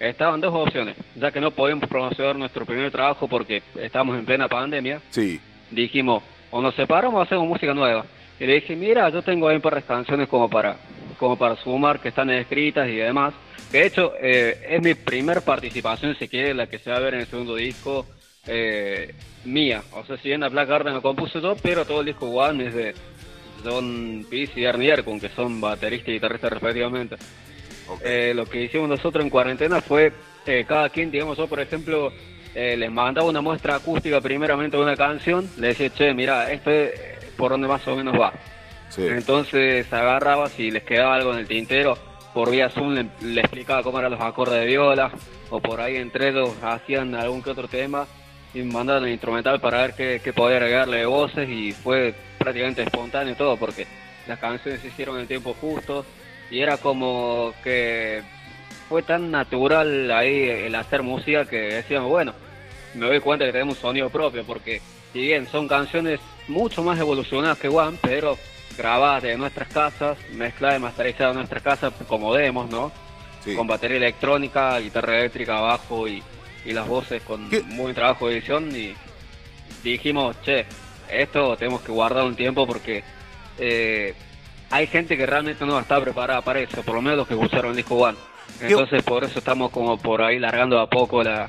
estaban 0.00 0.40
dos 0.40 0.52
opciones, 0.52 0.96
ya 1.14 1.30
que 1.30 1.40
no 1.40 1.52
podíamos 1.52 1.88
promocionar 1.88 2.36
nuestro 2.36 2.66
primer 2.66 2.90
trabajo 2.90 3.26
porque 3.28 3.62
estábamos 3.76 4.18
en 4.18 4.26
plena 4.26 4.48
pandemia. 4.48 5.00
Sí 5.10 5.40
dijimos, 5.70 6.22
o 6.50 6.60
nos 6.60 6.74
separamos 6.74 7.18
o 7.18 7.22
hacemos 7.22 7.46
música 7.46 7.74
nueva. 7.74 8.04
Y 8.38 8.46
le 8.46 8.54
dije, 8.54 8.76
mira, 8.76 9.08
yo 9.08 9.22
tengo 9.22 9.48
ahí 9.48 9.56
un 9.56 9.62
par 9.62 9.74
de 9.74 9.82
canciones 9.82 10.28
como 10.28 10.48
para, 10.48 10.76
como 11.18 11.36
para 11.36 11.56
sumar, 11.56 12.00
que 12.00 12.08
están 12.08 12.30
escritas 12.30 12.88
y 12.88 12.96
demás. 12.96 13.34
Que 13.70 13.78
de 13.78 13.86
hecho 13.86 14.12
eh, 14.20 14.66
es 14.68 14.82
mi 14.82 14.94
primer 14.94 15.42
participación, 15.42 16.14
si 16.16 16.28
quiere, 16.28 16.54
la 16.54 16.66
que 16.66 16.78
se 16.78 16.90
va 16.90 16.96
a 16.96 17.00
ver 17.00 17.14
en 17.14 17.20
el 17.20 17.26
segundo 17.26 17.56
disco 17.56 18.06
eh, 18.46 19.14
mía. 19.44 19.82
O 19.92 20.04
sea, 20.04 20.16
si 20.18 20.28
bien 20.28 20.40
la 20.40 20.48
Black 20.48 20.68
Garden 20.68 20.94
lo 20.94 21.02
compuse 21.02 21.40
yo, 21.40 21.56
pero 21.56 21.84
todo 21.84 22.00
el 22.00 22.06
disco 22.06 22.26
One 22.26 22.66
es 22.66 22.74
de 22.74 22.94
John 23.64 24.26
Peace 24.30 24.52
y 24.60 24.64
Ernie 24.64 24.90
Erkun, 24.90 25.18
que 25.18 25.30
son 25.30 25.60
bateristas 25.60 26.08
y 26.08 26.12
guitarristas 26.12 26.52
respectivamente. 26.52 27.16
Eh, 28.04 28.32
lo 28.34 28.46
que 28.46 28.64
hicimos 28.64 28.88
nosotros 28.88 29.24
en 29.24 29.30
cuarentena 29.30 29.80
fue, 29.80 30.12
cada 30.66 30.88
quien, 30.90 31.10
digamos, 31.10 31.38
yo 31.38 31.48
por 31.48 31.60
ejemplo, 31.60 32.12
eh, 32.58 32.74
les 32.74 32.90
mandaba 32.90 33.28
una 33.28 33.42
muestra 33.42 33.74
acústica 33.74 34.18
primeramente 34.22 34.78
de 34.78 34.82
una 34.82 34.96
canción, 34.96 35.46
le 35.58 35.68
decía, 35.68 35.90
che, 35.90 36.14
mira, 36.14 36.50
esto 36.50 36.70
es 36.70 36.90
por 37.36 37.50
donde 37.50 37.68
más 37.68 37.86
o 37.86 37.94
menos 37.94 38.18
va. 38.18 38.32
Entonces 38.96 39.92
agarraba, 39.92 40.48
si 40.48 40.70
les 40.70 40.82
quedaba 40.82 41.16
algo 41.16 41.34
en 41.34 41.40
el 41.40 41.46
tintero, 41.46 41.98
por 42.32 42.50
vía 42.50 42.70
Zoom 42.70 42.94
le, 43.20 43.40
explicaba 43.42 43.82
cómo 43.82 43.98
eran 43.98 44.12
los 44.12 44.22
acordes 44.22 44.60
de 44.60 44.64
viola, 44.64 45.10
o 45.50 45.60
por 45.60 45.82
ahí 45.82 45.96
entre 45.96 46.32
dos 46.32 46.56
hacían 46.62 47.14
algún 47.14 47.42
que 47.42 47.50
otro 47.50 47.68
tema 47.68 48.06
y 48.54 48.62
mandaban 48.62 49.04
el 49.04 49.10
instrumental 49.10 49.60
para 49.60 49.82
ver 49.82 49.94
qué, 49.94 50.22
qué 50.24 50.32
podía 50.32 50.56
agregarle 50.56 50.98
de 51.00 51.06
voces 51.06 51.50
y 51.50 51.72
fue 51.72 52.14
prácticamente 52.38 52.84
espontáneo 52.84 53.36
todo 53.36 53.58
porque 53.58 53.86
las 54.26 54.38
canciones 54.38 54.80
se 54.80 54.88
hicieron 54.88 55.16
en 55.16 55.22
el 55.22 55.28
tiempo 55.28 55.54
justo 55.60 56.06
y 56.50 56.60
era 56.60 56.78
como 56.78 57.52
que 57.62 58.22
fue 58.88 59.02
tan 59.02 59.30
natural 59.30 60.10
ahí 60.10 60.48
el 60.48 60.74
hacer 60.74 61.02
música 61.02 61.44
que 61.44 61.56
decíamos, 61.56 62.08
bueno, 62.08 62.32
me 62.96 63.06
doy 63.06 63.20
cuenta 63.20 63.44
que 63.44 63.52
tenemos 63.52 63.76
un 63.76 63.80
sonido 63.80 64.10
propio, 64.10 64.44
porque 64.44 64.80
si 65.12 65.20
bien 65.20 65.46
son 65.46 65.68
canciones 65.68 66.20
mucho 66.48 66.82
más 66.82 66.98
evolucionadas 66.98 67.58
que 67.58 67.68
One, 67.68 67.98
pero 68.02 68.36
grabadas 68.76 69.22
de 69.22 69.36
nuestras 69.36 69.68
casas, 69.68 70.18
mezcladas 70.32 70.78
y 70.78 70.82
masterizadas 70.82 71.32
en 71.32 71.38
nuestras 71.38 71.62
casas 71.62 71.92
como 72.08 72.34
demos, 72.34 72.70
¿no? 72.70 72.92
Con 73.56 73.66
batería 73.66 73.98
electrónica, 73.98 74.78
guitarra 74.80 75.18
eléctrica, 75.18 75.60
bajo 75.60 76.08
y, 76.08 76.22
las 76.66 76.88
voces 76.88 77.22
con 77.22 77.48
muy 77.68 77.92
trabajo 77.94 78.26
de 78.26 78.38
edición 78.38 78.74
y 78.74 78.92
dijimos, 79.84 80.34
che, 80.42 80.66
esto 81.08 81.56
tenemos 81.56 81.80
que 81.82 81.92
guardar 81.92 82.24
un 82.24 82.34
tiempo 82.34 82.66
porque 82.66 83.04
eh, 83.56 84.14
hay 84.70 84.88
gente 84.88 85.16
que 85.16 85.26
realmente 85.26 85.64
no 85.64 85.78
está 85.78 86.00
preparada 86.00 86.42
para 86.42 86.58
eso, 86.58 86.82
por 86.82 86.96
lo 86.96 87.02
menos 87.02 87.18
los 87.18 87.28
que 87.28 87.36
usaron 87.36 87.70
el 87.70 87.76
disco 87.76 87.94
One. 87.94 88.18
Entonces 88.60 89.00
por 89.04 89.22
eso 89.22 89.38
estamos 89.38 89.70
como 89.70 89.96
por 89.96 90.22
ahí 90.22 90.40
largando 90.40 90.80
a 90.80 90.90
poco 90.90 91.22
la, 91.22 91.46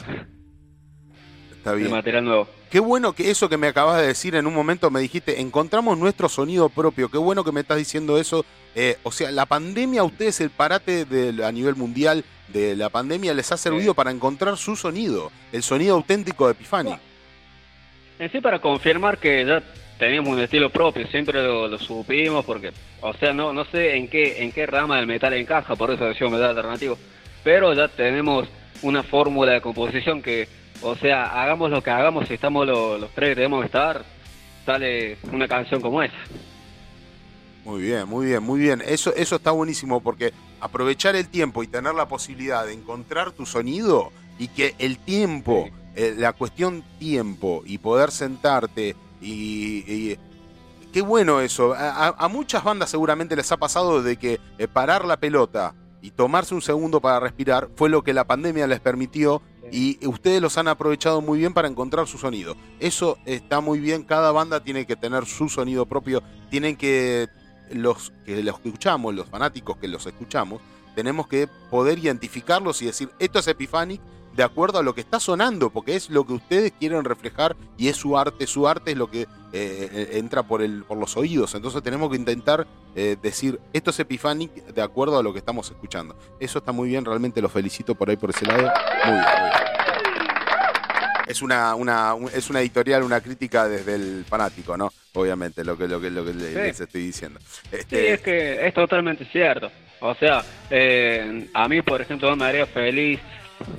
material 1.90 2.26
nuevo. 2.26 2.48
Qué 2.70 2.80
bueno 2.80 3.14
que 3.14 3.30
eso 3.30 3.50
que 3.50 3.58
me 3.58 3.68
acabas 3.68 4.02
de 4.02 4.08
decir 4.08 4.36
en 4.36 4.48
un 4.48 4.54
momento 4.54 4.90
me 4.90 5.00
dijiste, 5.00 5.40
encontramos 5.42 5.98
nuestro 5.98 6.30
sonido 6.30 6.70
propio. 6.70 7.10
Qué 7.10 7.18
bueno 7.18 7.44
que 7.44 7.52
me 7.52 7.62
estás 7.62 7.78
diciendo 7.78 8.20
eso. 8.20 8.46
Eh, 8.76 8.98
o 9.04 9.12
sea, 9.12 9.32
la 9.32 9.46
pandemia 9.46 10.02
a 10.02 10.04
ustedes, 10.04 10.42
el 10.42 10.50
parate 10.50 11.06
de, 11.06 11.46
a 11.46 11.52
nivel 11.52 11.76
mundial 11.76 12.24
de 12.50 12.76
la 12.76 12.90
pandemia, 12.90 13.34
les 13.34 13.52
ha 13.52 13.58
servido 13.58 13.94
para 13.94 14.12
encontrar 14.12 14.58
su 14.58 14.76
sonido, 14.76 15.32
el 15.52 15.64
sonido 15.64 15.96
auténtico 15.96 16.48
de 16.48 16.54
Epifani. 16.54 16.96
En 18.20 18.32
sí, 18.32 18.42
para 18.42 18.60
confirmar 18.60 19.18
que 19.18 19.46
ya 19.46 19.62
teníamos 19.98 20.34
un 20.34 20.40
estilo 20.40 20.70
propio, 20.70 21.08
siempre 21.08 21.42
lo, 21.42 21.78
supimos, 21.80 22.46
porque, 22.46 22.72
o 23.02 23.14
sea, 23.14 23.34
no, 23.34 23.54
no 23.54 23.66
sé 23.66 23.96
en 23.96 24.08
qué, 24.08 24.44
en 24.44 24.52
qué 24.52 24.66
rama 24.66 24.98
del 24.98 25.08
metal 25.08 25.34
encaja, 25.34 25.76
por 25.76 25.92
eso 25.92 26.06
decía 26.06 26.28
metal 26.28 26.50
alternativo, 26.50 26.98
pero 27.44 27.74
ya 27.74 27.88
tenemos 27.88 28.48
una 28.82 29.04
fórmula 29.04 29.54
de 29.54 29.62
composición 29.62 30.22
que 30.22 30.48
o 30.82 30.96
sea, 30.96 31.42
hagamos 31.42 31.72
lo 31.72 31.82
que 31.82 31.90
hagamos, 31.90 32.28
si 32.28 32.34
estamos 32.36 32.68
los, 32.68 33.10
tres 33.12 33.30
que 33.30 33.36
debemos 33.36 33.66
estar, 33.66 34.04
sale 34.66 35.18
una 35.32 35.48
canción 35.48 35.82
como 35.82 36.02
esa. 36.02 36.16
Muy 37.64 37.82
bien, 37.82 38.08
muy 38.08 38.28
bien, 38.28 38.44
muy 38.44 38.60
bien. 38.60 38.82
Eso, 38.86 39.14
eso 39.16 39.36
está 39.36 39.52
buenísimo 39.52 40.02
porque 40.02 40.34
aprovechar 40.62 41.16
el 41.16 41.28
tiempo 41.28 41.64
y 41.64 41.68
tener 41.68 41.94
la 41.96 42.08
posibilidad 42.08 42.66
de 42.66 42.74
encontrar 42.74 43.32
tu 43.32 43.46
sonido 43.46 44.12
y 44.40 44.48
que 44.48 44.76
el 44.80 44.98
tiempo, 44.98 45.70
eh, 45.96 46.16
la 46.18 46.34
cuestión 46.34 46.84
tiempo 47.00 47.64
y 47.66 47.80
poder 47.80 48.12
sentarte 48.12 48.96
y, 49.22 50.16
qué 50.94 51.02
bueno 51.02 51.42
eso. 51.42 51.76
A, 51.78 52.28
muchas 52.30 52.64
bandas 52.64 52.90
seguramente 52.90 53.36
les 53.36 53.52
ha 53.52 53.58
pasado 53.58 54.02
de 54.02 54.18
que 54.18 54.40
eh, 54.58 54.68
parar 54.68 55.06
la 55.06 55.18
pelota 55.18 55.76
y 56.02 56.12
tomarse 56.12 56.56
un 56.56 56.62
segundo 56.62 57.02
para 57.02 57.20
respirar 57.20 57.70
fue 57.76 57.90
lo 57.90 58.04
que 58.04 58.14
la 58.14 58.26
pandemia 58.26 58.68
les 58.68 58.80
permitió 58.80 59.42
y 59.72 60.06
ustedes 60.06 60.42
los 60.42 60.58
han 60.58 60.68
aprovechado 60.68 61.22
muy 61.22 61.40
bien 61.40 61.54
para 61.54 61.68
encontrar 61.68 62.08
su 62.08 62.18
sonido. 62.18 62.56
Eso 62.80 63.18
está 63.26 63.62
muy 63.62 63.80
bien, 63.80 64.04
cada 64.04 64.32
banda 64.32 64.64
tiene 64.64 64.86
que 64.86 64.96
tener 64.96 65.26
su 65.26 65.50
sonido 65.50 65.86
propio, 65.86 66.24
tienen 66.50 66.76
que 66.76 67.28
los 67.72 68.14
que 68.26 68.44
los 68.44 68.56
escuchamos, 68.56 69.14
los 69.14 69.28
fanáticos 69.28 69.78
que 69.78 69.88
los 69.88 70.06
escuchamos, 70.06 70.62
tenemos 70.96 71.28
que 71.28 71.48
poder 71.70 72.00
identificarlos 72.00 72.82
y 72.82 72.86
decir, 72.86 73.10
esto 73.20 73.40
es 73.40 73.48
Epiphanic 73.48 74.02
de 74.38 74.44
acuerdo 74.44 74.78
a 74.78 74.84
lo 74.84 74.94
que 74.94 75.02
está 75.02 75.20
sonando, 75.20 75.72
porque 75.72 75.96
es 75.96 76.12
lo 76.12 76.26
que 76.26 76.34
ustedes 76.34 76.72
quieren 76.80 77.04
reflejar 77.04 77.56
y 77.76 77.88
es 77.88 77.98
su 77.98 78.20
arte, 78.20 78.46
su 78.46 78.68
arte 78.68 78.92
es 78.92 78.98
lo 78.98 79.10
que 79.10 79.26
eh, 79.52 80.10
entra 80.14 80.44
por, 80.44 80.62
el, 80.62 80.84
por 80.84 81.00
los 81.00 81.18
oídos, 81.18 81.56
entonces 81.56 81.82
tenemos 81.82 82.12
que 82.12 82.18
intentar 82.18 82.68
eh, 82.96 83.18
decir, 83.20 83.60
esto 83.74 83.90
es 83.90 84.00
Epiphanic 84.00 84.54
de 84.54 84.82
acuerdo 84.84 85.18
a 85.18 85.24
lo 85.24 85.34
que 85.34 85.40
estamos 85.40 85.72
escuchando. 85.72 86.16
Eso 86.40 86.60
está 86.60 86.72
muy 86.72 86.88
bien, 86.88 87.04
realmente 87.04 87.42
los 87.42 87.52
felicito 87.52 87.96
por 87.96 88.12
ahí 88.12 88.16
por 88.16 88.30
ese 88.30 88.46
lado. 88.46 88.72
Muy 89.06 89.14
bien, 89.14 89.26
muy 89.42 89.50
bien 89.50 89.68
es 91.28 91.42
una, 91.42 91.76
una, 91.76 92.16
es 92.34 92.50
una 92.50 92.62
editorial, 92.62 93.04
una 93.04 93.20
crítica 93.20 93.68
desde 93.68 93.96
el 93.96 94.24
fanático, 94.24 94.78
¿no? 94.78 94.94
Obviamente, 95.14 95.66
lo 95.66 95.78
que, 95.78 95.86
lo 95.86 96.00
que, 96.00 96.10
lo 96.10 96.24
que 96.24 96.34
les 96.34 96.80
estoy 96.80 97.02
diciendo. 97.02 97.38
Este... 97.70 98.00
Sí, 98.00 98.08
es 98.08 98.22
que 98.22 98.66
es 98.66 98.74
totalmente 98.74 99.26
cierto. 99.26 99.70
O 100.00 100.16
sea, 100.16 100.42
eh, 100.70 101.50
a 101.54 101.68
mí, 101.68 101.82
por 101.82 102.02
ejemplo, 102.02 102.34
me 102.38 102.46
haría 102.46 102.66
feliz 102.66 103.20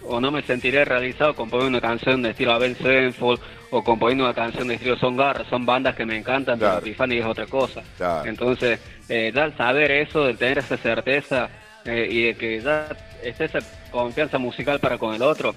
o 0.04 0.20
no 0.20 0.30
me 0.30 0.42
sentiré 0.42 0.84
realizado 0.84 1.34
componiendo 1.34 1.78
una 1.78 1.86
canción 1.86 2.22
de 2.22 2.30
estilo 2.30 2.52
Abel 2.52 2.76
Senfold 2.76 3.40
o 3.70 3.84
componiendo 3.84 4.24
una 4.24 4.34
canción 4.34 4.68
de 4.68 4.74
estilo 4.74 4.96
Son 4.96 5.16
Garra, 5.16 5.44
son 5.48 5.66
bandas 5.66 5.94
que 5.94 6.06
me 6.06 6.16
encantan, 6.16 6.58
pero 6.58 6.80
Tiffany 6.80 7.18
es 7.18 7.26
otra 7.26 7.46
cosa. 7.46 7.82
Entonces, 8.24 8.80
eh, 9.08 9.32
al 9.34 9.56
saber 9.56 9.90
eso, 9.90 10.24
de 10.24 10.34
tener 10.34 10.58
esa 10.58 10.76
certeza 10.76 11.48
eh, 11.84 12.08
y 12.10 12.22
de 12.24 12.34
que 12.34 12.60
ya 12.60 12.88
esté 13.22 13.44
esa 13.44 13.58
confianza 13.90 14.38
musical 14.38 14.80
para 14.80 14.98
con 14.98 15.14
el 15.14 15.22
otro, 15.22 15.54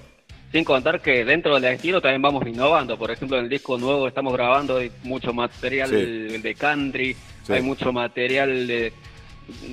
sin 0.52 0.64
contar 0.64 1.00
que 1.00 1.24
dentro 1.24 1.54
del 1.54 1.64
estilo 1.72 2.00
también 2.00 2.20
vamos 2.20 2.46
innovando. 2.46 2.98
Por 2.98 3.10
ejemplo, 3.10 3.38
en 3.38 3.44
el 3.44 3.50
disco 3.50 3.78
nuevo 3.78 4.06
estamos 4.06 4.34
grabando 4.34 4.76
hay 4.76 4.92
mucho 5.02 5.32
material 5.32 5.90
de 5.90 6.54
country, 6.58 7.16
hay 7.48 7.62
mucho 7.62 7.92
material 7.92 8.66
de 8.66 8.92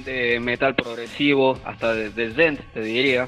de 0.05 0.39
metal 0.39 0.75
progresivo, 0.75 1.57
hasta 1.63 1.93
de, 1.93 2.09
de 2.09 2.57
te 2.73 2.81
diría. 2.81 3.27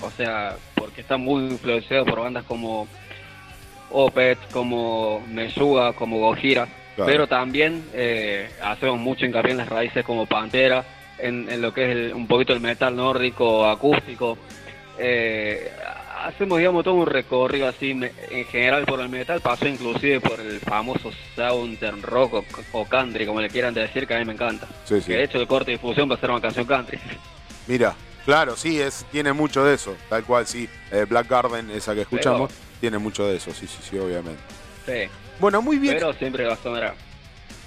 O 0.00 0.10
sea, 0.10 0.56
porque 0.74 1.00
está 1.00 1.16
muy 1.16 1.44
influenciado 1.44 2.04
por 2.04 2.20
bandas 2.20 2.44
como 2.44 2.86
Opet, 3.90 4.38
como 4.52 5.20
Meshuga, 5.28 5.92
como 5.92 6.18
Gojira. 6.18 6.68
Pero 7.06 7.28
también 7.28 7.84
eh, 7.94 8.50
hacemos 8.60 8.98
mucho 8.98 9.24
hincapié 9.24 9.52
en 9.52 9.58
las 9.58 9.68
raíces 9.68 10.04
como 10.04 10.26
Pantera, 10.26 10.84
en, 11.18 11.62
lo 11.62 11.72
que 11.72 12.08
es 12.08 12.12
un 12.12 12.26
poquito 12.26 12.52
el 12.52 12.60
metal 12.60 12.96
nórdico 12.96 13.66
acústico. 13.66 14.36
Eh, 14.98 15.70
hacemos, 16.24 16.58
digamos, 16.58 16.84
todo 16.84 16.94
un 16.94 17.06
recorrido 17.06 17.68
así 17.68 17.90
en 17.90 18.44
general 18.46 18.84
por 18.86 19.00
el 19.00 19.08
metal, 19.08 19.40
pasó 19.40 19.66
inclusive 19.66 20.20
por 20.20 20.40
el 20.40 20.60
famoso 20.60 21.10
Southern 21.34 22.02
Rock 22.02 22.44
o, 22.72 22.84
country, 22.84 23.26
como 23.26 23.40
le 23.40 23.48
quieran 23.48 23.74
decir, 23.74 24.06
que 24.06 24.14
a 24.14 24.18
mí 24.18 24.24
me 24.24 24.32
encanta. 24.32 24.66
Que 24.88 25.00
de 25.00 25.24
hecho 25.24 25.40
el 25.40 25.46
corte 25.46 25.70
de 25.70 25.76
difusión 25.76 26.10
va 26.10 26.14
a 26.14 26.18
ser 26.18 26.30
una 26.30 26.40
canción 26.40 26.66
country. 26.66 26.98
Mira, 27.66 27.94
claro, 28.24 28.56
sí, 28.56 28.80
es 28.80 29.04
tiene 29.12 29.32
mucho 29.32 29.64
de 29.64 29.74
eso, 29.74 29.96
tal 30.08 30.24
cual, 30.24 30.46
sí. 30.46 30.68
Eh, 30.90 31.06
Black 31.08 31.28
Garden, 31.28 31.70
esa 31.70 31.94
que 31.94 32.02
escuchamos, 32.02 32.52
tiene 32.80 32.98
mucho 32.98 33.26
de 33.26 33.36
eso, 33.36 33.52
sí, 33.52 33.66
sí, 33.66 33.78
sí, 33.82 33.98
obviamente. 33.98 34.40
Sí. 34.86 35.10
Bueno, 35.38 35.62
muy 35.62 35.78
bien. 35.78 35.94
Pero 35.94 36.12
siempre 36.14 36.46
va 36.46 36.54
a 36.54 36.56
sonar 36.56 36.94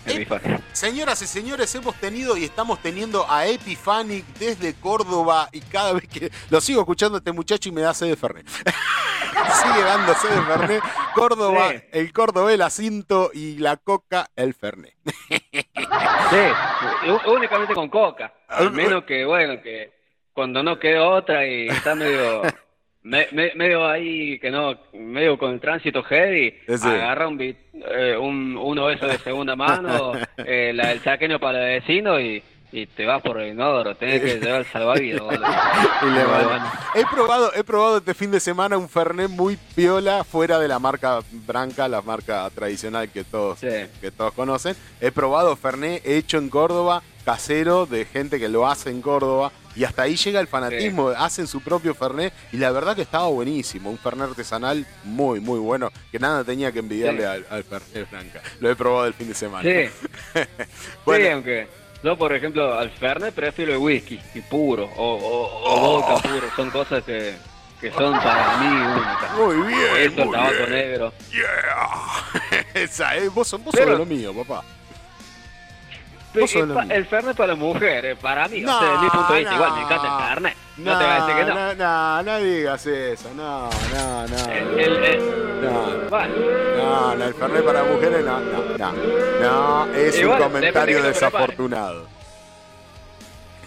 eh, 0.05 0.27
señoras 0.73 1.21
y 1.21 1.27
señores, 1.27 1.73
hemos 1.75 1.95
tenido 1.95 2.37
y 2.37 2.45
estamos 2.45 2.79
teniendo 2.79 3.29
a 3.29 3.45
Epiphanic 3.47 4.25
desde 4.37 4.73
Córdoba 4.73 5.49
y 5.51 5.61
cada 5.61 5.93
vez 5.93 6.07
que 6.07 6.31
lo 6.49 6.61
sigo 6.61 6.81
escuchando 6.81 7.17
este 7.17 7.31
muchacho 7.31 7.69
y 7.69 7.71
me 7.71 7.81
da 7.81 7.93
sed 7.93 8.09
de 8.09 8.15
Fernet. 8.15 8.47
Sigue 8.49 9.83
dando 9.83 10.13
sed 10.15 10.29
de 10.29 10.41
Fernet. 10.41 10.83
Córdoba, 11.13 11.71
el 11.91 12.13
Córdoba, 12.13 12.53
el 12.53 12.61
acinto 12.61 13.31
y 13.33 13.57
la 13.57 13.77
coca, 13.77 14.29
el 14.35 14.53
Fernet. 14.53 14.95
sí, 15.29 17.07
únicamente 17.27 17.73
con 17.73 17.89
coca. 17.89 18.33
Al 18.47 18.71
menos 18.71 19.03
que, 19.03 19.25
bueno, 19.25 19.61
que 19.61 19.93
cuando 20.33 20.63
no 20.63 20.79
queda 20.79 21.07
otra 21.07 21.45
y 21.45 21.67
está 21.67 21.95
medio 21.95 22.41
me, 23.03 23.27
medio 23.31 23.87
ahí 23.87 24.37
que 24.39 24.51
no, 24.51 24.75
medio 24.93 25.37
con 25.37 25.53
el 25.53 25.59
tránsito 25.59 26.03
heavy, 26.03 26.53
agarra 26.67 27.27
un, 27.27 27.41
eh, 27.41 28.17
un 28.19 28.57
uno 28.57 28.87
de 28.87 28.95
esos 28.95 29.09
de 29.09 29.17
segunda 29.19 29.55
mano, 29.55 30.13
eh, 30.37 30.73
el 30.75 30.99
saqueño 31.01 31.39
para 31.39 31.59
el 31.59 31.81
vecino 31.81 32.19
y, 32.19 32.43
y 32.71 32.85
te 32.85 33.05
vas 33.05 33.21
por 33.21 33.39
el 33.39 33.53
inodoro, 33.53 33.95
tenés 33.95 34.21
que 34.21 34.39
llevar 34.39 34.61
el 34.61 34.65
salvavidas. 34.65 35.21
he 36.95 37.05
probado, 37.05 37.51
he 37.53 37.63
probado 37.63 37.97
este 37.97 38.13
fin 38.13 38.31
de 38.31 38.39
semana 38.39 38.77
un 38.77 38.87
Fernet 38.87 39.29
muy 39.29 39.57
piola 39.75 40.23
fuera 40.23 40.57
de 40.59 40.67
la 40.67 40.79
marca 40.79 41.19
Branca, 41.31 41.87
la 41.87 42.01
marca 42.01 42.49
tradicional 42.51 43.09
que 43.09 43.23
todos, 43.23 43.59
que 43.59 44.11
todos 44.15 44.33
conocen. 44.33 44.75
He 45.01 45.11
probado 45.11 45.55
Fernet 45.55 46.05
hecho 46.05 46.37
en 46.37 46.49
Córdoba, 46.49 47.03
casero, 47.25 47.85
de 47.85 48.05
gente 48.05 48.39
que 48.39 48.47
lo 48.47 48.67
hace 48.67 48.89
en 48.89 49.01
Córdoba. 49.01 49.51
Y 49.76 49.84
hasta 49.84 50.03
ahí 50.03 50.15
llega 50.15 50.39
el 50.39 50.48
fanatismo, 50.48 51.10
hacen 51.10 51.48
su 51.48 51.61
propio 51.61 51.93
Fernet 51.95 52.34
y 52.52 52.57
la 52.57 52.72
verdad 52.72 52.95
que 52.95 53.02
estaba 53.03 53.27
buenísimo, 53.27 53.89
un 53.89 53.98
Fernet 53.98 54.30
artesanal 54.30 54.85
muy, 55.03 55.39
muy 55.39 55.60
bueno, 55.60 55.91
que 56.11 56.19
nada 56.19 56.43
tenía 56.43 56.72
que 56.72 56.80
envidiarle 56.80 57.26
al, 57.26 57.64
Fernet 57.64 58.10
Blanca. 58.10 58.41
Lo 58.60 58.69
he 58.69 58.76
probado 58.76 59.07
el 59.07 59.14
fin 59.14 59.27
de 59.27 59.34
semana. 59.34 59.64
Sí, 59.64 59.89
bueno, 61.06 61.26
sí 61.26 61.31
aunque 61.31 61.68
yo, 62.03 62.18
por 62.18 62.34
ejemplo, 62.34 62.77
al 62.77 62.89
Fernet 62.91 63.34
prefiero 63.34 63.73
el 63.73 63.77
whisky 63.77 64.19
y 64.34 64.41
puro 64.41 64.89
o, 64.98 65.15
o, 65.15 65.61
oh. 65.64 66.02
vodka 66.02 66.27
puro, 66.27 66.48
son 66.56 66.69
cosas 66.69 67.03
que, 67.03 67.35
que 67.80 67.91
son 67.91 68.14
para 68.14 68.57
mí 68.57 68.68
únicas. 68.68 69.38
Muy 69.38 69.68
bien. 69.68 69.89
Eso, 69.98 70.23
el 70.23 70.31
tabaco 70.31 70.68
negro. 70.68 71.14
Yeah. 71.31 72.64
Esa, 72.73 73.18
eh, 73.18 73.30
vos, 73.30 73.52
vos 73.64 73.73
sos 73.73 73.98
lo 73.98 74.06
mío, 74.06 74.34
papá 74.34 74.64
el 76.33 77.05
Fernet 77.05 77.35
para 77.35 77.55
mujeres, 77.55 78.17
para 78.17 78.47
mí, 78.47 78.61
no, 78.61 78.79
desde 78.79 79.03
mi 79.03 79.09
punto 79.09 79.33
de 79.33 79.39
vista, 79.39 79.55
igual 79.55 79.73
me 79.73 79.81
encanta 79.81 80.07
el 80.07 80.29
Fernet. 80.29 80.55
No, 80.77 80.97
te 80.97 81.03
voy 81.03 81.13
a 81.13 81.25
decir 81.25 81.35
que 81.35 81.51
no. 81.51 81.75
No, 81.75 82.23
no, 82.23 82.39
digas 82.39 82.85
eso, 82.87 83.33
no, 83.35 83.69
no, 83.93 84.27
no. 84.27 84.51
El, 84.51 85.03
el, 85.03 85.61
no, 85.61 85.87
no, 86.09 87.15
no, 87.15 87.23
el 87.23 87.33
Fernet 87.33 87.65
para 87.65 87.83
mujeres, 87.83 88.25
no, 88.25 88.39
no, 88.39 88.77
no. 88.77 88.93
No, 89.41 89.93
es 89.93 90.23
un 90.23 90.37
comentario 90.37 91.03
desafortunado. 91.03 92.07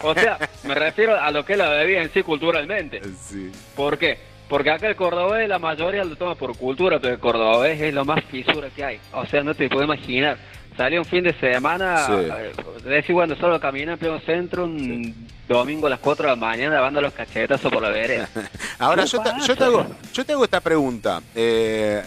O 0.03 0.15
sea, 0.15 0.39
me 0.65 0.75
refiero 0.75 1.19
a 1.21 1.31
lo 1.31 1.45
que 1.45 1.53
es 1.53 1.59
la 1.59 1.71
bebida 1.71 2.03
en 2.03 2.13
sí 2.13 2.23
culturalmente. 2.23 3.01
Sí. 3.21 3.51
¿Por 3.75 3.99
qué? 3.99 4.19
Porque 4.49 4.71
acá 4.71 4.89
el 4.89 4.97
cordobés 4.97 5.49
la 5.49 5.59
mayoría 5.59 6.05
lo 6.05 6.17
toma 6.17 6.35
por 6.35 6.57
cultura, 6.57 6.99
pero 7.01 7.15
el 7.15 7.21
cordobés 7.21 7.81
es 7.81 7.95
lo 7.95 8.05
más 8.05 8.23
fisura 8.25 8.69
que 8.75 8.85
hay. 8.85 9.01
O 9.13 9.25
sea, 9.25 9.43
no 9.43 9.55
te 9.55 9.69
puedo 9.69 9.85
imaginar 9.85 10.37
Salió 10.77 11.01
un 11.01 11.05
fin 11.05 11.23
de 11.23 11.33
semana, 11.35 12.09
de 12.09 12.91
decir 12.91 13.15
cuando 13.15 13.37
solo 13.37 13.61
camina 13.61 13.93
en 13.93 13.99
pleno 13.99 14.19
centro, 14.21 14.65
un 14.65 15.29
domingo 15.49 15.87
a 15.87 15.91
las 15.91 16.01
4 16.01 16.25
de 16.25 16.31
la 16.31 16.37
mañana 16.37 16.75
lavando 16.75 17.01
los 17.01 17.13
cachetazos 17.13 17.73
por 17.73 17.81
la 17.81 17.91
vereda. 17.91 18.29
Ahora 18.79 19.05
yo 19.05 19.21
te, 19.21 19.29
hago, 19.65 19.87
yo 20.13 20.25
te 20.25 20.33
hago 20.33 20.45
esta 20.45 20.61
pregunta. 20.61 21.23
Eh, 21.35 22.03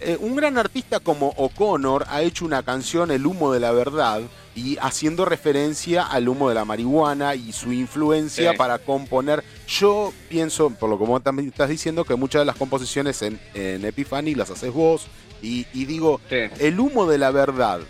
eh, 0.00 0.16
un 0.20 0.36
gran 0.36 0.58
artista 0.58 1.00
como 1.00 1.28
O'Connor 1.36 2.06
ha 2.08 2.22
hecho 2.22 2.44
una 2.44 2.62
canción, 2.62 3.10
El 3.10 3.26
humo 3.26 3.52
de 3.52 3.60
la 3.60 3.72
verdad, 3.72 4.20
y 4.54 4.78
haciendo 4.80 5.24
referencia 5.24 6.02
al 6.04 6.28
humo 6.28 6.48
de 6.48 6.54
la 6.54 6.64
marihuana 6.64 7.34
y 7.34 7.52
su 7.52 7.72
influencia 7.72 8.54
para 8.54 8.78
componer. 8.78 9.44
Yo 9.68 10.12
pienso, 10.28 10.70
por 10.70 10.88
lo 10.88 10.98
que 10.98 11.04
vos 11.04 11.22
también 11.22 11.48
estás 11.48 11.68
diciendo, 11.68 12.04
que 12.04 12.14
muchas 12.14 12.40
de 12.40 12.46
las 12.46 12.56
composiciones 12.56 13.20
en, 13.22 13.38
en 13.54 13.84
Epiphany 13.84 14.34
las 14.34 14.50
haces 14.50 14.72
vos, 14.72 15.08
y, 15.42 15.64
digo, 15.84 16.20
el 16.30 16.80
humo 16.80 17.06
de 17.06 17.18
la 17.18 17.30
verdad, 17.30 17.80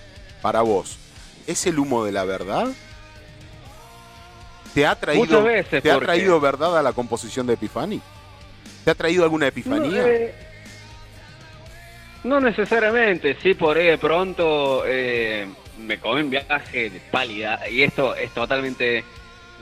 para 0.43 0.63
vos, 0.63 0.99
¿es 1.47 1.67
el 1.67 1.79
humo 1.79 2.05
de 2.05 2.13
la 2.13 2.25
verdad? 2.25 2.69
¿Te 4.75 4.87
ha 4.87 4.95
traído, 4.95 5.45
¿te 5.71 5.91
ha 5.91 5.99
traído 5.99 6.39
verdad 6.39 6.77
a 6.77 6.83
la 6.83 6.93
composición 6.93 7.47
de 7.47 7.55
Epifani? 7.55 8.03
¿Te 8.85 8.91
ha 8.91 8.95
traído 8.95 9.25
alguna 9.25 9.47
epifanía? 9.47 10.07
Eh, 10.07 10.35
no, 12.27 12.41
necesariamente, 12.41 13.37
sí, 13.43 13.55
por 13.55 13.77
ahí 13.77 13.87
de 13.87 13.99
pronto 13.99 14.83
eh, 14.87 15.47
me 15.79 15.99
come 15.99 16.23
un 16.23 16.31
viaje 16.31 16.91
de 16.91 17.01
pálida 17.11 17.69
y 17.71 17.83
esto 17.83 18.15
es 18.15 18.31
totalmente 18.33 19.05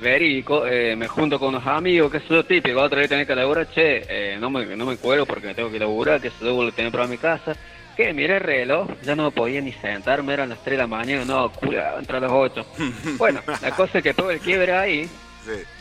verídico. 0.01 0.67
Eh, 0.67 0.97
me 0.97 1.07
junto 1.07 1.39
con 1.39 1.51
unos 1.51 1.67
amigos, 1.67 2.11
que 2.11 2.19
es 2.19 2.31
lo 2.31 2.45
típico, 2.45 2.81
otra 2.81 3.01
vez 3.01 3.09
tener 3.09 3.27
que 3.27 3.35
laburar, 3.35 3.69
che, 3.71 4.37
no, 4.39 4.51
me, 4.51 4.65
no 4.77 4.87
me 4.87 4.97
cuelgo 4.97 5.27
porque 5.27 5.49
me 5.49 5.55
tengo 5.55 5.71
que 5.71 5.79
laburar, 5.79 6.21
que 6.21 6.29
eso 6.29 6.45
debo 6.45 6.71
tener 6.73 6.91
para 6.91 7.07
mi 7.07 7.19
casa 7.19 7.57
que 7.97 8.13
mire 8.13 8.37
el 8.37 8.43
reloj, 8.43 8.89
ya 9.03 9.15
no 9.15 9.31
podía 9.31 9.61
ni 9.61 9.73
sentarme, 9.73 10.35
eran 10.35 10.49
las 10.49 10.63
3 10.63 10.73
de 10.73 10.79
la 10.79 10.87
mañana, 10.87 11.25
no, 11.25 11.51
cura, 11.51 11.95
entre 11.99 12.21
las 12.21 12.31
8. 12.31 12.67
bueno, 13.19 13.41
la 13.63 13.71
cosa 13.71 13.99
es 13.99 14.05
que 14.05 14.15
todo 14.15 14.31
el 14.31 14.41
quiebre 14.41 14.73
ahí 14.73 15.09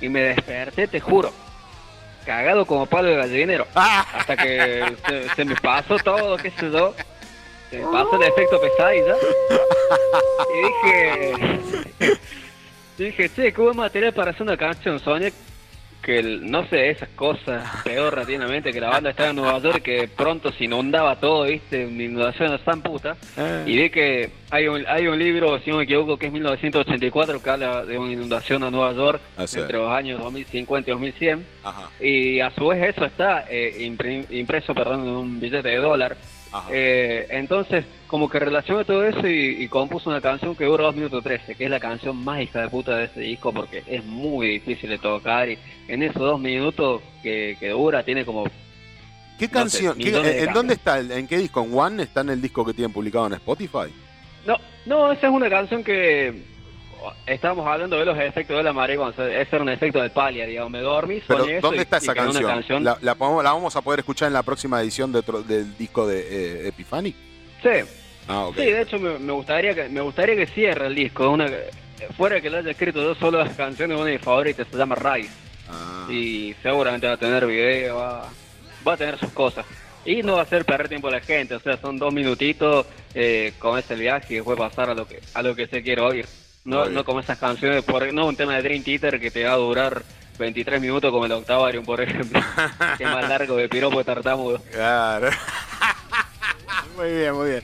y 0.01 0.09
me 0.09 0.21
desperté, 0.21 0.87
te 0.87 0.99
juro, 0.99 1.33
cagado 2.23 2.65
como 2.65 2.85
palo 2.85 3.09
de 3.09 3.15
gallinero. 3.15 3.67
hasta 3.73 4.35
que 4.37 4.95
se, 5.35 5.45
me 5.45 5.55
pasó 5.55 5.97
todo, 5.97 6.37
qué 6.37 6.51
sé 6.51 6.71
yo. 6.71 6.93
Se 7.69 7.79
me 7.79 7.85
pasó 7.91 8.15
el 8.15 8.23
efecto 8.23 8.59
pesadilla. 8.59 9.15
Y 10.55 10.61
dije, 11.97 12.19
dije, 12.97 13.29
che, 13.29 13.51
buen 13.51 13.75
material 13.75 14.13
para 14.13 14.31
hacer 14.31 14.43
una 14.43 14.57
canción. 14.57 14.99
Soñé 14.99 15.33
que, 16.03 16.21
no 16.21 16.67
sé, 16.67 16.89
esas 16.89 17.09
cosas 17.09 17.63
peor 17.83 18.13
relativamente, 18.13 18.71
que 18.71 18.81
la 18.81 18.89
banda 18.89 19.11
estaba 19.11 19.29
en 19.29 19.37
Nueva 19.37 19.57
York, 19.59 19.81
que 19.81 20.07
pronto 20.07 20.51
se 20.51 20.65
inundaba 20.65 21.15
todo, 21.19 21.45
¿viste? 21.45 21.85
Una 21.85 22.03
inundación 22.03 22.59
tan 22.63 22.81
puta. 22.81 23.15
Ah. 23.37 23.63
Y 23.65 23.77
vi 23.77 23.89
que 23.89 24.29
hay 24.51 24.67
un, 24.67 24.85
hay 24.87 25.07
un 25.07 25.17
libro, 25.17 25.59
si 25.59 25.71
no 25.71 25.77
me 25.77 25.83
equivoco, 25.83 26.17
que 26.17 26.27
es 26.27 26.33
1984, 26.33 27.41
que 27.41 27.49
habla 27.49 27.85
de 27.85 27.97
una 27.97 28.11
inundación 28.11 28.63
en 28.63 28.71
Nueva 28.71 28.93
York 28.93 29.21
entre 29.37 29.77
los 29.77 29.89
años 29.89 30.21
2050 30.21 30.89
y 30.89 30.93
2100. 30.93 31.45
Y 31.99 32.39
a 32.41 32.51
su 32.51 32.67
vez 32.67 32.95
eso 32.95 33.05
está 33.05 33.45
eh, 33.49 33.75
impreso 34.29 34.75
perdón, 34.75 35.01
en 35.01 35.07
un 35.07 35.39
billete 35.39 35.69
de 35.69 35.77
dólar. 35.77 36.17
Eh, 36.71 37.27
entonciones, 37.31 37.85
como 38.07 38.29
que 38.29 38.39
relacionó 38.39 38.85
todo 38.85 39.05
eso 39.05 39.27
y, 39.27 39.67
compuso 39.67 40.09
una 40.09 40.21
canción 40.21 40.55
que 40.55 40.65
dura 40.65 40.83
2 40.85 40.95
minutos 40.95 41.23
13, 41.23 41.55
que 41.55 41.65
es 41.65 41.69
la 41.69 41.79
canción 41.79 42.15
más 42.23 42.41
hija 42.41 42.61
de 42.61 42.69
puta 42.69 42.95
de 42.97 43.05
ese 43.05 43.21
disco 43.21 43.51
porque 43.51 43.83
es 43.87 44.03
muy 44.05 44.47
difícil 44.47 44.89
de 44.89 44.99
tocar 44.99 45.49
y 45.49 45.57
en 45.87 46.03
esos 46.03 46.21
dos 46.21 46.39
minutos 46.39 47.01
que, 47.21 47.57
dura 47.71 48.03
tiene 48.03 48.25
como... 48.25 48.45
¿Qué 49.39 49.49
canción? 49.49 49.95
¿En 49.99 50.53
dónde 50.53 50.75
está? 50.75 50.99
¿En 50.99 51.27
qué 51.27 51.37
disco? 51.37 51.63
¿En 51.63 51.73
One 51.73 52.03
está 52.03 52.21
en 52.21 52.29
el 52.29 52.41
disco 52.41 52.63
que 52.63 52.73
tienen 52.73 52.93
publicado 52.93 53.27
en 53.27 53.33
Spotify? 53.33 53.91
No, 54.45 54.57
no, 54.85 55.11
esa 55.11 55.27
es 55.27 55.33
una 55.33 55.49
canción 55.49 55.83
que 55.83 56.52
estábamos 57.25 57.67
hablando 57.67 57.97
de 57.97 58.05
los 58.05 58.17
efectos 58.17 58.57
de 58.57 58.63
la 58.63 58.73
marihuana, 58.73 59.13
ese 59.27 59.55
era 59.55 59.61
un 59.61 59.69
efecto 59.69 60.01
de 60.01 60.09
palia, 60.09 60.45
digamos, 60.45 60.71
me 60.71 60.81
dormí, 60.81 61.21
Pero, 61.27 61.45
¿dónde 61.61 61.81
está 61.81 61.97
esa 61.97 62.13
canción? 62.13 62.83
¿La, 62.83 62.97
la, 63.01 63.13
vamos 63.13 63.75
a 63.75 63.81
poder 63.81 63.99
escuchar 63.99 64.27
en 64.27 64.33
la 64.33 64.43
próxima 64.43 64.81
edición 64.81 65.11
del 65.11 65.77
disco 65.77 66.07
de 66.07 66.19
eh, 66.19 66.67
Epiphanic? 66.67 67.15
Sí. 67.61 67.69
Ah, 68.27 68.49
sí, 68.55 68.61
de 68.61 68.81
hecho 68.81 68.99
me, 68.99 69.33
gustaría 69.33 69.75
que 69.75 69.89
me 69.89 70.01
gustaría 70.01 70.35
que 70.35 70.45
cierre 70.47 70.87
el 70.87 70.95
disco, 70.95 71.29
una 71.29 71.47
fuera 72.15 72.39
que 72.39 72.49
lo 72.49 72.57
haya 72.57 72.71
escrito 72.71 73.01
yo 73.01 73.15
solo 73.15 73.43
las 73.43 73.55
canciones, 73.55 73.97
una 73.97 74.05
de 74.05 74.13
mis 74.13 74.21
favoritas 74.21 74.67
se 74.69 74.77
llama 74.77 74.95
Rise. 74.95 75.29
Ah. 75.69 76.07
Y 76.09 76.55
seguramente 76.61 77.07
va 77.07 77.13
a 77.13 77.17
tener 77.17 77.45
video, 77.45 77.97
va, 77.97 78.29
va 78.87 78.93
a 78.93 78.97
tener 78.97 79.17
sus 79.17 79.31
cosas. 79.31 79.65
Y 80.05 80.21
no 80.21 80.33
va 80.33 80.39
a 80.39 80.43
hacer 80.43 80.65
perder 80.65 80.89
tiempo 80.89 81.07
a 81.07 81.11
la 81.11 81.21
gente, 81.21 81.55
o 81.55 81.59
sea, 81.59 81.77
son 81.77 81.97
dos 81.97 82.13
minutitos, 82.13 82.85
eh, 83.15 83.53
con 83.59 83.77
ese 83.77 83.95
viaje 83.95 84.33
y 84.33 84.35
después 84.37 84.57
pasar 84.57 84.89
a 84.89 84.95
lo 84.95 85.07
que 85.07 85.19
a 85.35 85.43
lo 85.43 85.55
que 85.55 85.67
se 85.67 85.83
quiere 85.83 86.01
oír. 86.01 86.25
No, 86.65 86.85
no 86.85 87.03
como 87.03 87.19
esas 87.19 87.37
canciones, 87.37 87.83
por, 87.83 88.13
no 88.13 88.25
un 88.25 88.35
tema 88.35 88.55
de 88.55 88.61
Dream 88.61 88.83
Theater 88.83 89.19
que 89.19 89.31
te 89.31 89.43
va 89.43 89.53
a 89.53 89.57
durar 89.57 90.03
23 90.39 90.79
minutos 90.81 91.11
como 91.11 91.25
el 91.25 91.31
Octavarium, 91.31 91.83
por 91.83 92.01
ejemplo. 92.01 92.41
que 92.97 93.05
más 93.05 93.27
largo 93.27 93.55
de 93.55 93.69
piropo 93.69 94.03
tartamudo. 94.03 94.59
Claro. 94.71 95.29
muy 96.97 97.11
bien, 97.11 97.33
muy 97.33 97.49
bien. 97.49 97.61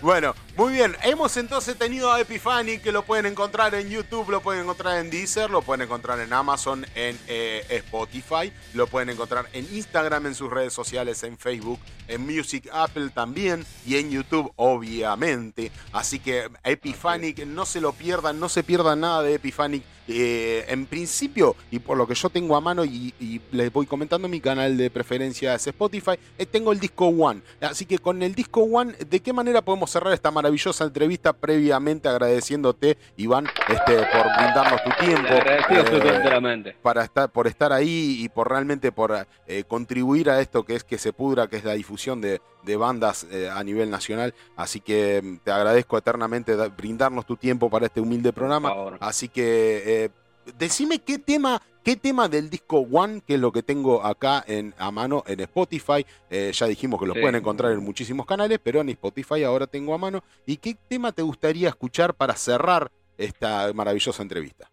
Bueno, 0.00 0.34
muy 0.56 0.72
bien. 0.74 0.96
Hemos 1.02 1.36
entonces 1.36 1.76
tenido 1.76 2.12
a 2.12 2.20
Epifani 2.20 2.78
que 2.78 2.92
lo 2.92 3.04
pueden 3.04 3.26
encontrar 3.26 3.74
en 3.74 3.88
YouTube, 3.88 4.30
lo 4.30 4.40
pueden 4.40 4.62
encontrar 4.62 4.98
en 4.98 5.10
Deezer, 5.10 5.50
lo 5.50 5.62
pueden 5.62 5.82
encontrar 5.82 6.20
en 6.20 6.32
Amazon, 6.32 6.84
en 6.94 7.18
eh, 7.28 7.64
Spotify, 7.68 8.52
lo 8.74 8.86
pueden 8.86 9.10
encontrar 9.10 9.48
en 9.52 9.64
Instagram, 9.74 10.26
en 10.26 10.34
sus 10.34 10.50
redes 10.50 10.72
sociales, 10.72 11.22
en 11.22 11.38
Facebook, 11.38 11.80
en 12.08 12.26
Music 12.26 12.68
Apple 12.72 13.10
también 13.10 13.64
y 13.86 13.96
en 13.96 14.10
YouTube, 14.10 14.52
obviamente. 14.56 15.70
Así 15.92 16.18
que 16.18 16.50
Epiphanic, 16.64 17.46
no 17.46 17.66
se 17.66 17.80
lo 17.80 17.92
pierdan, 17.92 18.38
no 18.40 18.48
se 18.48 18.62
pierdan 18.62 19.00
nada 19.00 19.22
de 19.22 19.34
Epiphanic. 19.34 19.84
Eh, 20.14 20.64
en 20.68 20.86
principio, 20.86 21.56
y 21.70 21.78
por 21.78 21.96
lo 21.96 22.06
que 22.06 22.14
yo 22.14 22.28
tengo 22.28 22.56
a 22.56 22.60
mano 22.60 22.84
y, 22.84 23.12
les 23.50 23.72
voy 23.72 23.86
comentando 23.86 24.28
mi 24.28 24.40
canal 24.40 24.76
de 24.76 24.90
preferencia 24.90 25.54
es 25.54 25.66
Spotify, 25.66 26.12
eh, 26.38 26.46
tengo 26.46 26.72
el 26.72 26.80
disco 26.80 27.06
One. 27.06 27.40
Así 27.60 27.86
que 27.86 27.98
con 27.98 28.22
el 28.22 28.34
disco 28.34 28.62
One, 28.62 28.92
¿de 28.92 29.20
qué 29.20 29.32
manera 29.32 29.62
podemos 29.62 29.90
cerrar 29.90 30.12
esta 30.12 30.30
maravillosa 30.30 30.84
entrevista? 30.84 31.32
Previamente 31.32 32.08
agradeciéndote, 32.08 32.98
Iván, 33.16 33.46
este, 33.68 33.94
por 33.96 34.26
brindarnos 34.36 34.82
tu 34.84 34.90
tiempo. 35.04 35.28
Eh, 35.32 36.74
para 36.82 37.04
estar, 37.04 37.30
por 37.30 37.46
estar 37.46 37.72
ahí 37.72 38.18
y 38.20 38.28
por 38.28 38.50
realmente 38.50 38.92
por 38.92 39.26
contribuir 39.68 40.30
a 40.30 40.40
esto 40.40 40.64
que 40.64 40.74
es 40.74 40.84
que 40.84 40.98
se 40.98 41.12
pudra, 41.12 41.46
que 41.46 41.56
es 41.56 41.64
la 41.64 41.74
difusión 41.74 42.20
de, 42.20 42.40
bandas 42.76 43.26
a 43.54 43.62
nivel 43.64 43.90
nacional. 43.90 44.34
Así 44.56 44.80
que 44.80 45.20
mm, 45.22 45.36
te 45.44 45.50
agradezco 45.50 45.98
eternamente 45.98 46.54
brindarnos 46.68 47.26
tu 47.26 47.36
tiempo 47.36 47.70
para 47.70 47.86
este 47.86 48.00
humilde 48.00 48.32
programa. 48.32 48.72
Así 49.00 49.28
que 49.28 49.82
eh, 49.86 50.10
decime 50.58 50.98
qué 50.98 51.18
tema, 51.18 51.60
qué 51.84 51.96
tema 51.96 52.28
del 52.28 52.50
disco 52.50 52.78
One, 52.78 53.22
que 53.26 53.34
es 53.34 53.40
lo 53.40 53.52
que 53.52 53.62
tengo 53.62 54.04
acá 54.04 54.44
en, 54.46 54.74
a 54.78 54.90
mano 54.90 55.22
en 55.26 55.40
Spotify. 55.40 56.04
Eh, 56.30 56.50
ya 56.52 56.66
dijimos 56.66 57.00
que 57.00 57.06
lo 57.06 57.14
pueden 57.14 57.36
encontrar 57.36 57.72
en 57.72 57.82
muchísimos 57.82 58.26
canales, 58.26 58.58
pero 58.62 58.80
en 58.80 58.88
Spotify 58.90 59.44
ahora 59.44 59.66
tengo 59.66 59.94
a 59.94 59.98
mano. 59.98 60.22
¿Y 60.46 60.56
qué 60.56 60.76
tema 60.88 61.12
te 61.12 61.22
gustaría 61.22 61.68
escuchar 61.68 62.14
para 62.14 62.34
cerrar 62.34 62.90
esta 63.16 63.72
maravillosa 63.72 64.22
entrevista? 64.22 64.70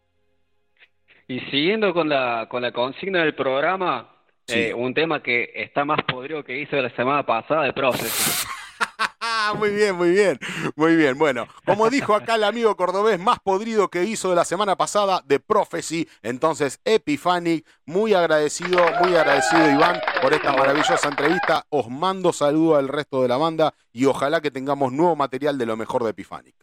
Y 1.28 1.40
siguiendo 1.52 1.94
con 1.94 2.10
la, 2.10 2.48
con 2.50 2.64
la 2.64 2.72
consigna 2.72 3.20
del 3.20 3.36
programa, 3.36 4.10
eh, 4.50 4.74
un 4.74 4.94
tema 4.94 5.22
que 5.22 5.52
está 5.56 5.86
más 5.86 6.00
podrido 6.04 6.44
que 6.44 6.60
hizo 6.60 6.76
la 6.78 6.90
semana 6.96 7.26
pasada 7.26 7.64
de 7.64 7.74
Process. 7.74 8.48
muy 9.58 9.70
bien, 9.72 9.96
muy 9.96 10.12
bien, 10.12 10.40
muy 10.76 10.96
bien. 10.96 11.18
Bueno, 11.18 11.48
como 11.66 11.90
dijo 11.90 12.14
acá 12.14 12.36
el 12.36 12.44
amigo 12.44 12.76
cordobés, 12.76 13.20
más 13.20 13.40
podrido 13.40 13.90
que 13.90 14.04
hizo 14.04 14.30
de 14.30 14.36
la 14.36 14.46
semana 14.46 14.76
pasada 14.76 15.22
de 15.26 15.40
Prophecy. 15.40 16.08
Entonces, 16.22 16.80
Epiphanic, 16.86 17.66
muy 17.86 18.14
agradecido, 18.14 18.80
muy 19.02 19.16
agradecido 19.16 19.70
Iván 19.70 20.00
por 20.22 20.34
esta 20.34 20.54
maravillosa 20.54 21.08
entrevista. 21.08 21.66
Os 21.70 21.90
mando 21.90 22.34
saludo 22.34 22.76
al 22.76 22.88
resto 22.88 23.22
de 23.22 23.28
la 23.28 23.38
banda 23.38 23.74
y 23.92 24.06
ojalá 24.06 24.42
que 24.42 24.52
tengamos 24.52 24.92
nuevo 24.92 25.16
material 25.16 25.58
de 25.58 25.66
lo 25.66 25.78
mejor 25.78 26.04
de 26.04 26.12
Epiphanic. 26.12 26.56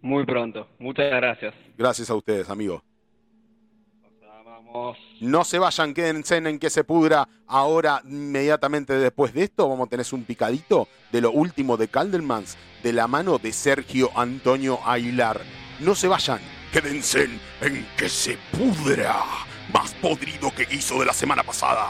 Muy 0.00 0.24
pronto, 0.24 0.68
muchas 0.78 1.10
gracias. 1.10 1.54
Gracias 1.76 2.10
a 2.10 2.14
ustedes, 2.14 2.48
No 5.20 5.44
se 5.44 5.58
vayan, 5.58 5.94
quédense 5.94 6.36
en 6.36 6.58
que 6.58 6.70
se 6.70 6.84
pudra. 6.84 7.28
Ahora, 7.46 8.02
inmediatamente 8.04 8.92
después 8.94 9.32
de 9.32 9.44
esto, 9.44 9.68
vamos 9.68 9.86
a 9.86 9.90
tener 9.90 10.06
un 10.12 10.24
picadito 10.24 10.88
de 11.12 11.20
lo 11.20 11.30
último 11.30 11.76
de 11.76 11.88
Caldermans 11.88 12.56
de 12.82 12.92
la 12.92 13.06
mano 13.06 13.38
de 13.38 13.52
Sergio 13.52 14.10
Antonio 14.14 14.78
Aguilar. 14.84 15.40
No 15.80 15.94
se 15.94 16.08
vayan, 16.08 16.40
quédense 16.72 17.28
en 17.60 17.86
que 17.96 18.08
se 18.08 18.38
pudra. 18.52 19.24
Más 19.72 19.94
podrido 19.94 20.54
que 20.54 20.66
hizo 20.70 21.00
de 21.00 21.06
la 21.06 21.12
semana 21.12 21.42
pasada. 21.42 21.86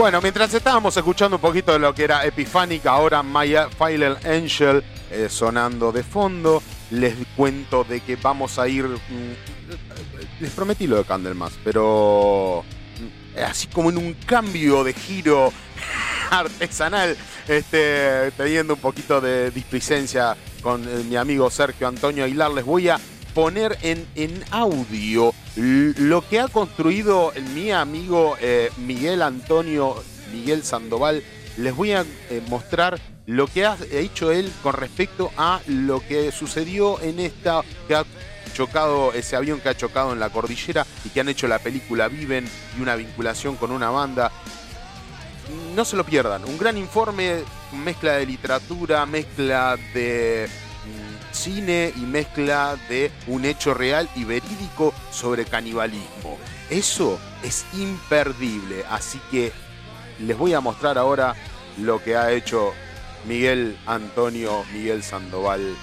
Bueno, 0.00 0.22
mientras 0.22 0.54
estábamos 0.54 0.96
escuchando 0.96 1.36
un 1.36 1.42
poquito 1.42 1.72
de 1.72 1.78
lo 1.78 1.94
que 1.94 2.04
era 2.04 2.24
Epiphanic, 2.24 2.86
ahora 2.86 3.22
Maya 3.22 3.68
Final 3.68 4.18
Angel 4.24 4.82
eh, 5.10 5.28
sonando 5.28 5.92
de 5.92 6.02
fondo, 6.02 6.62
les 6.90 7.14
cuento 7.36 7.84
de 7.84 8.00
que 8.00 8.16
vamos 8.16 8.58
a 8.58 8.66
ir. 8.66 8.86
Mm, 8.86 10.40
les 10.40 10.50
prometí 10.52 10.86
lo 10.86 10.96
de 10.96 11.04
Candlemas, 11.04 11.52
pero 11.62 12.64
mm, 12.98 13.40
así 13.44 13.66
como 13.66 13.90
en 13.90 13.98
un 13.98 14.14
cambio 14.14 14.84
de 14.84 14.94
giro 14.94 15.52
artesanal, 16.30 17.14
este, 17.46 18.30
teniendo 18.38 18.72
un 18.72 18.80
poquito 18.80 19.20
de 19.20 19.50
displicencia 19.50 20.34
con 20.62 20.82
eh, 20.82 21.04
mi 21.10 21.16
amigo 21.16 21.50
Sergio 21.50 21.86
Antonio 21.86 22.24
Aguilar, 22.24 22.50
les 22.52 22.64
voy 22.64 22.88
a 22.88 22.98
poner 23.34 23.78
en, 23.82 24.06
en 24.14 24.44
audio 24.50 25.32
lo 25.56 26.26
que 26.26 26.40
ha 26.40 26.48
construido 26.48 27.32
mi 27.54 27.70
amigo 27.70 28.36
eh, 28.40 28.70
Miguel 28.78 29.22
Antonio, 29.22 30.02
Miguel 30.32 30.62
Sandoval. 30.62 31.22
Les 31.56 31.74
voy 31.74 31.92
a 31.92 32.04
eh, 32.30 32.42
mostrar 32.48 32.98
lo 33.26 33.46
que 33.46 33.66
ha 33.66 33.76
hecho 33.90 34.30
él 34.30 34.50
con 34.62 34.74
respecto 34.74 35.30
a 35.36 35.60
lo 35.66 36.00
que 36.00 36.32
sucedió 36.32 37.00
en 37.00 37.20
esta 37.20 37.62
que 37.86 37.94
ha 37.94 38.04
chocado 38.54 39.12
ese 39.12 39.36
avión 39.36 39.60
que 39.60 39.68
ha 39.68 39.76
chocado 39.76 40.12
en 40.12 40.20
la 40.20 40.30
cordillera 40.30 40.86
y 41.04 41.10
que 41.10 41.20
han 41.20 41.28
hecho 41.28 41.46
la 41.46 41.58
película 41.58 42.08
Viven 42.08 42.48
y 42.76 42.82
una 42.82 42.96
vinculación 42.96 43.56
con 43.56 43.70
una 43.70 43.90
banda. 43.90 44.30
No 45.74 45.84
se 45.84 45.96
lo 45.96 46.04
pierdan, 46.04 46.44
un 46.44 46.58
gran 46.58 46.78
informe, 46.78 47.42
mezcla 47.72 48.12
de 48.14 48.26
literatura, 48.26 49.04
mezcla 49.06 49.76
de 49.94 50.48
cine 51.32 51.92
y 51.96 52.00
mezcla 52.00 52.76
de 52.88 53.10
un 53.26 53.44
hecho 53.44 53.74
real 53.74 54.08
y 54.14 54.24
verídico 54.24 54.94
sobre 55.10 55.44
canibalismo. 55.44 56.38
Eso 56.68 57.18
es 57.42 57.66
imperdible, 57.74 58.84
así 58.90 59.20
que 59.30 59.52
les 60.20 60.36
voy 60.36 60.54
a 60.54 60.60
mostrar 60.60 60.98
ahora 60.98 61.34
lo 61.78 62.02
que 62.02 62.16
ha 62.16 62.30
hecho 62.30 62.72
Miguel 63.26 63.78
Antonio 63.86 64.64
Miguel 64.72 65.02
Sandoval. 65.02 65.76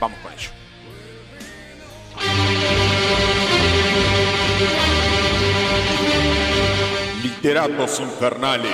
Vamos 0.00 0.18
con 0.20 0.32
ello. 0.32 0.50
Literatos 7.22 8.00
infernales. 8.00 8.70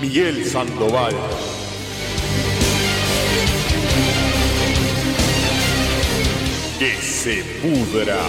Miguel 0.00 0.44
Sandoval. 0.44 1.12
Que 6.78 6.94
se 7.02 7.42
pudra. 7.60 8.20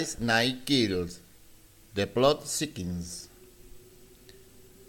Ice 0.00 0.16
Night 0.20 0.64
Kills. 0.64 1.20
The 1.94 2.06
Plot 2.06 2.46
Seekings. 2.46 3.28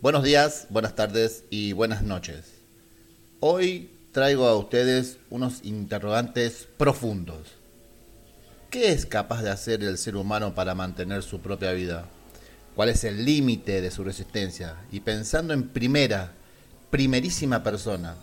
Buenos 0.01 0.23
días, 0.23 0.67
buenas 0.69 0.95
tardes 0.95 1.45
y 1.49 1.73
buenas 1.73 2.03
noches. 2.03 2.45
Hoy 3.39 3.89
traigo 4.11 4.45
a 4.45 4.55
ustedes 4.55 5.17
unos 5.31 5.63
interrogantes 5.63 6.67
profundos 6.77 7.58
¿Qué 8.69 8.91
es 8.91 9.07
capaz 9.07 9.41
de 9.41 9.49
hacer 9.49 9.83
el 9.83 9.97
ser 9.97 10.15
humano 10.15 10.53
para 10.53 10.75
mantener 10.75 11.23
su 11.23 11.41
propia 11.41 11.71
vida? 11.71 12.05
¿Cuál 12.75 12.89
es 12.89 13.03
el 13.03 13.25
límite 13.25 13.81
de 13.81 13.89
su 13.89 14.03
resistencia? 14.03 14.75
Y 14.91 14.99
pensando 14.99 15.55
en 15.55 15.69
primera, 15.69 16.33
primerísima 16.91 17.63
persona, 17.63 18.15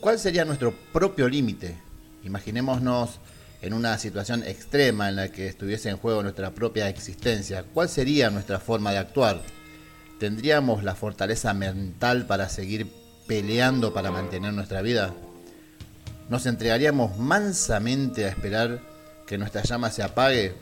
¿cuál 0.00 0.18
sería 0.18 0.46
nuestro 0.46 0.72
propio 0.94 1.28
límite? 1.28 1.76
Imaginémonos 2.24 3.18
en 3.60 3.74
una 3.74 3.98
situación 3.98 4.44
extrema 4.44 5.10
en 5.10 5.16
la 5.16 5.28
que 5.28 5.48
estuviese 5.48 5.90
en 5.90 5.98
juego 5.98 6.22
nuestra 6.22 6.52
propia 6.52 6.88
existencia. 6.88 7.62
¿Cuál 7.74 7.90
sería 7.90 8.30
nuestra 8.30 8.60
forma 8.60 8.92
de 8.92 8.98
actuar? 8.98 9.42
¿Tendríamos 10.18 10.84
la 10.84 10.94
fortaleza 10.94 11.52
mental 11.52 12.26
para 12.26 12.48
seguir 12.48 12.90
peleando 13.26 13.92
para 13.92 14.10
mantener 14.10 14.54
nuestra 14.54 14.80
vida? 14.80 15.12
¿Nos 16.30 16.46
entregaríamos 16.46 17.18
mansamente 17.18 18.24
a 18.24 18.28
esperar 18.28 18.88
que 19.30 19.38
nuestra 19.38 19.62
llama 19.62 19.92
se 19.92 20.02
apague, 20.02 20.54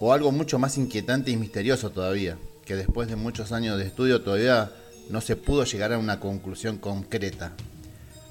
o 0.00 0.12
algo 0.12 0.32
mucho 0.32 0.58
más 0.58 0.76
inquietante 0.76 1.30
y 1.30 1.36
misterioso 1.36 1.90
todavía, 1.90 2.36
que 2.64 2.74
después 2.74 3.06
de 3.06 3.14
muchos 3.14 3.52
años 3.52 3.78
de 3.78 3.86
estudio 3.86 4.22
todavía 4.22 4.72
no 5.10 5.20
se 5.20 5.36
pudo 5.36 5.62
llegar 5.62 5.92
a 5.92 5.98
una 5.98 6.18
conclusión 6.18 6.78
concreta. 6.78 7.52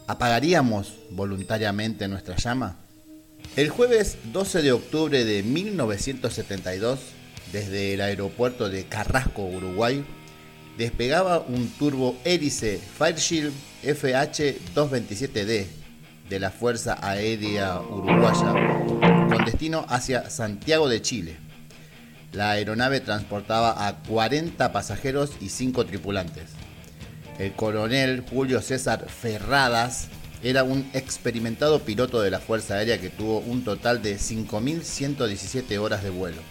¿Apagaríamos 0.05 0.95
voluntariamente 1.11 2.09
nuestra 2.09 2.35
llama? 2.35 2.75
El 3.55 3.69
jueves 3.69 4.17
12 4.33 4.63
de 4.63 4.73
octubre 4.73 5.23
de 5.23 5.43
1972, 5.43 6.99
desde 7.53 7.93
el 7.93 8.01
aeropuerto 8.01 8.67
de 8.67 8.83
Carrasco, 8.83 9.45
Uruguay, 9.45 10.03
despegaba 10.77 11.39
un 11.39 11.69
turbo 11.69 12.17
hélice 12.25 12.81
Fireshield 12.97 13.53
FH-227D 13.83 15.78
de 16.29 16.39
la 16.39 16.51
Fuerza 16.51 16.97
Aérea 17.01 17.81
Uruguaya 17.81 18.53
con 19.27 19.45
destino 19.45 19.85
hacia 19.89 20.29
Santiago 20.29 20.87
de 20.87 21.01
Chile. 21.01 21.37
La 22.31 22.51
aeronave 22.51 22.99
transportaba 22.99 23.87
a 23.87 23.97
40 24.03 24.71
pasajeros 24.71 25.31
y 25.41 25.49
5 25.49 25.85
tripulantes. 25.85 26.51
El 27.39 27.53
coronel 27.53 28.23
Julio 28.29 28.61
César 28.61 29.07
Ferradas 29.09 30.07
era 30.43 30.63
un 30.63 30.89
experimentado 30.93 31.79
piloto 31.79 32.21
de 32.21 32.31
la 32.31 32.39
Fuerza 32.39 32.75
Aérea 32.75 33.01
que 33.01 33.09
tuvo 33.09 33.39
un 33.39 33.63
total 33.63 34.01
de 34.01 34.17
5.117 34.17 35.77
horas 35.79 36.03
de 36.03 36.11
vuelo. 36.11 36.41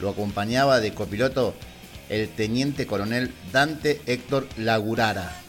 Lo 0.00 0.10
acompañaba 0.10 0.80
de 0.80 0.94
copiloto 0.94 1.54
el 2.08 2.28
teniente 2.28 2.86
coronel 2.86 3.32
Dante 3.52 4.00
Héctor 4.06 4.46
Lagurara. 4.56 5.43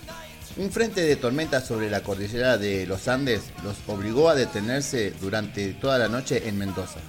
Un 0.57 0.71
frente 0.71 1.01
de 1.01 1.17
tormenta 1.17 1.59
sobre 1.59 1.89
la 1.89 1.99
cordillera 1.99 2.57
de 2.57 2.87
los 2.87 3.09
Andes 3.09 3.41
los 3.61 3.75
obligó 3.87 4.29
a 4.29 4.35
detenerse 4.35 5.11
durante 5.19 5.73
toda 5.73 5.97
la 5.97 6.07
noche 6.07 6.47
en 6.47 6.57
Mendoza. 6.57 7.01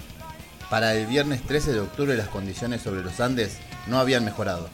Para 0.68 0.94
el 0.94 1.06
viernes 1.06 1.42
13 1.42 1.72
de 1.72 1.78
octubre 1.78 2.16
las 2.16 2.26
condiciones 2.26 2.82
sobre 2.82 3.04
los 3.04 3.20
Andes 3.20 3.58
no 3.86 4.00
habían 4.00 4.24
mejorado, 4.24 4.68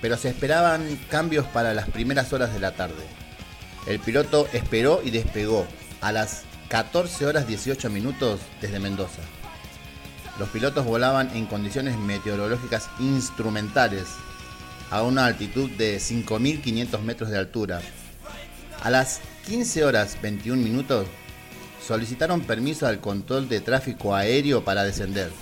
pero 0.00 0.16
se 0.16 0.30
esperaban 0.30 0.98
cambios 1.10 1.44
para 1.44 1.74
las 1.74 1.90
primeras 1.90 2.32
horas 2.32 2.54
de 2.54 2.60
la 2.60 2.72
tarde. 2.72 3.04
El 3.86 4.00
piloto 4.00 4.48
esperó 4.54 5.02
y 5.04 5.10
despegó 5.10 5.66
a 6.00 6.10
las 6.10 6.44
14 6.70 7.26
horas 7.26 7.46
18 7.46 7.90
minutos 7.90 8.40
desde 8.62 8.80
Mendoza. 8.80 9.20
Los 10.38 10.48
pilotos 10.48 10.86
volaban 10.86 11.36
en 11.36 11.44
condiciones 11.44 11.98
meteorológicas 11.98 12.88
instrumentales 12.98 14.06
a 14.90 15.02
una 15.02 15.26
altitud 15.26 15.70
de 15.72 15.98
5.500 15.98 17.00
metros 17.02 17.28
de 17.28 17.38
altura. 17.38 17.82
A 18.86 18.90
las 18.90 19.20
15 19.48 19.84
horas 19.84 20.16
21 20.22 20.62
minutos 20.62 21.08
solicitaron 21.84 22.42
permiso 22.42 22.86
al 22.86 23.00
control 23.00 23.48
de 23.48 23.60
tráfico 23.60 24.14
aéreo 24.14 24.62
para 24.62 24.84
descender. 24.84 25.32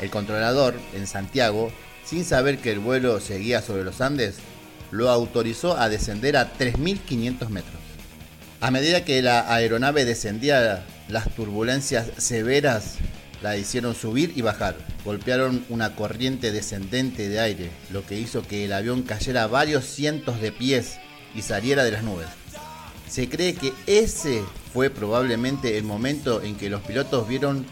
El 0.00 0.08
controlador, 0.08 0.74
en 0.94 1.06
Santiago, 1.06 1.70
sin 2.06 2.24
saber 2.24 2.56
que 2.56 2.72
el 2.72 2.78
vuelo 2.78 3.20
seguía 3.20 3.60
sobre 3.60 3.84
los 3.84 4.00
Andes, 4.00 4.36
lo 4.92 5.10
autorizó 5.10 5.76
a 5.76 5.90
descender 5.90 6.38
a 6.38 6.54
3.500 6.54 7.50
metros. 7.50 7.76
A 8.62 8.70
medida 8.70 9.04
que 9.04 9.20
la 9.20 9.54
aeronave 9.54 10.06
descendía, 10.06 10.86
las 11.08 11.34
turbulencias 11.34 12.12
severas 12.16 12.94
la 13.42 13.58
hicieron 13.58 13.94
subir 13.94 14.32
y 14.36 14.40
bajar. 14.40 14.74
Golpearon 15.04 15.66
una 15.68 15.94
corriente 15.96 16.50
descendente 16.50 17.28
de 17.28 17.40
aire, 17.40 17.70
lo 17.90 18.06
que 18.06 18.18
hizo 18.18 18.40
que 18.40 18.64
el 18.64 18.72
avión 18.72 19.02
cayera 19.02 19.48
varios 19.48 19.84
cientos 19.84 20.40
de 20.40 20.50
pies 20.50 20.94
y 21.34 21.42
saliera 21.42 21.84
de 21.84 21.90
las 21.90 22.02
nubes. 22.02 22.43
Se 23.14 23.28
cree 23.28 23.54
que 23.54 23.72
ese 23.86 24.42
fue 24.72 24.90
probablemente 24.90 25.78
el 25.78 25.84
momento 25.84 26.42
en 26.42 26.56
que 26.56 26.68
los 26.68 26.80
pilotos 26.80 27.28
vieron 27.28 27.64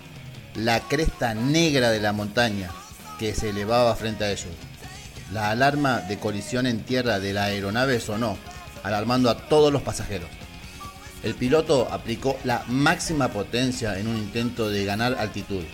la 0.54 0.78
cresta 0.78 1.34
negra 1.34 1.90
de 1.90 1.98
la 1.98 2.12
montaña 2.12 2.70
que 3.18 3.34
se 3.34 3.48
elevaba 3.48 3.96
frente 3.96 4.22
a 4.22 4.30
ellos. 4.30 4.52
La 5.32 5.50
alarma 5.50 5.98
de 6.02 6.16
colisión 6.20 6.64
en 6.68 6.84
tierra 6.84 7.18
de 7.18 7.32
la 7.32 7.46
aeronave 7.46 7.98
sonó, 7.98 8.38
alarmando 8.84 9.30
a 9.30 9.48
todos 9.48 9.72
los 9.72 9.82
pasajeros. 9.82 10.28
El 11.24 11.34
piloto 11.34 11.88
aplicó 11.90 12.38
la 12.44 12.62
máxima 12.68 13.26
potencia 13.26 13.98
en 13.98 14.06
un 14.06 14.18
intento 14.18 14.70
de 14.70 14.84
ganar 14.84 15.16
altitud. 15.18 15.64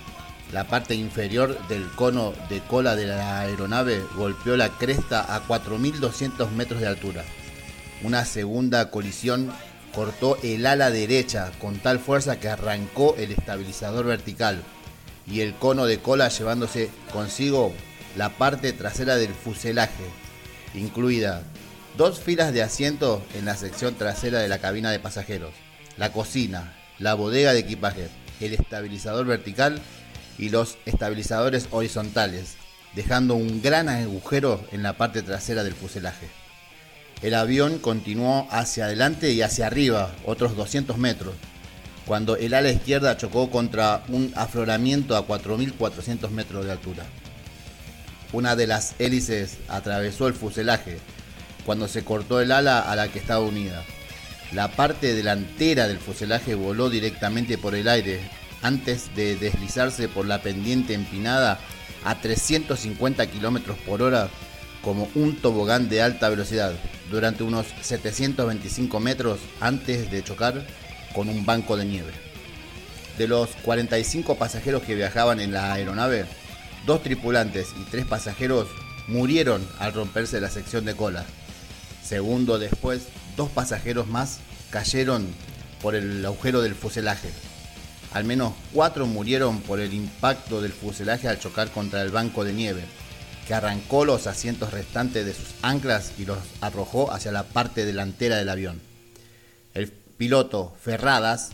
La 0.50 0.66
parte 0.66 0.94
inferior 0.94 1.58
del 1.68 1.86
cono 1.90 2.32
de 2.48 2.60
cola 2.60 2.96
de 2.96 3.06
la 3.06 3.40
aeronave 3.40 4.02
golpeó 4.16 4.56
la 4.56 4.70
cresta 4.70 5.36
a 5.36 5.46
4.200 5.46 6.52
metros 6.52 6.80
de 6.80 6.86
altura. 6.86 7.22
Una 8.02 8.24
segunda 8.24 8.90
colisión 8.90 9.52
cortó 9.92 10.38
el 10.44 10.66
ala 10.66 10.90
derecha 10.90 11.50
con 11.60 11.78
tal 11.78 11.98
fuerza 11.98 12.38
que 12.38 12.48
arrancó 12.48 13.16
el 13.16 13.32
estabilizador 13.32 14.06
vertical 14.06 14.62
y 15.26 15.40
el 15.40 15.54
cono 15.54 15.86
de 15.86 15.98
cola 15.98 16.28
llevándose 16.28 16.90
consigo 17.12 17.72
la 18.16 18.30
parte 18.30 18.72
trasera 18.72 19.16
del 19.16 19.34
fuselaje, 19.34 20.04
incluida 20.74 21.42
dos 21.96 22.20
filas 22.20 22.52
de 22.52 22.62
asientos 22.62 23.20
en 23.34 23.44
la 23.44 23.56
sección 23.56 23.96
trasera 23.96 24.38
de 24.38 24.48
la 24.48 24.58
cabina 24.58 24.92
de 24.92 25.00
pasajeros, 25.00 25.52
la 25.96 26.12
cocina, 26.12 26.76
la 27.00 27.14
bodega 27.14 27.52
de 27.52 27.60
equipaje, 27.60 28.08
el 28.40 28.54
estabilizador 28.54 29.26
vertical 29.26 29.80
y 30.38 30.50
los 30.50 30.78
estabilizadores 30.86 31.66
horizontales, 31.72 32.54
dejando 32.94 33.34
un 33.34 33.60
gran 33.60 33.88
agujero 33.88 34.64
en 34.70 34.84
la 34.84 34.96
parte 34.96 35.22
trasera 35.22 35.64
del 35.64 35.74
fuselaje. 35.74 36.28
El 37.20 37.34
avión 37.34 37.78
continuó 37.78 38.46
hacia 38.50 38.84
adelante 38.84 39.32
y 39.32 39.42
hacia 39.42 39.66
arriba, 39.66 40.14
otros 40.24 40.56
200 40.56 40.98
metros, 40.98 41.34
cuando 42.06 42.36
el 42.36 42.54
ala 42.54 42.70
izquierda 42.70 43.16
chocó 43.16 43.50
contra 43.50 44.04
un 44.08 44.32
afloramiento 44.36 45.16
a 45.16 45.26
4.400 45.26 46.30
metros 46.30 46.64
de 46.64 46.72
altura. 46.72 47.04
Una 48.32 48.54
de 48.54 48.68
las 48.68 48.94
hélices 49.00 49.58
atravesó 49.68 50.28
el 50.28 50.34
fuselaje, 50.34 50.98
cuando 51.66 51.88
se 51.88 52.04
cortó 52.04 52.40
el 52.40 52.52
ala 52.52 52.80
a 52.80 52.94
la 52.94 53.08
que 53.08 53.18
estaba 53.18 53.40
unida. 53.40 53.82
La 54.52 54.68
parte 54.68 55.12
delantera 55.14 55.88
del 55.88 55.98
fuselaje 55.98 56.54
voló 56.54 56.88
directamente 56.88 57.58
por 57.58 57.74
el 57.74 57.88
aire 57.88 58.20
antes 58.62 59.14
de 59.16 59.36
deslizarse 59.36 60.08
por 60.08 60.24
la 60.24 60.40
pendiente 60.40 60.94
empinada 60.94 61.58
a 62.04 62.14
350 62.20 63.26
km 63.26 63.74
por 63.86 64.02
hora 64.02 64.30
como 64.82 65.08
un 65.14 65.36
tobogán 65.36 65.88
de 65.88 66.02
alta 66.02 66.28
velocidad 66.28 66.72
durante 67.10 67.42
unos 67.42 67.66
725 67.82 69.00
metros 69.00 69.40
antes 69.60 70.10
de 70.10 70.22
chocar 70.22 70.66
con 71.14 71.28
un 71.28 71.44
banco 71.44 71.76
de 71.76 71.84
nieve. 71.84 72.12
De 73.16 73.26
los 73.26 73.50
45 73.62 74.36
pasajeros 74.36 74.82
que 74.82 74.94
viajaban 74.94 75.40
en 75.40 75.52
la 75.52 75.72
aeronave, 75.72 76.26
dos 76.86 77.02
tripulantes 77.02 77.68
y 77.80 77.84
tres 77.90 78.06
pasajeros 78.06 78.68
murieron 79.08 79.66
al 79.78 79.92
romperse 79.92 80.40
la 80.40 80.50
sección 80.50 80.84
de 80.84 80.94
cola. 80.94 81.24
Segundo 82.04 82.58
después, 82.58 83.08
dos 83.36 83.50
pasajeros 83.50 84.06
más 84.06 84.38
cayeron 84.70 85.26
por 85.82 85.94
el 85.94 86.24
agujero 86.24 86.60
del 86.60 86.74
fuselaje. 86.74 87.30
Al 88.12 88.24
menos 88.24 88.52
cuatro 88.72 89.06
murieron 89.06 89.60
por 89.60 89.80
el 89.80 89.92
impacto 89.92 90.60
del 90.60 90.72
fuselaje 90.72 91.28
al 91.28 91.38
chocar 91.38 91.70
contra 91.70 92.02
el 92.02 92.10
banco 92.10 92.44
de 92.44 92.52
nieve, 92.52 92.84
que 93.48 93.54
arrancó 93.54 94.04
los 94.04 94.26
asientos 94.26 94.74
restantes 94.74 95.24
de 95.24 95.32
sus 95.32 95.54
anclas 95.62 96.12
y 96.18 96.26
los 96.26 96.36
arrojó 96.60 97.10
hacia 97.10 97.32
la 97.32 97.44
parte 97.44 97.86
delantera 97.86 98.36
del 98.36 98.50
avión. 98.50 98.78
El 99.72 99.90
piloto 99.90 100.76
Ferradas 100.82 101.52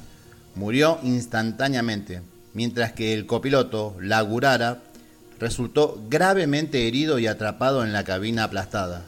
murió 0.57 0.99
instantáneamente, 1.05 2.21
mientras 2.53 2.93
que 2.95 3.15
el 3.15 3.27
copiloto 3.27 3.97
Lagurara 4.01 4.83
resultó 5.39 6.03
gravemente 6.09 6.89
herido 6.89 7.21
y 7.21 7.29
atrapado 7.29 7.85
en 7.85 7.93
la 7.93 8.03
cabina 8.03 8.43
aplastada. 8.43 9.05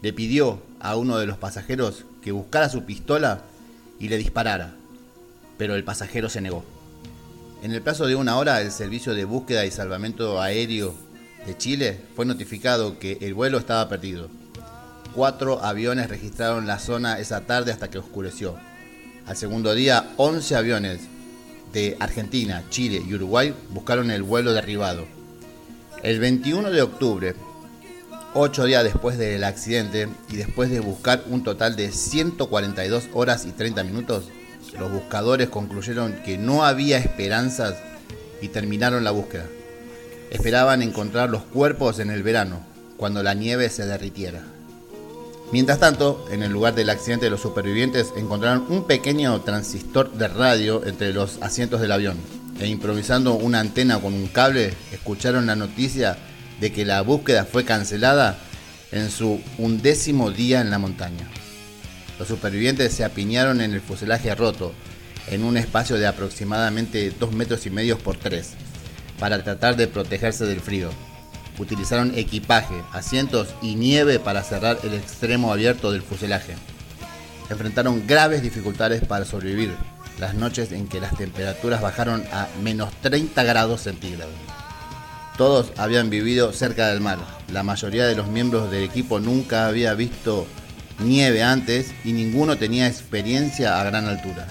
Le 0.00 0.12
pidió 0.12 0.62
a 0.78 0.94
uno 0.94 1.18
de 1.18 1.26
los 1.26 1.38
pasajeros 1.38 2.04
que 2.22 2.30
buscara 2.30 2.68
su 2.68 2.84
pistola 2.84 3.40
y 3.98 4.08
le 4.08 4.16
disparara, 4.16 4.74
pero 5.58 5.74
el 5.74 5.82
pasajero 5.82 6.28
se 6.28 6.40
negó. 6.40 6.64
En 7.64 7.72
el 7.72 7.82
plazo 7.82 8.06
de 8.06 8.14
una 8.14 8.36
hora, 8.36 8.60
el 8.60 8.70
Servicio 8.70 9.12
de 9.12 9.24
Búsqueda 9.24 9.66
y 9.66 9.72
Salvamento 9.72 10.40
Aéreo 10.40 10.94
de 11.46 11.56
Chile 11.56 12.00
fue 12.14 12.26
notificado 12.26 12.98
que 12.98 13.18
el 13.20 13.34
vuelo 13.34 13.58
estaba 13.58 13.88
perdido. 13.88 14.28
Cuatro 15.14 15.62
aviones 15.62 16.08
registraron 16.08 16.66
la 16.66 16.78
zona 16.78 17.18
esa 17.18 17.42
tarde 17.42 17.72
hasta 17.72 17.90
que 17.90 17.98
oscureció. 17.98 18.56
Al 19.26 19.36
segundo 19.36 19.74
día, 19.74 20.10
11 20.16 20.56
aviones 20.56 21.00
de 21.72 21.96
Argentina, 22.00 22.64
Chile 22.70 23.02
y 23.06 23.14
Uruguay 23.14 23.54
buscaron 23.70 24.10
el 24.10 24.22
vuelo 24.22 24.52
derribado. 24.52 25.06
El 26.02 26.18
21 26.18 26.70
de 26.70 26.82
octubre, 26.82 27.34
Ocho 28.34 28.64
días 28.64 28.82
después 28.82 29.18
del 29.18 29.44
accidente 29.44 30.08
y 30.30 30.36
después 30.36 30.70
de 30.70 30.80
buscar 30.80 31.22
un 31.28 31.44
total 31.44 31.76
de 31.76 31.92
142 31.92 33.10
horas 33.12 33.44
y 33.44 33.52
30 33.52 33.84
minutos, 33.84 34.24
los 34.78 34.90
buscadores 34.90 35.50
concluyeron 35.50 36.14
que 36.24 36.38
no 36.38 36.64
había 36.64 36.96
esperanzas 36.96 37.74
y 38.40 38.48
terminaron 38.48 39.04
la 39.04 39.10
búsqueda. 39.10 39.44
Esperaban 40.32 40.80
encontrar 40.80 41.28
los 41.28 41.42
cuerpos 41.42 41.98
en 41.98 42.10
el 42.10 42.22
verano, 42.22 42.64
cuando 42.96 43.22
la 43.22 43.34
nieve 43.34 43.68
se 43.68 43.84
derritiera. 43.84 44.40
Mientras 45.52 45.78
tanto, 45.78 46.24
en 46.30 46.42
el 46.42 46.50
lugar 46.50 46.74
del 46.74 46.88
accidente 46.88 47.28
los 47.28 47.42
supervivientes 47.42 48.14
encontraron 48.16 48.64
un 48.70 48.86
pequeño 48.86 49.38
transistor 49.42 50.10
de 50.14 50.28
radio 50.28 50.86
entre 50.86 51.12
los 51.12 51.36
asientos 51.42 51.82
del 51.82 51.92
avión 51.92 52.16
e 52.58 52.66
improvisando 52.66 53.34
una 53.34 53.60
antena 53.60 54.00
con 54.00 54.14
un 54.14 54.26
cable, 54.26 54.72
escucharon 54.90 55.44
la 55.44 55.54
noticia 55.54 56.16
de 56.60 56.72
que 56.72 56.86
la 56.86 57.02
búsqueda 57.02 57.44
fue 57.44 57.66
cancelada 57.66 58.38
en 58.90 59.10
su 59.10 59.38
undécimo 59.58 60.30
día 60.30 60.62
en 60.62 60.70
la 60.70 60.78
montaña. 60.78 61.28
Los 62.18 62.28
supervivientes 62.28 62.94
se 62.94 63.04
apiñaron 63.04 63.60
en 63.60 63.74
el 63.74 63.82
fuselaje 63.82 64.34
roto, 64.34 64.72
en 65.26 65.44
un 65.44 65.58
espacio 65.58 65.96
de 65.96 66.06
aproximadamente 66.06 67.12
2 67.20 67.32
metros 67.32 67.66
y 67.66 67.70
medio 67.70 67.98
por 67.98 68.16
3, 68.16 68.52
para 69.22 69.44
tratar 69.44 69.76
de 69.76 69.86
protegerse 69.86 70.46
del 70.46 70.60
frío. 70.60 70.90
Utilizaron 71.56 72.12
equipaje, 72.18 72.74
asientos 72.90 73.54
y 73.62 73.76
nieve 73.76 74.18
para 74.18 74.42
cerrar 74.42 74.80
el 74.82 74.94
extremo 74.94 75.52
abierto 75.52 75.92
del 75.92 76.02
fuselaje. 76.02 76.56
Enfrentaron 77.48 78.04
graves 78.08 78.42
dificultades 78.42 79.04
para 79.04 79.24
sobrevivir 79.24 79.76
las 80.18 80.34
noches 80.34 80.72
en 80.72 80.88
que 80.88 80.98
las 80.98 81.16
temperaturas 81.16 81.80
bajaron 81.80 82.24
a 82.32 82.48
menos 82.64 82.92
30 83.00 83.44
grados 83.44 83.82
centígrados. 83.82 84.34
Todos 85.38 85.70
habían 85.76 86.10
vivido 86.10 86.52
cerca 86.52 86.88
del 86.88 87.00
mar. 87.00 87.18
La 87.52 87.62
mayoría 87.62 88.06
de 88.06 88.16
los 88.16 88.26
miembros 88.26 88.72
del 88.72 88.82
equipo 88.82 89.20
nunca 89.20 89.68
había 89.68 89.94
visto 89.94 90.48
nieve 90.98 91.44
antes 91.44 91.92
y 92.04 92.12
ninguno 92.12 92.58
tenía 92.58 92.88
experiencia 92.88 93.80
a 93.80 93.84
gran 93.84 94.08
altura. 94.08 94.48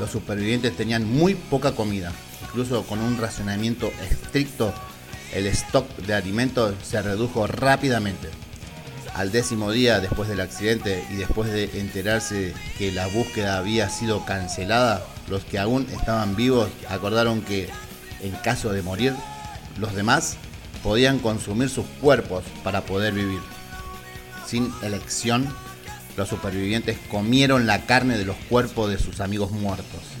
Los 0.00 0.10
supervivientes 0.10 0.76
tenían 0.76 1.04
muy 1.04 1.36
poca 1.36 1.76
comida, 1.76 2.12
incluso 2.48 2.82
con 2.84 3.00
un 3.00 3.18
racionamiento 3.18 3.92
estricto, 4.10 4.72
el 5.32 5.46
stock 5.46 5.86
de 5.98 6.14
alimentos 6.14 6.74
se 6.82 7.00
redujo 7.02 7.46
rápidamente. 7.46 8.28
Al 9.14 9.32
décimo 9.32 9.72
día 9.72 10.00
después 10.00 10.28
del 10.28 10.40
accidente 10.40 11.04
y 11.10 11.16
después 11.16 11.50
de 11.50 11.80
enterarse 11.80 12.54
que 12.78 12.92
la 12.92 13.06
búsqueda 13.08 13.58
había 13.58 13.88
sido 13.90 14.24
cancelada, 14.24 15.04
los 15.28 15.44
que 15.44 15.58
aún 15.58 15.86
estaban 15.90 16.36
vivos 16.36 16.68
acordaron 16.88 17.42
que, 17.42 17.68
en 18.22 18.32
caso 18.36 18.72
de 18.72 18.82
morir, 18.82 19.14
los 19.78 19.94
demás 19.94 20.36
podían 20.82 21.18
consumir 21.18 21.68
sus 21.68 21.84
cuerpos 22.00 22.44
para 22.62 22.82
poder 22.82 23.12
vivir. 23.12 23.40
Sin 24.46 24.72
elección, 24.82 25.46
los 26.16 26.28
supervivientes 26.28 26.98
comieron 27.10 27.66
la 27.66 27.84
carne 27.86 28.16
de 28.16 28.24
los 28.24 28.36
cuerpos 28.48 28.88
de 28.90 28.98
sus 28.98 29.20
amigos 29.20 29.50
muertos. 29.50 30.17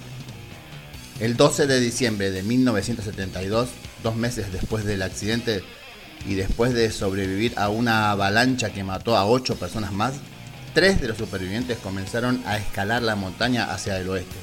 El 1.20 1.36
12 1.36 1.66
de 1.66 1.80
diciembre 1.80 2.30
de 2.30 2.44
1972, 2.44 3.70
dos 4.04 4.14
meses 4.14 4.52
después 4.52 4.84
del 4.84 5.02
accidente 5.02 5.64
y 6.24 6.34
después 6.34 6.74
de 6.74 6.92
sobrevivir 6.92 7.54
a 7.56 7.70
una 7.70 8.12
avalancha 8.12 8.70
que 8.70 8.84
mató 8.84 9.16
a 9.16 9.26
ocho 9.26 9.56
personas 9.56 9.92
más, 9.92 10.14
tres 10.74 11.00
de 11.00 11.08
los 11.08 11.18
supervivientes 11.18 11.78
comenzaron 11.78 12.40
a 12.46 12.56
escalar 12.56 13.02
la 13.02 13.16
montaña 13.16 13.72
hacia 13.72 13.98
el 13.98 14.08
oeste. 14.08 14.36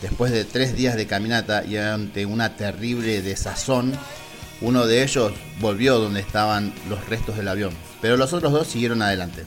Después 0.00 0.32
de 0.32 0.46
tres 0.46 0.74
días 0.74 0.96
de 0.96 1.06
caminata 1.06 1.66
y 1.66 1.76
ante 1.76 2.24
una 2.24 2.56
terrible 2.56 3.20
desazón, 3.20 3.92
uno 4.62 4.86
de 4.86 5.02
ellos 5.02 5.32
volvió 5.60 5.98
donde 5.98 6.20
estaban 6.20 6.72
los 6.88 7.06
restos 7.10 7.36
del 7.36 7.48
avión, 7.48 7.74
pero 8.00 8.16
los 8.16 8.32
otros 8.32 8.52
dos 8.52 8.68
siguieron 8.68 9.02
adelante. 9.02 9.44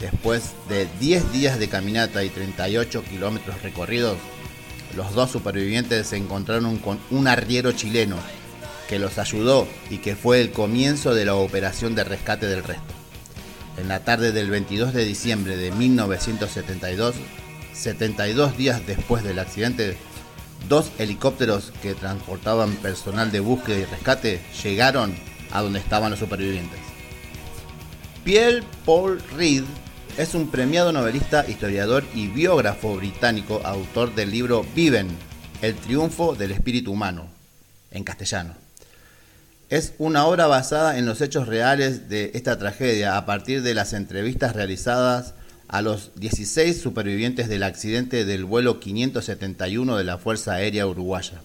Después 0.00 0.52
de 0.68 0.86
10 1.00 1.32
días 1.32 1.58
de 1.58 1.68
caminata 1.68 2.22
y 2.22 2.28
38 2.28 3.02
kilómetros 3.02 3.60
recorridos, 3.62 4.16
los 4.98 5.14
dos 5.14 5.30
supervivientes 5.30 6.08
se 6.08 6.16
encontraron 6.16 6.76
con 6.78 6.98
un 7.12 7.28
arriero 7.28 7.70
chileno 7.70 8.16
que 8.88 8.98
los 8.98 9.18
ayudó 9.18 9.68
y 9.90 9.98
que 9.98 10.16
fue 10.16 10.40
el 10.40 10.50
comienzo 10.50 11.14
de 11.14 11.24
la 11.24 11.36
operación 11.36 11.94
de 11.94 12.02
rescate 12.02 12.46
del 12.46 12.64
resto. 12.64 12.94
En 13.76 13.86
la 13.86 14.00
tarde 14.00 14.32
del 14.32 14.50
22 14.50 14.92
de 14.92 15.04
diciembre 15.04 15.56
de 15.56 15.70
1972, 15.70 17.14
72 17.74 18.56
días 18.56 18.84
después 18.88 19.22
del 19.22 19.38
accidente, 19.38 19.96
dos 20.68 20.90
helicópteros 20.98 21.72
que 21.80 21.94
transportaban 21.94 22.72
personal 22.72 23.30
de 23.30 23.38
búsqueda 23.38 23.78
y 23.78 23.84
rescate 23.84 24.42
llegaron 24.64 25.14
a 25.52 25.62
donde 25.62 25.78
estaban 25.78 26.10
los 26.10 26.18
supervivientes. 26.18 26.80
Pierre 28.24 28.64
Paul 28.84 29.22
Reed 29.36 29.62
es 30.18 30.34
un 30.34 30.50
premiado 30.50 30.90
novelista, 30.90 31.48
historiador 31.48 32.02
y 32.12 32.26
biógrafo 32.26 32.96
británico, 32.96 33.60
autor 33.62 34.16
del 34.16 34.32
libro 34.32 34.66
Viven, 34.74 35.06
El 35.62 35.76
triunfo 35.76 36.34
del 36.34 36.50
espíritu 36.50 36.90
humano, 36.90 37.28
en 37.92 38.02
castellano. 38.02 38.54
Es 39.70 39.94
una 39.98 40.26
obra 40.26 40.48
basada 40.48 40.98
en 40.98 41.06
los 41.06 41.20
hechos 41.20 41.46
reales 41.46 42.08
de 42.08 42.32
esta 42.34 42.58
tragedia 42.58 43.16
a 43.16 43.26
partir 43.26 43.62
de 43.62 43.74
las 43.74 43.92
entrevistas 43.92 44.56
realizadas 44.56 45.34
a 45.68 45.82
los 45.82 46.10
16 46.16 46.80
supervivientes 46.80 47.48
del 47.48 47.62
accidente 47.62 48.24
del 48.24 48.44
vuelo 48.44 48.80
571 48.80 49.96
de 49.96 50.04
la 50.04 50.18
Fuerza 50.18 50.54
Aérea 50.54 50.88
Uruguaya. 50.88 51.42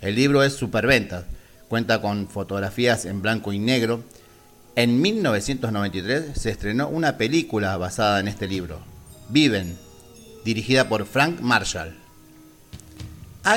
El 0.00 0.14
libro 0.14 0.42
es 0.42 0.54
superventa, 0.54 1.26
cuenta 1.68 2.00
con 2.00 2.26
fotografías 2.26 3.04
en 3.04 3.20
blanco 3.20 3.52
y 3.52 3.58
negro. 3.58 4.02
En 4.74 5.02
1993 5.02 6.32
se 6.34 6.48
estrenó 6.48 6.88
una 6.88 7.18
película 7.18 7.76
basada 7.76 8.20
en 8.20 8.28
este 8.28 8.48
libro, 8.48 8.80
Viven, 9.28 9.76
dirigida 10.46 10.88
por 10.88 11.04
Frank 11.04 11.40
Marshall. 11.40 11.94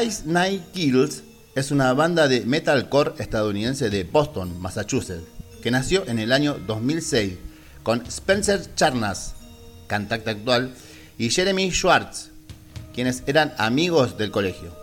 Ice 0.03 0.23
Night 0.25 0.61
Kills 0.73 1.23
es 1.55 1.71
una 1.71 1.93
banda 1.93 2.27
de 2.27 2.41
metalcore 2.41 3.13
estadounidense 3.19 3.89
de 3.89 4.03
Boston, 4.03 4.59
Massachusetts, 4.59 5.23
que 5.63 5.71
nació 5.71 6.05
en 6.05 6.19
el 6.19 6.33
año 6.33 6.57
2006 6.67 7.35
con 7.81 8.05
Spencer 8.07 8.75
Charnas, 8.75 9.35
cantante 9.87 10.31
actual, 10.31 10.73
y 11.17 11.29
Jeremy 11.29 11.71
Schwartz, 11.71 12.31
quienes 12.93 13.23
eran 13.25 13.53
amigos 13.57 14.17
del 14.17 14.31
colegio. 14.31 14.75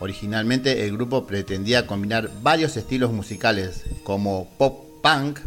Originalmente 0.00 0.84
el 0.84 0.94
grupo 0.94 1.28
pretendía 1.28 1.86
combinar 1.86 2.28
varios 2.42 2.76
estilos 2.76 3.12
musicales 3.12 3.84
como 4.02 4.48
pop 4.58 4.82
punk, 5.00 5.38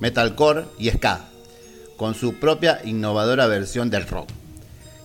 metalcore 0.00 0.64
y 0.78 0.90
ska, 0.90 1.24
con 1.96 2.14
su 2.14 2.34
propia 2.34 2.80
innovadora 2.84 3.46
versión 3.46 3.90
del 3.90 4.06
rock. 4.06 4.28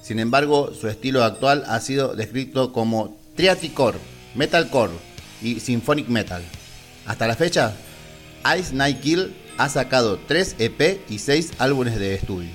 Sin 0.02 0.20
embargo, 0.20 0.74
su 0.74 0.88
estilo 0.88 1.24
actual 1.24 1.64
ha 1.68 1.80
sido 1.80 2.16
descrito 2.16 2.74
como 2.74 3.18
triaticore, 3.36 4.00
metalcore 4.36 4.94
y 5.42 5.60
symphonic 5.60 6.08
metal. 6.08 6.44
Hasta 7.06 7.28
la 7.28 7.36
fecha, 7.36 7.74
Ice 8.58 8.74
Night 8.74 9.02
Kill 9.02 9.34
ha 9.58 9.70
sacado 9.70 10.20
3 10.28 10.56
EP 10.60 11.02
y 11.10 11.20
6 11.20 11.54
álbumes 11.60 12.00
de 12.00 12.16
estudio. 12.16 12.50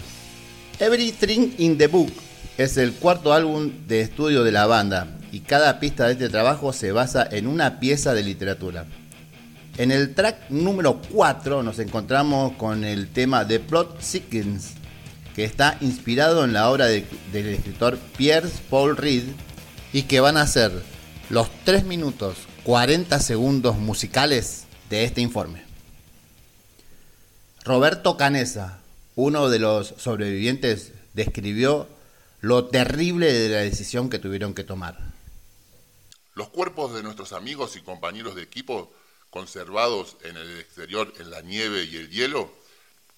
Everything 0.78 1.52
in 1.58 1.78
the 1.78 1.86
Book 1.86 2.12
es 2.58 2.76
el 2.76 2.92
cuarto 2.92 3.32
álbum 3.32 3.70
de 3.86 4.00
estudio 4.00 4.44
de 4.44 4.52
la 4.52 4.66
banda 4.66 5.08
y 5.32 5.40
cada 5.40 5.78
pista 5.80 6.06
de 6.06 6.12
este 6.12 6.28
trabajo 6.28 6.72
se 6.72 6.92
basa 6.92 7.26
en 7.30 7.46
una 7.46 7.78
pieza 7.80 8.14
de 8.14 8.22
literatura. 8.22 8.86
En 9.78 9.92
el 9.92 10.14
track 10.14 10.48
número 10.48 11.02
4 11.12 11.62
nos 11.62 11.78
encontramos 11.78 12.54
con 12.54 12.82
el 12.82 13.12
tema 13.12 13.46
The 13.46 13.60
Plot 13.60 14.00
Seekings, 14.00 14.72
que 15.34 15.44
está 15.44 15.76
inspirado 15.82 16.44
en 16.44 16.54
la 16.54 16.70
obra 16.70 16.86
del 16.86 17.04
escritor 17.32 17.98
Pierre 18.16 18.48
Paul 18.70 18.96
Reed 18.96 19.24
y 19.92 20.04
que 20.04 20.20
van 20.20 20.38
a 20.38 20.46
ser 20.46 20.82
los 21.28 21.50
3 21.64 21.84
minutos 21.84 22.38
40 22.64 23.20
segundos 23.20 23.76
musicales 23.76 24.64
de 24.88 25.04
este 25.04 25.20
informe. 25.20 25.62
Roberto 27.62 28.16
Canesa, 28.16 28.78
uno 29.14 29.50
de 29.50 29.58
los 29.58 29.88
sobrevivientes 29.98 30.92
describió 31.12 31.86
lo 32.40 32.64
terrible 32.64 33.30
de 33.30 33.50
la 33.50 33.58
decisión 33.58 34.08
que 34.08 34.18
tuvieron 34.18 34.54
que 34.54 34.64
tomar. 34.64 34.96
Los 36.34 36.48
cuerpos 36.48 36.94
de 36.94 37.02
nuestros 37.02 37.34
amigos 37.34 37.76
y 37.76 37.82
compañeros 37.82 38.36
de 38.36 38.42
equipo 38.42 38.90
conservados 39.36 40.16
en 40.22 40.34
el 40.38 40.60
exterior 40.60 41.12
en 41.18 41.30
la 41.30 41.42
nieve 41.42 41.84
y 41.84 41.98
el 41.98 42.08
hielo 42.08 42.50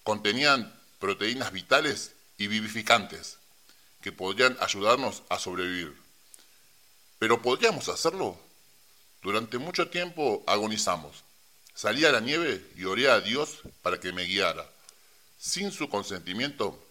contenían 0.02 0.76
proteínas 0.98 1.52
vitales 1.52 2.10
y 2.38 2.48
vivificantes 2.48 3.36
que 4.00 4.10
podrían 4.10 4.56
ayudarnos 4.58 5.22
a 5.28 5.38
sobrevivir. 5.38 5.96
¿Pero 7.20 7.40
podríamos 7.40 7.88
hacerlo? 7.88 8.36
Durante 9.22 9.58
mucho 9.58 9.90
tiempo 9.90 10.42
agonizamos. 10.48 11.22
Salí 11.72 12.04
a 12.04 12.10
la 12.10 12.18
nieve 12.18 12.66
y 12.74 12.82
oré 12.82 13.08
a 13.08 13.20
Dios 13.20 13.60
para 13.82 14.00
que 14.00 14.12
me 14.12 14.24
guiara. 14.24 14.68
Sin 15.38 15.70
su 15.70 15.88
consentimiento, 15.88 16.84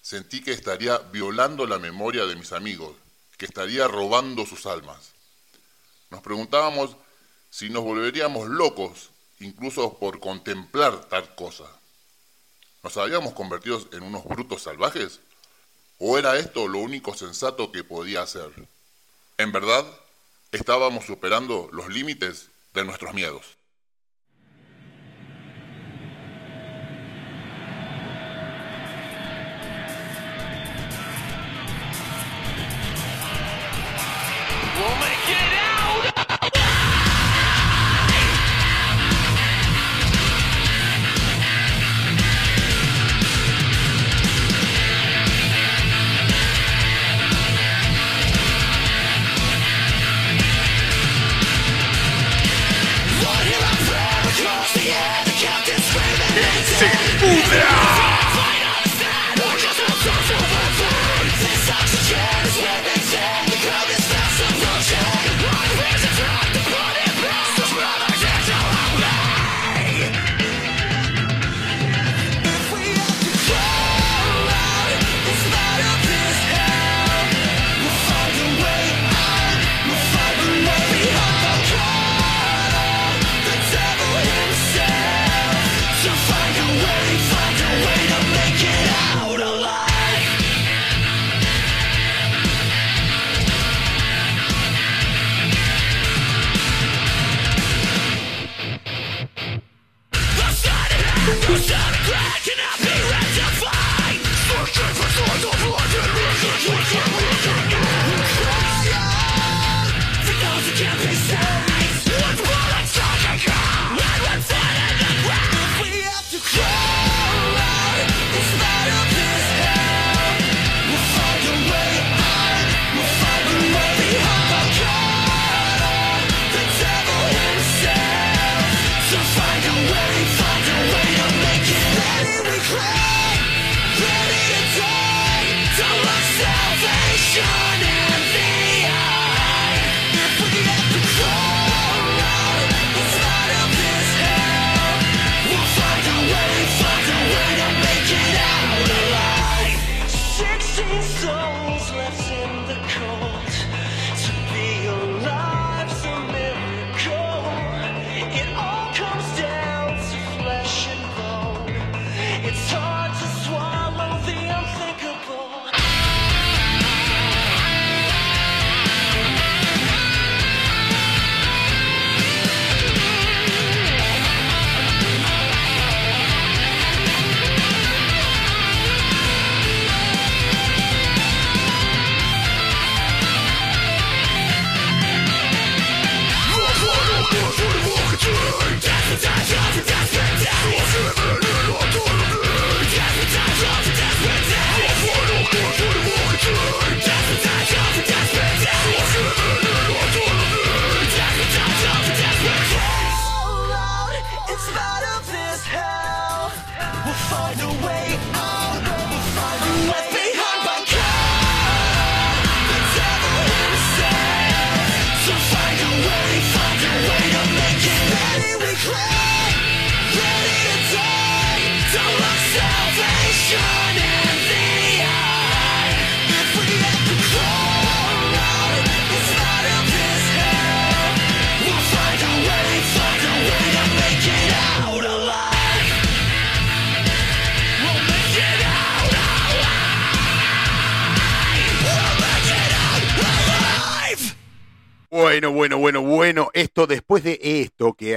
sentí 0.00 0.42
que 0.42 0.52
estaría 0.52 0.96
violando 0.96 1.66
la 1.66 1.78
memoria 1.78 2.24
de 2.24 2.34
mis 2.34 2.52
amigos, 2.52 2.96
que 3.36 3.44
estaría 3.44 3.86
robando 3.88 4.46
sus 4.46 4.64
almas. 4.64 5.12
Nos 6.08 6.22
preguntábamos 6.22 6.96
si 7.54 7.70
nos 7.70 7.84
volveríamos 7.84 8.48
locos, 8.48 9.10
incluso 9.38 9.96
por 10.00 10.18
contemplar 10.18 11.04
tal 11.04 11.36
cosa. 11.36 11.62
¿Nos 12.82 12.96
habíamos 12.96 13.32
convertido 13.32 13.80
en 13.92 14.02
unos 14.02 14.24
brutos 14.24 14.62
salvajes? 14.62 15.20
¿O 16.00 16.18
era 16.18 16.36
esto 16.36 16.66
lo 16.66 16.80
único 16.80 17.14
sensato 17.14 17.70
que 17.70 17.84
podía 17.84 18.22
hacer? 18.22 18.50
En 19.38 19.52
verdad, 19.52 19.86
estábamos 20.50 21.04
superando 21.04 21.68
los 21.70 21.86
límites 21.90 22.48
de 22.72 22.84
nuestros 22.84 23.14
miedos. 23.14 23.44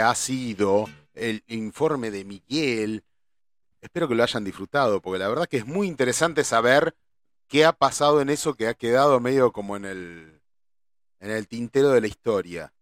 Ha 0.10 0.16
sido 0.16 0.86
el 1.14 1.44
informe 1.48 2.12
de 2.12 2.24
Miguel, 2.24 3.04
espero 3.82 4.08
que 4.08 4.16
lo 4.16 4.24
hayan 4.24 4.44
disfrutado, 4.44 5.02
porque 5.02 5.20
la 5.20 5.28
verdad 5.28 5.48
que 5.48 5.58
es 5.58 5.66
muy 5.66 5.88
interesante 5.88 6.44
saber 6.44 6.96
qué 7.48 7.66
ha 7.66 7.74
pasado 7.74 8.22
en 8.22 8.30
eso 8.30 8.56
que 8.56 8.68
ha 8.68 8.74
quedado 8.74 9.20
medio 9.20 9.52
como 9.52 9.76
en 9.76 9.86
el, 9.86 10.42
en 11.20 11.32
el 11.32 11.48
tintero 11.48 11.90
de 11.90 12.02
la 12.02 12.08
historia. 12.08 12.74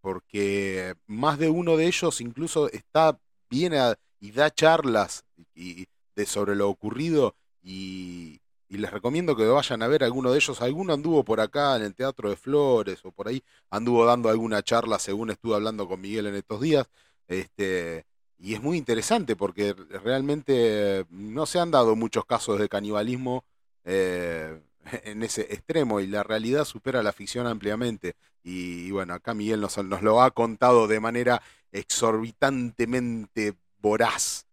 Porque 0.00 0.94
más 1.06 1.38
de 1.38 1.48
uno 1.48 1.76
de 1.76 1.86
ellos 1.86 2.20
incluso 2.20 2.70
está, 2.70 3.20
viene 3.48 3.78
y 4.18 4.32
da 4.32 4.50
charlas 4.50 5.24
y, 5.54 5.86
de, 6.16 6.26
sobre 6.26 6.56
lo 6.56 6.68
ocurrido 6.68 7.36
y, 7.62 8.40
y 8.72 8.78
les 8.78 8.90
recomiendo 8.90 9.36
que 9.36 9.44
vayan 9.44 9.82
a 9.82 9.86
ver 9.86 10.02
alguno 10.02 10.30
de 10.32 10.38
ellos. 10.38 10.62
Alguno 10.62 10.94
anduvo 10.94 11.24
por 11.24 11.40
acá 11.40 11.76
en 11.76 11.82
el 11.82 11.94
Teatro 11.94 12.30
de 12.30 12.36
Flores 12.36 13.04
o 13.04 13.12
por 13.12 13.28
ahí 13.28 13.44
anduvo 13.68 14.06
dando 14.06 14.30
alguna 14.30 14.62
charla 14.62 14.98
según 14.98 15.28
estuve 15.28 15.56
hablando 15.56 15.86
con 15.86 16.00
Miguel 16.00 16.26
en 16.26 16.36
estos 16.36 16.62
días. 16.62 16.88
Este, 17.28 18.06
y 18.38 18.54
es 18.54 18.62
muy 18.62 18.78
interesante 18.78 19.36
porque 19.36 19.74
realmente 20.02 21.04
no 21.10 21.44
se 21.44 21.58
han 21.58 21.70
dado 21.70 21.96
muchos 21.96 22.24
casos 22.24 22.58
de 22.58 22.70
canibalismo 22.70 23.44
eh, 23.84 24.58
en 25.04 25.22
ese 25.22 25.42
extremo 25.42 26.00
y 26.00 26.06
la 26.06 26.22
realidad 26.22 26.64
supera 26.64 27.02
la 27.02 27.12
ficción 27.12 27.46
ampliamente. 27.46 28.14
Y, 28.42 28.90
bueno, 28.90 29.12
acá 29.12 29.34
Miguel 29.34 29.60
nos, 29.60 29.76
nos 29.84 30.00
lo 30.00 30.22
ha 30.22 30.30
contado 30.30 30.88
de 30.88 30.98
manera 30.98 31.42
exorbitantemente 31.72 33.52
voraz. 33.82 34.46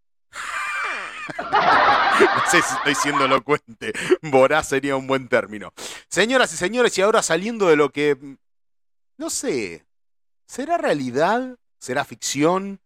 no 2.19 2.51
sé 2.51 2.61
si 2.61 2.75
estoy 2.75 2.95
siendo 2.95 3.25
elocuente. 3.25 3.93
Voraz 4.21 4.69
sería 4.69 4.95
un 4.95 5.07
buen 5.07 5.27
término. 5.27 5.73
Señoras 6.09 6.53
y 6.53 6.57
señores, 6.57 6.97
y 6.97 7.01
ahora 7.01 7.21
saliendo 7.21 7.67
de 7.67 7.75
lo 7.75 7.91
que. 7.91 8.17
No 9.17 9.29
sé. 9.29 9.85
¿Será 10.45 10.77
realidad? 10.77 11.57
¿Será 11.79 12.03
ficción? 12.03 12.79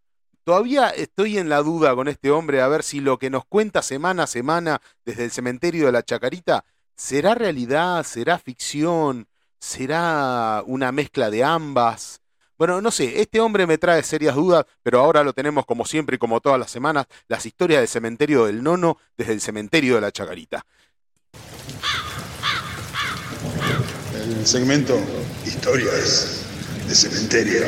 Todavía 0.44 0.90
estoy 0.90 1.38
en 1.38 1.48
la 1.48 1.62
duda 1.62 1.96
con 1.96 2.10
este 2.10 2.30
hombre 2.30 2.62
a 2.62 2.68
ver 2.68 2.84
si 2.84 3.00
lo 3.00 3.18
que 3.18 3.30
nos 3.30 3.46
cuenta 3.46 3.82
semana 3.82 4.24
a 4.24 4.28
semana 4.28 4.82
desde 5.06 5.24
el 5.24 5.32
cementerio 5.32 5.86
de 5.86 5.94
la 5.94 6.04
Chacarita 6.04 6.66
será 6.96 7.36
realidad, 7.36 8.04
será 8.04 8.38
ficción, 8.38 9.28
será 9.60 10.64
una 10.66 10.92
mezcla 10.92 11.30
de 11.30 11.44
ambas. 11.44 12.22
Bueno, 12.58 12.82
no 12.82 12.92
sé, 12.92 13.22
este 13.22 13.40
hombre 13.40 13.66
me 13.66 13.78
trae 13.78 14.04
serias 14.04 14.36
dudas, 14.36 14.66
pero 14.84 15.00
ahora 15.00 15.24
lo 15.24 15.34
tenemos 15.34 15.66
como 15.66 15.86
siempre 15.86 16.16
y 16.16 16.20
como 16.20 16.40
todas 16.40 16.60
las 16.60 16.70
semanas, 16.70 17.08
las 17.28 17.46
historias 17.46 17.82
del 17.82 17.88
cementerio 17.88 18.46
del 18.46 18.62
nono 18.62 18.98
desde 19.18 19.34
el 19.34 19.42
cementerio 19.42 19.96
de 19.96 20.02
la 20.02 20.12
Chacarita. 20.12 20.66
El 24.16 24.46
segmento 24.46 24.98
Historias 25.46 26.46
de 26.88 26.96
Cementerio. 26.96 27.66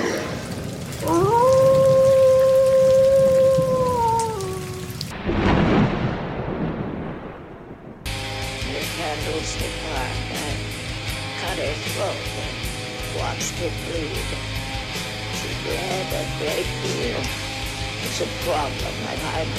It's 18.03 18.21
a 18.21 18.27
problem 18.45 18.93
that 19.03 19.19
I'm 19.33 19.51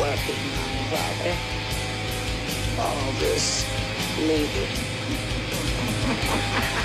working 0.00 0.42
on, 0.62 0.72
brother. 0.88 1.34
All 2.80 3.12
this 3.20 3.46
bleeding. 4.16 4.72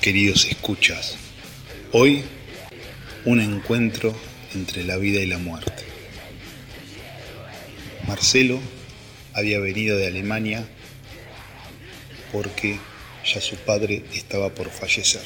queridos 0.00 0.46
escuchas. 0.46 1.16
Hoy, 1.92 2.24
un 3.24 3.40
encuentro 3.40 4.14
entre 4.54 4.82
la 4.82 4.96
vida 4.96 5.20
y 5.20 5.26
la 5.26 5.38
muerte. 5.38 5.84
Marcelo 8.08 8.58
había 9.34 9.60
venido 9.60 9.96
de 9.98 10.06
Alemania 10.08 10.66
porque 12.32 12.78
ya 13.24 13.40
su 13.40 13.56
padre 13.56 14.04
estaba 14.14 14.54
por 14.54 14.70
fallecer. 14.70 15.22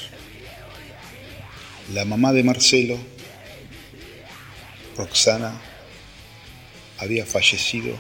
La 1.94 2.04
mamá 2.04 2.32
de 2.32 2.42
Marcelo, 2.42 2.98
Roxana, 4.96 5.58
había 6.98 7.24
fallecido 7.24 7.96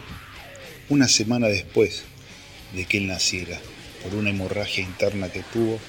una 0.88 1.08
semana 1.08 1.46
después 1.46 2.02
de 2.74 2.84
que 2.84 2.98
él 2.98 3.06
naciera 3.06 3.58
por 4.02 4.14
una 4.14 4.30
hemorragia 4.30 4.84
interna 4.84 5.30
que 5.30 5.42
tuvo, 5.52 5.80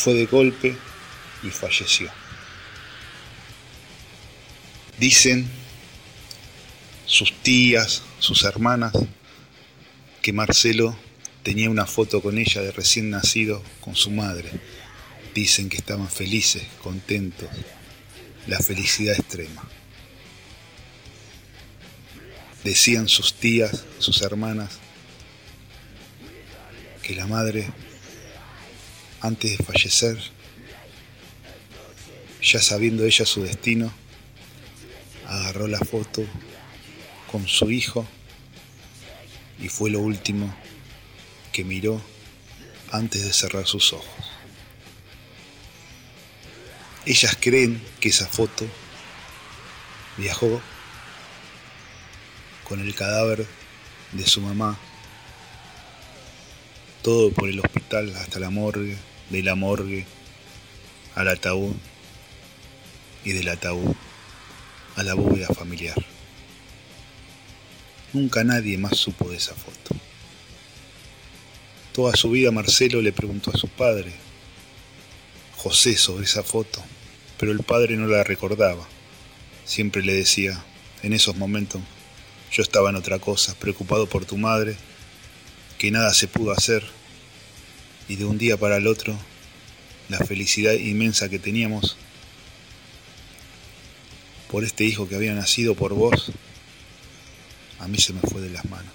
fue 0.00 0.14
de 0.14 0.24
golpe 0.24 0.74
y 1.42 1.50
falleció. 1.50 2.10
Dicen 4.98 5.46
sus 7.04 7.34
tías, 7.42 8.02
sus 8.18 8.44
hermanas, 8.44 8.94
que 10.22 10.32
Marcelo 10.32 10.96
tenía 11.42 11.68
una 11.68 11.84
foto 11.84 12.22
con 12.22 12.38
ella 12.38 12.62
de 12.62 12.72
recién 12.72 13.10
nacido 13.10 13.62
con 13.82 13.94
su 13.94 14.10
madre. 14.10 14.50
Dicen 15.34 15.68
que 15.68 15.76
estaban 15.76 16.08
felices, 16.08 16.62
contentos, 16.82 17.48
la 18.46 18.58
felicidad 18.58 19.16
extrema. 19.16 19.62
Decían 22.64 23.06
sus 23.06 23.34
tías, 23.34 23.84
sus 23.98 24.22
hermanas, 24.22 24.78
que 27.02 27.14
la 27.14 27.26
madre, 27.26 27.66
antes 29.20 29.56
de 29.56 29.64
fallecer, 29.64 30.18
ya 32.42 32.60
sabiendo 32.60 33.04
ella 33.04 33.26
su 33.26 33.42
destino, 33.42 33.92
agarró 35.26 35.66
la 35.66 35.78
foto 35.78 36.24
con 37.30 37.46
su 37.46 37.70
hijo 37.70 38.06
y 39.58 39.68
fue 39.68 39.90
lo 39.90 40.00
último 40.00 40.54
que 41.52 41.64
miró 41.64 42.00
antes 42.90 43.22
de 43.22 43.32
cerrar 43.32 43.66
sus 43.66 43.92
ojos. 43.92 44.08
Ellas 47.06 47.36
creen 47.38 47.82
que 48.00 48.08
esa 48.08 48.26
foto 48.26 48.66
viajó 50.16 50.60
con 52.68 52.80
el 52.80 52.94
cadáver 52.94 53.46
de 54.12 54.26
su 54.26 54.40
mamá 54.40 54.78
todo 57.02 57.30
por 57.32 57.48
el 57.48 57.60
hospital 57.60 58.14
hasta 58.16 58.38
la 58.38 58.50
morgue, 58.50 58.96
de 59.30 59.42
la 59.42 59.54
morgue 59.54 60.06
al 61.14 61.28
ataúd 61.28 61.74
y 63.24 63.32
del 63.32 63.48
ataúd 63.48 63.94
a 64.96 65.02
la 65.02 65.14
bóveda 65.14 65.48
familiar. 65.48 65.96
Nunca 68.12 68.42
nadie 68.44 68.76
más 68.76 68.96
supo 68.96 69.28
de 69.30 69.36
esa 69.36 69.54
foto. 69.54 69.94
Toda 71.92 72.16
su 72.16 72.30
vida 72.30 72.50
Marcelo 72.50 73.00
le 73.02 73.12
preguntó 73.12 73.50
a 73.52 73.58
su 73.58 73.68
padre, 73.68 74.12
José, 75.56 75.96
sobre 75.96 76.24
esa 76.24 76.42
foto, 76.42 76.82
pero 77.38 77.52
el 77.52 77.60
padre 77.60 77.96
no 77.96 78.06
la 78.06 78.24
recordaba. 78.24 78.86
Siempre 79.64 80.02
le 80.02 80.14
decía, 80.14 80.64
en 81.02 81.12
esos 81.12 81.36
momentos 81.36 81.80
yo 82.50 82.62
estaba 82.62 82.90
en 82.90 82.96
otra 82.96 83.18
cosa, 83.18 83.54
preocupado 83.54 84.06
por 84.06 84.24
tu 84.24 84.36
madre 84.36 84.76
que 85.78 85.90
nada 85.90 86.12
se 86.12 86.28
pudo 86.28 86.52
hacer 86.52 86.84
y 88.10 88.16
de 88.16 88.24
un 88.24 88.38
día 88.38 88.56
para 88.56 88.78
el 88.78 88.88
otro 88.88 89.16
la 90.08 90.18
felicidad 90.18 90.72
inmensa 90.72 91.28
que 91.28 91.38
teníamos 91.38 91.96
por 94.50 94.64
este 94.64 94.82
hijo 94.82 95.08
que 95.08 95.14
había 95.14 95.32
nacido 95.32 95.76
por 95.76 95.94
vos, 95.94 96.32
a 97.78 97.86
mí 97.86 97.98
se 97.98 98.12
me 98.12 98.20
fue 98.22 98.40
de 98.40 98.50
las 98.50 98.64
manos. 98.64 98.92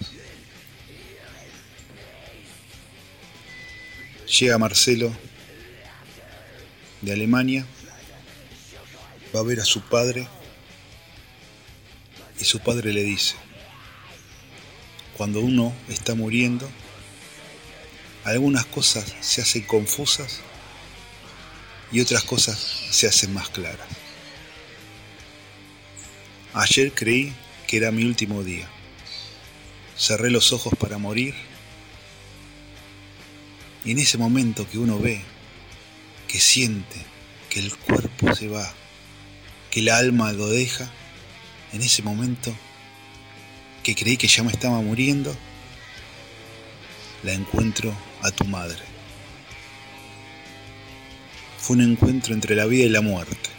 Llega 4.37 4.57
Marcelo 4.57 5.15
de 7.01 7.13
Alemania, 7.13 7.65
va 9.33 9.39
a 9.39 9.43
ver 9.43 9.61
a 9.61 9.65
su 9.65 9.79
padre 9.79 10.27
y 12.37 12.43
su 12.43 12.59
padre 12.59 12.91
le 12.91 13.03
dice, 13.03 13.35
cuando 15.15 15.39
uno 15.39 15.73
está 15.87 16.15
muriendo, 16.15 16.69
algunas 18.25 18.65
cosas 18.65 19.05
se 19.21 19.41
hacen 19.41 19.61
confusas 19.63 20.39
y 21.91 22.01
otras 22.01 22.23
cosas 22.23 22.59
se 22.89 23.07
hacen 23.07 23.33
más 23.33 23.49
claras. 23.49 23.87
Ayer 26.53 26.91
creí 26.91 27.33
que 27.67 27.77
era 27.77 27.91
mi 27.91 28.03
último 28.03 28.43
día. 28.43 28.67
Cerré 29.95 30.31
los 30.31 30.51
ojos 30.53 30.73
para 30.79 30.97
morir 30.97 31.35
y 33.85 33.91
en 33.91 33.99
ese 33.99 34.17
momento 34.17 34.67
que 34.67 34.79
uno 34.79 34.99
ve, 34.99 35.21
que 36.27 36.39
siente 36.39 36.97
que 37.49 37.59
el 37.59 37.75
cuerpo 37.77 38.33
se 38.33 38.47
va, 38.47 38.73
que 39.69 39.81
el 39.81 39.89
alma 39.89 40.33
lo 40.33 40.47
deja, 40.47 40.89
en 41.73 41.81
ese 41.83 42.01
momento 42.01 42.53
que 43.83 43.93
creí 43.93 44.17
que 44.17 44.27
ya 44.27 44.41
me 44.41 44.51
estaba 44.51 44.81
muriendo, 44.81 45.35
la 47.23 47.33
encuentro 47.33 47.93
a 48.25 48.31
tu 48.31 48.45
madre. 48.45 48.79
Fue 51.59 51.75
un 51.75 51.83
encuentro 51.83 52.33
entre 52.33 52.55
la 52.55 52.65
vida 52.65 52.85
y 52.85 52.89
la 52.89 53.01
muerte. 53.01 53.49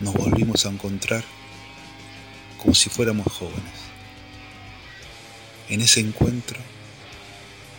Nos 0.00 0.14
volvimos 0.14 0.66
a 0.66 0.70
encontrar 0.70 1.24
como 2.58 2.74
si 2.74 2.90
fuéramos 2.90 3.26
jóvenes. 3.32 3.80
En 5.68 5.80
ese 5.80 6.00
encuentro 6.00 6.58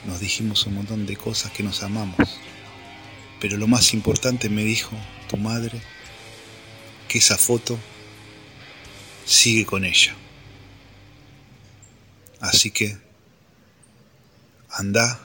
nos 0.08 0.20
dijimos 0.20 0.66
un 0.66 0.76
montón 0.76 1.06
de 1.06 1.16
cosas 1.16 1.52
que 1.52 1.62
nos 1.62 1.84
amamos, 1.84 2.40
pero 3.40 3.58
lo 3.58 3.68
más 3.68 3.94
importante 3.94 4.50
me 4.50 4.64
dijo 4.64 4.96
tu 5.30 5.38
madre 5.38 5.80
que 7.08 7.20
esa 7.20 7.38
foto 7.38 7.78
sigue 9.26 9.66
con 9.66 9.86
ella. 9.86 10.16
Así 12.40 12.72
que 12.72 13.11
anda 14.74 15.20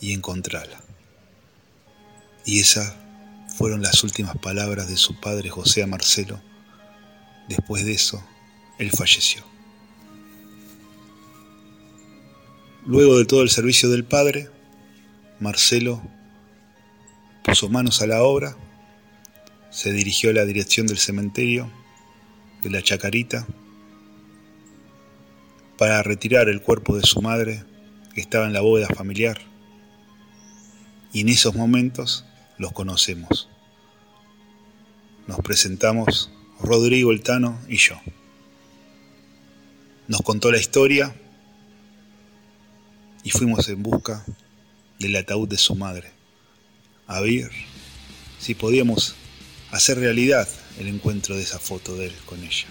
y 0.00 0.12
encontrala. 0.12 0.80
Y 2.44 2.60
esas 2.60 2.94
fueron 3.56 3.82
las 3.82 4.02
últimas 4.02 4.36
palabras 4.38 4.88
de 4.88 4.96
su 4.96 5.20
padre 5.20 5.50
José 5.50 5.82
a 5.82 5.86
Marcelo. 5.86 6.40
Después 7.48 7.84
de 7.84 7.92
eso, 7.92 8.24
él 8.78 8.90
falleció. 8.90 9.44
Luego 12.84 13.18
de 13.18 13.24
todo 13.24 13.42
el 13.42 13.50
servicio 13.50 13.88
del 13.90 14.04
padre, 14.04 14.50
Marcelo 15.38 16.02
puso 17.44 17.68
manos 17.68 18.02
a 18.02 18.06
la 18.06 18.22
obra, 18.22 18.56
se 19.70 19.92
dirigió 19.92 20.30
a 20.30 20.34
la 20.34 20.44
dirección 20.44 20.86
del 20.86 20.98
cementerio 20.98 21.70
de 22.62 22.70
la 22.70 22.82
Chacarita 22.82 23.46
para 25.78 26.02
retirar 26.02 26.48
el 26.48 26.60
cuerpo 26.60 26.96
de 26.96 27.02
su 27.02 27.20
madre 27.22 27.64
que 28.14 28.20
estaba 28.20 28.46
en 28.46 28.52
la 28.52 28.60
bóveda 28.60 28.88
familiar. 28.88 29.40
Y 31.12 31.20
en 31.20 31.28
esos 31.28 31.54
momentos 31.54 32.24
los 32.58 32.72
conocemos. 32.72 33.48
Nos 35.26 35.40
presentamos 35.40 36.30
Rodrigo 36.60 37.12
Eltano 37.12 37.58
y 37.68 37.76
yo. 37.76 38.00
Nos 40.08 40.22
contó 40.22 40.50
la 40.50 40.58
historia 40.58 41.14
y 43.22 43.30
fuimos 43.30 43.68
en 43.68 43.82
busca 43.82 44.24
del 44.98 45.16
ataúd 45.16 45.48
de 45.48 45.58
su 45.58 45.74
madre, 45.74 46.10
a 47.06 47.20
ver 47.20 47.50
si 48.38 48.54
podíamos 48.54 49.14
hacer 49.70 49.98
realidad 49.98 50.48
el 50.78 50.88
encuentro 50.88 51.36
de 51.36 51.42
esa 51.42 51.58
foto 51.58 51.96
de 51.96 52.06
él 52.06 52.14
con 52.26 52.42
ella. 52.42 52.66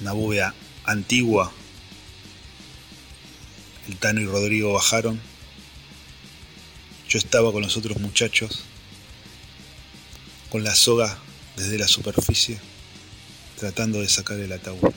Una 0.00 0.12
bóveda 0.12 0.54
antigua. 0.84 1.52
El 3.88 3.96
Tano 3.96 4.20
y 4.20 4.26
Rodrigo 4.26 4.72
bajaron. 4.72 5.20
Yo 7.08 7.18
estaba 7.18 7.50
con 7.50 7.62
los 7.62 7.76
otros 7.76 7.98
muchachos, 7.98 8.62
con 10.50 10.62
la 10.62 10.74
soga 10.74 11.18
desde 11.56 11.78
la 11.78 11.88
superficie, 11.88 12.60
tratando 13.58 14.00
de 14.00 14.08
sacar 14.08 14.38
el 14.38 14.52
ataúd. 14.52 14.94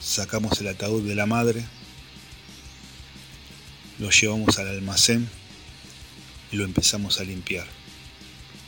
Sacamos 0.00 0.60
el 0.60 0.68
ataúd 0.68 1.06
de 1.06 1.14
la 1.14 1.26
madre, 1.26 1.64
lo 4.00 4.10
llevamos 4.10 4.58
al 4.58 4.68
almacén 4.68 5.30
y 6.50 6.56
lo 6.56 6.64
empezamos 6.64 7.20
a 7.20 7.24
limpiar. 7.24 7.66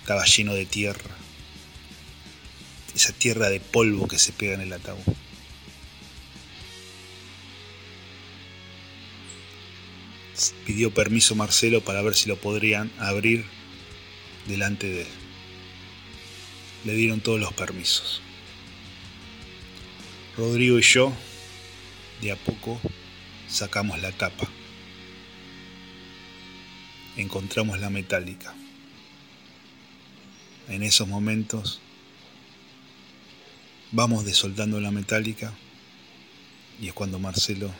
Estaba 0.02 0.24
lleno 0.24 0.54
de 0.54 0.66
tierra, 0.66 1.10
esa 2.94 3.12
tierra 3.12 3.48
de 3.50 3.58
polvo 3.58 4.06
que 4.06 4.20
se 4.20 4.32
pega 4.32 4.54
en 4.54 4.60
el 4.60 4.72
ataúd. 4.72 5.02
Pidió 10.66 10.92
permiso 10.92 11.34
Marcelo 11.34 11.82
para 11.82 12.02
ver 12.02 12.14
si 12.14 12.28
lo 12.28 12.36
podrían 12.36 12.90
abrir 12.98 13.44
delante 14.46 14.88
de 14.88 15.02
él. 15.02 15.08
Le 16.84 16.94
dieron 16.94 17.20
todos 17.20 17.40
los 17.40 17.52
permisos. 17.52 18.22
Rodrigo 20.36 20.78
y 20.78 20.82
yo, 20.82 21.12
de 22.20 22.32
a 22.32 22.36
poco, 22.36 22.80
sacamos 23.48 24.00
la 24.00 24.12
tapa 24.12 24.48
encontramos 27.16 27.78
la 27.78 27.90
metálica. 27.90 28.54
En 30.68 30.82
esos 30.82 31.08
momentos 31.08 31.80
vamos 33.90 34.24
desoltando 34.24 34.80
la 34.80 34.90
metálica 34.90 35.52
y 36.80 36.88
es 36.88 36.94
cuando 36.94 37.18
Marcelo 37.18 37.70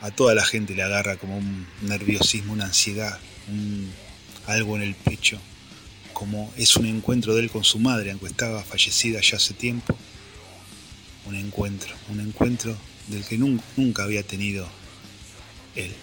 a 0.00 0.10
toda 0.10 0.34
la 0.34 0.44
gente 0.44 0.74
le 0.74 0.82
agarra 0.82 1.16
como 1.16 1.36
un 1.36 1.66
nerviosismo, 1.82 2.52
una 2.52 2.66
ansiedad, 2.66 3.18
algo 4.46 4.76
en 4.76 4.82
el 4.82 4.94
pecho, 4.94 5.38
como 6.12 6.52
es 6.56 6.76
un 6.76 6.86
encuentro 6.86 7.34
de 7.34 7.42
él 7.42 7.50
con 7.50 7.64
su 7.64 7.78
madre, 7.78 8.10
aunque 8.10 8.26
estaba 8.26 8.62
fallecida 8.62 9.20
ya 9.20 9.36
hace 9.36 9.54
tiempo. 9.54 9.96
Un 11.26 11.34
encuentro, 11.36 11.94
un 12.08 12.20
encuentro 12.20 12.76
del 13.08 13.24
que 13.24 13.36
nunca 13.38 14.04
había 14.04 14.22
tenido 14.22 14.66
él. 15.76 15.94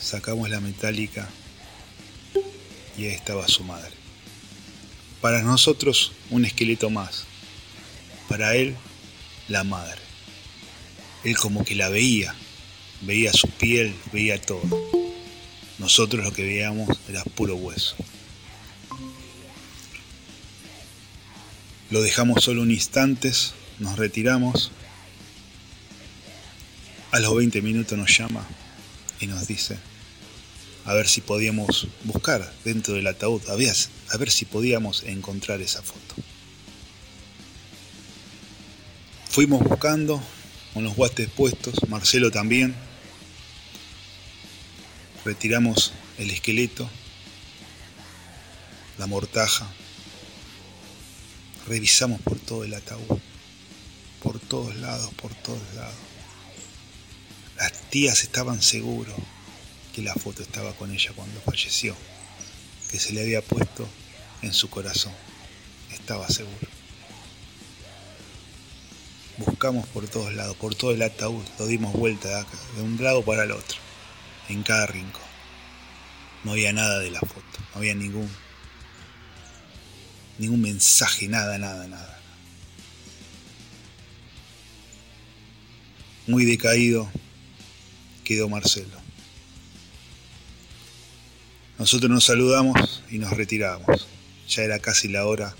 Sacamos 0.00 0.50
la 0.50 0.60
metálica 0.60 1.28
y 2.98 3.04
ahí 3.04 3.14
estaba 3.14 3.46
su 3.46 3.62
madre. 3.62 3.92
Para 5.20 5.42
nosotros 5.42 6.12
un 6.30 6.44
esqueleto 6.44 6.90
más, 6.90 7.24
para 8.28 8.56
él 8.56 8.74
la 9.48 9.62
madre. 9.62 10.09
Él 11.24 11.36
como 11.36 11.64
que 11.64 11.74
la 11.74 11.88
veía, 11.88 12.34
veía 13.02 13.32
su 13.32 13.48
piel, 13.48 13.94
veía 14.12 14.40
todo. 14.40 14.62
Nosotros 15.78 16.24
lo 16.24 16.32
que 16.32 16.44
veíamos 16.44 16.88
era 17.08 17.22
puro 17.24 17.56
hueso. 17.56 17.96
Lo 21.90 22.02
dejamos 22.02 22.44
solo 22.44 22.62
un 22.62 22.70
instante, 22.70 23.32
nos 23.78 23.98
retiramos. 23.98 24.70
A 27.10 27.18
los 27.18 27.34
20 27.34 27.60
minutos 27.62 27.98
nos 27.98 28.16
llama 28.16 28.46
y 29.18 29.26
nos 29.26 29.48
dice, 29.48 29.76
a 30.84 30.94
ver 30.94 31.08
si 31.08 31.20
podíamos 31.20 31.88
buscar 32.04 32.52
dentro 32.64 32.94
del 32.94 33.08
ataúd, 33.08 33.42
a 33.48 33.56
ver, 33.56 33.74
a 34.10 34.16
ver 34.16 34.30
si 34.30 34.44
podíamos 34.44 35.02
encontrar 35.02 35.60
esa 35.60 35.82
foto. 35.82 36.14
Fuimos 39.28 39.62
buscando 39.64 40.22
con 40.72 40.84
los 40.84 40.94
guantes 40.94 41.28
puestos, 41.30 41.74
Marcelo 41.88 42.30
también. 42.30 42.74
Retiramos 45.24 45.92
el 46.18 46.30
esqueleto, 46.30 46.88
la 48.98 49.06
mortaja. 49.06 49.66
Revisamos 51.66 52.20
por 52.22 52.38
todo 52.38 52.64
el 52.64 52.74
ataúd, 52.74 53.18
por 54.22 54.38
todos 54.40 54.74
lados, 54.76 55.12
por 55.14 55.34
todos 55.34 55.62
lados. 55.74 55.94
Las 57.56 57.72
tías 57.90 58.22
estaban 58.22 58.62
seguros 58.62 59.14
que 59.94 60.02
la 60.02 60.14
foto 60.14 60.42
estaba 60.42 60.72
con 60.72 60.92
ella 60.92 61.12
cuando 61.14 61.40
falleció, 61.40 61.94
que 62.90 62.98
se 62.98 63.12
le 63.12 63.20
había 63.20 63.42
puesto 63.42 63.86
en 64.42 64.54
su 64.54 64.70
corazón. 64.70 65.12
Estaba 65.92 66.28
seguro. 66.28 66.69
Buscamos 69.46 69.86
por 69.86 70.06
todos 70.06 70.34
lados, 70.34 70.54
por 70.58 70.74
todo 70.74 70.90
el 70.90 71.00
ataúd, 71.00 71.42
lo 71.58 71.66
dimos 71.66 71.94
vuelta 71.94 72.28
de, 72.28 72.40
acá, 72.40 72.58
de 72.76 72.82
un 72.82 73.02
lado 73.02 73.24
para 73.24 73.44
el 73.44 73.52
otro, 73.52 73.78
en 74.50 74.62
cada 74.62 74.86
rincón. 74.86 75.22
No 76.44 76.52
había 76.52 76.74
nada 76.74 76.98
de 76.98 77.10
la 77.10 77.20
foto, 77.20 77.58
no 77.72 77.78
había 77.78 77.94
ningún, 77.94 78.28
ningún 80.36 80.60
mensaje, 80.60 81.26
nada, 81.26 81.56
nada, 81.56 81.86
nada. 81.88 82.20
Muy 86.26 86.44
decaído 86.44 87.10
quedó 88.24 88.50
Marcelo. 88.50 89.00
Nosotros 91.78 92.10
nos 92.10 92.24
saludamos 92.24 93.02
y 93.10 93.16
nos 93.16 93.30
retiramos. 93.30 94.06
Ya 94.50 94.64
era 94.64 94.80
casi 94.80 95.08
la 95.08 95.24
hora 95.24 95.56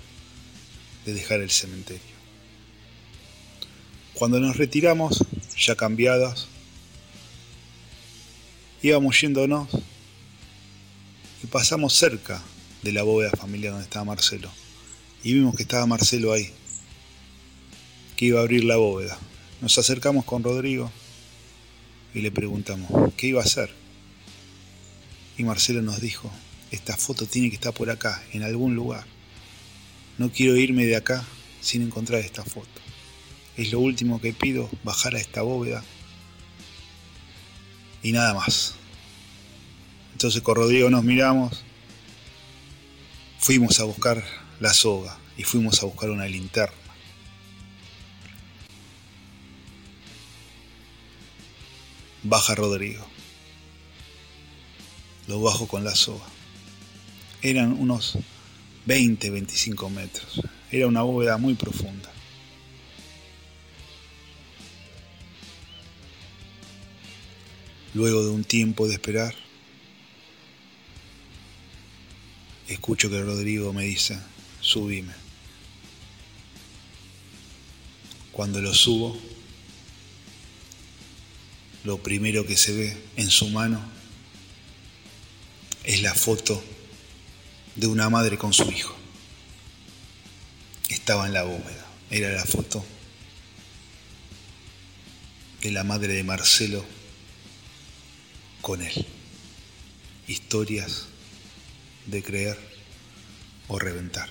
de 1.03 1.15
dejar 1.15 1.41
el 1.41 1.49
cementerio. 1.49 2.10
Cuando 4.21 4.39
nos 4.39 4.55
retiramos, 4.55 5.25
ya 5.57 5.75
cambiados, 5.75 6.47
íbamos 8.83 9.19
yéndonos 9.19 9.67
y 11.43 11.47
pasamos 11.47 11.95
cerca 11.95 12.39
de 12.83 12.91
la 12.91 13.01
bóveda 13.01 13.31
familiar 13.31 13.71
donde 13.71 13.85
estaba 13.85 14.05
Marcelo. 14.05 14.51
Y 15.23 15.33
vimos 15.33 15.55
que 15.55 15.63
estaba 15.63 15.87
Marcelo 15.87 16.33
ahí, 16.33 16.51
que 18.15 18.25
iba 18.25 18.39
a 18.39 18.43
abrir 18.43 18.63
la 18.63 18.75
bóveda. 18.75 19.17
Nos 19.59 19.79
acercamos 19.79 20.23
con 20.23 20.43
Rodrigo 20.43 20.91
y 22.13 22.21
le 22.21 22.29
preguntamos, 22.29 23.11
¿qué 23.17 23.25
iba 23.25 23.41
a 23.41 23.45
hacer? 23.45 23.71
Y 25.35 25.43
Marcelo 25.45 25.81
nos 25.81 25.99
dijo, 25.99 26.29
esta 26.69 26.95
foto 26.95 27.25
tiene 27.25 27.49
que 27.49 27.55
estar 27.55 27.73
por 27.73 27.89
acá, 27.89 28.21
en 28.33 28.43
algún 28.43 28.75
lugar. 28.75 29.03
No 30.19 30.31
quiero 30.31 30.57
irme 30.57 30.85
de 30.85 30.95
acá 30.95 31.25
sin 31.59 31.81
encontrar 31.81 32.19
esta 32.19 32.43
foto. 32.43 32.80
Es 33.57 33.71
lo 33.71 33.79
último 33.79 34.21
que 34.21 34.33
pido, 34.33 34.69
bajar 34.83 35.15
a 35.15 35.19
esta 35.19 35.41
bóveda. 35.41 35.83
Y 38.03 38.11
nada 38.11 38.33
más. 38.33 38.75
Entonces 40.13 40.41
con 40.41 40.55
Rodrigo 40.55 40.89
nos 40.89 41.03
miramos, 41.03 41.63
fuimos 43.39 43.79
a 43.79 43.85
buscar 43.85 44.23
la 44.59 44.73
soga 44.73 45.17
y 45.37 45.43
fuimos 45.43 45.81
a 45.81 45.85
buscar 45.85 46.09
una 46.09 46.27
linterna. 46.27 46.75
Baja 52.23 52.53
Rodrigo 52.53 53.03
lo 55.27 55.41
bajo 55.41 55.67
con 55.67 55.83
la 55.83 55.95
soga. 55.95 56.25
Eran 57.41 57.73
unos 57.73 58.17
20, 58.85 59.29
25 59.29 59.89
metros. 59.89 60.41
Era 60.71 60.87
una 60.87 61.01
bóveda 61.01 61.37
muy 61.37 61.55
profunda. 61.55 62.11
Luego 67.93 68.23
de 68.23 68.29
un 68.29 68.43
tiempo 68.45 68.87
de 68.87 68.93
esperar, 68.93 69.35
escucho 72.67 73.09
que 73.09 73.21
Rodrigo 73.21 73.73
me 73.73 73.83
dice, 73.83 74.17
subime. 74.61 75.13
Cuando 78.31 78.61
lo 78.61 78.73
subo, 78.73 79.19
lo 81.83 82.01
primero 82.01 82.45
que 82.45 82.55
se 82.55 82.73
ve 82.73 82.97
en 83.17 83.29
su 83.29 83.49
mano 83.49 83.81
es 85.83 86.01
la 86.01 86.13
foto 86.13 86.63
de 87.75 87.87
una 87.87 88.09
madre 88.09 88.37
con 88.37 88.53
su 88.53 88.71
hijo. 88.71 88.95
Estaba 90.87 91.25
en 91.27 91.33
la 91.33 91.43
bóveda. 91.43 91.85
Era 92.09 92.29
la 92.29 92.45
foto 92.45 92.85
de 95.61 95.71
la 95.71 95.83
madre 95.83 96.13
de 96.13 96.23
Marcelo 96.23 97.00
con 98.61 98.81
él. 98.81 99.05
Historias 100.27 101.07
de 102.05 102.23
creer 102.23 102.57
o 103.67 103.79
reventar. 103.79 104.29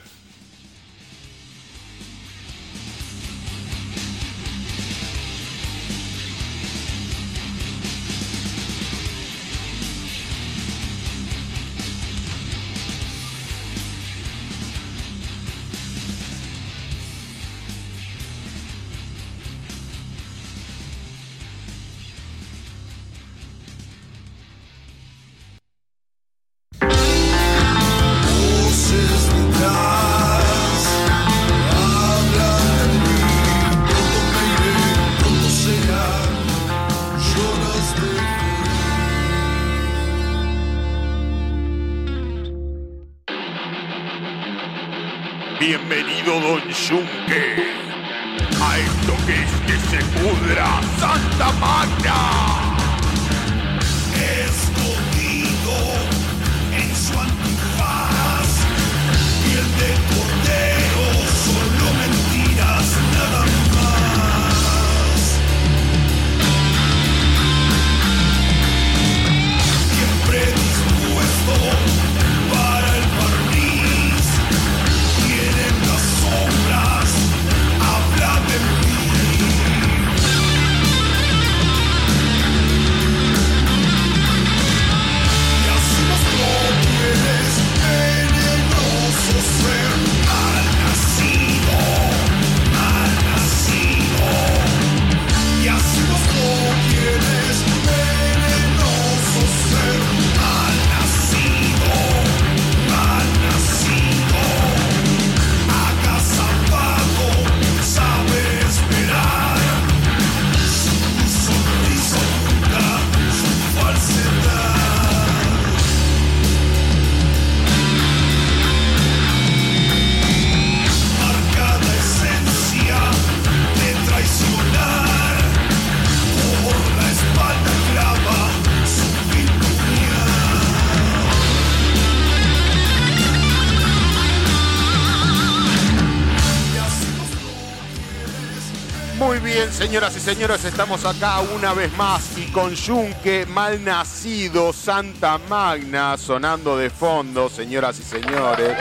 Muy 139.20 139.38
bien, 139.38 139.70
señoras 139.70 140.16
y 140.16 140.20
señores, 140.20 140.64
estamos 140.64 141.04
acá 141.04 141.40
una 141.54 141.74
vez 141.74 141.94
más 141.94 142.38
y 142.38 142.50
con 142.52 142.74
Yunque, 142.74 143.44
mal 143.44 143.84
nacido, 143.84 144.72
Santa 144.72 145.36
Magna, 145.36 146.16
sonando 146.16 146.78
de 146.78 146.88
fondo, 146.88 147.50
señoras 147.50 148.00
y 148.00 148.02
señores. 148.02 148.74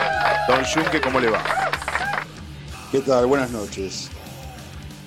Don 0.48 0.64
Yunque, 0.64 0.98
¿cómo 1.02 1.20
le 1.20 1.28
va? 1.28 1.42
¿Qué 2.90 3.00
tal? 3.00 3.26
Buenas 3.26 3.50
noches. 3.50 4.08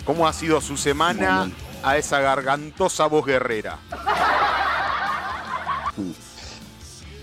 ¿Cómo 0.05 0.27
ha 0.27 0.33
sido 0.33 0.61
su 0.61 0.77
semana 0.77 1.49
a 1.81 1.97
esa 1.97 2.19
gargantosa 2.19 3.07
voz 3.07 3.25
guerrera? 3.25 3.79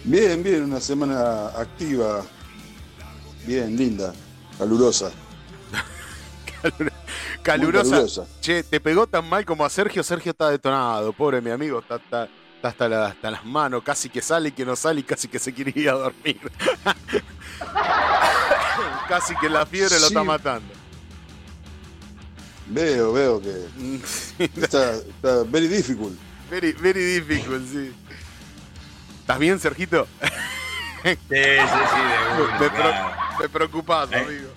Bien, 0.03 0.43
bien, 0.43 0.65
una 0.65 0.81
semana 0.81 1.47
activa, 1.57 2.23
bien, 3.47 3.77
linda, 3.77 4.13
calurosa. 4.59 5.13
Calurosa. 7.43 7.91
calurosa. 7.91 8.27
Che, 8.41 8.63
¿te 8.63 8.81
pegó 8.81 9.07
tan 9.07 9.29
mal 9.29 9.45
como 9.45 9.65
a 9.65 9.71
Sergio? 9.71 10.03
Sergio 10.03 10.33
está 10.33 10.51
detonado, 10.51 11.13
pobre 11.13 11.41
mi 11.41 11.51
amigo, 11.51 11.81
está, 11.81 11.97
está- 11.97 12.29
está 12.57 12.69
hasta, 12.69 12.89
la- 12.89 13.07
hasta 13.07 13.31
las 13.31 13.45
manos, 13.45 13.83
casi 13.83 14.09
que 14.11 14.21
sale 14.21 14.51
y 14.51 14.53
que 14.53 14.65
no 14.67 14.77
sale 14.77 15.01
y 15.01 15.05
casi 15.05 15.29
que 15.29 15.39
se 15.39 15.53
quiere 15.55 15.73
ir 15.75 15.89
a 15.89 15.93
dormir. 15.95 16.41
casi 19.09 19.35
que 19.37 19.49
la 19.49 19.65
fiebre 19.67 19.99
lo 20.01 20.07
está 20.07 20.25
matando. 20.25 20.73
Veo, 22.67 23.13
veo 23.13 23.41
que 23.41 23.67
está, 24.63 24.95
está 24.95 25.43
very 25.47 25.69
difficult. 25.69 26.17
Very, 26.51 26.73
very 26.73 27.21
difficult, 27.21 27.67
sí. 27.71 27.93
¿Estás 29.21 29.39
bien, 29.39 29.59
Sergito? 29.59 30.07
Sí, 31.03 31.09
sí, 31.09 31.17
sí, 31.31 31.31
de 31.31 32.43
una, 32.45 32.59
Me, 32.61 32.69
claro. 32.69 33.17
me 33.41 33.49
preocupás, 33.49 34.13
Eh, 34.13 34.17
amigo. 34.19 34.51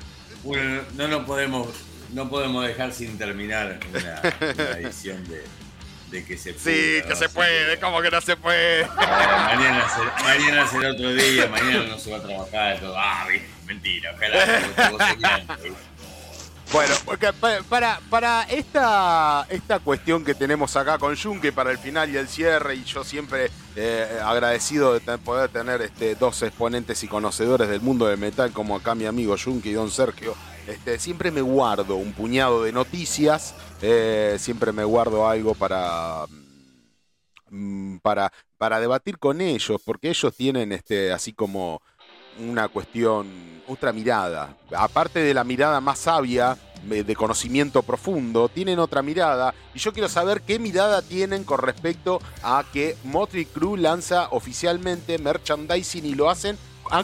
Bueno, 0.43 0.81
no 0.97 1.07
nos 1.07 1.25
podemos, 1.25 1.67
no 2.13 2.29
podemos 2.29 2.65
dejar 2.65 2.93
sin 2.93 3.17
terminar 3.17 3.79
una, 3.91 4.21
una 4.53 4.77
edición 4.79 5.23
de, 5.27 5.43
de 6.11 6.25
que 6.25 6.37
se 6.37 6.53
Sí, 6.53 6.99
pueda, 7.01 7.07
que 7.09 7.15
se 7.15 7.29
puede, 7.29 7.79
¿cómo 7.79 8.01
que 8.01 8.11
no 8.11 8.21
se 8.21 8.35
puede? 8.37 8.85
Mañana, 8.87 9.87
será, 9.89 10.15
mañana 10.23 10.67
será 10.67 10.91
otro 10.91 11.13
día, 11.13 11.47
mañana 11.47 11.85
no 11.89 11.97
se 11.99 12.11
va 12.11 12.17
a 12.17 12.21
trabajar. 12.23 12.79
Todo. 12.79 12.95
Ah, 12.97 13.25
mentira, 13.65 14.13
ojalá. 14.15 15.57
Bueno, 16.71 16.95
porque 17.05 17.31
pa- 17.33 17.61
para, 17.69 17.99
para 18.09 18.43
esta, 18.43 19.45
esta 19.49 19.77
cuestión 19.79 20.25
que 20.25 20.33
tenemos 20.33 20.75
acá 20.75 20.97
con 20.97 21.15
Junque 21.15 21.51
para 21.51 21.69
el 21.69 21.77
final 21.77 22.09
y 22.09 22.17
el 22.17 22.27
cierre, 22.27 22.75
y 22.75 22.83
yo 22.83 23.03
siempre 23.03 23.51
eh, 23.75 24.19
agradecido 24.23 24.93
de 24.99 25.17
poder 25.19 25.49
tener 25.49 25.83
este, 25.83 26.15
dos 26.15 26.41
exponentes 26.41 27.03
y 27.03 27.07
conocedores 27.07 27.69
del 27.69 27.81
mundo 27.81 28.07
del 28.07 28.17
metal, 28.17 28.51
como 28.53 28.75
acá 28.75 28.95
mi 28.95 29.05
amigo 29.05 29.35
Junque 29.37 29.69
y 29.69 29.73
don 29.73 29.91
Sergio, 29.91 30.35
este, 30.67 30.99
siempre 30.99 31.31
me 31.31 31.41
guardo 31.41 31.95
un 31.95 32.13
puñado 32.13 32.63
de 32.63 32.71
noticias, 32.71 33.55
eh, 33.81 34.37
siempre 34.39 34.71
me 34.71 34.83
guardo 34.83 35.27
algo 35.27 35.55
para, 35.55 36.25
mm, 37.49 37.97
para, 37.97 38.31
para 38.57 38.79
debatir 38.79 39.17
con 39.19 39.41
ellos, 39.41 39.81
porque 39.83 40.09
ellos 40.09 40.35
tienen 40.35 40.71
este, 40.71 41.11
así 41.11 41.33
como 41.33 41.81
una 42.39 42.67
cuestión, 42.67 43.27
otra 43.67 43.93
mirada. 43.93 44.57
Aparte 44.75 45.19
de 45.19 45.33
la 45.33 45.43
mirada 45.43 45.79
más 45.81 45.99
sabia, 45.99 46.57
de 46.83 47.15
conocimiento 47.15 47.81
profundo, 47.81 48.49
tienen 48.49 48.79
otra 48.79 49.01
mirada. 49.01 49.53
Y 49.73 49.79
yo 49.79 49.93
quiero 49.93 50.09
saber 50.09 50.41
qué 50.41 50.59
mirada 50.59 51.01
tienen 51.01 51.43
con 51.43 51.59
respecto 51.59 52.19
a 52.41 52.65
que 52.73 52.97
Motley 53.03 53.45
Crue 53.45 53.79
lanza 53.79 54.27
oficialmente 54.31 55.17
merchandising 55.17 56.05
y 56.05 56.15
lo 56.15 56.29
hacen 56.29 56.57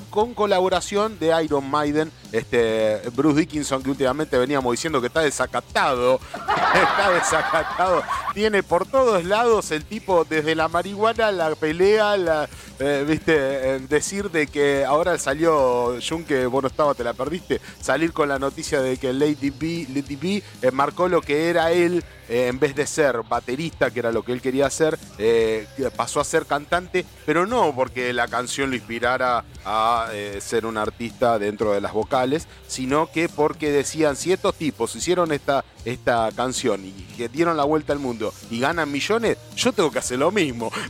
con 0.09 0.33
colaboración 0.33 1.17
de 1.19 1.43
Iron 1.43 1.69
Maiden 1.69 2.11
Este, 2.31 3.01
Bruce 3.15 3.39
Dickinson, 3.39 3.81
que 3.81 3.89
últimamente 3.89 4.37
veníamos 4.37 4.71
diciendo 4.71 5.01
que 5.01 5.07
está 5.07 5.21
desacatado, 5.21 6.19
está 6.73 7.09
desacatado. 7.11 8.03
Tiene 8.33 8.61
por 8.61 8.85
todos 8.85 9.25
lados 9.25 9.71
el 9.71 9.83
tipo, 9.83 10.25
desde 10.25 10.53
la 10.53 10.67
marihuana, 10.67 11.31
la 11.31 11.55
pelea, 11.55 12.47
eh, 12.79 13.05
viste, 13.07 13.79
decir 13.87 14.29
de 14.29 14.45
que 14.45 14.85
ahora 14.85 15.17
salió, 15.17 15.95
Jun, 16.07 16.23
que 16.23 16.45
vos 16.45 16.61
no 16.61 16.67
estabas, 16.67 16.95
te 16.95 17.03
la 17.03 17.13
perdiste, 17.13 17.59
salir 17.81 18.13
con 18.13 18.29
la 18.29 18.37
noticia 18.37 18.81
de 18.81 18.97
que 18.97 19.11
Lady 19.11 19.49
B, 19.49 19.87
Lady 19.89 20.15
B 20.15 20.43
eh, 20.61 20.71
marcó 20.71 21.07
lo 21.07 21.21
que 21.21 21.49
era 21.49 21.71
él 21.71 22.03
eh, 22.29 22.47
en 22.47 22.59
vez 22.59 22.75
de 22.75 22.85
ser 22.85 23.23
baterista, 23.23 23.89
que 23.89 23.99
era 23.99 24.11
lo 24.11 24.23
que 24.23 24.31
él 24.31 24.41
quería 24.41 24.67
hacer, 24.67 24.99
eh, 25.17 25.67
pasó 25.95 26.19
a 26.19 26.23
ser 26.23 26.45
cantante, 26.45 27.03
pero 27.25 27.47
no 27.47 27.73
porque 27.75 28.13
la 28.13 28.27
canción 28.27 28.69
lo 28.69 28.75
inspirara 28.75 29.43
a 29.65 30.09
eh, 30.11 30.39
ser 30.39 30.67
un 30.67 30.77
artista 30.77 31.39
dentro 31.39 31.71
de 31.71 31.81
las 31.81 31.91
vocales, 31.91 32.47
sino 32.67 33.11
que 33.11 33.29
porque 33.29 33.71
decían, 33.71 34.15
si 34.15 34.31
estos 34.31 34.53
tipos 34.55 34.95
hicieron 34.95 35.31
esta, 35.31 35.65
esta 35.85 36.29
canción 36.35 36.85
y 36.85 36.91
que 37.17 37.29
dieron 37.29 37.57
la 37.57 37.63
vuelta 37.63 37.93
al 37.93 37.99
mundo 37.99 38.31
y 38.51 38.59
ganan 38.59 38.91
millones, 38.91 39.37
yo 39.55 39.73
tengo 39.73 39.91
que 39.91 39.99
hacer 39.99 40.19
lo 40.19 40.31
mismo. 40.31 40.71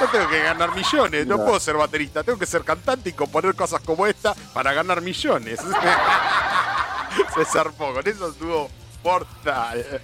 Yo 0.00 0.08
tengo 0.08 0.28
que 0.28 0.42
ganar 0.42 0.74
millones, 0.74 1.26
no 1.26 1.36
Mirá. 1.36 1.46
puedo 1.46 1.60
ser 1.60 1.76
baterista, 1.76 2.22
tengo 2.24 2.38
que 2.38 2.46
ser 2.46 2.64
cantante 2.64 3.10
y 3.10 3.12
componer 3.12 3.54
cosas 3.54 3.80
como 3.80 4.06
esta 4.06 4.34
para 4.52 4.72
ganar 4.72 5.00
millones. 5.00 5.60
Se 7.34 7.44
zarpó, 7.44 7.94
con 7.94 8.06
eso 8.06 8.28
estuvo 8.28 8.68
mortal. 9.06 9.84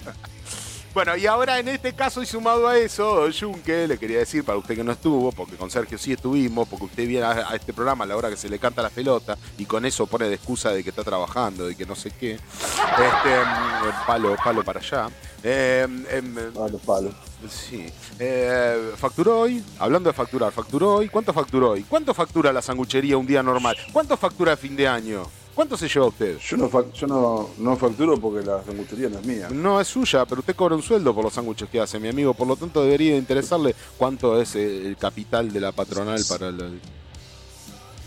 Bueno, 0.95 1.17
y 1.17 1.27
ahora 1.27 1.59
en 1.59 1.69
este 1.69 1.95
caso 1.95 2.23
y 2.23 2.27
sumado 2.27 2.69
a 2.69 2.77
eso, 2.77 3.27
Junque, 3.33 3.89
le 3.89 3.97
quería 3.97 4.19
decir 4.19 4.45
para 4.45 4.59
usted 4.59 4.77
que 4.77 4.85
no 4.85 4.93
estuvo, 4.93 5.33
porque 5.33 5.57
con 5.57 5.71
Sergio 5.71 5.97
sí 5.97 6.13
estuvimos, 6.13 6.69
porque 6.69 6.85
usted 6.85 7.09
viene 7.09 7.25
a, 7.25 7.51
a 7.51 7.57
este 7.57 7.73
programa 7.73 8.05
a 8.05 8.09
la 8.09 8.15
hora 8.15 8.29
que 8.29 8.37
se 8.37 8.51
le 8.51 8.59
canta 8.59 8.83
la 8.83 8.91
pelota 8.91 9.39
y 9.57 9.65
con 9.65 9.87
eso 9.87 10.07
pone 10.07 10.29
de 10.29 10.35
excusa 10.35 10.69
de 10.71 10.85
que 10.85 10.91
está 10.91 11.03
trabajando 11.03 11.71
y 11.71 11.77
que 11.77 11.87
no 11.87 11.95
sé 11.95 12.11
qué. 12.11 12.33
Este, 12.33 13.41
mm, 13.41 14.07
palo, 14.07 14.37
palo 14.45 14.63
para 14.63 14.81
allá. 14.81 15.09
Eh, 15.43 15.89
em, 16.11 16.53
Palo, 16.53 16.77
palo. 16.77 17.11
Sí. 17.49 17.87
Eh, 18.19 18.93
¿Facturó 18.99 19.41
hoy? 19.41 19.65
Hablando 19.79 20.11
de 20.11 20.15
facturar, 20.15 20.53
¿facturó 20.53 20.97
hoy? 20.97 21.09
¿Cuánto 21.09 21.33
facturó 21.33 21.71
hoy? 21.71 21.85
¿Cuánto 21.85 22.13
factura 22.13 22.53
la 22.53 22.61
sanguchería 22.61 23.17
un 23.17 23.27
día 23.27 23.43
normal? 23.43 23.79
¿Cuánto 23.95 24.15
factura 24.19 24.53
a 24.53 24.57
fin 24.59 24.77
de 24.77 24.87
año? 24.87 25.23
¿Cuánto 25.55 25.77
se 25.77 25.87
lleva 25.87 26.07
usted? 26.07 26.39
Yo 26.39 26.57
no, 26.57 26.93
yo 26.95 27.07
no, 27.07 27.51
no 27.59 27.77
facturo 27.77 28.19
porque 28.19 28.45
la 28.47 28.63
sanguchería 28.65 29.09
no 29.11 29.19
es 29.19 29.27
mía. 29.27 29.49
No 29.51 29.81
es 29.81 29.89
suya, 29.89 30.25
pero 30.25 30.41
usted 30.41 30.57
cobra 30.57 30.75
un 30.75 30.83
sueldo 30.83 31.15
por 31.15 31.25
los 31.25 31.35
sándwiches 31.35 31.69
que 31.69 31.79
hace, 31.79 32.01
mi 32.01 32.09
amigo. 32.09 32.33
Por 32.33 32.47
lo 32.49 32.57
tanto, 32.57 32.83
debería 32.83 33.17
interesarle 33.17 33.75
cuánto 33.99 34.41
es 34.41 34.55
eh, 34.57 34.87
el 34.87 34.97
capital 34.97 35.53
de 35.53 35.61
la 35.61 35.73
patronal 35.73 36.23
para 36.29 36.49
el- 36.49 36.81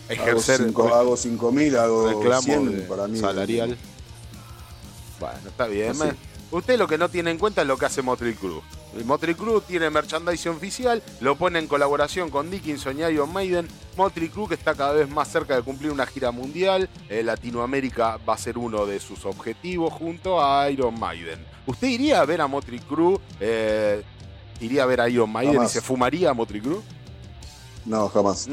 ejercer 0.10 0.62
hago 0.94 1.16
5 1.18 1.52
mil, 1.52 1.76
hago 1.78 2.08
reclamo 2.10 2.42
100 2.42 2.76
de 2.78 2.82
para 2.84 3.08
mí. 3.08 3.20
salarial. 3.20 3.78
Bueno, 5.20 5.38
está 5.48 5.68
bien. 5.68 5.92
Así. 5.92 6.10
Usted 6.52 6.78
lo 6.78 6.88
que 6.88 6.98
no 6.98 7.10
tiene 7.10 7.32
en 7.32 7.38
cuenta 7.38 7.62
es 7.62 7.68
lo 7.68 7.78
que 7.78 7.86
hace 7.86 8.02
Motley 8.02 8.34
Crue. 8.34 8.62
Motley 9.04 9.36
Crue 9.36 9.60
tiene 9.62 9.90
merchandising 9.90 10.54
oficial, 10.54 11.04
lo 11.20 11.36
pone 11.36 11.60
en 11.60 11.68
colaboración 11.68 12.30
con 12.30 12.50
Dickinson 12.50 12.98
y 12.98 13.04
Iron 13.04 13.34
Maiden. 13.34 13.68
Motley 13.98 14.30
Crue 14.30 14.48
que 14.48 14.54
está 14.54 14.74
cada 14.74 14.94
vez 14.94 15.10
más 15.10 15.28
cerca 15.28 15.56
de 15.56 15.64
cumplir 15.64 15.92
una 15.92 16.06
gira 16.06 16.32
mundial. 16.32 16.90
Eh, 17.10 17.22
Latinoamérica 17.24 18.18
va 18.28 18.36
a 18.36 18.38
ser 18.38 18.58
uno 18.58 18.86
de 18.86 19.00
sus 19.02 19.26
objetivos 19.26 19.92
junto 19.94 20.42
a 20.42 20.70
Iron 20.70 20.98
Maiden. 20.98 21.44
¿Usted 21.66 21.88
iría 21.88 22.22
a 22.22 22.26
ver 22.26 22.40
a 22.40 22.48
Motley 22.48 22.80
Crue? 22.80 23.20
eh, 23.40 24.04
¿Iría 24.62 24.84
a 24.84 24.86
ver 24.86 25.02
a 25.02 25.10
Iron 25.10 25.30
Maiden 25.30 25.56
Jamás. 25.56 25.72
y 25.72 25.74
se 25.74 25.82
fumaría 25.82 26.30
a 26.30 26.34
Motley 26.34 26.62
Crue? 26.62 26.82
No, 27.86 28.08
jamás. 28.10 28.48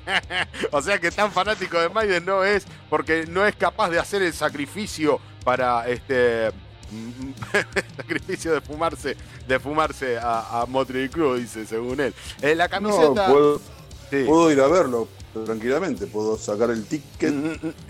o 0.72 0.80
sea 0.82 0.98
que 0.98 1.10
tan 1.10 1.30
fanático 1.30 1.78
de 1.78 1.88
Maiden 1.90 2.24
no 2.24 2.42
es 2.42 2.64
porque 2.88 3.26
no 3.28 3.46
es 3.46 3.54
capaz 3.54 3.90
de 3.90 3.98
hacer 3.98 4.22
el 4.22 4.32
sacrificio 4.32 5.20
para 5.44 5.86
este 5.88 6.50
sacrificio 7.96 8.52
de 8.52 8.60
fumarse 8.60 9.16
de 9.46 9.58
fumarse 9.58 10.18
a, 10.18 10.62
a 10.62 10.66
Motley 10.66 11.08
Crue 11.08 11.40
dice 11.40 11.66
según 11.66 12.00
él 12.00 12.14
Eh, 12.42 12.54
la 12.54 12.66
No, 12.66 12.70
camiseta 12.70 13.26
puedo, 13.28 13.60
Sí. 14.10 14.22
puedo 14.24 14.52
ir 14.52 14.60
a 14.60 14.68
verlo 14.68 15.08
tranquilamente. 15.44 16.06
Puedo 16.06 16.36
sacar 16.38 16.70
el 16.70 16.84
ticket 16.86 17.34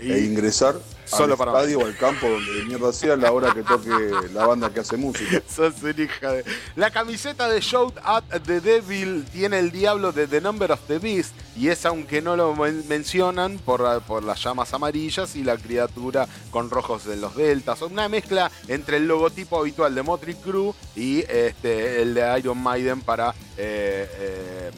y- 0.01 0.11
e 0.11 0.19
ingresar 0.25 0.75
Solo 1.05 1.33
al 1.33 1.37
para 1.37 1.51
estadio 1.53 1.79
o 1.79 1.85
al 1.85 1.95
campo 1.95 2.27
donde 2.27 2.51
de 2.53 2.65
mierda 2.65 2.91
sea 2.91 3.15
la 3.15 3.31
hora 3.31 3.53
que 3.53 3.63
toque 3.63 3.89
la 4.33 4.45
banda 4.45 4.73
que 4.73 4.81
hace 4.81 4.97
música. 4.97 5.41
Sos 5.49 5.75
hija 5.97 6.31
de... 6.33 6.43
La 6.75 6.91
camiseta 6.91 7.47
de 7.47 7.61
Shout 7.61 7.95
at 8.03 8.23
the 8.45 8.59
Devil 8.59 9.25
tiene 9.31 9.59
el 9.59 9.71
diablo 9.71 10.11
de 10.11 10.27
The 10.27 10.41
Number 10.41 10.71
of 10.73 10.81
the 10.87 10.99
Beast 10.99 11.33
y 11.55 11.69
es 11.69 11.85
aunque 11.85 12.21
no 12.21 12.35
lo 12.35 12.53
men- 12.55 12.83
mencionan 12.89 13.57
por, 13.59 14.01
por 14.01 14.23
las 14.23 14.43
llamas 14.43 14.73
amarillas 14.73 15.35
y 15.37 15.43
la 15.43 15.55
criatura 15.57 16.27
con 16.51 16.69
rojos 16.69 17.05
en 17.07 17.21
los 17.21 17.35
deltas. 17.37 17.81
Una 17.83 18.09
mezcla 18.09 18.51
entre 18.67 18.97
el 18.97 19.07
logotipo 19.07 19.59
habitual 19.59 19.95
de 19.95 20.03
Motley 20.03 20.35
Crue 20.35 20.73
y 20.95 21.19
este, 21.21 22.01
el 22.01 22.13
de 22.15 22.39
Iron 22.39 22.57
Maiden 22.61 22.99
para... 23.01 23.29
eh, 23.57 24.09
eh, 24.19 24.71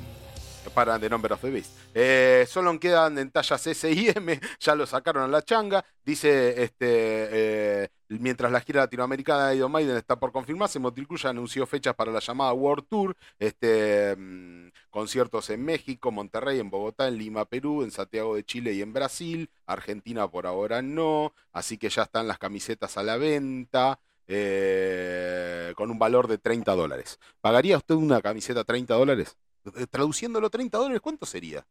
para 0.69 0.99
The 0.99 1.09
Number 1.09 1.33
of 1.33 1.41
the 1.41 1.49
Beast. 1.49 1.71
Eh, 1.93 2.45
solo 2.47 2.79
quedan 2.79 3.17
en 3.17 3.31
tallas 3.31 3.65
S 3.67 3.91
y 3.91 4.09
M, 4.15 4.39
ya 4.59 4.75
lo 4.75 4.85
sacaron 4.85 5.23
a 5.23 5.27
la 5.27 5.41
changa. 5.41 5.83
Dice, 6.05 6.63
este, 6.63 6.85
eh, 6.85 7.89
mientras 8.09 8.51
la 8.51 8.61
gira 8.61 8.81
latinoamericana 8.81 9.49
de 9.49 9.57
Iron 9.57 9.71
Maiden 9.71 9.97
está 9.97 10.19
por 10.19 10.31
confirmarse, 10.31 10.79
Motley 10.79 11.05
Crue 11.05 11.19
ya 11.19 11.29
anunció 11.29 11.65
fechas 11.65 11.95
para 11.95 12.11
la 12.11 12.19
llamada 12.19 12.53
World 12.53 12.85
Tour, 12.89 13.15
este, 13.37 14.15
mm, 14.17 14.69
conciertos 14.89 15.49
en 15.49 15.63
México, 15.63 16.11
Monterrey, 16.11 16.59
en 16.59 16.69
Bogotá, 16.69 17.07
en 17.07 17.17
Lima, 17.17 17.45
Perú, 17.45 17.83
en 17.83 17.91
Santiago 17.91 18.35
de 18.35 18.43
Chile 18.43 18.73
y 18.73 18.81
en 18.81 18.93
Brasil. 18.93 19.49
Argentina 19.65 20.27
por 20.29 20.47
ahora 20.47 20.81
no, 20.81 21.33
así 21.53 21.77
que 21.77 21.89
ya 21.89 22.03
están 22.03 22.27
las 22.27 22.37
camisetas 22.39 22.97
a 22.97 23.03
la 23.03 23.17
venta. 23.17 23.99
eh, 24.31 25.73
con 25.75 25.89
un 25.89 25.97
valor 25.97 26.27
de 26.27 26.37
30 26.37 26.75
dólares. 26.75 27.19
¿Pagaría 27.41 27.77
usted 27.77 27.95
una 27.95 28.21
camiseta 28.21 28.63
30 28.63 28.93
dólares? 28.93 29.37
Eh, 29.75 29.85
Traduciéndolo 29.89 30.49
30 30.49 30.77
dólares, 30.77 31.01
¿cuánto 31.01 31.25
sería? 31.25 31.65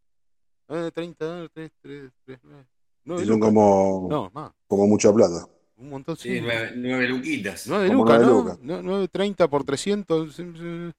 Eh, 0.69 0.91
30 0.95 1.25
dólares, 1.25 1.51
3, 1.55 1.71
3, 1.81 2.13
3, 2.25 2.39
9. 3.05 3.23
Y 3.23 3.27
son 3.27 3.41
como, 3.41 4.07
No, 4.11 4.31
más. 4.35 4.53
como 4.67 4.87
mucha 4.87 5.13
plata. 5.13 5.49
Un 5.77 5.91
montón, 5.91 6.17
sí. 6.17 6.29
Sí, 6.35 6.41
nueve, 6.43 6.73
nueve 6.77 7.09
luquitas. 7.09 7.67
9 7.69 7.87
como 7.89 8.03
lucas, 8.05 8.19
nueve 8.21 8.33
¿no? 8.35 8.41
lucas. 8.43 8.59
No, 8.61 8.83
9, 8.83 9.09
30 9.09 9.49
por 9.49 9.65
300. 9.65 10.35
sí, 10.35 10.45
sí, 10.57 10.93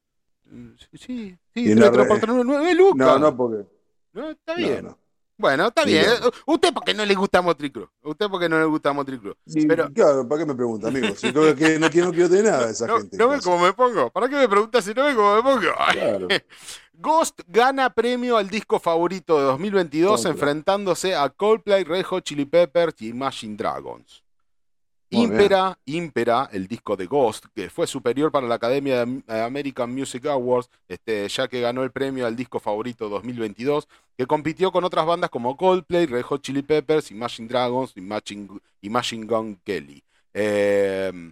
Sí, 0.79 0.97
sí, 0.97 1.37
Y 1.53 1.65
sí 1.65 1.71
en 1.73 1.79
la 1.79 1.91
30 1.91 2.07
por 2.07 2.17
re- 2.17 2.21
3, 2.33 2.45
9 2.45 2.75
lucas. 2.75 2.97
No, 2.97 3.19
no, 3.19 3.37
porque. 3.37 3.67
No, 4.13 4.29
está 4.31 4.53
no, 4.53 4.57
bien. 4.57 4.85
no. 4.85 4.97
Bueno, 5.39 5.67
está 5.67 5.85
bien. 5.85 6.05
no. 6.21 6.53
Usted 6.53 6.73
porque 6.73 6.93
no 6.93 7.05
le 7.05 7.15
gusta 7.15 7.41
Motley 7.41 7.71
Crue. 7.71 7.87
Usted 8.03 8.27
porque 8.29 8.49
no 8.49 8.59
le 8.59 8.65
gusta 8.65 8.91
Motley 8.91 9.17
Crue. 9.17 9.35
Sí, 9.47 9.65
Pero 9.65 9.89
claro, 9.93 10.27
¿para 10.27 10.41
qué 10.41 10.45
me 10.45 10.53
pregunta, 10.53 10.89
amigo? 10.89 11.15
Si 11.15 11.31
no, 11.31 11.55
que, 11.55 11.79
no, 11.79 11.89
quiero, 11.89 12.07
no 12.07 12.11
quiero 12.13 12.29
tener 12.29 12.43
nada 12.43 12.65
de 12.65 12.71
esa 12.73 12.85
no, 12.87 12.97
gente. 12.97 13.17
¿no 13.17 13.29
ve 13.29 13.39
cómo 13.41 13.57
me 13.59 13.71
pongo? 13.71 14.09
¿Para 14.11 14.27
qué 14.27 14.35
me 14.35 14.49
preguntas 14.49 14.83
si 14.83 14.93
no 14.93 15.05
ve 15.05 15.15
cómo 15.15 15.35
me 15.37 15.41
pongo? 15.41 15.61
Claro. 15.93 16.27
Ghost 16.93 17.39
gana 17.47 17.89
premio 17.93 18.35
al 18.35 18.49
disco 18.49 18.77
favorito 18.77 19.37
de 19.37 19.43
2022 19.45 20.11
Contra. 20.11 20.31
enfrentándose 20.31 21.15
a 21.15 21.29
Coldplay, 21.29 21.85
Red 21.85 22.03
Hot 22.03 22.25
Chili 22.25 22.43
Peppers 22.43 23.01
y 23.01 23.07
Imagine 23.07 23.55
Dragons. 23.55 24.21
Impera, 25.11 25.77
Impera, 25.85 26.49
el 26.51 26.67
disco 26.67 26.95
de 26.95 27.07
Ghost, 27.07 27.45
que 27.55 27.69
fue 27.69 27.87
superior 27.87 28.31
para 28.31 28.47
la 28.47 28.55
Academia 28.55 29.05
de 29.05 29.41
American 29.41 29.93
Music 29.93 30.25
Awards, 30.27 30.69
este, 30.87 31.27
ya 31.27 31.47
que 31.47 31.61
ganó 31.61 31.83
el 31.83 31.91
premio 31.91 32.27
al 32.27 32.35
disco 32.35 32.59
favorito 32.59 33.09
2022, 33.09 33.87
que 34.17 34.27
compitió 34.27 34.71
con 34.71 34.83
otras 34.83 35.05
bandas 35.05 35.29
como 35.29 35.57
Coldplay, 35.57 36.05
Red 36.05 36.23
Hot 36.23 36.41
Chili 36.41 36.61
Peppers, 36.61 37.09
Imagine 37.11 37.47
Dragons 37.47 37.93
y 37.95 38.01
Imagine 38.81 39.25
Gun 39.25 39.59
Kelly. 39.63 40.03
Eh, 40.33 41.31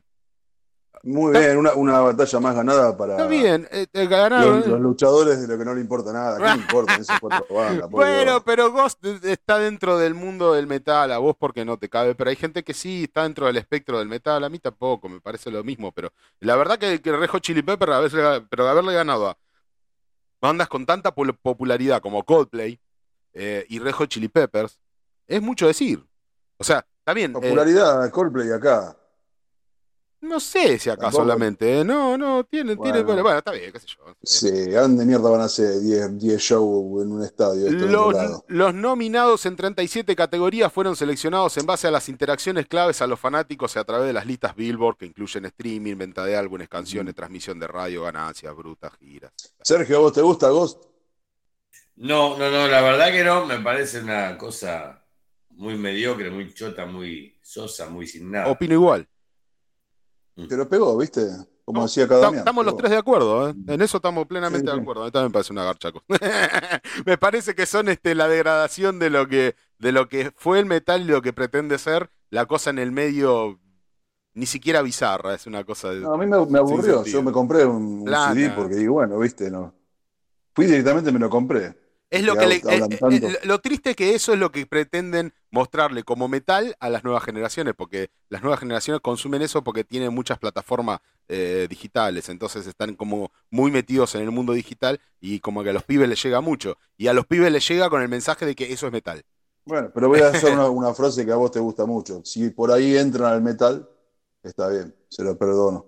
Muy 1.03 1.31
bien, 1.31 1.57
una, 1.57 1.73
una 1.73 1.99
batalla 1.99 2.39
más 2.39 2.55
ganada 2.55 2.97
para 2.97 3.13
está 3.13 3.27
bien, 3.27 3.67
eh, 3.71 3.87
eh, 3.93 4.07
ganaron. 4.07 4.59
los, 4.59 4.67
los 4.67 4.79
luchadores 4.79 5.41
de 5.41 5.47
lo 5.47 5.57
que 5.57 5.65
no 5.65 5.73
le 5.73 5.81
importa 5.81 6.11
nada. 6.13 6.37
¿Qué 6.37 6.43
le 6.43 6.51
importan 6.63 7.01
esas 7.01 7.19
cuatro 7.19 7.45
bandas? 7.55 7.89
Bueno, 7.89 8.43
pero 8.43 8.71
Ghost 8.71 9.03
está 9.23 9.59
dentro 9.59 9.97
del 9.97 10.13
mundo 10.13 10.53
del 10.53 10.67
metal, 10.67 11.11
a 11.11 11.17
vos 11.17 11.35
porque 11.37 11.65
no 11.65 11.77
te 11.77 11.89
cabe, 11.89 12.15
pero 12.15 12.29
hay 12.29 12.35
gente 12.35 12.63
que 12.63 12.73
sí 12.73 13.03
está 13.03 13.23
dentro 13.23 13.45
del 13.45 13.57
espectro 13.57 13.99
del 13.99 14.07
metal, 14.07 14.43
a 14.43 14.49
mí 14.49 14.59
tampoco, 14.59 15.09
me 15.09 15.21
parece 15.21 15.51
lo 15.51 15.63
mismo, 15.63 15.91
pero 15.91 16.11
la 16.39 16.55
verdad 16.55 16.77
que, 16.77 17.01
que 17.01 17.11
Red 17.11 17.29
Hot 17.29 17.41
Chili 17.41 17.61
Pepper, 17.61 17.91
a 17.91 17.99
veces, 17.99 18.41
pero 18.49 18.67
haberle 18.67 18.93
ganado 18.93 19.27
a 19.29 19.37
bandas 20.41 20.67
con 20.67 20.85
tanta 20.85 21.13
popularidad 21.13 22.01
como 22.01 22.23
Coldplay 22.23 22.79
eh, 23.33 23.65
y 23.69 23.79
Red 23.79 23.93
Hot 23.93 24.09
Chili 24.09 24.27
Peppers, 24.27 24.79
es 25.27 25.41
mucho 25.41 25.67
decir. 25.67 26.05
O 26.57 26.63
sea, 26.63 26.85
también... 27.03 27.31
eh, 27.31 27.33
Popularidad, 27.33 28.09
Coldplay 28.11 28.51
acá. 28.51 28.95
No 30.21 30.39
sé 30.39 30.79
si 30.79 30.89
acá 30.89 31.03
Tampoco. 31.03 31.23
solamente, 31.23 31.79
eh, 31.79 31.83
no, 31.83 32.17
no, 32.17 32.43
tiene, 32.43 32.75
tiene, 32.75 33.03
Bueno. 33.03 33.05
bueno, 33.05 33.23
bueno, 33.23 33.37
está 33.37 33.51
bien, 33.51 33.71
qué 33.71 33.79
sé 33.79 33.87
yo. 33.87 34.15
Sí, 34.23 34.75
¿a 34.75 34.81
dónde 34.81 35.05
mierda 35.05 35.29
van 35.29 35.41
a 35.41 35.45
hacer 35.45 35.79
10 35.79 36.17
10 36.17 36.41
shows 36.41 37.03
en 37.03 37.11
un 37.11 37.23
estadio? 37.23 37.69
Los, 38.47 38.73
nominados 38.73 39.45
en 39.45 39.55
37 39.55 40.15
categorías 40.15 40.73
fueron 40.73 40.95
seleccionados 40.95 41.57
en 41.57 41.65
base 41.65 41.87
a 41.87 41.91
las 41.91 42.09
interacciones 42.09 42.65
claves 42.65 43.01
a 43.01 43.07
los 43.07 43.19
fanáticos 43.19 43.75
y 43.75 43.79
a 43.79 43.83
través 43.83 44.07
de 44.07 44.13
las 44.13 44.25
listas 44.25 44.55
Billboard 44.55 44.97
que 44.97 45.05
incluyen 45.05 45.45
streaming, 45.45 45.95
venta 45.95 46.25
de 46.25 46.35
álbumes, 46.35 46.67
canciones, 46.67 47.13
transmisión 47.13 47.59
de 47.59 47.67
radio, 47.67 48.03
ganancias, 48.03 48.55
brutas, 48.55 48.93
giras. 48.99 49.31
Sergio, 49.61 49.97
¿a 49.97 49.99
vos 49.99 50.13
te 50.13 50.21
gusta 50.21 50.49
Ghost? 50.49 50.83
No, 51.97 52.37
no, 52.37 52.49
no, 52.51 52.67
la 52.67 52.81
verdad 52.81 53.11
que 53.11 53.23
no, 53.23 53.45
me 53.45 53.59
parece 53.59 53.99
una 54.01 54.37
cosa 54.37 55.03
muy 55.49 55.75
mediocre, 55.77 56.29
muy 56.29 56.53
chota, 56.53 56.85
muy 56.85 57.37
sosa, 57.41 57.89
muy 57.89 58.07
sin 58.07 58.31
nada. 58.31 58.47
Opino 58.47 58.73
igual. 58.73 59.07
Pero 60.47 60.69
pegó, 60.69 60.97
¿viste? 60.97 61.27
Como 61.65 61.79
No, 61.79 61.85
decía 61.85 62.07
cada 62.07 62.29
Estamos 62.29 62.65
los 62.65 62.77
tres 62.77 62.91
de 62.91 62.97
acuerdo, 62.97 63.49
¿eh? 63.49 63.53
en 63.67 63.81
eso 63.81 63.97
estamos 63.97 64.25
plenamente 64.27 64.69
Sí, 64.69 64.75
de 64.75 64.81
acuerdo. 64.81 65.03
A 65.03 65.05
mí 65.05 65.11
también 65.11 65.29
me 65.29 65.33
parece 65.33 65.53
una 65.53 65.65
garcha. 65.65 65.89
me 67.05 67.17
parece 67.17 67.55
que 67.55 67.65
son 67.65 67.89
este, 67.89 68.15
la 68.15 68.27
degradación 68.27 68.99
de 68.99 69.09
lo 69.09 69.27
que 69.27 69.55
de 69.79 69.91
lo 69.91 70.07
que 70.07 70.31
fue 70.35 70.59
el 70.59 70.65
metal 70.65 71.01
y 71.01 71.05
lo 71.05 71.21
que 71.21 71.33
pretende 71.33 71.77
ser 71.77 72.09
la 72.29 72.45
cosa 72.45 72.69
en 72.69 72.79
el 72.79 72.91
medio 72.91 73.59
ni 74.33 74.45
siquiera 74.45 74.83
bizarra, 74.83 75.33
es 75.33 75.47
una 75.47 75.63
cosa 75.63 75.89
de... 75.89 76.01
No, 76.01 76.13
a 76.13 76.17
mí 76.17 76.27
me, 76.27 76.45
me 76.45 76.59
aburrió. 76.59 77.03
Yo 77.03 77.23
me 77.23 77.31
compré 77.31 77.65
un, 77.65 78.07
un. 78.07 78.33
CD 78.33 78.51
porque 78.55 78.75
digo, 78.75 78.93
bueno, 78.93 79.17
viste, 79.17 79.49
no. 79.49 79.73
Fui 80.53 80.67
directamente 80.67 81.09
y 81.09 81.13
me 81.13 81.19
lo 81.19 81.29
compré. 81.29 81.75
Es 82.09 82.23
lo 82.23 82.37
que 82.37 82.47
le- 82.47 82.63
eh, 82.69 82.83
lo 83.43 83.59
triste 83.59 83.89
es 83.91 83.95
que 83.97 84.15
eso 84.15 84.31
es 84.33 84.39
lo 84.39 84.51
que 84.51 84.65
pretenden 84.65 85.33
mostrarle 85.51 86.03
como 86.03 86.27
metal 86.29 86.75
a 86.79 86.89
las 86.89 87.03
nuevas 87.03 87.23
generaciones, 87.23 87.73
porque 87.75 88.09
las 88.29 88.41
nuevas 88.41 88.59
generaciones 88.61 89.01
consumen 89.01 89.41
eso 89.41 89.61
porque 89.63 89.83
tienen 89.83 90.13
muchas 90.13 90.39
plataformas 90.39 90.99
eh, 91.27 91.67
digitales, 91.69 92.29
entonces 92.29 92.65
están 92.65 92.95
como 92.95 93.31
muy 93.51 93.71
metidos 93.71 94.15
en 94.15 94.21
el 94.21 94.31
mundo 94.31 94.53
digital 94.53 95.01
y 95.19 95.41
como 95.41 95.63
que 95.63 95.71
a 95.71 95.73
los 95.73 95.83
pibes 95.83 96.07
les 96.07 96.23
llega 96.23 96.39
mucho. 96.41 96.77
Y 96.97 97.07
a 97.07 97.13
los 97.13 97.25
pibes 97.27 97.51
les 97.51 97.67
llega 97.67 97.89
con 97.89 98.01
el 98.01 98.07
mensaje 98.09 98.45
de 98.45 98.55
que 98.55 98.71
eso 98.71 98.87
es 98.87 98.93
metal. 98.93 99.23
Bueno, 99.65 99.91
pero 99.93 100.07
voy 100.07 100.21
a 100.21 100.29
hacer 100.29 100.49
una, 100.53 100.69
una 100.69 100.93
frase 100.93 101.25
que 101.25 101.31
a 101.31 101.35
vos 101.35 101.51
te 101.51 101.59
gusta 101.59 101.85
mucho. 101.85 102.21
Si 102.23 102.49
por 102.51 102.71
ahí 102.71 102.95
entran 102.97 103.33
al 103.33 103.41
metal, 103.41 103.87
está 104.43 104.69
bien, 104.69 104.95
se 105.09 105.23
lo 105.23 105.37
perdono. 105.37 105.85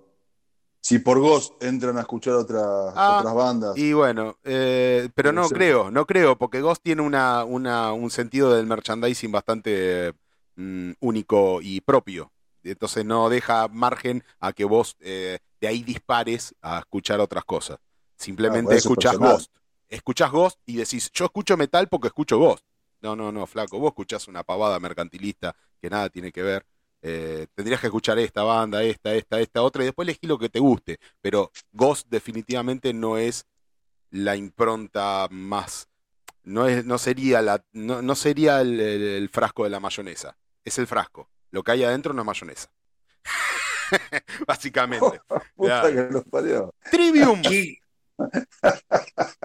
Si 0.90 0.98
por 0.98 1.20
Ghost 1.20 1.54
entran 1.62 1.98
a 1.98 2.02
escuchar 2.02 2.34
otras, 2.34 2.94
Ah, 2.96 3.20
otras 3.20 3.36
bandas, 3.36 3.78
Y 3.78 3.94
bueno, 3.94 4.40
eh, 4.44 5.08
pero 5.14 5.32
no 5.32 5.48
Sí. 5.48 5.54
creo, 5.54 5.92
no 5.92 6.08
creo, 6.08 6.36
porque 6.36 6.62
Ghost 6.62 6.82
tiene 6.82 7.04
una, 7.04 7.44
una- 7.44 7.94
un 7.94 8.10
sentido 8.10 8.56
del 8.56 8.66
merchandising 8.66 9.32
bastante 9.32 10.16
mm, 10.56 10.94
único 11.02 11.60
y 11.62 11.82
propio. 11.82 12.32
Entonces 12.64 13.06
no 13.06 13.30
deja 13.30 13.68
margen 13.68 14.24
a 14.40 14.52
que 14.52 14.66
vos 14.66 14.98
eh, 15.00 15.38
de 15.62 15.68
ahí 15.68 15.84
dispares 15.84 16.56
a 16.64 16.80
escuchar 16.80 17.20
otras 17.20 17.46
cosas. 17.46 17.78
Simplemente 18.18 18.74
Ah, 18.74 18.78
escuchás 18.78 19.12
personal. 19.12 19.36
Ghost. 19.38 19.52
Escuchás 19.90 20.32
Ghost 20.32 20.60
y 20.66 20.78
decís, 20.78 21.12
yo 21.14 21.26
escucho 21.26 21.56
metal 21.56 21.88
porque 21.88 22.08
escucho 22.08 22.40
Ghost. 22.40 22.66
No, 23.02 23.16
no, 23.16 23.32
no, 23.32 23.46
flaco, 23.46 23.78
vos 23.78 23.90
escuchás 23.92 24.28
una 24.28 24.42
pavada 24.44 24.80
mercantilista 24.80 25.56
que 25.80 25.90
nada 25.92 26.10
tiene 26.10 26.32
que 26.32 26.42
ver. 26.42 26.66
Eh, 27.02 27.48
tendrías 27.56 27.80
que 27.82 27.88
escuchar 27.88 28.20
esta 28.20 28.44
banda, 28.44 28.84
esta, 28.84 29.14
esta, 29.16 29.40
esta, 29.40 29.62
otra, 29.62 29.84
y 29.84 29.86
después 29.88 30.06
elegí 30.08 30.28
lo 30.28 30.38
que 30.38 30.50
te 30.50 30.60
guste. 30.60 31.00
Pero 31.22 31.52
Ghost 31.72 32.08
definitivamente 32.10 32.94
no 32.94 33.18
es 33.18 33.46
la 34.12 34.36
impronta 34.36 35.28
más. 35.32 35.88
No, 36.44 36.68
es, 36.68 36.86
no 36.86 36.98
sería, 36.98 37.42
la, 37.42 37.64
no, 37.74 38.02
no 38.02 38.16
sería 38.16 38.62
el, 38.62 38.80
el- 38.80 39.02
el 39.04 39.30
frasco 39.30 39.64
de 39.66 39.70
la 39.70 39.80
mayonesa. 39.80 40.38
Es 40.66 40.78
el 40.80 40.88
frasco. 40.88 41.30
Lo 41.52 41.64
que 41.64 41.72
hay 41.74 41.84
adentro 41.84 42.14
no 42.14 42.22
es 42.22 42.26
mayonesa. 42.26 42.70
Básicamente. 44.48 45.22
puta 45.56 45.84
Ya. 45.84 46.08
que 46.08 46.14
los 46.14 46.24
parió. 46.26 46.74
Trivium. 46.92 47.42
¿Qué? 47.42 47.78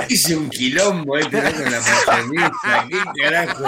Hice 0.08 0.36
un 0.36 0.50
quilombo 0.50 1.16
este 1.18 1.40
¿no? 1.40 1.52
con 1.52 1.70
la 1.70 1.80
mayonesa. 1.80 2.88
¿Qué 2.90 3.22
carajo? 3.22 3.64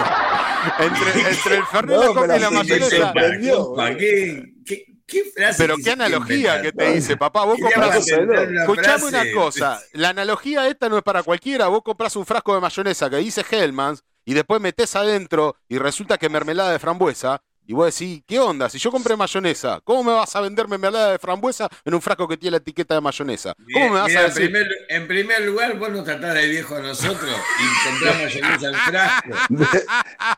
Entre, 0.79 1.29
entre 1.29 1.55
el 1.57 1.65
Fernet, 1.65 1.97
No, 1.97 2.35
y 2.35 2.39
la 2.39 2.51
mayonesa. 2.51 2.97
sorprendió. 2.97 3.73
¿Para 3.73 3.97
qué? 3.97 4.53
¿Qué, 4.65 4.85
qué 5.05 5.23
frase 5.35 5.55
Pero 5.57 5.75
qué 5.83 5.91
analogía 5.91 6.61
que 6.61 6.71
te 6.71 6.93
dice, 6.93 7.17
papá. 7.17 7.45
Vos 7.45 7.57
compras. 7.59 8.07
Escuchame 8.07 9.05
una 9.05 9.23
cosa, 9.33 9.81
la 9.93 10.09
analogía 10.09 10.67
esta 10.67 10.89
no 10.89 10.97
es 10.97 11.03
para 11.03 11.23
cualquiera. 11.23 11.67
Vos 11.67 11.81
compras 11.83 12.15
un 12.15 12.25
frasco 12.25 12.53
de 12.53 12.61
mayonesa 12.61 13.09
que 13.09 13.17
dice 13.17 13.43
Hellmann's 13.49 14.03
y 14.25 14.33
después 14.33 14.59
metés 14.61 14.95
adentro 14.95 15.55
y 15.69 15.77
resulta 15.77 16.17
que 16.17 16.29
mermelada 16.29 16.71
de 16.71 16.79
frambuesa. 16.79 17.41
Y 17.69 17.73
vos 17.73 17.93
decís, 17.93 18.23
¿qué 18.25 18.39
onda? 18.39 18.69
Si 18.69 18.79
yo 18.79 18.89
compré 18.89 19.17
mayonesa, 19.17 19.81
¿cómo 19.83 20.01
me 20.01 20.13
vas 20.13 20.33
a 20.37 20.39
vender 20.39 20.69
mermelada 20.69 21.11
de 21.11 21.19
frambuesa 21.19 21.67
en 21.83 21.93
un 21.93 22.01
frasco 22.01 22.25
que 22.25 22.37
tiene 22.37 22.51
la 22.51 22.57
etiqueta 22.59 22.95
de 22.95 23.01
mayonesa? 23.01 23.53
¿Cómo 23.73 23.89
me 23.89 23.99
vas 23.99 24.07
Mira, 24.07 24.21
a 24.21 24.23
en, 24.23 24.29
decir? 24.29 24.45
primer, 24.51 24.67
en 24.87 25.07
primer 25.07 25.41
lugar, 25.41 25.77
vos 25.77 25.89
nos 25.91 26.05
tratás 26.05 26.33
de 26.35 26.47
viejo 26.47 26.75
a 26.75 26.79
nosotros 26.79 27.29
y 27.59 27.89
comprás 27.89 28.15
mayonesa 28.23 28.67
en 28.69 28.75
frasco. 28.75 29.29
De- 29.49 29.85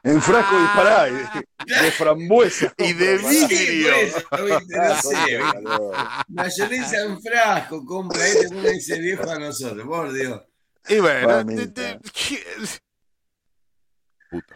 en 0.12 0.22
frasco 0.24 0.60
dispará, 0.60 1.08
y 1.08 1.12
de, 1.12 1.22
de 1.84 1.92
frambuesa. 1.92 2.74
Y 2.80 2.94
de 2.94 3.18
vidrio. 3.20 3.94
Ah. 4.32 6.24
Mayonesa 6.30 7.02
en 7.04 7.22
frasco, 7.22 7.86
compra 7.86 8.24
ahí, 8.24 8.34
te 8.42 8.48
pone 8.50 8.72
ese 8.72 9.00
viejo 9.00 9.30
a 9.30 9.38
nosotros, 9.38 9.86
por 9.86 10.12
Dios. 10.12 10.42
Y 10.88 11.00
bueno. 11.00 11.46
Puta. 14.32 14.56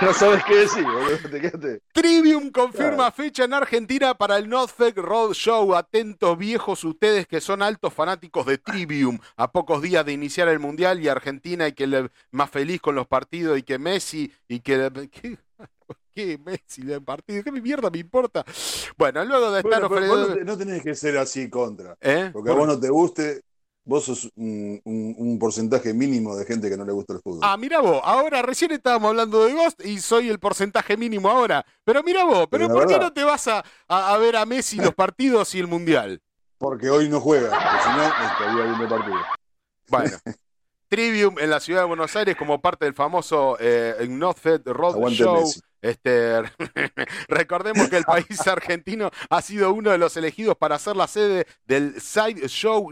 No 0.00 0.12
sabes 0.12 0.44
qué 0.44 0.56
decir, 0.56 0.84
boludo. 0.84 1.18
Te 1.30 1.40
quedaste. 1.40 1.82
Trivium 1.92 2.50
confirma 2.50 3.10
fecha 3.10 3.44
en 3.44 3.54
Argentina 3.54 4.14
para 4.14 4.36
el 4.36 4.48
Northfest 4.48 4.98
Road 4.98 5.32
Show. 5.32 5.74
Atentos 5.74 6.36
viejos 6.36 6.84
ustedes 6.84 7.26
que 7.26 7.40
son 7.40 7.62
altos 7.62 7.92
fanáticos 7.92 8.46
de 8.46 8.58
Trivium. 8.58 9.18
A 9.36 9.50
pocos 9.52 9.82
días 9.82 10.04
de 10.04 10.12
iniciar 10.12 10.48
el 10.48 10.58
Mundial 10.58 11.00
y 11.00 11.08
Argentina 11.08 11.68
y 11.68 11.72
que 11.72 11.86
le, 11.86 12.10
más 12.30 12.50
feliz 12.50 12.80
con 12.80 12.94
los 12.94 13.06
partidos 13.06 13.58
y 13.58 13.62
que 13.62 13.78
Messi 13.78 14.32
y 14.48 14.60
que... 14.60 14.90
¿Qué? 15.10 15.38
¿Qué 16.14 16.38
Messi 16.38 16.82
el 16.92 17.02
partido? 17.02 17.42
¿Qué 17.42 17.50
mierda 17.50 17.90
me 17.90 17.98
importa? 17.98 18.44
Bueno, 18.96 19.24
luego 19.24 19.50
de 19.50 19.60
estar 19.60 19.80
Bueno, 19.80 19.86
ofreciendo... 19.86 20.44
no 20.44 20.58
tenés 20.58 20.82
que 20.82 20.94
ser 20.94 21.18
así 21.18 21.50
contra. 21.50 21.96
¿Eh? 22.00 22.30
Porque 22.32 22.50
a 22.50 22.54
vos 22.54 22.68
no 22.68 22.78
te 22.78 22.88
guste, 22.88 23.42
vos 23.84 24.04
sos 24.04 24.30
un, 24.36 24.80
un- 24.84 25.14
un 25.18 25.38
porcentaje 25.38 25.92
mínimo 25.92 26.34
de 26.36 26.44
gente 26.46 26.68
que 26.70 26.76
no 26.76 26.84
le 26.84 26.92
gusta 26.92 27.12
el 27.14 27.20
fútbol. 27.20 27.40
Ah, 27.42 27.56
mira 27.56 27.80
vos, 27.80 28.00
ahora 28.04 28.40
recién 28.42 28.70
estábamos 28.72 29.10
hablando 29.10 29.44
de 29.44 29.52
Ghost 29.52 29.84
y 29.84 30.00
soy 30.00 30.28
el 30.30 30.38
porcentaje 30.38 30.96
mínimo 30.96 31.28
ahora. 31.30 31.64
Pero 31.84 32.02
mira 32.02 32.24
vos, 32.24 32.46
pero 32.50 32.68
¿por 32.68 32.86
qué 32.86 32.98
no 32.98 33.12
te 33.12 33.22
vas 33.24 33.46
a, 33.48 33.64
a- 33.88 34.14
a 34.14 34.18
ver 34.18 34.36
a 34.36 34.46
Messi 34.46 34.76
los 34.76 34.94
partidos 34.94 35.54
y 35.54 35.60
el 35.60 35.66
Mundial? 35.66 36.20
Porque 36.58 36.88
hoy 36.88 37.08
no 37.08 37.20
juega, 37.20 37.50
porque 37.50 37.82
si 37.84 37.96
no, 37.96 38.04
estaría 38.04 38.64
viendo 38.74 38.88
partido. 38.88 39.18
Bueno, 39.88 40.16
Trivium 40.88 41.38
en 41.38 41.50
la 41.50 41.60
ciudad 41.60 41.80
de 41.80 41.86
Buenos 41.86 42.14
Aires 42.14 42.36
como 42.36 42.60
parte 42.60 42.84
del 42.84 42.94
famoso 42.94 43.56
eh, 43.58 44.06
Northfest 44.08 44.66
Road 44.68 44.94
Aguante 44.94 45.16
Show. 45.18 45.40
Messi. 45.40 45.60
Este, 45.84 46.40
recordemos 47.28 47.90
que 47.90 47.98
el 47.98 48.04
país 48.04 48.24
argentino 48.46 49.10
ha 49.28 49.42
sido 49.42 49.70
uno 49.74 49.90
de 49.90 49.98
los 49.98 50.16
elegidos 50.16 50.56
para 50.56 50.78
ser 50.78 50.96
la 50.96 51.06
sede 51.06 51.46
del 51.66 52.00
Side 52.00 52.48
Show 52.48 52.90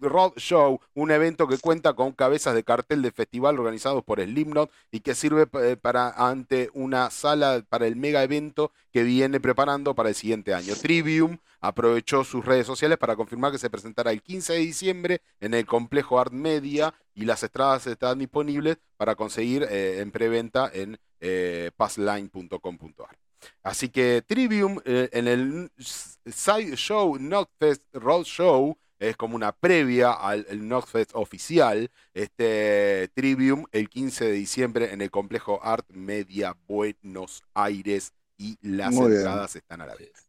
Road 0.00 0.32
Show, 0.38 0.80
un 0.94 1.12
evento 1.12 1.46
que 1.46 1.58
cuenta 1.58 1.92
con 1.92 2.10
cabezas 2.10 2.56
de 2.56 2.64
cartel 2.64 3.02
de 3.02 3.12
festival 3.12 3.60
organizados 3.60 4.02
por 4.02 4.20
Slipknot 4.20 4.68
y 4.90 4.98
que 4.98 5.14
sirve 5.14 5.46
eh, 5.62 5.76
para 5.80 6.10
ante 6.10 6.70
una 6.74 7.08
sala 7.10 7.62
para 7.68 7.86
el 7.86 7.94
mega 7.94 8.24
evento 8.24 8.72
que 8.92 9.04
viene 9.04 9.38
preparando 9.38 9.94
para 9.94 10.08
el 10.08 10.16
siguiente 10.16 10.54
año. 10.54 10.74
Trivium 10.74 11.38
aprovechó 11.60 12.24
sus 12.24 12.44
redes 12.44 12.66
sociales 12.66 12.98
para 12.98 13.14
confirmar 13.14 13.52
que 13.52 13.58
se 13.58 13.70
presentará 13.70 14.10
el 14.10 14.22
15 14.22 14.54
de 14.54 14.58
diciembre 14.58 15.20
en 15.38 15.54
el 15.54 15.66
complejo 15.66 16.18
Art 16.18 16.32
Media 16.32 16.94
y 17.14 17.26
las 17.26 17.44
entradas 17.44 17.86
están 17.86 18.18
disponibles 18.18 18.78
para 18.96 19.14
conseguir 19.14 19.62
eh, 19.70 20.00
en 20.00 20.10
preventa 20.10 20.68
en 20.74 20.98
eh, 21.26 21.70
passline.com.ar. 21.76 23.18
Así 23.62 23.88
que 23.88 24.22
Trivium 24.26 24.78
eh, 24.84 25.08
en 25.12 25.26
el 25.26 25.70
Side 25.78 26.76
Show 26.76 27.18
Notfest 27.18 27.82
Road 27.94 28.24
Show 28.24 28.76
es 28.98 29.16
como 29.16 29.36
una 29.36 29.52
previa 29.52 30.12
al 30.12 30.46
el 30.48 30.66
Notfest 30.68 31.12
oficial. 31.14 31.90
Este 32.12 33.10
Trivium 33.14 33.64
el 33.72 33.88
15 33.88 34.26
de 34.26 34.32
diciembre 34.32 34.92
en 34.92 35.00
el 35.00 35.10
complejo 35.10 35.60
Art 35.62 35.86
Media 35.90 36.56
Buenos 36.66 37.42
Aires 37.54 38.12
y 38.36 38.58
las 38.60 38.92
Muy 38.92 39.08
bien. 39.08 39.18
entradas 39.18 39.56
están 39.56 39.80
a 39.80 39.86
la 39.86 39.94
venta. 39.94 40.20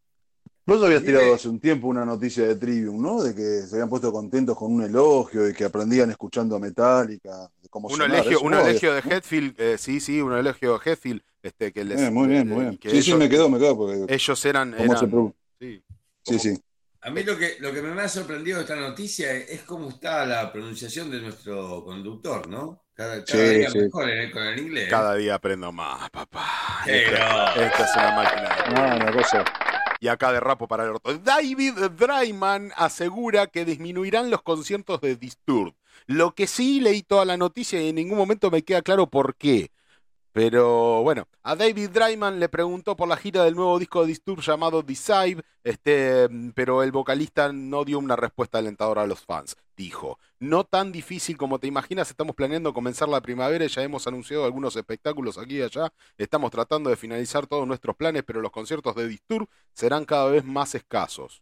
Vos 0.67 0.83
habías 0.83 1.01
Sí. 1.01 1.05
tirado 1.07 1.35
hace 1.35 1.47
un 1.47 1.59
tiempo 1.59 1.87
una 1.87 2.03
noticia 2.05 2.47
de 2.47 2.55
Trivium, 2.55 2.99
¿no? 2.99 3.21
De 3.21 3.35
que 3.35 3.67
se 3.67 3.75
habían 3.75 3.87
puesto 3.89 4.11
contentos 4.11 4.57
con 4.57 4.73
un 4.73 4.81
elogio 4.83 5.47
y 5.47 5.53
que 5.53 5.65
aprendían 5.65 6.09
escuchando 6.09 6.55
a 6.55 6.59
Metallica. 6.59 7.49
de 7.61 7.69
cómo 7.69 7.87
Un 7.87 7.97
sonar, 7.97 8.15
elogio, 8.15 8.37
eso, 8.37 8.45
un 8.45 8.51
¿no? 8.51 8.67
elogio 8.67 8.93
de 8.93 8.99
Headfield, 9.01 9.59
eh, 9.61 9.77
sí, 9.77 9.99
sí, 9.99 10.21
un 10.21 10.33
elogio 10.33 10.79
de 10.79 10.89
Headfield, 10.89 11.21
este, 11.43 11.71
que 11.71 11.83
les, 11.83 12.01
Eh, 12.01 12.09
muy 12.09 12.27
bien, 12.27 12.47
muy 12.47 12.57
eh, 12.57 12.61
bien. 12.61 12.77
que 12.79 12.89
Sí, 12.89 13.03
sí, 13.03 13.13
me 13.13 13.29
quedó, 13.29 13.47
me 13.47 13.59
quedó. 13.59 13.77
Porque 13.77 14.05
ellos 14.13 14.45
eran, 14.45 14.73
se 14.75 14.83
eran- 14.83 15.33
sí. 15.59 15.83
Sí, 16.23 16.39
sí. 16.39 16.59
A 17.01 17.11
mí 17.11 17.21
lo 17.21 17.37
que, 17.37 17.57
lo 17.59 17.71
que 17.71 17.83
me 17.83 18.01
ha 18.01 18.09
sorprendido 18.09 18.57
de 18.57 18.63
esta 18.63 18.75
noticia 18.75 19.31
es 19.35 19.61
cómo 19.61 19.89
está 19.89 20.25
la 20.25 20.51
pronunciación 20.51 21.11
de 21.11 21.21
nuestro 21.21 21.83
conductor, 21.83 22.47
¿no? 22.47 22.81
Cada, 22.95 23.23
cada 23.23 23.49
Sí, 23.51 23.57
día 23.59 23.69
sí. 23.69 23.77
mejor 23.77 24.09
en 24.09 24.17
el- 24.17 24.31
con 24.31 24.41
el 24.41 24.57
inglés. 24.59 24.89
Cada 24.89 25.13
día 25.13 25.35
aprendo 25.35 25.71
más, 25.71 26.09
papá. 26.09 26.47
Esta, 26.87 27.53
es 27.53 27.95
una 27.95 28.11
máquina. 28.15 28.49
Ah, 28.67 28.95
una 28.99 29.11
cosa. 29.11 29.43
Y 29.99 30.07
acá 30.07 30.31
de 30.31 30.39
rapo 30.39 30.67
para 30.67 30.83
el 30.83 30.91
orto. 30.91 31.17
David 31.17 31.73
Dryman 31.97 32.71
asegura 32.75 33.47
que 33.47 33.65
disminuirán 33.65 34.29
los 34.29 34.41
conciertos 34.41 35.01
de 35.01 35.15
Disturbed. 35.15 35.73
Lo 36.07 36.35
que 36.35 36.47
sí 36.47 36.79
leí 36.81 37.01
toda 37.03 37.25
la 37.25 37.37
noticia 37.37 37.81
y 37.81 37.89
en 37.89 37.95
ningún 37.95 38.17
momento 38.17 38.51
me 38.51 38.63
queda 38.63 38.81
claro 38.81 39.07
por 39.07 39.35
qué. 39.35 39.71
Pero 40.35 41.01
bueno, 41.01 41.29
a 41.43 41.55
David 41.55 41.91
Dryman 41.91 42.41
le 42.41 42.49
preguntó 42.49 42.97
por 42.97 43.07
la 43.07 43.15
gira 43.15 43.45
del 43.45 43.55
nuevo 43.55 43.79
disco 43.79 44.01
de 44.01 44.07
Disturbed 44.07 44.43
llamado 44.43 44.81
Decide, 44.81 45.41
este, 45.63 46.27
pero 46.53 46.83
el 46.83 46.91
vocalista 46.91 47.53
no 47.53 47.85
dio 47.85 47.99
una 47.99 48.17
respuesta 48.17 48.57
alentadora 48.57 49.03
a 49.03 49.07
los 49.07 49.21
fans. 49.21 49.55
Dijo. 49.75 50.19
No 50.39 50.63
tan 50.63 50.91
difícil 50.91 51.37
como 51.37 51.59
te 51.59 51.67
imaginas, 51.67 52.09
estamos 52.09 52.35
planeando 52.35 52.73
comenzar 52.73 53.09
la 53.09 53.21
primavera 53.21 53.65
ya 53.67 53.83
hemos 53.83 54.07
anunciado 54.07 54.45
algunos 54.45 54.75
espectáculos 54.75 55.37
aquí 55.37 55.57
y 55.57 55.61
allá. 55.61 55.91
Estamos 56.17 56.51
tratando 56.51 56.89
de 56.89 56.95
finalizar 56.95 57.47
todos 57.47 57.67
nuestros 57.67 57.95
planes, 57.95 58.23
pero 58.23 58.41
los 58.41 58.51
conciertos 58.51 58.95
de 58.95 59.07
Disturb 59.07 59.47
serán 59.73 60.05
cada 60.05 60.29
vez 60.29 60.43
más 60.45 60.75
escasos. 60.75 61.41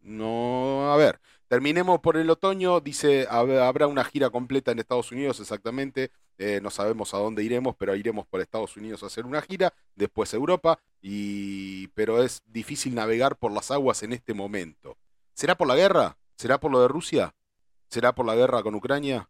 No, 0.00 0.92
a 0.92 0.96
ver, 0.96 1.20
terminemos 1.46 2.00
por 2.00 2.16
el 2.16 2.28
otoño, 2.28 2.80
dice, 2.80 3.28
hab- 3.28 3.60
habrá 3.62 3.86
una 3.86 4.02
gira 4.02 4.30
completa 4.30 4.72
en 4.72 4.80
Estados 4.80 5.12
Unidos 5.12 5.38
exactamente, 5.38 6.10
eh, 6.38 6.58
no 6.60 6.70
sabemos 6.70 7.14
a 7.14 7.18
dónde 7.18 7.44
iremos, 7.44 7.76
pero 7.76 7.94
iremos 7.94 8.26
por 8.26 8.40
Estados 8.40 8.76
Unidos 8.76 9.04
a 9.04 9.06
hacer 9.06 9.26
una 9.26 9.40
gira, 9.42 9.72
después 9.94 10.34
Europa, 10.34 10.80
y... 11.00 11.86
pero 11.88 12.20
es 12.24 12.42
difícil 12.46 12.96
navegar 12.96 13.36
por 13.36 13.52
las 13.52 13.70
aguas 13.70 14.02
en 14.02 14.12
este 14.12 14.34
momento. 14.34 14.96
¿Será 15.34 15.54
por 15.56 15.68
la 15.68 15.76
guerra? 15.76 16.18
¿Será 16.36 16.58
por 16.58 16.72
lo 16.72 16.80
de 16.82 16.88
Rusia? 16.88 17.32
¿Será 17.92 18.14
por 18.14 18.24
la 18.24 18.34
guerra 18.34 18.62
con 18.62 18.74
Ucrania? 18.74 19.28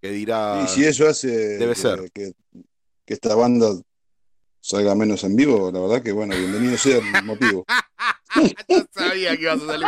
Que 0.00 0.10
dirá... 0.10 0.62
Y 0.64 0.68
si 0.68 0.86
eso 0.86 1.06
hace 1.06 1.28
Debe 1.28 1.74
que, 1.74 1.78
ser. 1.78 2.10
Que, 2.12 2.32
que 3.04 3.12
esta 3.12 3.34
banda 3.34 3.74
salga 4.58 4.94
menos 4.94 5.22
en 5.24 5.36
vivo, 5.36 5.70
la 5.70 5.80
verdad 5.80 6.02
que 6.02 6.10
bueno, 6.10 6.34
bienvenido 6.34 6.78
sea 6.78 6.96
el 6.96 7.24
motivo. 7.24 7.66
Yo 8.68 8.84
sabía 8.90 9.36
que 9.36 9.42
ibas 9.42 9.60
a 9.60 9.66
salir. 9.66 9.86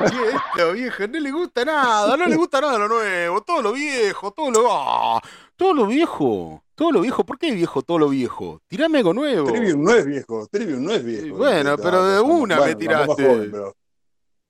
Y 0.00 0.34
esto, 0.34 0.72
viejo, 0.72 1.06
no 1.06 1.20
le 1.20 1.30
gusta 1.30 1.64
nada, 1.64 2.16
no 2.16 2.26
le 2.26 2.34
gusta 2.34 2.60
nada 2.60 2.76
lo 2.78 2.88
nuevo, 2.88 3.40
todo 3.42 3.62
lo 3.62 3.72
viejo, 3.72 4.32
todo 4.32 4.50
lo. 4.50 4.66
¡Ah! 4.68 5.20
todo 5.54 5.74
lo 5.74 5.86
viejo, 5.86 6.64
todo 6.74 6.90
lo 6.90 7.02
viejo. 7.02 7.24
¿Por 7.24 7.38
qué 7.38 7.52
viejo 7.52 7.82
todo 7.82 8.00
lo 8.00 8.08
viejo? 8.08 8.62
Tirame 8.66 8.98
algo 8.98 9.14
nuevo. 9.14 9.52
Trivium 9.52 9.84
no 9.84 9.94
es 9.94 10.06
viejo, 10.06 10.48
Trivium 10.50 10.82
no 10.82 10.92
es 10.92 11.04
viejo. 11.04 11.36
Bueno, 11.36 11.76
pero 11.76 12.04
de 12.04 12.20
una 12.20 12.60
me 12.60 12.74
tiraste. 12.74 13.24
joven, 13.24 13.50
pero 13.52 13.76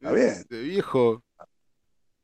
está 0.00 0.14
bien. 0.14 0.28
Este 0.28 0.60
viejo. 0.62 1.22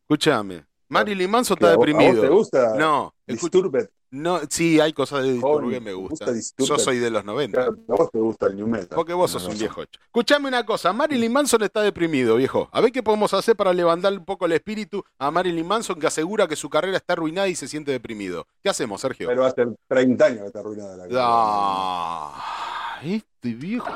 Escúchame. 0.08 0.64
Marilyn 0.88 1.28
Manson 1.30 1.56
¿Qué, 1.56 1.64
está 1.64 1.74
a 1.74 1.76
vos 1.76 1.86
deprimido. 1.86 2.22
te 2.22 2.28
gusta 2.28 2.74
No, 2.76 3.12
Disturbed? 3.26 3.88
no, 4.12 4.38
sí, 4.48 4.78
hay 4.78 4.92
cosas 4.92 5.24
de 5.24 5.32
Disturbed 5.32 5.68
que 5.72 5.80
me 5.80 5.86
¿te 5.90 5.94
gustan. 5.94 6.34
gusta 6.36 6.64
Yo 6.64 6.78
soy 6.78 6.98
de 6.98 7.10
los 7.10 7.24
90. 7.24 7.58
Claro, 7.58 7.76
a 7.88 7.94
vos 7.96 8.10
te 8.12 8.18
gusta 8.20 8.46
el 8.46 8.54
New 8.56 8.68
Metal. 8.68 8.94
Porque 8.94 9.12
vos 9.12 9.32
sos 9.32 9.44
un 9.48 9.58
viejo. 9.58 9.82
Escuchame 9.82 10.46
una 10.46 10.64
cosa, 10.64 10.92
Marilyn 10.92 11.32
Manson 11.32 11.60
está 11.64 11.82
deprimido, 11.82 12.36
viejo. 12.36 12.68
A 12.70 12.80
ver 12.80 12.92
qué 12.92 13.02
podemos 13.02 13.34
hacer 13.34 13.56
para 13.56 13.72
levantar 13.72 14.12
un 14.12 14.24
poco 14.24 14.46
el 14.46 14.52
espíritu 14.52 15.02
a 15.18 15.32
Marilyn 15.32 15.66
Manson 15.66 15.98
que 15.98 16.06
asegura 16.06 16.46
que 16.46 16.54
su 16.54 16.70
carrera 16.70 16.98
está 16.98 17.14
arruinada 17.14 17.48
y 17.48 17.56
se 17.56 17.66
siente 17.66 17.90
deprimido. 17.90 18.46
¿Qué 18.62 18.68
hacemos, 18.70 19.00
Sergio? 19.00 19.26
Pero 19.26 19.44
hace 19.44 19.66
30 19.88 20.24
años 20.24 20.40
que 20.42 20.46
está 20.46 20.60
arruinada 20.60 20.96
la 20.96 21.02
carrera. 21.02 21.20
Ah, 21.24 22.65
este 23.02 23.54
viejo. 23.54 23.88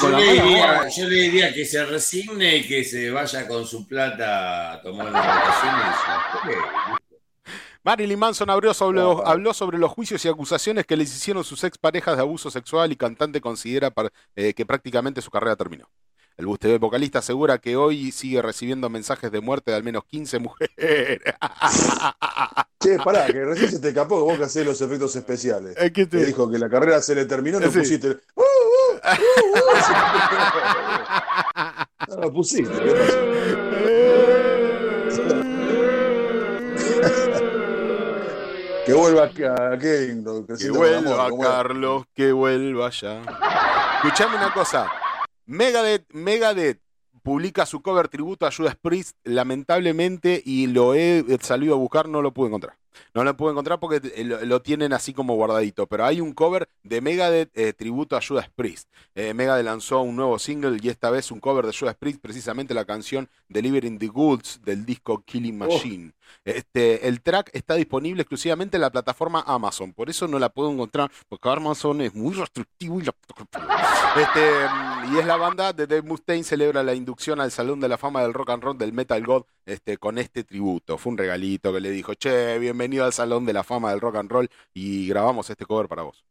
Yo 0.00 0.08
le, 0.10 0.24
diría, 0.24 0.64
onda. 0.72 0.88
yo 0.88 1.08
le 1.08 1.14
diría 1.16 1.52
que 1.52 1.64
se 1.64 1.84
resigne 1.84 2.56
y 2.58 2.66
que 2.68 2.84
se 2.84 3.10
vaya 3.10 3.48
con 3.48 3.66
su 3.66 3.86
plata 3.86 4.72
a 4.74 4.82
tomar 4.82 5.08
unas 5.08 5.26
vacaciones. 5.26 5.96
Marilyn 7.82 8.18
Manson 8.18 8.48
habló 8.50 8.72
sobre, 8.72 8.98
los, 9.00 9.20
habló 9.24 9.52
sobre 9.52 9.78
los 9.78 9.90
juicios 9.90 10.24
y 10.24 10.28
acusaciones 10.28 10.86
que 10.86 10.96
les 10.96 11.14
hicieron 11.14 11.44
sus 11.44 11.64
exparejas 11.64 12.16
de 12.16 12.22
abuso 12.22 12.50
sexual 12.50 12.90
y 12.92 12.96
cantante 12.96 13.40
considera 13.42 13.90
par- 13.90 14.10
eh, 14.36 14.54
que 14.54 14.64
prácticamente 14.64 15.20
su 15.20 15.30
carrera 15.30 15.54
terminó. 15.56 15.88
El 16.36 16.46
buste- 16.46 16.78
vocalista 16.78 17.20
asegura 17.20 17.58
que 17.58 17.76
hoy 17.76 18.10
sigue 18.10 18.42
recibiendo 18.42 18.90
mensajes 18.90 19.30
de 19.30 19.40
muerte 19.40 19.70
de 19.70 19.76
al 19.76 19.84
menos 19.84 20.04
15 20.04 20.38
mujeres. 20.40 20.74
Che, 22.80 22.98
pará, 22.98 23.26
que 23.26 23.44
recién 23.44 23.70
se 23.70 23.78
te 23.78 23.88
escapó 23.88 24.16
que 24.18 24.22
vos 24.24 24.36
que 24.38 24.44
hacés 24.44 24.66
los 24.66 24.78
efectos 24.80 25.14
especiales. 25.16 25.74
Es 25.78 25.92
que 25.92 26.04
Te 26.06 26.18
te- 26.18 26.26
dijo 26.26 26.50
que 26.50 26.58
la 26.58 26.68
carrera 26.68 27.00
se 27.00 27.14
le 27.14 27.24
terminó, 27.24 27.58
no 27.60 27.70
Sí. 27.70 27.78
pusiste. 27.78 28.08
el- 28.08 28.20
¡Uh, 28.34 28.42
uh, 28.42 28.44
uh, 28.96 29.60
uh! 32.10 32.16
No 32.16 32.16
lo 32.20 32.32
pusiste. 32.32 32.70
que 38.86 38.92
vuelva 38.92 39.24
a 39.24 39.30
Que 40.58 40.68
con 40.68 40.78
vuelva 40.78 41.24
amor. 41.26 41.40
Carlos, 41.46 42.04
que 42.14 42.32
vuelva 42.32 42.90
ya. 42.90 43.22
Escuchame 44.02 44.36
una 44.36 44.52
cosa. 44.52 44.90
Megadeth, 45.46 46.06
Megadeth 46.12 46.80
publica 47.22 47.66
su 47.66 47.82
cover 47.82 48.08
tributo 48.08 48.46
a 48.46 48.52
Judas 48.52 48.76
Priest, 48.76 49.16
lamentablemente, 49.24 50.42
y 50.44 50.66
lo 50.66 50.94
he 50.94 51.24
salido 51.40 51.74
a 51.74 51.78
buscar, 51.78 52.08
no 52.08 52.22
lo 52.22 52.32
pude 52.32 52.48
encontrar. 52.48 52.76
No 53.12 53.24
lo 53.24 53.36
pude 53.36 53.52
encontrar 53.52 53.80
porque 53.80 54.00
lo, 54.24 54.44
lo 54.44 54.62
tienen 54.62 54.92
así 54.92 55.12
como 55.12 55.34
guardadito. 55.34 55.86
Pero 55.86 56.04
hay 56.04 56.20
un 56.20 56.32
cover 56.32 56.68
de 56.82 57.00
Megadeth 57.00 57.50
eh, 57.54 57.72
tributo 57.72 58.16
a 58.16 58.20
Judas 58.26 58.48
Priest. 58.54 58.88
Eh, 59.14 59.34
Megadeth 59.34 59.64
lanzó 59.64 60.00
un 60.00 60.16
nuevo 60.16 60.38
single 60.38 60.78
y 60.82 60.88
esta 60.88 61.10
vez 61.10 61.30
un 61.30 61.40
cover 61.40 61.66
de 61.66 61.76
Judas 61.76 61.96
Priest, 61.96 62.20
precisamente 62.20 62.74
la 62.74 62.84
canción 62.84 63.28
Delivering 63.48 63.98
the 63.98 64.08
Goods 64.08 64.60
del 64.64 64.84
disco 64.84 65.22
Killing 65.24 65.58
Machine. 65.58 66.12
Este, 66.44 67.08
el 67.08 67.22
track 67.22 67.50
está 67.52 67.74
disponible 67.74 68.22
exclusivamente 68.22 68.76
en 68.76 68.82
la 68.82 68.90
plataforma 68.90 69.44
Amazon, 69.46 69.92
por 69.92 70.10
eso 70.10 70.28
no 70.28 70.38
la 70.38 70.48
puedo 70.48 70.70
encontrar, 70.70 71.10
porque 71.28 71.48
Amazon 71.48 72.00
es 72.00 72.14
muy 72.14 72.34
restrictivo 72.34 73.00
y, 73.00 73.04
la... 73.04 73.14
este, 74.16 74.68
mm, 74.68 75.14
y 75.14 75.18
es 75.18 75.26
la 75.26 75.36
banda 75.36 75.72
de 75.72 75.86
Dave 75.86 76.02
Mustaine 76.02 76.44
celebra 76.44 76.82
la 76.82 76.94
inducción 76.94 77.40
al 77.40 77.50
Salón 77.50 77.80
de 77.80 77.88
la 77.88 77.98
Fama 77.98 78.22
del 78.22 78.34
Rock 78.34 78.50
and 78.50 78.62
Roll 78.62 78.78
del 78.78 78.92
Metal 78.92 79.24
God 79.24 79.44
este, 79.66 79.96
con 79.96 80.18
este 80.18 80.44
tributo. 80.44 80.98
Fue 80.98 81.12
un 81.12 81.18
regalito 81.18 81.72
que 81.72 81.80
le 81.80 81.90
dijo, 81.90 82.14
che, 82.14 82.58
bienvenido 82.58 82.83
al 83.02 83.12
Salón 83.12 83.46
de 83.46 83.52
la 83.52 83.64
Fama 83.64 83.90
del 83.90 84.00
Rock 84.00 84.16
and 84.16 84.30
Roll 84.30 84.50
y 84.72 85.08
grabamos 85.08 85.50
este 85.50 85.66
cover 85.66 85.88
para 85.88 86.02
vos. 86.02 86.24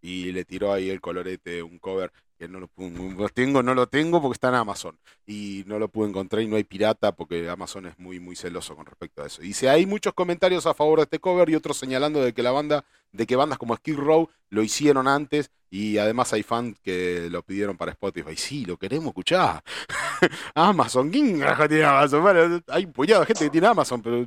Y 0.00 0.32
le 0.32 0.44
tiró 0.44 0.72
ahí 0.72 0.90
el 0.90 1.00
colorete, 1.00 1.62
un 1.62 1.78
cover 1.78 2.12
que 2.38 2.48
no 2.48 2.60
lo, 2.60 2.70
lo 2.76 3.28
tengo, 3.30 3.62
no 3.62 3.74
lo 3.74 3.88
tengo 3.88 4.22
porque 4.22 4.34
está 4.34 4.48
en 4.48 4.54
Amazon 4.54 4.96
y 5.26 5.64
no 5.66 5.78
lo 5.78 5.88
pude 5.88 6.08
encontrar 6.08 6.42
y 6.42 6.46
no 6.46 6.54
hay 6.54 6.62
pirata 6.62 7.12
porque 7.12 7.48
Amazon 7.48 7.86
es 7.86 7.98
muy 7.98 8.20
muy 8.20 8.36
celoso 8.36 8.76
con 8.76 8.86
respecto 8.86 9.22
a 9.22 9.26
eso. 9.26 9.42
Dice, 9.42 9.68
hay 9.68 9.86
muchos 9.86 10.14
comentarios 10.14 10.64
a 10.66 10.74
favor 10.74 11.00
de 11.00 11.04
este 11.04 11.18
cover 11.18 11.50
y 11.50 11.56
otros 11.56 11.76
señalando 11.76 12.22
de 12.22 12.32
que 12.32 12.44
la 12.44 12.52
banda, 12.52 12.84
de 13.10 13.26
que 13.26 13.34
bandas 13.34 13.58
como 13.58 13.76
Skid 13.76 13.96
Row 13.96 14.28
lo 14.50 14.62
hicieron 14.62 15.08
antes 15.08 15.50
y 15.68 15.98
además 15.98 16.32
hay 16.32 16.44
fans 16.44 16.78
que 16.80 17.28
lo 17.28 17.42
pidieron 17.42 17.76
para 17.76 17.90
Spotify. 17.90 18.36
Sí, 18.36 18.64
lo 18.64 18.76
queremos 18.76 19.08
escuchar. 19.08 19.62
Amazon, 20.54 21.10
¿quién 21.10 21.40
tiene 21.68 21.84
Amazon? 21.84 22.22
Bueno, 22.22 22.62
hay 22.68 22.84
un 22.84 22.92
puñado 22.92 23.20
de 23.20 23.26
gente 23.26 23.44
que 23.44 23.50
tiene 23.50 23.66
Amazon, 23.66 24.00
pero 24.00 24.26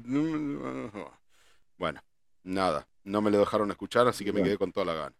bueno, 1.82 2.00
nada, 2.44 2.88
no 3.04 3.22
me 3.22 3.32
lo 3.32 3.40
dejaron 3.40 3.72
escuchar, 3.72 4.08
así 4.08 4.24
que 4.24 4.32
me 4.32 4.44
quedé 4.44 4.56
con 4.56 4.72
toda 4.72 4.86
la 4.86 4.94
gana. 4.94 5.16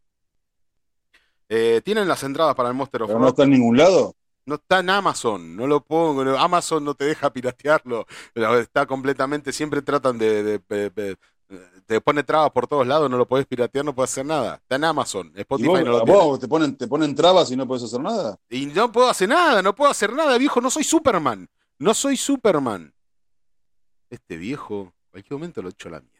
Eh, 1.50 1.82
¿Tienen 1.84 2.08
las 2.08 2.22
entradas 2.24 2.54
para 2.56 2.70
el 2.70 2.76
Monster 2.76 3.02
of 3.02 3.08
Pero 3.08 3.20
no 3.20 3.26
Rock? 3.26 3.34
está 3.34 3.44
en 3.44 3.50
ningún 3.50 3.76
lado. 3.78 4.16
No 4.46 4.56
está 4.56 4.80
en 4.80 4.90
Amazon, 4.92 5.56
no 5.56 5.66
lo 5.66 5.84
pongo. 5.84 6.22
Amazon 6.38 6.84
no 6.86 6.94
te 6.94 7.06
deja 7.06 7.34
piratearlo. 7.34 8.06
Está 8.36 8.86
completamente, 8.86 9.52
siempre 9.52 9.82
tratan 9.82 10.20
de, 10.20 10.44
de- 10.44 10.60
de- 10.70 10.90
de- 10.92 11.18
te 11.88 12.00
pone 12.00 12.24
trabas 12.24 12.52
por 12.52 12.68
todos 12.68 12.86
lados, 12.86 13.10
no 13.10 13.18
lo 13.18 13.28
podés 13.28 13.46
piratear, 13.48 13.84
no 13.84 13.94
puedes 13.96 14.12
hacer 14.12 14.26
nada. 14.26 14.56
Está 14.56 14.76
en 14.76 14.84
Amazon, 14.86 15.34
¿Y 15.36 15.42
Spotify 15.42 15.68
vos, 15.68 15.84
no 15.84 15.92
lo 15.92 16.06
vos 16.06 16.40
te 16.40 16.48
ponen, 16.48 16.78
te 16.78 16.88
ponen 16.88 17.14
trabas 17.16 17.50
y 17.52 17.56
no 17.58 17.68
puedes 17.68 17.84
hacer 17.84 18.00
nada? 18.00 18.38
Y 18.50 18.68
no 18.68 18.92
puedo 18.92 19.10
hacer 19.10 19.28
nada, 19.28 19.62
no 19.64 19.74
puedo 19.76 19.90
hacer 19.90 20.14
nada, 20.14 20.38
viejo, 20.38 20.62
no 20.62 20.70
soy 20.70 20.84
Superman. 20.84 21.50
No 21.80 21.94
soy 21.96 22.16
Superman. 22.18 22.94
Este 24.12 24.38
viejo, 24.38 24.94
en 25.06 25.12
cualquier 25.12 25.34
momento 25.40 25.62
lo 25.64 25.70
echo 25.70 25.90
a 25.90 25.94
la 25.94 26.00
mierda. 26.02 26.11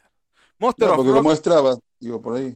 Monster 0.62 0.88
No, 0.88 0.94
of 0.94 0.98
porque 0.98 1.12
Rock- 1.12 1.32
es 1.34 1.42
trabas, 1.42 1.80
digo 2.00 2.22
por 2.22 2.38
ahí. 2.38 2.56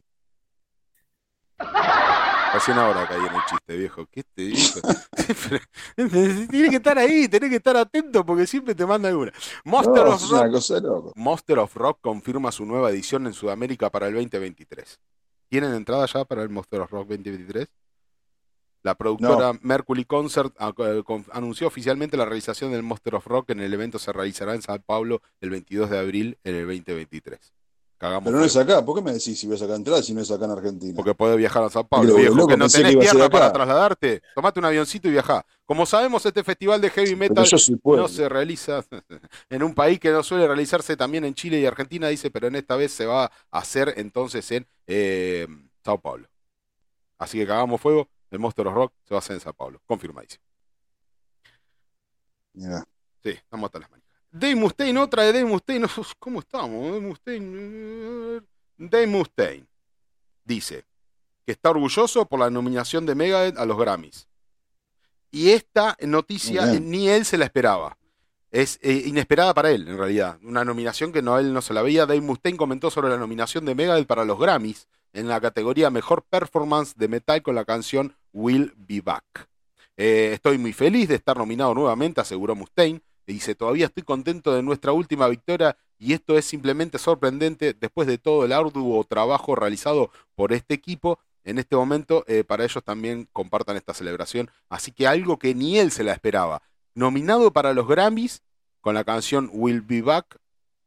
Recién 2.54 2.78
ahora 2.78 3.06
caí 3.08 3.18
en 3.18 3.34
el 3.34 3.44
chiste, 3.50 3.76
viejo. 3.76 4.06
¿Qué 4.06 4.22
te 4.22 4.42
dijo? 4.42 4.80
Tiene 6.50 6.70
que 6.70 6.76
estar 6.76 6.96
ahí, 6.98 7.26
tenés 7.26 7.50
que 7.50 7.56
estar 7.56 7.76
atento 7.76 8.24
porque 8.24 8.46
siempre 8.46 8.76
te 8.76 8.86
manda 8.86 9.08
alguna. 9.08 9.32
Monster 9.64 10.04
No, 10.04 10.14
of 10.14 10.30
Rock 10.30 10.70
una. 10.70 11.12
Monster 11.16 11.58
of 11.58 11.74
Rock 11.74 11.98
confirma 12.00 12.52
su 12.52 12.64
nueva 12.64 12.90
edición 12.90 13.26
en 13.26 13.32
Sudamérica 13.32 13.90
para 13.90 14.06
el 14.06 14.14
2023. 14.14 15.00
¿Tienen 15.48 15.74
entrada 15.74 16.06
ya 16.06 16.24
para 16.24 16.44
el 16.44 16.48
Monster 16.48 16.80
of 16.82 16.90
Rock 16.92 17.08
2023? 17.08 17.66
La 18.84 18.94
productora 18.94 19.58
Mercury 19.62 20.04
Concert 20.04 20.54
ah, 20.60 20.72
eh, 20.78 21.02
anunció 21.32 21.66
oficialmente 21.66 22.16
la 22.16 22.24
realización 22.24 22.70
del 22.70 22.84
Monster 22.84 23.16
of 23.16 23.26
Rock 23.26 23.50
en 23.50 23.58
el 23.58 23.74
evento 23.74 23.98
se 23.98 24.12
realizará 24.12 24.54
en 24.54 24.62
Sao 24.62 24.80
Paulo 24.80 25.22
el 25.40 25.50
22 25.50 25.90
de 25.90 25.98
abril 25.98 26.38
en 26.44 26.54
el 26.54 26.66
2023. 26.66 27.55
Cagamos 27.98 28.24
Pero 28.24 28.38
no 28.38 28.44
es 28.44 28.54
acá. 28.56 28.84
¿Por 28.84 28.94
qué 28.96 29.02
me 29.02 29.12
decís 29.12 29.38
si 29.38 29.46
voy 29.46 29.56
a 29.56 29.58
sacar 29.58 29.76
entradas 29.76 30.04
si 30.04 30.12
no 30.12 30.20
es 30.20 30.30
acá 30.30 30.44
en 30.44 30.50
Argentina? 30.50 30.92
Porque 30.94 31.14
podés 31.14 31.38
viajar 31.38 31.62
a 31.64 31.70
Sao 31.70 31.86
Paulo, 31.86 32.08
Pero, 32.08 32.18
viejo, 32.18 32.34
loco, 32.34 32.48
que 32.48 32.56
no 32.56 32.66
que 32.66 32.72
tenés 32.72 32.92
ser 32.92 33.00
tierra 33.00 33.26
acá. 33.26 33.30
para 33.30 33.52
trasladarte. 33.52 34.22
Tomate 34.34 34.58
un 34.58 34.66
avioncito 34.66 35.08
y 35.08 35.12
viajá. 35.12 35.46
Como 35.64 35.86
sabemos, 35.86 36.26
este 36.26 36.44
festival 36.44 36.80
de 36.80 36.90
heavy 36.90 37.16
metal 37.16 37.46
no 37.84 38.08
se 38.08 38.28
realiza 38.28 38.84
en 39.50 39.62
un 39.62 39.74
país 39.74 39.98
que 39.98 40.10
no 40.10 40.22
suele 40.22 40.46
realizarse 40.46 40.96
también 40.96 41.24
en 41.24 41.34
Chile 41.34 41.58
y 41.58 41.64
Argentina, 41.64 42.08
dice, 42.08 42.30
pero 42.30 42.48
en 42.48 42.56
esta 42.56 42.76
vez 42.76 42.92
se 42.92 43.06
va 43.06 43.24
a 43.24 43.30
hacer 43.50 43.94
entonces 43.96 44.50
en 44.50 44.66
eh, 44.86 45.46
Sao 45.82 45.98
Paulo. 45.98 46.28
Así 47.18 47.38
que 47.38 47.46
cagamos 47.46 47.80
fuego, 47.80 48.08
el 48.30 48.38
Monster 48.38 48.66
of 48.66 48.74
Rock 48.74 48.92
se 49.04 49.14
va 49.14 49.18
a 49.18 49.20
hacer 49.20 49.34
en 49.34 49.40
Sao 49.40 49.54
Paulo, 49.54 49.80
confirmadísimo. 49.86 50.44
Mirá. 52.52 52.84
Sí, 53.22 53.30
estamos 53.30 53.68
hasta 53.68 53.78
las 53.80 53.90
manos. 53.90 54.05
Dave 54.38 54.54
Mustaine, 54.54 55.00
otra 55.00 55.22
de 55.22 55.32
Dave 55.32 55.46
Mustaine. 55.46 55.86
¿Cómo 56.18 56.40
estamos? 56.40 56.84
Dave 56.84 57.00
Mustaine. 57.00 58.42
Dave 58.76 59.06
Mustaine 59.06 59.66
dice 60.44 60.84
que 61.46 61.52
está 61.52 61.70
orgulloso 61.70 62.26
por 62.26 62.40
la 62.40 62.50
nominación 62.50 63.06
de 63.06 63.14
Megadeth 63.14 63.56
a 63.56 63.64
los 63.64 63.78
Grammys. 63.78 64.28
Y 65.30 65.50
esta 65.50 65.96
noticia 66.00 66.66
bien. 66.66 66.90
ni 66.90 67.08
él 67.08 67.24
se 67.24 67.38
la 67.38 67.46
esperaba. 67.46 67.96
es 68.50 68.78
eh, 68.82 69.04
inesperada 69.06 69.54
para 69.54 69.70
él, 69.70 69.88
en 69.88 69.96
realidad. 69.96 70.38
Una 70.42 70.64
nominación 70.64 71.12
que 71.12 71.22
no, 71.22 71.38
él 71.38 71.54
no 71.54 71.62
se 71.62 71.72
la 71.72 71.82
veía. 71.82 72.04
Dave 72.04 72.20
Mustaine 72.20 72.58
comentó 72.58 72.90
sobre 72.90 73.08
la 73.08 73.16
nominación 73.16 73.64
de 73.64 73.74
Megadeth 73.74 74.06
para 74.06 74.26
los 74.26 74.38
Grammys 74.38 74.86
en 75.14 75.28
la 75.28 75.40
categoría 75.40 75.88
Mejor 75.88 76.22
Performance 76.24 76.94
de 76.96 77.08
Metal 77.08 77.42
con 77.42 77.54
la 77.54 77.64
canción 77.64 78.14
Will 78.34 78.74
Be 78.76 79.00
Back. 79.00 79.48
Eh, 79.96 80.32
estoy 80.34 80.58
muy 80.58 80.74
feliz 80.74 81.08
de 81.08 81.14
estar 81.14 81.38
nominado 81.38 81.74
nuevamente, 81.74 82.20
aseguró 82.20 82.54
Mustaine. 82.54 83.00
Dice, 83.26 83.56
todavía 83.56 83.86
estoy 83.86 84.04
contento 84.04 84.54
de 84.54 84.62
nuestra 84.62 84.92
última 84.92 85.26
victoria 85.26 85.76
y 85.98 86.12
esto 86.12 86.38
es 86.38 86.44
simplemente 86.44 86.98
sorprendente 86.98 87.74
después 87.74 88.06
de 88.06 88.18
todo 88.18 88.44
el 88.44 88.52
arduo 88.52 89.02
trabajo 89.04 89.56
realizado 89.56 90.10
por 90.36 90.52
este 90.52 90.74
equipo. 90.74 91.18
En 91.42 91.58
este 91.58 91.74
momento, 91.74 92.24
eh, 92.28 92.44
para 92.44 92.64
ellos 92.64 92.82
también 92.84 93.28
compartan 93.32 93.76
esta 93.76 93.94
celebración. 93.94 94.50
Así 94.68 94.92
que 94.92 95.08
algo 95.08 95.38
que 95.38 95.54
ni 95.54 95.78
él 95.78 95.90
se 95.90 96.04
la 96.04 96.12
esperaba. 96.12 96.62
Nominado 96.94 97.52
para 97.52 97.72
los 97.72 97.88
Grammys 97.88 98.42
con 98.80 98.94
la 98.94 99.04
canción 99.04 99.50
Will 99.52 99.80
Be 99.80 100.02
Back 100.02 100.38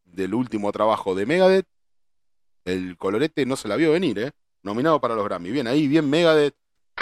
del 0.06 0.34
último 0.34 0.72
trabajo 0.72 1.16
de 1.16 1.26
Megadeth. 1.26 1.68
El 2.64 2.98
colorete 2.98 3.46
no 3.46 3.58
se 3.58 3.68
la 3.68 3.76
vio 3.76 3.92
venir, 3.92 4.18
¿eh? 4.20 4.32
Nominado 4.64 5.02
para 5.02 5.16
los 5.16 5.26
Grammys. 5.26 5.52
Bien 5.52 5.68
ahí, 5.68 5.88
bien 5.88 6.10
Megadeth. 6.10 6.56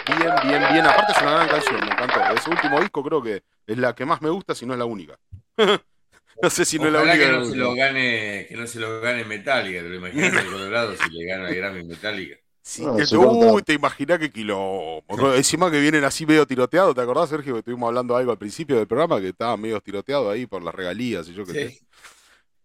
Bien, 0.08 0.32
bien, 0.44 0.64
bien. 0.72 0.86
Aparte 0.86 1.12
es 1.12 1.22
una 1.22 1.32
gran 1.32 1.48
canción, 1.48 1.80
me 1.82 1.92
encantó. 1.92 2.20
Ese 2.36 2.50
último 2.50 2.80
disco 2.80 3.04
creo 3.04 3.22
que 3.22 3.44
es 3.68 3.78
la 3.78 3.94
que 3.96 4.06
más 4.06 4.22
me 4.22 4.30
gusta, 4.30 4.56
si 4.56 4.66
no 4.66 4.74
es 4.74 4.80
la 4.80 4.86
única. 4.86 5.20
no 6.42 6.50
sé 6.50 6.66
si 6.66 6.80
no 6.80 6.88
es 6.88 6.94
la 6.94 7.02
única. 7.02 7.18
que 7.18 7.32
no 7.32 7.46
se 7.46 7.56
lo 7.56 7.74
gane, 7.76 8.46
que 8.48 8.56
no 8.56 8.68
se 8.68 8.80
lo 8.80 9.02
gane 9.02 9.24
Metallica, 9.26 9.82
te 9.82 9.90
lo 9.90 9.96
imaginas 9.96 10.44
en 10.46 10.52
Colorado 10.52 10.96
si 10.96 11.10
le 11.12 11.26
gana 11.26 11.50
el 11.50 11.56
Grammy 11.56 11.84
Metallica. 11.84 12.38
Sí, 12.64 12.84
uy, 12.86 13.62
te 13.64 13.74
imaginas 13.74 14.20
que 14.20 14.30
quilombo. 14.30 15.02
Encima 15.36 15.72
que 15.72 15.80
vienen 15.80 16.04
así 16.04 16.26
medio 16.26 16.46
tiroteados, 16.46 16.94
¿te 16.96 17.02
acordás, 17.02 17.30
Sergio, 17.30 17.54
que 17.54 17.60
estuvimos 17.60 17.88
hablando 17.88 18.16
algo 18.16 18.32
al 18.32 18.38
principio 18.38 18.76
del 18.76 18.88
programa 18.88 19.22
que 19.22 19.30
estaban 19.30 19.60
medio 19.62 19.80
tiroteados 19.80 20.34
ahí 20.34 20.46
por 20.48 20.62
las 20.62 20.76
regalías 20.76 21.28
y 21.30 21.34
yo 21.34 21.46
qué 21.46 21.54
sé? 21.54 21.70
Sí, 21.70 21.80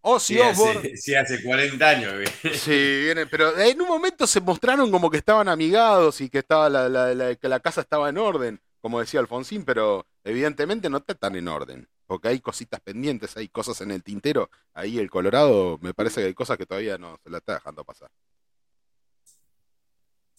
Ozzy 0.01 0.35
sí, 0.35 0.41
Osbourne. 0.41 0.79
hace, 0.81 0.97
sí, 0.97 1.15
hace 1.15 1.43
40 1.45 1.89
años. 1.91 2.13
Sí, 2.51 2.71
viene, 3.05 3.27
pero 3.27 3.57
en 3.57 3.81
un 3.81 3.87
momento 3.89 4.27
se 4.27 4.41
mostraron 4.41 4.91
como 4.91 5.09
que 5.11 5.19
estaban 5.19 5.49
amigados 5.49 6.21
y 6.21 6.29
que 6.29 6.39
estaba 6.39 6.69
la, 6.69 6.89
la- 6.89 7.15
la- 7.15 7.37
que 7.37 7.49
la 7.49 7.61
casa 7.61 7.81
estaba 7.83 8.09
en 8.09 8.19
orden, 8.19 8.61
como 8.81 8.99
decía 8.99 9.21
Alfonsín, 9.21 9.65
pero 9.65 10.05
evidentemente 10.25 10.89
no 10.91 10.99
está 10.99 11.15
tan 11.15 11.37
en 11.37 11.49
orden, 11.49 11.89
porque 12.07 12.29
hay 12.29 12.41
cositas 12.41 12.81
pendientes, 12.81 13.37
hay 13.37 13.49
cosas 13.49 13.81
en 13.81 13.91
el 13.91 14.03
tintero. 14.03 14.51
Ahí 14.75 14.99
el 14.99 15.11
Colorado 15.11 15.79
me 15.81 15.95
parece 15.95 16.21
que 16.21 16.29
hay 16.29 16.35
cosas 16.35 16.59
que 16.59 16.67
todavía 16.67 16.99
no 16.99 17.19
se 17.23 17.31
la 17.31 17.39
está 17.39 17.55
dejando 17.55 17.85
pasar. 17.85 18.11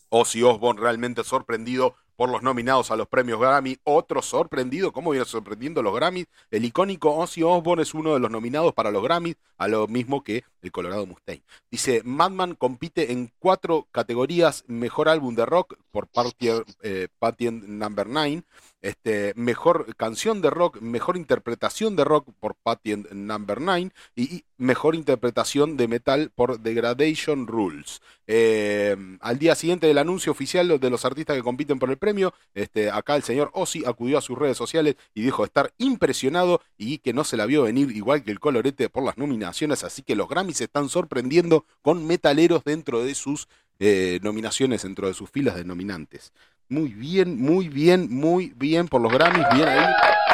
Ozzy 0.10 0.44
Osbourne 0.44 0.80
realmente 0.80 1.24
sorprendido 1.24 1.96
por 2.16 2.30
los 2.30 2.44
nominados 2.44 2.92
a 2.92 2.96
los 2.96 3.08
premios 3.08 3.40
Grammy. 3.40 3.78
Otro 3.84 4.22
sorprendido, 4.22 4.92
¿cómo 4.92 5.12
viene 5.12 5.26
sorprendiendo 5.26 5.82
los 5.82 5.96
Grammys? 5.96 6.28
El 6.52 6.66
icónico 6.66 7.16
Ozzy 7.16 7.44
Osbourne 7.44 7.84
es 7.84 7.94
uno 7.94 8.14
de 8.14 8.20
los 8.20 8.32
nominados 8.32 8.74
para 8.74 8.92
los 8.92 9.04
Grammys, 9.04 9.36
a 9.58 9.68
lo 9.68 9.88
mismo 9.88 10.24
que 10.24 10.44
el 10.62 10.72
Colorado 10.72 11.06
Mustaine. 11.06 11.44
Dice, 11.70 12.02
Madman 12.04 12.56
compite 12.56 13.12
en 13.12 13.32
cuatro 13.40 13.88
categorías, 13.92 14.64
mejor 14.68 15.10
álbum 15.10 15.36
de 15.36 15.46
rock 15.46 15.76
por 15.92 16.08
Party, 16.08 16.50
eh, 16.82 17.08
Number 17.52 18.08
9, 18.08 18.44
este, 18.82 19.34
mejor 19.36 19.96
canción 19.96 20.42
de 20.42 20.50
rock, 20.50 20.82
mejor 20.82 21.18
interpretación 21.18 21.96
de 21.96 22.04
rock 22.04 22.30
por 22.40 22.56
Patient 22.56 23.10
Number 23.12 23.62
9 23.62 23.92
y, 24.16 24.24
y 24.36 24.46
mejor 24.58 24.96
interpretación 24.96 25.78
de 25.78 25.88
metal 25.88 26.32
por 26.36 26.60
Degradation 26.60 27.48
Rules. 27.48 28.02
Eh, 28.28 28.96
al 29.22 29.40
día 29.40 29.56
siguiente 29.56 29.88
del 29.88 29.98
anuncio 29.98 30.32
oficial 30.32 30.80
de 30.80 30.90
los 30.90 31.06
artistas 31.06 31.36
que 31.36 31.44
compiten 31.44 31.80
por 31.80 31.90
el 31.90 31.98
premio, 32.04 32.34
este, 32.54 32.92
acá 32.92 33.16
el 33.16 33.24
señor 33.24 33.50
Ozzy 33.54 33.86
acudió 33.86 34.18
a 34.18 34.22
sus 34.22 34.38
redes 34.38 34.58
sociales 34.58 34.98
y 35.14 35.22
dijo 35.22 35.46
estar 35.46 35.72
impresionado 35.78 36.60
y 36.78 36.98
que 36.98 37.14
no 37.14 37.24
se 37.24 37.38
la 37.38 37.46
vio 37.46 37.64
venir 37.64 37.92
igual 37.92 38.24
que 38.24 38.32
el 38.32 38.42
colorete 38.42 38.90
por 38.90 39.06
las 39.06 39.18
nominaciones, 39.18 39.86
así 39.86 40.02
que 40.02 40.18
los 40.18 40.28
Grammys 40.28 40.58
se 40.58 40.66
están 40.66 40.90
sorprendiendo 40.90 41.66
con 41.82 42.06
metaleros 42.06 42.66
dentro 42.66 43.06
de 43.06 43.16
sus 43.16 43.48
eh, 43.80 44.20
nominaciones, 44.22 44.84
dentro 44.84 45.08
de 45.08 45.14
sus 45.14 45.30
filas 45.30 45.56
de 45.56 45.64
nominantes. 45.64 46.34
Muy 46.68 46.90
bien, 46.90 47.40
muy 47.40 47.70
bien, 47.70 48.14
muy 48.14 48.52
bien 48.58 48.90
por 48.90 49.00
los 49.00 49.14
Grammys, 49.14 49.46
bien 49.56 49.70
ahí, 49.70 49.86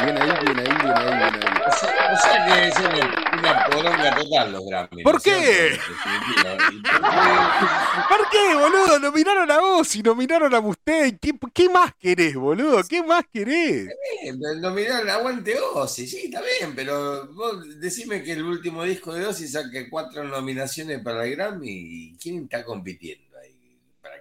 bien 0.04 0.18
ahí, 0.18 0.32
bien 0.46 0.60
ahí, 0.60 0.66
bien 0.66 0.98
ahí, 0.98 1.30
bien 1.30 1.48
ahí. 1.48 1.62
O 1.68 1.72
sea, 1.72 2.12
o 2.14 2.18
sea 2.18 2.46
que 2.46 2.68
es 2.68 2.80
una, 2.80 3.40
una 3.40 3.66
poronga 3.68 4.16
total 4.16 4.52
los 4.52 4.66
Grammy. 4.66 5.04
¿Por 5.04 5.22
qué? 5.22 5.68
En 5.68 5.74
definitiva. 5.74 6.58
¿Y 6.72 6.82
por 6.82 7.02
qué? 7.02 8.08
¿Por 8.10 8.30
qué, 8.30 8.56
boludo? 8.56 9.00
Nominaron 9.00 9.52
a 9.52 9.60
vos 9.60 9.96
y 9.96 10.02
nominaron 10.02 10.54
a 10.54 10.62
Mustaine. 10.62 11.18
¿Qué, 11.20 11.32
qué 11.54 11.70
más 11.70 11.94
querés, 12.00 12.36
boludo? 12.36 12.82
¿Qué 12.88 13.04
más 13.04 13.26
querés? 13.32 13.88
Bien, 14.22 14.40
nominaron 14.62 15.10
Aguante 15.10 15.58
Ozzy, 15.60 16.08
sí, 16.08 16.26
está 16.26 16.42
bien, 16.42 16.74
pero 16.76 17.28
vos 17.34 17.80
decime 17.80 18.24
que 18.24 18.34
el 18.34 18.44
último 18.44 18.84
disco 18.84 19.14
de 19.14 19.26
Ozzy 19.26 19.48
saque 19.48 19.90
cuatro 19.90 20.24
nominaciones 20.24 21.02
para 21.04 21.26
el 21.26 21.36
Grammy 21.36 21.70
y 21.70 22.18
¿quién 22.18 22.44
está 22.44 22.64
compitiendo 22.64 23.29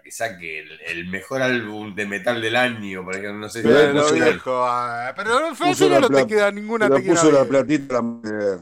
que 0.09 0.12
saque 0.12 0.60
el, 0.60 0.80
el 0.86 1.06
mejor 1.06 1.43
álbum 1.43 1.94
de 1.94 2.06
metal 2.06 2.40
del 2.40 2.56
año, 2.56 3.05
por 3.05 3.14
ejemplo, 3.14 3.40
no 3.40 3.48
sé 3.48 3.60
si... 3.60 3.68
Pero 3.68 3.93
la- 3.93 4.10
viejo, 4.10 4.64
ah, 4.64 5.12
pero 5.14 5.55
final 5.55 5.90
la 5.90 6.01
no 6.01 6.09
te 6.09 6.26
queda 6.26 6.51
ninguna. 6.51 6.89
Te 6.89 7.02
queda 7.02 7.14
puso 7.14 7.30
la 7.30 7.39
bien. 7.40 7.48
platita 7.48 7.94
la 7.94 8.02
mujer. 8.02 8.59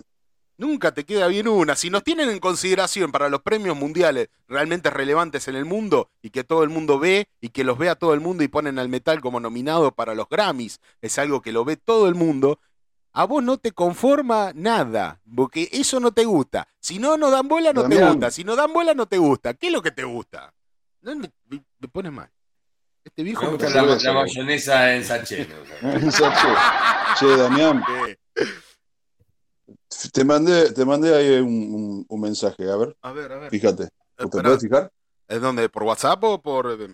Nunca 0.59 0.93
te 0.93 1.05
queda 1.05 1.28
bien 1.28 1.47
una. 1.47 1.77
Si 1.77 1.90
nos 1.90 2.02
tienen 2.02 2.31
en 2.31 2.40
consideración 2.40 3.12
para 3.12 3.28
los 3.28 3.43
premios 3.43 3.77
mundiales 3.77 4.28
realmente 4.48 4.90
relevantes 4.90 5.47
en 5.48 5.55
el 5.55 5.66
mundo 5.66 6.10
y 6.23 6.31
que 6.31 6.44
todo 6.44 6.64
el 6.64 6.70
mundo 6.70 6.98
ve 6.98 7.28
y 7.40 7.51
que 7.51 7.62
los 7.62 7.78
vea 7.78 7.94
todo 7.94 8.14
el 8.14 8.20
mundo 8.20 8.43
y 8.43 8.48
ponen 8.48 8.78
al 8.78 8.89
metal 8.89 9.20
como 9.20 9.39
nominado 9.39 9.93
para 9.93 10.14
los 10.14 10.28
Grammys, 10.28 10.81
es 11.01 11.18
algo 11.18 11.43
que 11.43 11.52
lo 11.52 11.64
ve 11.64 11.77
todo 11.77 12.09
el 12.09 12.14
mundo. 12.14 12.59
A 13.12 13.24
vos 13.24 13.43
no 13.43 13.56
te 13.56 13.73
conforma 13.73 14.52
nada, 14.55 15.20
porque 15.35 15.68
eso 15.73 16.01
no 16.01 16.10
te 16.12 16.24
gusta. 16.24 16.68
Si 16.81 16.98
no, 16.98 17.16
no 17.16 17.31
dan 17.31 17.48
bola, 17.48 17.73
no 17.73 17.89
te 17.89 18.05
gusta. 18.05 18.31
Si 18.31 18.44
no 18.44 18.56
dan 18.56 18.73
bola, 18.73 18.94
no 18.94 19.06
te 19.06 19.18
gusta. 19.18 19.55
¿Qué 19.55 19.68
es 19.68 19.73
lo 19.73 19.81
que 19.81 19.90
te 19.90 20.05
gusta? 20.05 20.52
No, 21.07 21.15
me, 21.15 21.31
me- 21.49 21.65
me 21.78 21.89
pones 21.89 22.11
mal. 22.12 22.28
Este 23.05 23.23
viejo 23.23 23.43
Me 23.43 23.47
me 23.47 23.53
gusta 23.53 23.69
pone 23.69 23.87
la, 23.87 23.97
la 23.97 24.12
mayonesa 24.12 24.93
en 24.97 25.05
sachet. 25.05 25.49
¿no? 25.49 25.93
Exacto. 25.93 26.49
Che, 27.16 27.37
Damián, 27.37 27.85
te 30.12 30.24
mandé, 30.24 30.73
te 30.73 30.85
mandé 30.85 31.15
ahí 31.15 31.41
un, 31.41 31.74
un- 31.74 32.07
un 32.09 32.20
mensaje, 32.20 32.69
a 32.69 32.74
ver, 32.77 32.97
A 33.03 33.12
ver, 33.12 33.31
a 33.33 33.39
ver. 33.39 33.51
fíjate. 33.53 33.85
Eh, 33.85 33.89
¿Te 34.16 34.27
puedes 34.27 34.61
fijar? 34.61 34.91
¿Es 35.28 35.41
donde? 35.41 35.69
¿Por 35.69 35.85
WhatsApp 35.85 36.24
o 36.24 36.43
por, 36.43 36.73
eh, 36.73 36.89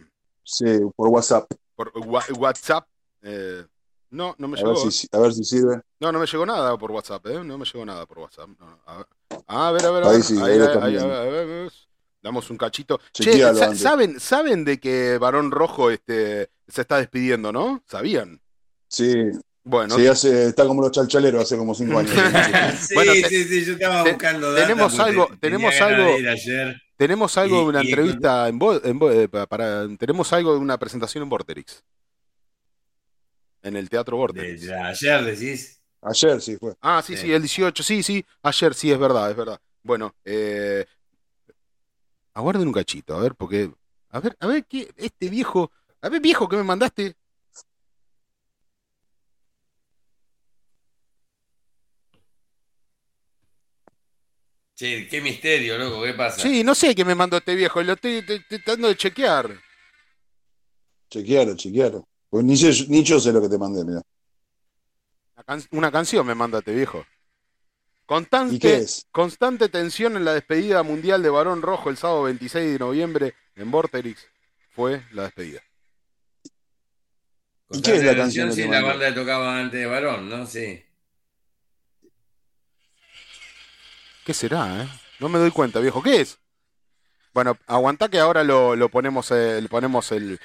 Sí, 0.44 0.66
por 0.94 1.08
WhatsApp. 1.08 1.50
por 1.74 1.90
wa- 2.06 2.24
WhatsApp? 2.36 2.86
Eh, 3.22 3.64
no, 4.10 4.34
no 4.36 4.46
me 4.48 4.58
A 4.58 4.62
llegó. 4.62 4.82
ver 4.82 4.92
si, 4.92 5.08
a 5.10 5.18
ver 5.20 5.32
si 5.32 5.42
sirve. 5.44 5.80
No, 6.00 6.12
no 6.12 6.18
me 6.18 6.26
llegó 6.26 6.44
nada 6.44 6.76
por 6.76 6.90
WhatsApp, 6.90 7.24
¿eh? 7.28 7.42
No 7.42 7.56
me 7.56 7.64
llegó 7.64 7.86
nada 7.86 8.04
por 8.04 8.18
WhatsApp. 8.18 8.50
no, 8.60 8.78
a, 8.84 8.96
ver. 8.98 9.06
Ah, 9.46 9.68
a 9.68 9.72
ver, 9.72 9.86
a 9.86 9.90
ver, 9.90 10.04
a 10.04 10.08
Ahí 10.08 10.16
ver. 10.16 10.22
sí, 10.22 10.36
ahí, 10.38 10.52
ahí 10.60 10.60
ahí, 10.60 10.96
a 10.98 11.06
ver, 11.06 11.16
a 11.16 11.44
ver. 11.46 11.72
Damos 12.22 12.48
un 12.50 12.56
cachito. 12.56 13.00
Che, 13.12 13.24
Chequealo. 13.24 13.74
¿saben, 13.74 14.20
saben 14.20 14.64
de 14.64 14.78
que 14.78 15.18
Varón 15.18 15.50
Rojo 15.50 15.90
este, 15.90 16.50
se 16.68 16.80
está 16.82 16.98
despidiendo, 16.98 17.50
¿no? 17.52 17.82
¿Sabían? 17.86 18.40
Sí, 18.88 19.14
Bueno, 19.64 19.96
sí, 19.96 20.06
hace, 20.06 20.46
está 20.46 20.66
como 20.66 20.82
los 20.82 20.92
chalchaleros 20.92 21.42
hace 21.42 21.56
como 21.56 21.74
cinco 21.74 21.98
años. 21.98 22.12
Sí, 22.80 22.94
Bueno, 22.94 23.12
te- 23.12 23.28
sí, 23.28 23.44
sí, 23.44 23.64
yo 23.64 23.72
estaba 23.72 24.04
te- 24.04 24.10
buscando 24.12 24.52
data 24.52 24.66
tenemos 24.66 24.98
algo- 24.98 25.28
tenemos 25.40 25.80
algo- 25.80 26.14
ayer. 26.30 26.82
tenemos 26.96 27.36
algo 27.38 27.58
de 27.58 27.64
una 27.64 27.82
y- 27.82 27.88
entrevista 27.88 28.48
en, 28.48 28.58
en 28.84 28.98
eh, 29.10 29.28
pa- 29.28 29.46
para, 29.46 29.86
tenemos 29.98 30.32
algo 30.32 30.52
de 30.54 30.58
una 30.60 30.78
presentación 30.78 31.22
en 31.24 31.28
Vorterix. 31.28 31.82
En 33.62 33.76
el 33.76 33.88
Teatro 33.88 34.16
Vorterix. 34.16 34.62
de 34.62 34.74
ayer 34.74 35.24
decís. 35.24 35.80
Ayer 36.02 36.40
sí 36.40 36.56
fue. 36.56 36.74
Ah, 36.80 37.00
sí, 37.04 37.16
sí, 37.16 37.22
Sí. 37.26 37.32
el 37.32 37.42
18, 37.42 37.82
sí, 37.82 38.02
sí, 38.02 38.24
ayer 38.42 38.74
sí, 38.74 38.90
es 38.90 38.98
verdad, 38.98 39.30
es 39.30 39.36
verdad. 39.36 39.60
Bueno, 39.84 40.14
eh, 40.24 40.84
aguarden 42.34 42.66
un 42.68 42.72
cachito, 42.74 43.14
a 43.14 43.20
ver, 43.20 43.34
porque, 43.34 43.70
a 44.10 44.20
ver, 44.20 44.36
a 44.40 44.46
ver, 44.46 44.64
¿qué, 44.66 44.92
este 44.96 45.28
viejo, 45.28 45.70
a 46.00 46.08
ver, 46.08 46.20
viejo, 46.20 46.48
que 46.48 46.56
me 46.56 46.62
mandaste? 46.62 47.16
Che, 54.74 55.06
qué 55.08 55.20
misterio, 55.20 55.78
loco, 55.78 56.02
¿qué 56.02 56.14
pasa? 56.14 56.40
Sí, 56.40 56.64
no 56.64 56.74
sé 56.74 56.94
qué 56.94 57.04
me 57.04 57.14
mandó 57.14 57.36
este 57.36 57.54
viejo, 57.54 57.82
lo 57.82 57.92
estoy, 57.92 58.24
tratando 58.48 58.88
de 58.88 58.96
chequear. 58.96 59.50
Chequealo, 61.10 61.54
chequealo. 61.56 62.08
Pues 62.30 62.44
ni, 62.44 62.56
sé- 62.56 62.86
ni 62.88 63.02
yo 63.02 63.20
sé 63.20 63.32
lo 63.32 63.42
que 63.42 63.48
te 63.50 63.58
mandé, 63.58 63.84
mira. 63.84 64.00
Una, 65.36 65.44
can- 65.44 65.68
una 65.72 65.92
canción 65.92 66.26
me 66.26 66.34
manda 66.34 66.58
este 66.60 66.74
viejo. 68.06 68.54
¿Y 68.54 68.58
qué 68.58 68.72
Constante, 68.72 68.76
es? 68.76 69.06
constante 69.10 69.68
tensión 69.68 70.16
en 70.16 70.24
la 70.24 70.34
despedida 70.34 70.82
mundial 70.82 71.22
de 71.22 71.30
Barón 71.30 71.62
Rojo 71.62 71.90
el 71.90 71.96
sábado 71.96 72.24
26 72.24 72.72
de 72.72 72.78
noviembre 72.78 73.34
en 73.56 73.70
Vorterix. 73.70 74.26
Fue 74.74 75.02
la 75.12 75.24
despedida. 75.24 75.60
¿Y 77.70 77.80
qué 77.80 77.96
es 77.96 78.04
la 78.04 78.14
canción 78.16 78.54
te 78.54 78.68
la 78.68 78.82
banda 78.82 79.14
tocaba 79.14 79.58
antes 79.58 79.80
de 79.80 79.86
Varón, 79.86 80.28
¿no? 80.28 80.46
Sí. 80.46 80.84
¿Qué 84.24 84.34
será, 84.34 84.82
eh? 84.82 84.88
No 85.18 85.28
me 85.28 85.38
doy 85.38 85.50
cuenta, 85.50 85.80
viejo. 85.80 86.02
¿Qué 86.02 86.20
es? 86.20 86.38
Bueno, 87.32 87.56
aguantá 87.66 88.08
que 88.08 88.18
ahora 88.18 88.44
lo, 88.44 88.76
lo 88.76 88.88
ponemos, 88.90 89.30
eh, 89.30 89.64
ponemos 89.70 90.12
el, 90.12 90.38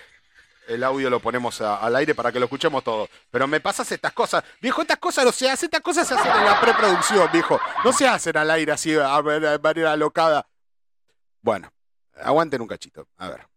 el 0.68 0.84
audio 0.84 1.10
lo 1.10 1.20
ponemos 1.20 1.60
a- 1.62 1.78
al 1.78 1.96
aire 1.96 2.14
para 2.16 2.32
que 2.32 2.40
lo 2.40 2.46
escuchemos 2.46 2.84
todo. 2.84 3.08
Pero 3.32 3.48
me 3.48 3.60
pasas 3.60 3.92
estas 3.92 4.14
cosas. 4.14 4.44
Viejo, 4.62 4.82
estas 4.82 4.98
cosas 4.98 5.26
no 5.26 5.32
se 5.32 5.50
hacen, 5.50 5.68
estas 5.68 5.82
cosas 5.82 6.08
se 6.08 6.14
hacen 6.14 6.32
en 6.32 6.46
la 6.46 6.60
preproducción, 6.62 7.30
viejo. 7.32 7.60
No 7.84 7.92
se 7.94 8.08
hacen 8.08 8.38
al 8.38 8.50
aire 8.52 8.72
así, 8.72 8.94
a 8.96 9.22
de 9.22 9.60
manera 9.60 9.92
alocada. 9.94 10.48
Bueno, 11.42 11.72
aguanten 12.22 12.62
un 12.62 12.68
cachito. 12.68 13.08
A 13.18 13.30
ver. 13.30 13.48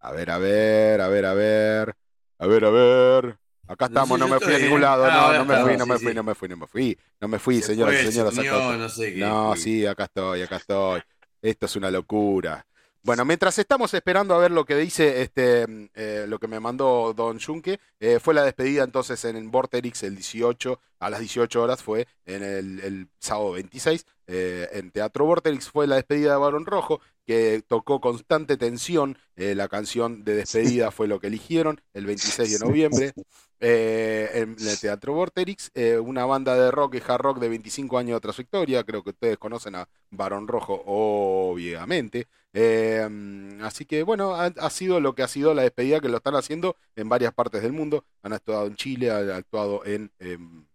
A 0.00 0.12
ver, 0.12 0.30
a 0.30 0.38
ver, 0.38 1.00
a 1.00 1.08
ver, 1.08 1.24
a 1.26 1.34
ver. 1.34 1.96
A 2.38 2.46
ver, 2.46 2.64
a 2.64 2.70
ver. 2.70 3.38
Acá 3.68 3.86
No 3.86 4.00
estamos, 4.00 4.18
sé, 4.20 4.24
no 4.24 4.28
me 4.28 4.38
fui 4.40 4.54
a 4.54 4.58
ningún 4.58 4.80
lado. 4.80 5.04
Ah, 5.06 5.32
No, 5.32 5.38
no 5.38 5.44
me 5.44 5.56
fui, 5.62 5.76
no 5.76 5.86
me 5.86 5.98
fui, 5.98 6.14
no 6.14 6.22
me 6.22 6.34
fui, 6.34 6.48
no 6.48 6.56
me 6.56 6.66
fui. 6.68 6.98
No 7.20 7.28
me 7.28 7.38
fui, 7.40 7.60
Se 7.60 7.68
señoras 7.68 7.94
y 7.94 8.04
se 8.06 8.12
señores. 8.12 8.38
estoy. 8.38 8.78
no 8.78 8.88
sé 8.88 9.14
qué. 9.14 9.20
No, 9.20 9.56
sí, 9.56 9.86
acá 9.86 10.04
estoy, 10.04 10.42
acá 10.42 10.56
estoy. 10.56 11.02
Esto 11.42 11.66
es 11.66 11.74
una 11.76 11.90
locura. 11.90 12.64
Bueno, 13.06 13.24
mientras 13.24 13.56
estamos 13.60 13.94
esperando 13.94 14.34
a 14.34 14.38
ver 14.38 14.50
lo 14.50 14.64
que 14.64 14.74
dice 14.74 15.22
este, 15.22 15.64
eh, 15.94 16.24
lo 16.26 16.40
que 16.40 16.48
me 16.48 16.58
mandó 16.58 17.14
Don 17.14 17.38
Junque, 17.38 17.78
eh, 18.00 18.18
fue 18.18 18.34
la 18.34 18.42
despedida 18.42 18.82
entonces 18.82 19.24
en 19.24 19.48
Vorterix 19.52 20.02
el 20.02 20.16
18, 20.16 20.80
a 20.98 21.08
las 21.08 21.20
18 21.20 21.62
horas 21.62 21.84
fue 21.84 22.08
en 22.24 22.42
el, 22.42 23.08
sábado 23.20 23.52
26, 23.52 24.06
eh, 24.26 24.68
en 24.72 24.90
Teatro 24.90 25.24
Vorterix 25.24 25.70
fue 25.70 25.86
la 25.86 25.94
despedida 25.94 26.32
de 26.32 26.38
Barón 26.38 26.66
Rojo, 26.66 27.00
que 27.24 27.62
tocó 27.68 28.00
constante 28.00 28.56
tensión, 28.56 29.16
eh, 29.36 29.54
la 29.54 29.68
canción 29.68 30.24
de 30.24 30.34
despedida 30.34 30.90
fue 30.90 31.06
lo 31.06 31.20
que 31.20 31.28
eligieron 31.28 31.80
el 31.94 32.06
26 32.06 32.58
de 32.58 32.66
noviembre. 32.66 33.12
eh, 33.60 34.30
en 34.34 34.56
el 34.58 34.78
Teatro 34.80 35.14
Vorterix, 35.14 35.70
una 36.02 36.26
banda 36.26 36.56
de 36.56 36.70
rock 36.70 36.96
y 36.96 37.02
hard 37.06 37.22
rock 37.22 37.38
de 37.38 37.48
25 37.50 37.98
años 37.98 38.16
de 38.16 38.20
trayectoria, 38.20 38.84
creo 38.84 39.02
que 39.02 39.10
ustedes 39.10 39.38
conocen 39.38 39.76
a 39.76 39.88
Barón 40.10 40.48
Rojo, 40.48 40.82
obviamente. 40.84 42.26
Mm, 42.56 43.62
así 43.64 43.84
que 43.84 44.02
bueno, 44.02 44.34
ha, 44.34 44.70
sido 44.70 45.00
lo 45.00 45.14
que 45.14 45.22
ha 45.22 45.28
sido 45.28 45.52
la 45.54 45.62
despedida 45.62 46.00
que 46.00 46.08
lo 46.08 46.16
están 46.18 46.36
haciendo 46.36 46.76
en 46.96 47.08
varias 47.08 47.34
partes 47.34 47.62
del 47.62 47.72
mundo. 47.72 48.04
Han 48.22 48.32
actuado 48.32 48.66
en 48.66 48.76
Chile, 48.76 49.10
han 49.10 49.30
actuado 49.30 49.84
en, 49.84 50.10
em, 50.18 50.66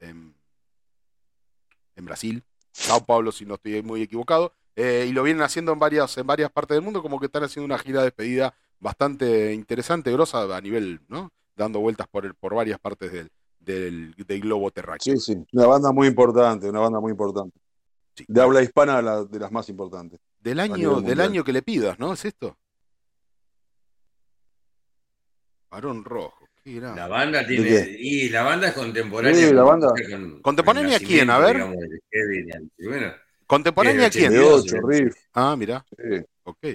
en, 0.00 0.34
en 1.96 2.04
Brasil, 2.04 2.42
Sao 2.72 3.04
Paulo, 3.04 3.32
si 3.32 3.44
no 3.44 3.54
estoy 3.54 3.82
muy 3.82 4.02
equivocado. 4.02 4.52
eh, 4.76 5.06
y 5.08 5.12
lo 5.12 5.22
vienen 5.22 5.42
haciendo 5.42 5.72
en 5.72 5.78
varias, 5.78 6.16
en 6.16 6.26
varias 6.26 6.50
partes 6.50 6.74
del 6.76 6.82
mundo, 6.84 7.02
como 7.02 7.20
que 7.20 7.26
están 7.26 7.44
haciendo 7.44 7.66
una 7.66 7.78
gira 7.78 7.98
de 8.00 8.06
despedida 8.06 8.54
bastante 8.80 9.52
interesante, 9.52 10.10
grosa 10.12 10.56
a 10.56 10.60
nivel, 10.62 11.00
¿no? 11.08 11.30
Dando 11.54 11.80
vueltas 11.80 12.08
por, 12.08 12.24
el- 12.24 12.34
por 12.34 12.54
varias 12.54 12.78
partes 12.80 13.12
del, 13.12 13.30
del, 13.60 14.14
del 14.16 14.40
globo 14.40 14.70
terráqueo. 14.70 15.14
Sí, 15.14 15.34
sí, 15.34 15.46
una 15.52 15.66
banda 15.66 15.92
muy 15.92 16.08
importante, 16.08 16.70
una 16.70 16.80
banda 16.80 17.00
muy 17.00 17.10
importante. 17.10 17.58
Sí. 18.14 18.24
De 18.28 18.40
habla 18.42 18.62
hispana, 18.62 19.00
la- 19.00 19.24
de 19.24 19.38
las 19.38 19.50
más 19.52 19.68
importantes. 19.68 20.20
Del 20.40 20.60
año, 20.60 21.00
del 21.00 21.20
año 21.20 21.44
que 21.44 21.52
le 21.52 21.62
pidas, 21.62 21.98
¿no? 21.98 22.12
¿Es 22.12 22.24
esto? 22.24 22.56
Varón 25.70 26.04
Rojo, 26.04 26.46
qué 26.62 26.74
grande. 26.74 27.00
La 27.00 27.08
banda 27.08 27.40
¿De 27.40 27.46
tiene. 27.46 27.64
qué? 27.64 27.96
Y 27.98 28.28
la 28.28 28.42
banda 28.42 28.68
es 28.68 28.74
contemporánea. 28.74 29.48
Sí, 29.48 29.54
la 29.54 29.62
banda. 29.62 29.88
con- 30.10 30.42
¿Contemporánea 30.42 30.98
con 30.98 31.06
quién? 31.08 31.30
A 31.30 31.38
ver. 31.38 31.56
digamos, 31.56 31.76
bueno, 32.84 33.12
¿Contemporánea 33.46 34.06
a 34.06 34.10
quién? 34.10 34.32
88, 34.36 34.76
Riff. 34.86 35.14
Ah, 35.34 35.54
mira, 35.56 35.84
sí. 35.90 36.24
ok. 36.44 36.66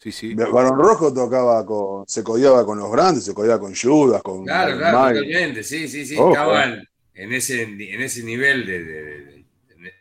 Sí, 0.00 0.12
sí. 0.12 0.34
Barón 0.34 0.78
Rojo 0.78 1.12
tocaba 1.12 1.66
con, 1.66 2.06
se 2.06 2.22
codiaba 2.22 2.64
con 2.64 2.78
los 2.78 2.90
grandes, 2.92 3.24
se 3.24 3.34
codiaba 3.34 3.58
con 3.58 3.74
Judas, 3.74 4.22
con 4.22 4.44
Claro, 4.44 4.70
con 4.72 4.78
claro, 4.78 4.98
Mike. 5.14 5.26
totalmente. 5.26 5.62
Sí, 5.64 5.88
sí, 5.88 6.06
sí. 6.06 6.16
Ojo. 6.16 6.30
Estaban 6.30 6.88
en 7.14 7.32
ese, 7.32 7.62
en 7.62 8.00
ese 8.02 8.22
nivel 8.22 8.64
de, 8.64 8.84
de- 8.84 9.24
de- 9.24 9.37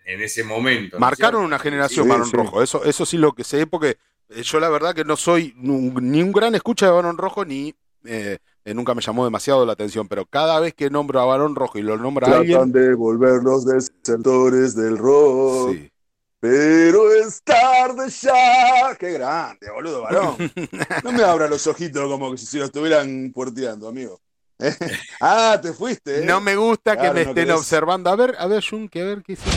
en 0.05 0.21
ese 0.21 0.43
momento. 0.43 0.97
¿no 0.97 0.99
Marcaron 0.99 1.41
cierto? 1.41 1.45
una 1.47 1.59
generación 1.59 2.05
Sí, 2.05 2.09
Barón 2.09 2.27
sí. 2.27 2.35
Rojo. 2.35 2.61
Eso, 2.63 2.83
eso 2.83 3.05
sí 3.05 3.17
lo 3.17 3.33
que 3.33 3.43
sé, 3.43 3.67
porque 3.67 3.97
yo 4.43 4.59
la 4.59 4.69
verdad 4.69 4.93
que 4.95 5.03
no 5.05 5.15
soy 5.15 5.53
ni 5.57 6.21
un 6.21 6.31
gran 6.31 6.55
escucha 6.55 6.85
de 6.87 6.91
Barón 6.91 7.17
Rojo, 7.17 7.45
ni 7.45 7.73
eh, 8.05 8.37
eh, 8.65 8.73
nunca 8.73 8.93
me 8.93 9.01
llamó 9.01 9.25
demasiado 9.25 9.65
la 9.65 9.73
atención, 9.73 10.07
pero 10.07 10.25
cada 10.25 10.59
vez 10.59 10.73
que 10.73 10.89
nombro 10.89 11.19
a 11.21 11.25
Barón 11.25 11.55
Rojo 11.55 11.79
y 11.79 11.81
lo 11.81 11.97
nombra 11.97 12.25
Tratan 12.27 12.41
alguien, 12.41 12.71
de 12.71 12.93
volver 12.93 13.41
los 13.43 13.65
desertores 13.65 14.75
del 14.75 14.97
rock. 14.97 15.73
sí. 15.73 15.91
Pero 16.39 17.11
es 17.13 17.41
tarde 17.43 18.09
ya. 18.09 18.95
Qué 18.99 19.13
grande, 19.13 19.71
boludo, 19.71 20.03
varón. 20.03 20.35
No 21.03 21.11
me 21.11 21.23
abra 21.23 21.47
los 21.47 21.65
ojitos 21.65 22.07
como 22.07 22.31
que 22.31 22.37
si 22.37 22.45
se 22.45 22.59
lo 22.59 22.65
estuvieran 22.65 23.31
puerteando, 23.33 23.87
amigo. 23.87 24.21
ah, 25.21 25.59
te 25.61 25.71
fuiste. 25.73 26.19
¿eh? 26.21 26.25
No 26.25 26.41
me 26.41 26.55
gusta 26.55 26.95
que 26.97 27.07
me 27.09 27.13
no 27.23 27.29
estén 27.29 27.35
querés. 27.45 27.55
observando. 27.59 28.09
A 28.09 28.15
ver, 28.15 28.35
a 28.39 28.47
ver, 28.47 28.63
Junque, 28.67 29.01
a 29.01 29.05
ver 29.05 29.23
qué 29.23 29.33
hiciste. 29.33 29.51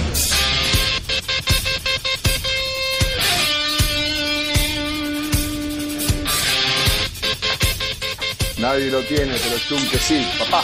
Nadie 8.58 8.90
lo 8.90 9.00
tiene, 9.02 9.32
pero 9.42 9.58
Chunque 9.68 9.98
sí, 9.98 10.26
papá. 10.38 10.62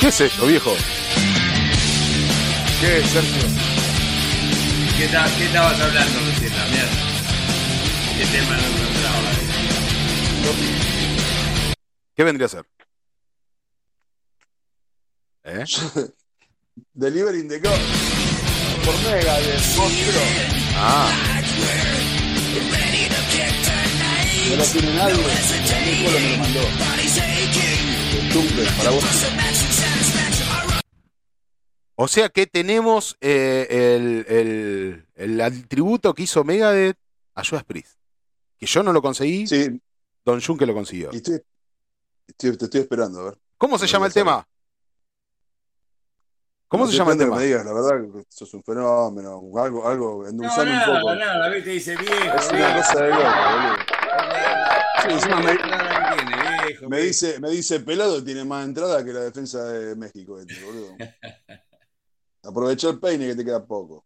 ¿Qué 0.00 0.08
es 0.08 0.20
esto, 0.20 0.46
viejo? 0.46 0.74
¿Qué, 2.80 3.02
Sergio? 3.08 3.42
¿Qué, 4.98 5.06
ta- 5.08 5.28
qué 5.38 5.46
estabas 5.46 5.80
hablando 5.80 6.18
recién, 6.26 6.52
Damián? 6.54 6.88
¿Qué 8.18 8.26
tema 8.26 8.56
no 8.56 8.62
encontraba? 8.66 9.30
¿Qué 12.16 12.24
vendría 12.24 12.46
a 12.46 12.48
ser? 12.48 12.66
¿Eh? 15.44 15.64
Delivering 16.94 17.48
the 17.48 17.58
God. 17.58 17.70
Por 18.84 18.94
Megadeth, 19.12 19.76
monstruo. 19.76 20.22
Ah, 20.76 21.42
No 24.50 24.56
lo 24.56 24.64
tiene 24.64 24.94
nadie. 24.94 25.14
El 25.14 25.84
Nico 25.86 26.10
me 26.10 26.30
lo 26.30 26.38
mandó. 26.38 26.60
Chunque, 28.32 28.64
para 28.78 28.90
vos. 28.90 29.04
o 31.96 32.08
sea 32.08 32.28
que 32.28 32.46
tenemos 32.46 33.16
eh, 33.20 33.66
el, 33.70 34.26
el, 34.28 35.06
el 35.14 35.40
atributo 35.40 36.14
que 36.14 36.24
hizo 36.24 36.44
Megadeth 36.44 36.98
a 37.34 37.44
Judas 37.44 37.64
Priest. 37.64 37.98
Que 38.58 38.66
yo 38.66 38.82
no 38.82 38.92
lo 38.92 39.00
conseguí, 39.02 39.46
Sí, 39.46 39.80
Don 40.24 40.40
Junque 40.40 40.66
lo 40.66 40.74
consiguió. 40.74 41.10
y 41.12 41.16
estoy, 41.16 41.40
estoy- 42.26 42.56
te 42.56 42.64
estoy 42.66 42.80
esperando, 42.82 43.20
a 43.20 43.24
ver. 43.24 43.38
¿Cómo 43.58 43.78
se 43.78 43.86
no 43.86 43.92
llama 43.92 44.06
el 44.06 44.12
tema? 44.12 44.46
¿Cómo 46.68 46.84
No, 46.84 46.90
se 46.90 46.96
llama 46.96 47.12
el 47.12 47.18
tema? 47.18 47.36
que 47.36 47.40
me 47.40 47.46
digas, 47.46 47.64
la 47.64 47.72
verdad, 47.72 48.12
que 48.12 48.24
sos 48.28 48.52
un 48.54 48.62
fenómeno, 48.64 49.40
algo, 49.56 49.86
algo, 49.88 50.22
No, 50.24 50.28
endulzame 50.28 50.72
un 50.72 50.84
poco. 51.00 51.14
nada, 51.14 51.48
viste, 51.48 51.70
dice 51.70 51.96
viejo. 51.96 52.36
Es 52.36 52.50
una 52.50 52.76
cosa 52.76 53.02
de 53.02 53.10
loco, 53.10 53.22
boludo. 53.22 53.76
Sí, 55.02 55.08
encima 55.12 55.36
me, 55.40 55.54
Nada 55.54 56.16
me 56.16 56.24
tiene, 56.24 56.66
viejo, 56.66 56.88
me 56.88 56.96
viejo. 56.96 57.06
dice, 57.06 57.40
me 57.40 57.50
dice 57.50 57.80
pelado 57.80 58.24
tiene 58.24 58.44
más 58.44 58.64
entrada 58.66 59.04
que 59.04 59.12
la 59.12 59.20
defensa 59.20 59.62
de 59.64 59.94
México, 59.94 60.40
este, 60.40 60.60
boludo. 60.64 60.96
Aprovecha 62.42 62.88
el 62.90 62.98
peine 63.00 63.26
que 63.28 63.36
te 63.36 63.44
queda 63.44 63.64
poco. 63.64 64.04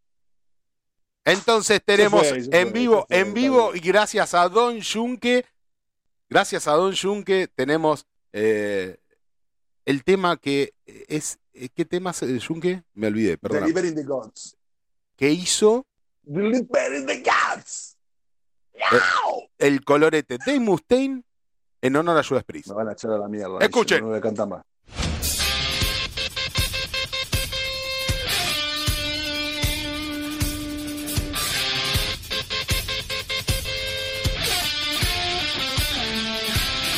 Entonces 1.25 1.81
tenemos 1.85 2.27
fue, 2.29 2.39
en 2.39 2.49
fue, 2.51 2.65
vivo, 2.73 3.07
fue, 3.09 3.19
en 3.19 3.35
vivo, 3.35 3.75
y 3.75 3.81
gracias 3.81 4.35
a 4.35 4.49
Don 4.49 4.81
Junque, 4.83 5.47
gracias 6.29 6.67
a 6.67 6.73
Don 6.73 6.95
Junque, 6.97 7.49
tenemos 7.55 8.07
eh, 8.33 8.99
el 9.85 10.05
tema 10.05 10.37
que 10.37 10.75
es. 10.87 11.39
eh, 11.53 11.69
¿Qué 11.75 11.85
tema 11.85 12.11
es 12.11 12.23
el 12.23 12.45
Junque? 12.45 12.83
Me 12.95 13.09
olvidé, 13.09 13.39
perdón. 13.39 13.61
Delivering 13.63 13.95
the 13.95 14.05
gods. 14.05 14.57
Que 15.17 15.31
hizo 15.31 15.87
Delivering 16.23 17.07
the 17.07 17.23
gods. 17.23 17.97
el 19.59 19.85
colorete 19.85 20.39
de 20.45 20.61
Mustaine 20.61 21.23
en 21.83 21.97
honor 21.97 22.19
a 22.19 22.25
Judas 22.25 22.45
Priest. 22.45 22.69
Me 22.69 22.75
van 22.75 22.89
a 22.89 22.93
echar 22.93 23.11
a 23.13 23.19
la 23.19 23.29
mierda. 23.29 23.59
Escuchen. 23.61 24.01
No 24.03 24.09
voy 24.09 24.19
a 24.19 24.21
cantar 24.21 24.49
más. 24.49 24.65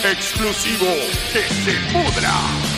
Exclusivo 0.04 0.86
que 1.32 1.42
se 1.48 1.74
pudra. 1.92 2.71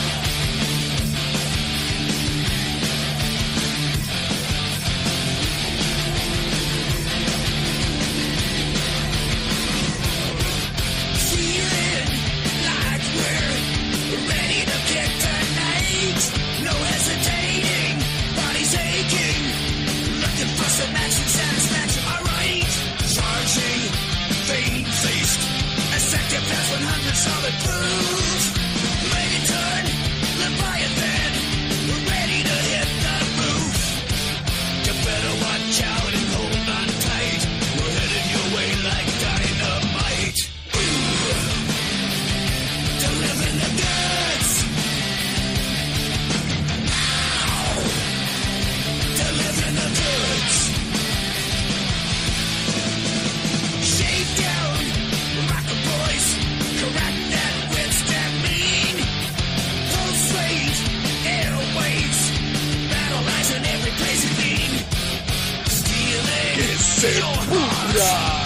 Pudra. 67.95 68.44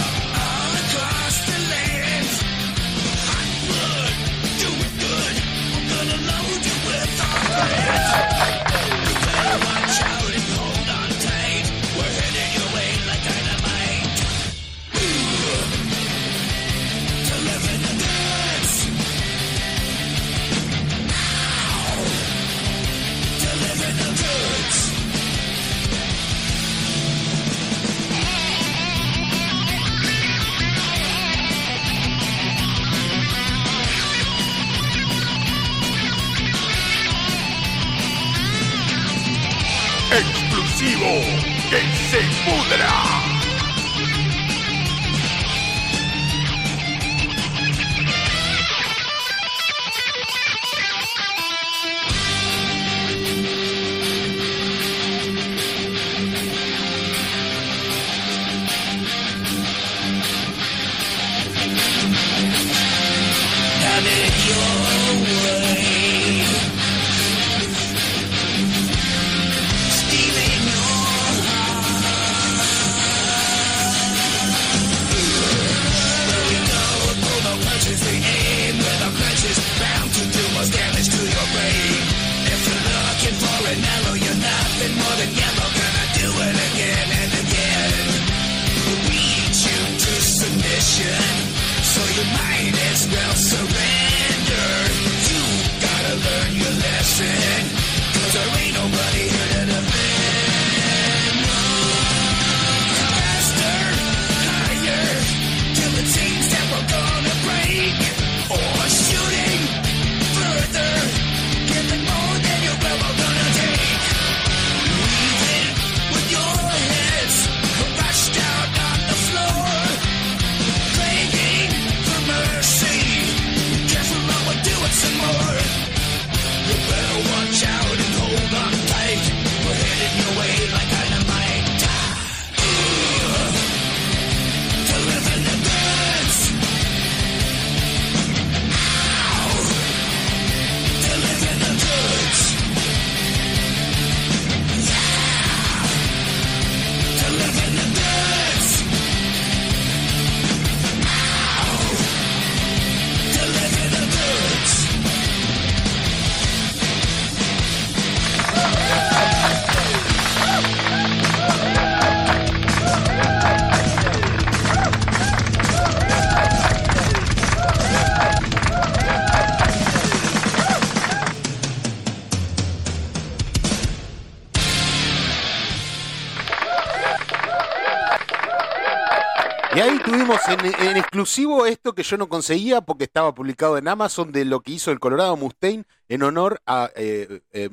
Exclusivo 181.19 181.65
esto 181.65 181.93
que 181.93 182.03
yo 182.03 182.15
no 182.15 182.29
conseguía 182.29 182.79
porque 182.79 183.03
estaba 183.03 183.35
publicado 183.35 183.77
en 183.77 183.89
Amazon 183.89 184.31
de 184.31 184.45
lo 184.45 184.61
que 184.61 184.71
hizo 184.71 184.89
el 184.91 185.01
Colorado 185.01 185.35
Mustaine 185.35 185.83
en 186.07 186.23
honor 186.23 186.61
a, 186.65 186.89
eh, 186.95 187.41
eh, 187.51 187.69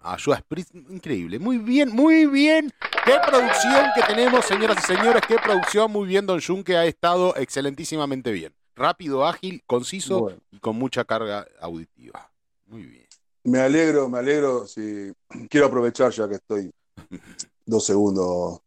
a 0.00 0.18
Judas 0.18 0.42
Priest. 0.48 0.74
Increíble. 0.74 1.38
Muy 1.38 1.58
bien, 1.58 1.90
muy 1.90 2.24
bien. 2.24 2.72
Qué 3.04 3.12
producción 3.26 3.88
que 3.94 4.02
tenemos, 4.04 4.46
señoras 4.46 4.78
y 4.82 4.86
señores. 4.86 5.20
Qué 5.28 5.36
producción. 5.36 5.92
Muy 5.92 6.08
bien, 6.08 6.24
Don 6.24 6.40
Jun, 6.40 6.64
que 6.64 6.78
ha 6.78 6.86
estado 6.86 7.36
excelentísimamente 7.36 8.32
bien. 8.32 8.54
Rápido, 8.74 9.26
ágil, 9.26 9.62
conciso 9.66 10.20
Bueno. 10.20 10.38
y 10.50 10.58
con 10.58 10.76
mucha 10.76 11.04
carga 11.04 11.46
auditiva. 11.60 12.32
Muy 12.64 12.84
bien. 12.84 13.06
Me 13.44 13.58
alegro, 13.60 14.08
me 14.08 14.18
alegro. 14.18 14.66
Sí. 14.66 15.12
Quiero 15.50 15.66
aprovechar 15.66 16.10
ya 16.10 16.26
que 16.26 16.36
estoy 16.36 16.72
dos 17.66 17.84
segundos. 17.84 18.60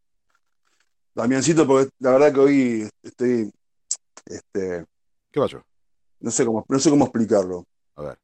Damiancito, 1.16 1.66
porque 1.66 1.90
la 1.98 2.12
verdad 2.12 2.34
que 2.34 2.40
hoy 2.40 2.90
estoy, 3.02 3.52
este, 4.26 4.86
¿Qué 5.32 5.40
pasó? 5.40 5.62
no 6.20 6.32
sé 6.32 6.46
cómo, 6.46 6.66
no 6.68 6.80
sé 6.80 6.90
cómo 6.90 7.06
explicarlo. 7.06 7.66
A 7.96 8.02
ver. 8.04 8.18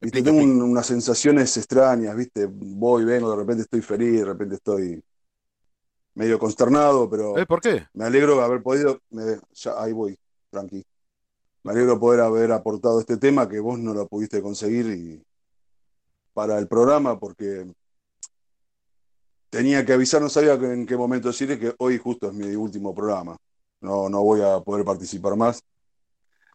Viste, 0.00 0.22
tengo 0.22 0.40
un- 0.40 0.62
unas 0.62 0.86
sensaciones 0.86 1.56
extrañas, 1.56 2.14
¿viste? 2.14 2.46
Voy, 2.50 3.04
vengo, 3.04 3.30
de 3.30 3.36
repente 3.36 3.62
estoy 3.62 3.80
feliz, 3.80 4.20
de 4.20 4.24
repente 4.24 4.54
estoy 4.56 5.02
medio 6.14 6.38
consternado, 6.38 7.08
pero 7.10 7.36
¿Eh, 7.38 7.46
¿Por 7.46 7.60
qué? 7.60 7.86
me 7.94 8.04
alegro 8.04 8.36
de 8.36 8.42
haber 8.44 8.62
podido, 8.62 9.00
me- 9.10 9.38
ya, 9.52 9.82
ahí 9.82 9.92
voy, 9.92 10.18
tranqui. 10.50 10.84
Me 11.62 11.72
alegro 11.72 11.94
de 11.94 11.98
poder 12.00 12.20
haber 12.20 12.52
aportado 12.52 13.00
este 13.00 13.16
tema 13.16 13.48
que 13.48 13.58
vos 13.58 13.78
no 13.78 13.92
lo 13.92 14.06
pudiste 14.06 14.40
conseguir 14.40 14.86
y 14.86 15.22
para 16.32 16.58
el 16.58 16.68
programa 16.68 17.18
porque 17.18 17.66
tenía 19.50 19.84
que 19.84 19.92
avisar, 19.94 20.20
no 20.20 20.28
sabía 20.28 20.54
en 20.54 20.86
qué 20.86 20.96
momento 20.96 21.28
decirle 21.28 21.58
que 21.58 21.74
hoy 21.78 21.98
justo 21.98 22.28
es 22.28 22.34
mi 22.34 22.54
último 22.54 22.94
programa. 22.94 23.36
No, 23.86 24.08
no 24.08 24.20
voy 24.20 24.42
a 24.42 24.58
poder 24.58 24.84
participar 24.84 25.36
más. 25.36 25.62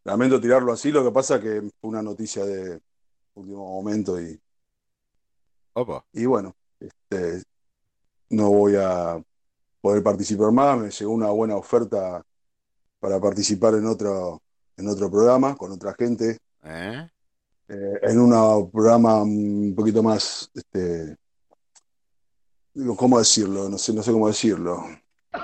Lamento 0.03 0.41
tirarlo 0.41 0.73
así, 0.73 0.91
lo 0.91 1.01
que 1.01 1.11
pasa 1.11 1.39
que 1.39 1.61
fue 1.79 1.89
una 1.89 2.01
noticia 2.01 2.43
de 2.43 2.81
último 3.35 3.65
momento 3.65 4.19
y, 4.19 4.37
Opa. 5.71 6.03
y 6.11 6.25
bueno, 6.25 6.53
este, 6.77 7.41
no 8.31 8.49
voy 8.49 8.75
a 8.75 9.23
poder 9.79 10.03
participar 10.03 10.51
más. 10.51 10.77
Me 10.77 10.91
llegó 10.91 11.13
una 11.13 11.29
buena 11.29 11.55
oferta 11.55 12.21
para 12.99 13.17
participar 13.21 13.75
en 13.75 13.85
otro, 13.85 14.41
en 14.75 14.89
otro 14.89 15.09
programa 15.09 15.55
con 15.55 15.71
otra 15.71 15.95
gente, 15.97 16.37
¿Eh? 16.63 17.09
eh, 17.69 17.99
en 18.01 18.19
un 18.19 18.69
programa 18.71 19.23
un 19.23 19.73
poquito 19.73 20.03
más, 20.03 20.51
este, 20.53 21.15
digo, 22.73 22.97
¿cómo 22.97 23.19
decirlo? 23.19 23.69
No 23.69 23.77
sé, 23.77 23.93
no 23.93 24.03
sé 24.03 24.11
cómo 24.11 24.27
decirlo. 24.27 24.83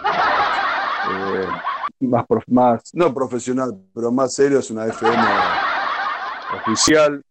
Eh, 1.09 1.47
más, 1.99 2.81
no 2.93 3.13
profesional, 3.13 3.77
pero 3.93 4.11
más 4.11 4.33
serio, 4.33 4.59
es 4.59 4.69
una 4.71 4.85
FM 4.85 5.23
oficial. 6.59 7.21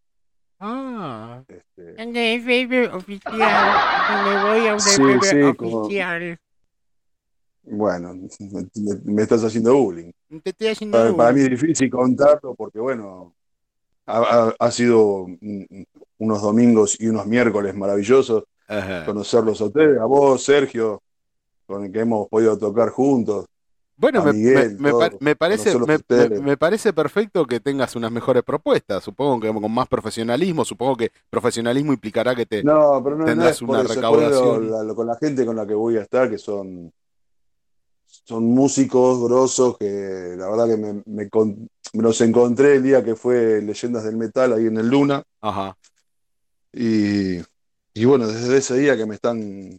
Ah. 0.58 1.42
Este, 1.48 2.02
Una 2.02 2.20
FM 2.34 2.88
oficial. 2.88 3.34
Me 4.24 4.42
voy 4.42 4.66
a 4.66 4.72
una 4.72 4.80
Sí, 4.80 5.02
FM 5.02 5.50
sí, 5.50 5.56
como- 5.56 5.78
oficial. 5.82 6.38
bueno, 7.62 8.14
me, 9.04 9.22
estás 9.22 9.44
haciendo 9.44 9.76
bullying. 9.76 10.10
Te 10.42 10.50
estoy 10.50 10.68
haciendo. 10.68 10.96
Para, 10.98 11.14
para 11.14 11.32
mí 11.32 11.40
es 11.42 11.50
difícil 11.50 11.90
contarlo 11.90 12.54
porque, 12.54 12.78
bueno, 12.78 13.34
ha, 14.06 14.70
sido 14.70 15.26
unos 16.18 16.42
domingos 16.42 16.98
y 17.00 17.08
unos 17.08 17.26
miércoles 17.26 17.74
maravillosos 17.74 18.44
Ajá. 18.68 19.04
conocerlos 19.04 19.60
a 19.60 19.64
ustedes, 19.64 19.98
a 19.98 20.04
vos, 20.04 20.42
Sergio, 20.42 21.02
con 21.66 21.84
el 21.84 21.92
que 21.92 22.00
hemos 22.00 22.28
podido 22.28 22.56
tocar 22.56 22.90
juntos. 22.90 23.46
Bueno, 23.98 24.22
me, 24.24 24.32
Miguel, 24.32 24.76
me- 24.78 25.36
parece, 25.36 25.78
me, 26.42 26.56
parece 26.56 26.92
perfecto 26.92 27.46
que 27.46 27.60
tengas 27.60 27.96
unas 27.96 28.12
mejores 28.12 28.42
propuestas. 28.42 29.02
Supongo 29.02 29.40
que 29.40 29.52
con 29.52 29.72
más 29.72 29.88
profesionalismo, 29.88 30.64
supongo 30.64 30.96
que 30.96 31.10
profesionalismo 31.30 31.92
implicará 31.92 32.34
que 32.34 32.44
te 32.46 32.62
No, 32.62 33.00
pero 33.02 33.16
no, 33.16 33.48
es 33.48 33.60
por 33.62 33.70
una 33.70 33.82
eso, 33.82 33.94
recaudación. 33.94 34.86
lo- 34.86 34.94
con 34.94 35.06
la 35.06 35.16
gente 35.16 35.46
con 35.46 35.56
la 35.56 35.66
que 35.66 35.74
voy 35.74 35.96
a 35.96 36.02
estar, 36.02 36.28
que 36.28 36.38
son, 36.38 36.92
son 38.06 38.44
músicos 38.44 39.22
grosos, 39.22 39.76
que 39.78 40.34
la 40.36 40.48
verdad 40.48 40.66
que 40.68 40.76
me, 40.76 41.02
me 41.06 41.28
con- 41.28 41.68
me 41.92 42.02
los 42.02 42.20
encontré 42.20 42.76
el 42.76 42.82
día 42.82 43.04
que 43.04 43.14
fue 43.14 43.62
Leyendas 43.62 44.04
del 44.04 44.16
Metal 44.16 44.52
ahí 44.52 44.66
en 44.66 44.76
el 44.78 44.88
Luna. 44.88 45.22
Ajá. 45.40 45.76
Y, 46.72 47.38
y 47.94 48.04
bueno, 48.04 48.26
desde 48.26 48.58
ese 48.58 48.76
día 48.76 48.96
que 48.96 49.06
me 49.06 49.14
están, 49.14 49.78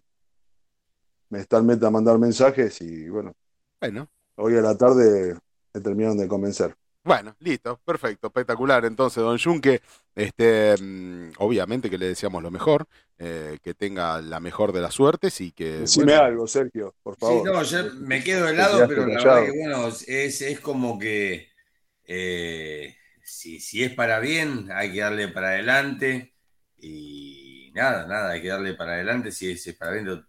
me 1.30 1.40
están 1.40 1.66
meta 1.66 1.88
a 1.88 1.92
mandar 1.92 2.18
mensajes 2.18 2.82
y 2.82 3.10
bueno, 3.10 3.34
Bueno, 3.82 4.10
hoy 4.36 4.56
a 4.58 4.62
la 4.62 4.78
tarde 4.78 5.36
me 5.74 5.82
terminaron 5.82 6.18
de 6.18 6.28
convencer. 6.28 6.76
bueno, 7.04 7.36
listo, 7.40 7.80
perfecto, 7.86 8.28
espectacular. 8.28 8.84
Entonces, 8.86 9.24
don 9.24 9.38
Junque, 9.40 9.82
este, 10.16 10.76
mm, 10.82 11.32
obviamente 11.40 11.90
que 11.90 11.98
le 11.98 12.08
deseamos 12.08 12.44
lo 12.44 12.52
mejor, 12.52 12.88
eh, 13.18 13.60
que 13.64 13.74
tenga 13.74 14.22
la 14.22 14.40
mejor 14.42 14.74
de 14.74 14.82
las 14.82 14.94
suertes 14.96 15.40
y 15.42 15.52
que. 15.54 15.88
Decime 15.88 16.14
bueno, 16.14 16.18
algo, 16.18 16.46
Sergio, 16.48 16.94
por 17.04 17.16
Sí, 17.20 17.42
favor. 17.42 17.44
no, 17.44 17.64
yo 17.64 17.80
me 17.96 18.24
quedo 18.24 18.48
helado, 18.50 18.88
quedaste 18.88 18.88
pero 18.88 19.08
la 19.08 19.22
callado. 19.22 19.24
verdad 19.24 19.44
que 19.44 19.52
bueno, 19.52 19.88
es, 19.90 20.42
es 20.42 20.60
como 20.62 21.00
que 21.00 21.50
eh, 22.06 22.96
si, 23.24 23.60
si 23.62 23.84
es 23.84 23.94
para 23.96 24.20
bien, 24.20 24.70
hay 24.74 24.94
que 24.94 25.02
darle 25.02 25.28
para 25.30 25.50
adelante 25.50 26.36
y 26.78 27.72
nada, 27.76 28.08
nada, 28.08 28.32
hay 28.34 28.42
que 28.42 28.50
darle 28.50 28.74
para 28.76 28.94
adelante 28.94 29.32
si 29.32 29.52
es, 29.52 29.68
es 29.68 29.76
para 29.78 29.94
bien. 29.94 30.26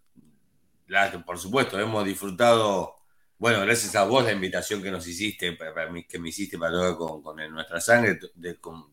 La- 0.87 1.25
por 1.25 1.39
supuesto, 1.39 1.79
hemos 1.81 2.05
disfrutado, 2.05 2.97
bueno, 3.39 3.61
gracias 3.63 3.95
a 3.97 4.05
vos 4.05 4.25
la 4.25 4.33
invitación 4.33 4.83
que 4.83 4.91
nos 4.91 5.07
hiciste, 5.07 5.53
para, 5.53 5.75
para 5.75 5.91
mí- 5.91 6.05
que 6.07 6.19
me 6.19 6.29
hiciste 6.31 6.59
para 6.59 6.73
tocar 6.73 6.97
con, 6.97 7.23
con 7.23 7.41
el 7.41 7.53
Nuestra 7.53 7.81
Sangre, 7.81 8.19
de- 8.35 8.57
con- 8.61 8.87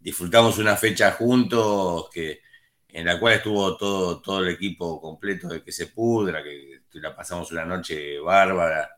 disfrutamos 0.00 0.58
una 0.58 0.76
fecha 0.76 1.12
juntos 1.12 2.10
que 2.12 2.40
en 2.88 3.06
la 3.06 3.18
cual 3.20 3.34
estuvo 3.34 3.76
todo, 3.76 4.20
todo 4.22 4.40
el 4.40 4.50
equipo 4.50 5.00
completo 5.00 5.48
de 5.48 5.62
que 5.64 5.72
se 5.72 5.86
pudra, 5.88 6.42
que 6.42 6.82
la 6.94 7.14
pasamos 7.16 7.50
una 7.52 7.64
noche 7.64 8.18
bárbara. 8.20 8.90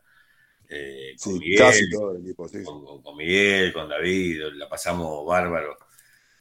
eh, 0.69 1.17
con 1.19 1.37
Sí, 1.37 1.39
Miguel, 1.39 1.55
casi 1.55 1.89
todo 1.89 2.11
el 2.15 2.21
equipo, 2.21 2.47
sí. 2.47 2.59
con, 3.03 3.17
Miguel, 3.17 3.73
con 3.73 3.89
David, 3.89 4.41
la 4.55 4.67
pasamos 4.69 5.25
bárbaro. 5.25 5.77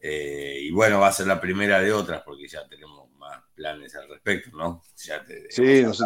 Eh, 0.02 0.60
y 0.62 0.70
bueno, 0.72 1.00
va 1.00 1.08
a 1.08 1.12
ser 1.12 1.26
la 1.26 1.40
primera 1.40 1.80
de 1.80 1.92
otras 1.92 2.22
porque 2.24 2.48
ya 2.48 2.66
tenemos 2.68 3.10
más 3.12 3.42
planes 3.54 3.94
al 3.96 4.08
respecto, 4.08 4.56
¿no? 4.56 4.82
Ya 5.04 5.24
te- 5.24 5.48
Sí, 5.48 5.62
hemos 5.80 6.00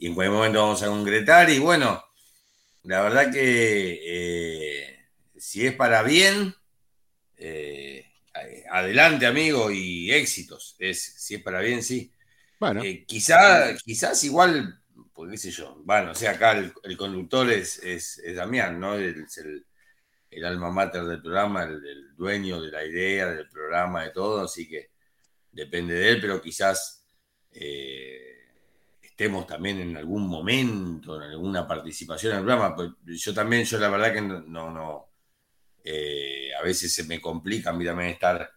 y 0.00 0.08
en 0.08 0.14
cualquier 0.16 0.36
momento 0.36 0.62
vamos 0.62 0.82
a 0.82 0.88
concretar. 0.88 1.50
Y 1.50 1.60
bueno, 1.60 2.04
la 2.84 3.02
verdad 3.02 3.32
que 3.32 4.00
eh, 4.04 4.98
si 5.36 5.66
es 5.66 5.74
para 5.74 6.02
bien, 6.02 6.54
eh, 7.36 8.06
adelante, 8.70 9.26
amigo, 9.26 9.70
y 9.70 10.12
éxitos. 10.12 10.76
Es, 10.78 11.02
si 11.02 11.36
es 11.36 11.42
para 11.42 11.60
bien, 11.60 11.82
sí. 11.82 12.12
bueno, 12.60 12.82
Eh, 12.82 13.04
quizá, 13.06 13.76
quizás 13.84 14.24
igual, 14.24 14.80
pues 15.14 15.30
qué 15.32 15.38
sé 15.38 15.50
yo, 15.50 15.80
bueno, 15.84 16.12
o 16.12 16.14
sea, 16.14 16.32
acá 16.32 16.52
el, 16.52 16.72
el 16.84 16.96
conductor 16.96 17.50
es, 17.50 17.78
es, 17.84 18.18
es 18.18 18.36
Damián, 18.36 18.80
¿no? 18.80 18.96
Es 18.96 19.38
el, 19.38 19.66
el 20.30 20.44
alma 20.44 20.70
mater 20.70 21.04
del 21.04 21.22
programa, 21.22 21.64
el, 21.64 21.84
el 21.86 22.16
dueño 22.16 22.60
de 22.62 22.70
la 22.70 22.84
idea, 22.84 23.28
del 23.28 23.48
programa, 23.48 24.04
de 24.04 24.10
todo, 24.12 24.44
así 24.44 24.68
que 24.68 24.90
depende 25.52 25.94
de 25.94 26.10
él, 26.10 26.20
pero 26.20 26.40
quizás 26.40 27.04
eh, 27.52 28.29
estemos 29.20 29.46
también 29.46 29.78
en 29.80 29.94
algún 29.98 30.26
momento, 30.26 31.22
en 31.22 31.28
alguna 31.28 31.68
participación 31.68 32.32
en 32.32 32.38
el 32.38 32.44
programa. 32.44 32.74
Pues 32.74 32.90
yo 33.22 33.34
también, 33.34 33.64
yo 33.64 33.78
la 33.78 33.90
verdad 33.90 34.14
que 34.14 34.22
no, 34.22 34.70
no, 34.70 35.10
eh, 35.84 36.50
a 36.58 36.62
veces 36.62 36.94
se 36.94 37.04
me 37.04 37.20
complica 37.20 37.68
a 37.68 37.74
mí 37.74 37.84
también 37.84 38.08
estar 38.08 38.50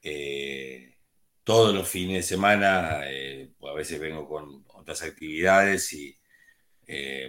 eh, 0.00 0.96
todos 1.42 1.74
los 1.74 1.88
fines 1.88 2.18
de 2.18 2.22
semana, 2.22 3.00
eh, 3.06 3.50
pues 3.58 3.72
a 3.72 3.74
veces 3.74 3.98
vengo 3.98 4.28
con 4.28 4.64
otras 4.74 5.02
actividades 5.02 5.92
y 5.92 6.16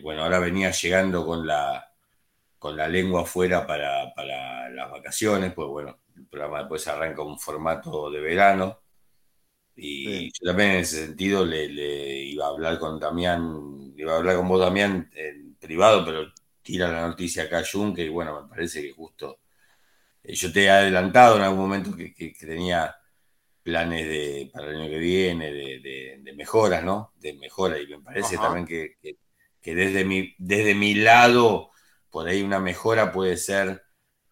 bueno, 0.04 0.24
ahora 0.24 0.38
venía 0.38 0.70
llegando 0.70 1.26
con 1.26 1.48
la, 1.48 1.84
con 2.60 2.78
la 2.78 2.88
lengua 2.88 3.24
afuera 3.24 3.66
para, 3.66 4.14
para 4.14 4.70
las 4.70 4.92
vacaciones, 4.92 5.52
pues 5.54 5.68
bueno, 5.68 6.00
el 6.16 6.28
programa 6.28 6.60
después 6.60 6.88
arranca 6.88 7.24
un 7.24 7.40
formato 7.40 8.12
de 8.12 8.20
verano 8.20 8.82
y 9.78 10.30
yo 10.32 10.46
también 10.46 10.72
en 10.72 10.78
ese 10.80 11.06
sentido 11.08 11.46
le, 11.46 11.70
le 11.70 12.20
iba 12.26 12.48
a 12.48 12.50
hablar 12.50 12.80
con 12.80 13.00
Damián, 13.00 13.94
iba 13.98 14.14
a 14.14 14.18
hablar 14.18 14.38
con 14.38 14.50
vos 14.50 14.62
Damián 14.62 15.10
en 15.16 15.56
privado, 15.58 16.06
pero 16.06 16.34
tira 16.64 16.90
la 16.92 17.08
noticia 17.08 17.44
acá 17.46 17.64
Junque 17.72 18.04
y 18.06 18.10
bueno, 18.10 18.44
me 18.44 18.50
parece 18.50 18.82
que 18.84 18.92
justo 18.94 19.40
eh, 20.24 20.36
yo 20.36 20.52
te 20.52 20.66
he 20.66 20.70
adelantado 20.70 21.38
en 21.38 21.44
algún 21.44 21.60
momento 21.62 21.96
que, 21.96 22.14
que- 22.14 22.34
que 22.34 22.46
tenía 22.48 22.96
planes 23.64 24.08
de, 24.08 24.50
para 24.54 24.70
el 24.72 24.78
año 24.82 24.90
que 24.90 25.00
viene 25.00 25.52
de, 25.54 25.80
de- 25.82 26.20
de 26.24 26.34
mejoras, 26.34 26.84
¿no? 26.84 27.14
De 27.18 27.34
mejora 27.34 27.80
y 27.80 27.88
me 27.88 28.00
parece 28.02 28.40
Ajá. 28.40 28.40
también 28.40 28.66
que, 28.68 28.96
que- 29.02 29.18
que 29.62 29.76
desde, 29.76 30.06
mi, 30.06 30.36
desde 30.38 30.76
mi 30.76 30.96
lado, 30.96 31.72
por 32.10 32.28
ahí 32.28 32.42
una 32.44 32.60
mejora 32.60 33.12
puede 33.12 33.38
ser 33.38 33.84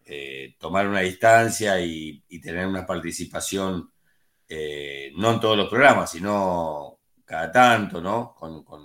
eh, 0.06 0.56
tomar 0.58 0.88
una 0.88 1.00
distancia 1.00 1.80
y, 1.80 2.24
y 2.28 2.40
tener 2.40 2.66
una 2.66 2.86
participación, 2.86 3.92
eh, 4.48 5.12
no 5.16 5.32
en 5.34 5.40
todos 5.40 5.56
los 5.56 5.68
programas, 5.68 6.10
sino 6.10 7.00
cada 7.24 7.50
tanto, 7.52 8.00
¿no? 8.00 8.34
Con, 8.34 8.64
con 8.64 8.84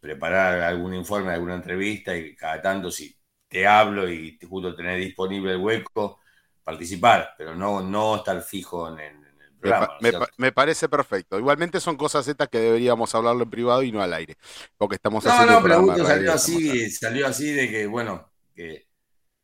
preparar 0.00 0.60
algún 0.62 0.94
informe, 0.94 1.32
alguna 1.32 1.54
entrevista 1.56 2.16
y 2.16 2.34
cada 2.34 2.60
tanto 2.60 2.90
si 2.90 3.16
te 3.48 3.66
hablo 3.66 4.10
y 4.10 4.38
justo 4.48 4.74
tener 4.74 4.98
disponible 4.98 5.52
el 5.52 5.58
hueco, 5.60 6.20
participar, 6.64 7.34
pero 7.38 7.54
no, 7.54 7.80
no 7.82 8.16
estar 8.16 8.40
fijo 8.42 8.88
en, 8.98 8.98
el 9.00 9.52
programa. 9.60 9.86
pa- 9.92 9.92
¿no 10.00 10.08
es 10.08 10.16
me 10.36 10.52
parece 10.52 10.88
perfecto. 10.88 11.38
Igualmente 11.38 11.80
son 11.80 11.96
cosas 11.96 12.26
estas 12.28 12.48
que 12.48 12.58
deberíamos 12.58 13.14
hablarlo 13.14 13.44
en 13.44 13.50
privado 13.50 13.82
y 13.82 13.92
no 13.92 14.02
al 14.02 14.12
aire, 14.12 14.36
porque 14.76 14.96
estamos 14.96 15.24
No, 15.24 15.46
haciendo 15.46 15.56
no, 15.58 15.62
pero 15.62 15.80
justo 15.80 16.04
salió 16.04 16.32
así, 16.32 16.90
salió 16.90 17.26
así 17.28 17.52
de 17.52 17.70
que, 17.70 17.86
bueno, 17.86 18.32
que, 18.54 18.88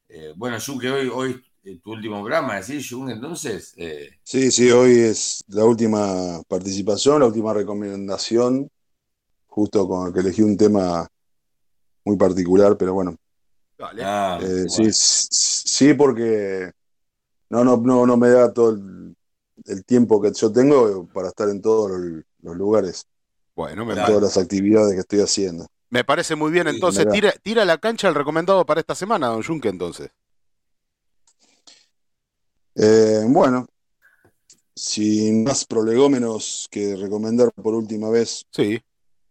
eh, 0.08 0.34
bueno, 0.36 0.58
Jun, 0.64 0.80
que 0.80 0.90
hoy, 0.90 1.08
hoy 1.12 1.44
tu 1.76 1.92
último 1.92 2.16
programa, 2.20 2.62
¿sí, 2.62 2.80
Jun? 2.82 3.10
Entonces, 3.10 3.74
eh, 3.76 4.10
Sí, 4.22 4.50
sí, 4.50 4.70
hoy 4.70 4.98
es 4.98 5.42
la 5.48 5.64
última 5.64 6.42
participación, 6.48 7.20
la 7.20 7.26
última 7.26 7.54
recomendación, 7.54 8.68
justo 9.48 9.88
con 9.88 10.08
el 10.08 10.14
que 10.14 10.20
elegí 10.20 10.42
un 10.42 10.56
tema 10.56 11.08
muy 12.04 12.16
particular, 12.16 12.76
pero 12.78 12.94
bueno, 12.94 13.16
Dale. 13.78 14.02
ah, 14.04 14.38
eh, 14.42 14.64
sí, 14.68 14.82
bueno. 14.82 14.92
sí, 14.92 15.94
porque 15.94 16.70
no, 17.50 17.64
no, 17.64 17.76
no, 17.78 18.06
no 18.06 18.16
me 18.16 18.30
da 18.30 18.52
todo 18.52 18.70
el, 18.72 19.16
el 19.66 19.84
tiempo 19.84 20.20
que 20.20 20.32
yo 20.32 20.52
tengo 20.52 21.06
para 21.08 21.28
estar 21.28 21.48
en 21.50 21.62
todos 21.62 21.90
los, 21.92 22.24
los 22.42 22.56
lugares, 22.56 23.06
Bueno, 23.54 23.84
me, 23.84 23.92
en 23.94 24.04
todas 24.04 24.22
las 24.22 24.36
actividades 24.38 24.94
que 24.94 25.00
estoy 25.00 25.20
haciendo. 25.20 25.66
me 25.90 26.04
parece 26.04 26.34
muy 26.36 26.50
bien. 26.50 26.68
Entonces, 26.68 27.06
tira, 27.08 27.32
tira 27.42 27.64
la 27.64 27.78
cancha 27.78 28.08
el 28.08 28.14
recomendado 28.14 28.64
para 28.66 28.80
esta 28.80 28.94
semana, 28.94 29.28
don 29.28 29.42
Junque, 29.42 29.68
entonces. 29.68 30.10
Eh, 32.80 33.24
bueno, 33.26 33.66
sin 34.74 35.42
más 35.44 35.64
prolegómenos 35.64 36.68
que 36.70 36.94
recomendar 36.94 37.52
por 37.52 37.74
última 37.74 38.08
vez 38.08 38.46
Sí, 38.52 38.78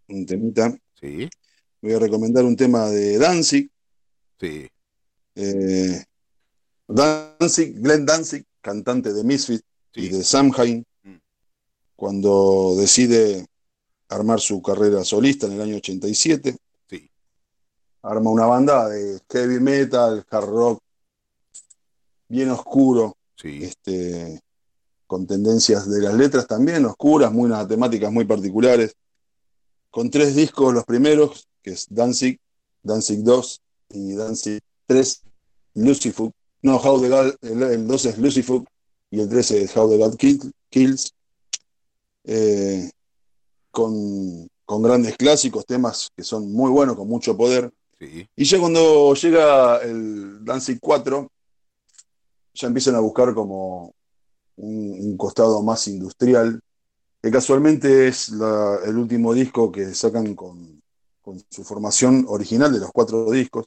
un 0.10 0.26
temita, 0.26 0.76
sí, 1.00 1.30
voy 1.82 1.94
a 1.94 2.00
recomendar 2.00 2.44
un 2.44 2.56
tema 2.58 2.90
de 2.90 3.18
Danzig. 3.18 3.70
sí. 4.40 4.68
Eh, 5.36 6.04
Danzig, 6.88 7.76
Glenn 7.80 8.06
Danzig, 8.06 8.44
cantante 8.62 9.14
de 9.14 9.24
Misfit 9.24 9.62
y 9.94 10.10
de 10.10 10.24
Samhain, 10.24 10.84
Mm. 11.04 11.18
cuando 11.96 12.76
decide 12.78 13.46
armar 14.10 14.40
su 14.42 14.62
carrera 14.62 15.04
solista 15.04 15.46
en 15.48 15.54
el 15.54 15.62
año 15.62 15.76
87, 15.78 16.58
Sí. 16.90 17.10
arma 18.02 18.30
una 18.32 18.46
banda 18.46 18.90
de 18.90 19.22
heavy 19.32 19.60
metal, 19.60 20.26
hard 20.30 20.46
rock, 20.50 20.82
bien 22.30 22.50
oscuro, 22.52 23.17
Sí, 23.40 23.64
este, 23.64 24.40
con 25.06 25.28
tendencias 25.28 25.90
de 25.90 26.02
las 26.02 26.14
letras 26.16 26.48
también 26.48 26.86
oscuras, 26.86 27.32
muy 27.32 27.46
unas 27.46 27.68
temáticas 27.68 28.12
muy 28.12 28.26
particulares, 28.26 28.96
con 29.92 30.10
tres 30.10 30.36
discos, 30.36 30.74
los 30.74 30.84
primeros, 30.86 31.48
que 31.62 31.72
es 31.72 31.86
Danzig, 31.90 32.40
Danzig 32.84 33.24
2 33.24 33.62
y 33.90 34.14
Danzig 34.16 34.60
3, 34.88 35.24
Lucifer, 35.76 36.32
no, 36.64 36.78
How 36.78 37.00
the 37.02 37.10
God, 37.10 37.36
el, 37.42 37.64
el 37.64 37.88
2 37.88 38.06
es 38.06 38.18
Lucifer 38.18 38.62
y 39.12 39.22
el 39.22 39.30
3 39.30 39.52
es 39.52 39.78
How 39.78 39.90
the 39.90 39.98
God 39.98 40.16
Kill- 40.16 40.52
Kills, 40.70 41.14
eh, 42.26 42.90
con, 43.72 44.48
con 44.66 44.82
grandes 44.82 45.16
clásicos, 45.16 45.66
temas 45.66 46.10
que 46.16 46.24
son 46.24 46.52
muy 46.52 46.72
buenos, 46.72 46.96
con 46.96 47.08
mucho 47.08 47.38
poder. 47.38 47.72
sí. 48.00 48.28
Y 48.36 48.46
ya 48.46 48.60
cuando 48.60 49.14
llega 49.14 49.78
el 49.84 50.44
Danzig 50.44 50.80
4, 50.82 51.30
ya 52.58 52.68
empiezan 52.68 52.96
a 52.96 53.00
buscar 53.00 53.34
como 53.34 53.94
un, 54.58 54.98
un 55.00 55.18
costado 55.18 55.62
más 55.64 55.88
industrial. 55.88 56.60
que 57.22 57.32
casualmente 57.32 58.08
es 58.08 58.30
la- 58.30 58.80
el 58.86 58.96
último 58.98 59.34
disco 59.34 59.72
que 59.72 59.94
sacan 59.96 60.36
con, 60.36 60.82
con 61.22 61.44
su 61.50 61.64
formación 61.64 62.26
original 62.28 62.72
de 62.72 62.80
los 62.80 62.92
cuatro 62.92 63.30
discos, 63.32 63.66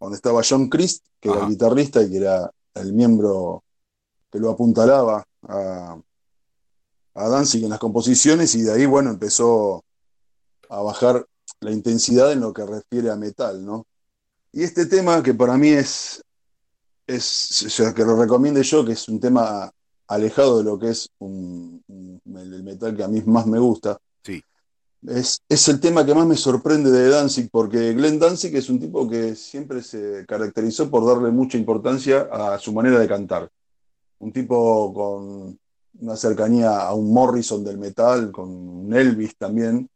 donde 0.00 0.16
estaba 0.16 0.42
John 0.48 0.68
Christ, 0.68 1.04
que 1.20 1.28
era 1.28 1.42
el 1.42 1.48
guitarrista 1.50 2.02
y 2.02 2.10
que 2.10 2.16
era 2.16 2.50
el 2.74 2.92
miembro 2.94 3.62
que 4.30 4.38
lo 4.38 4.50
apuntalaba 4.50 5.24
a, 5.42 5.98
a 7.14 7.28
Danzig 7.28 7.64
en 7.64 7.70
las 7.70 7.78
composiciones, 7.78 8.54
y 8.54 8.62
de 8.62 8.72
ahí, 8.72 8.86
bueno, 8.86 9.10
empezó 9.10 9.84
a 10.70 10.80
bajar 10.82 11.26
la 11.60 11.70
intensidad 11.72 12.32
en 12.32 12.40
lo 12.40 12.52
que 12.52 12.64
refiere 12.64 13.10
a 13.10 13.16
metal, 13.16 13.64
¿no? 13.64 13.86
Y 14.52 14.62
este 14.62 14.86
tema 14.86 15.22
que 15.22 15.34
para 15.34 15.56
mí 15.58 15.68
es, 15.68 16.22
es 17.16 17.62
o 17.66 17.70
sea, 17.70 17.92
que 17.94 18.04
lo 18.04 18.16
recomiende 18.16 18.62
yo, 18.62 18.84
que 18.84 18.92
es 18.92 19.08
un 19.08 19.20
tema 19.20 19.70
alejado 20.08 20.58
de 20.58 20.64
lo 20.64 20.78
que 20.78 20.90
es 20.90 21.08
un- 21.18 21.82
un- 21.88 22.36
el 22.36 22.62
metal 22.62 22.96
que 22.96 23.04
a 23.04 23.08
mí 23.08 23.22
más 23.26 23.46
me 23.46 23.58
gusta. 23.58 23.98
Sí. 24.24 24.42
Es, 25.06 25.40
es 25.48 25.68
el 25.68 25.80
tema 25.80 26.04
que 26.04 26.14
más 26.14 26.26
me 26.26 26.36
sorprende 26.36 26.90
de 26.90 27.08
Danzig, 27.08 27.48
porque 27.50 27.92
Glenn 27.94 28.18
Danzig 28.18 28.54
es 28.56 28.68
un 28.68 28.78
tipo 28.78 29.08
que 29.08 29.34
siempre 29.34 29.82
se 29.82 30.24
caracterizó 30.26 30.90
por 30.90 31.06
darle 31.06 31.30
mucha 31.30 31.56
importancia 31.56 32.28
a 32.30 32.58
su 32.58 32.72
manera 32.72 32.98
de 32.98 33.08
cantar. 33.08 33.50
Un 34.18 34.30
tipo 34.32 34.92
con 34.92 35.58
una 36.00 36.16
cercanía 36.16 36.80
a 36.80 36.92
un 36.94 37.12
Morrison 37.12 37.64
del 37.64 37.78
metal, 37.78 38.30
con 38.30 38.48
un 38.50 38.94
Elvis 38.94 39.36
también, 39.36 39.88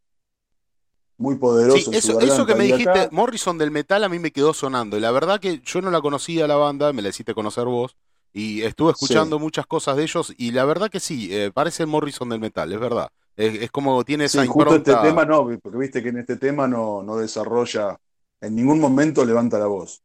muy 1.17 1.37
poderoso. 1.37 1.79
Sí, 1.79 1.85
en 1.89 1.95
eso, 1.95 2.13
su 2.15 2.21
eso 2.21 2.47
que 2.47 2.55
me 2.55 2.65
dijiste, 2.65 2.91
acá- 2.91 3.09
Morrison 3.13 3.57
del 3.59 3.71
metal, 3.71 4.03
a 4.05 4.09
mí 4.09 4.19
me 4.19 4.33
quedó 4.33 4.53
sonando. 4.55 4.97
Y 4.97 5.01
la 5.01 5.11
verdad 5.11 5.41
que 5.41 5.61
yo 5.65 5.81
no 5.81 5.91
la 5.91 6.01
conocía 6.01 6.47
la 6.47 6.57
banda, 6.57 6.93
me 6.93 7.03
la 7.03 7.11
hiciste 7.11 7.35
conocer 7.35 7.65
vos. 7.67 7.97
Y 8.33 8.63
estuve 8.63 8.91
escuchando 8.91 9.39
muchas 9.39 9.67
cosas 9.67 9.97
de 9.97 10.03
ellos. 10.03 10.33
Y 10.37 10.51
la 10.51 10.65
verdad 10.65 10.91
que 10.91 10.99
sí, 11.01 11.29
eh, 11.33 11.53
parece 11.55 11.85
el 11.85 11.89
Morrison 11.89 12.29
del 12.29 12.41
metal, 12.41 12.73
es 12.73 12.81
verdad. 12.81 13.09
Es, 13.37 13.63
es 13.63 13.71
como 13.71 14.05
tiene 14.05 14.25
esa 14.25 14.43
Sí, 14.43 14.49
justo 14.49 14.71
impronta. 14.75 14.93
este 14.93 15.09
tema 15.09 15.25
no, 15.25 15.45
porque 15.63 15.79
viste 15.79 16.03
que 16.03 16.09
en 16.09 16.19
este 16.19 16.37
tema 16.37 16.67
no, 16.67 17.03
no 17.03 17.17
desarrolla, 17.17 17.97
en 18.41 18.55
ningún 18.57 18.81
momento 18.81 19.25
levanta 19.25 19.59
la 19.59 19.67
voz. 19.67 20.03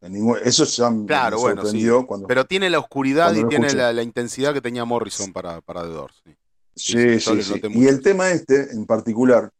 En 0.00 0.12
ningún- 0.12 0.38
eso 0.44 0.64
ya 0.64 0.90
me 0.90 1.06
Claro, 1.06 1.38
bueno, 1.40 1.64
sí. 1.64 1.86
cuando. 2.06 2.26
Pero 2.26 2.44
tiene 2.44 2.70
la 2.70 2.78
oscuridad 2.78 3.34
y 3.34 3.44
tiene 3.48 3.72
la, 3.74 3.92
la 3.92 4.02
intensidad 4.02 4.52
que 4.54 4.60
tenía 4.60 4.84
Morrison 4.84 5.32
para, 5.32 5.60
para 5.60 5.82
The 5.82 5.88
Doors. 5.88 6.22
sí. 6.24 6.34
Sí, 6.78 7.18
sí, 7.20 7.42
sí, 7.42 7.60
Y 7.70 7.86
el 7.86 8.02
tema 8.02 8.30
este, 8.30 8.70
en 8.72 8.84
particular, 8.84 9.50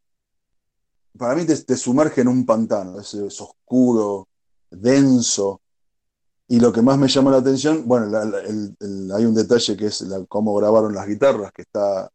para 1.17 1.35
mí 1.35 1.45
te, 1.45 1.57
te 1.57 1.77
sumerge 1.77 2.21
en 2.23 2.29
un 2.29 2.45
pantano, 2.47 3.01
es, 3.01 3.15
es 3.15 3.41
oscuro, 3.41 4.29
denso. 4.71 5.61
Y 6.49 6.61
lo 6.61 6.73
que 6.73 6.83
más 6.83 6.97
me 6.99 7.09
llama 7.09 7.31
la 7.33 7.39
atención, 7.39 7.85
bueno, 7.87 8.07
la- 8.07 8.25
la- 8.25 8.41
el- 8.41 8.77
el- 8.81 9.13
hay 9.13 9.25
un 9.25 9.35
detalle 9.35 9.77
que 9.77 9.87
es 9.87 10.03
la- 10.03 10.25
cómo 10.27 10.55
grabaron 10.55 10.95
las 10.95 11.07
guitarras, 11.07 11.53
que 11.53 11.63
está, 11.63 12.11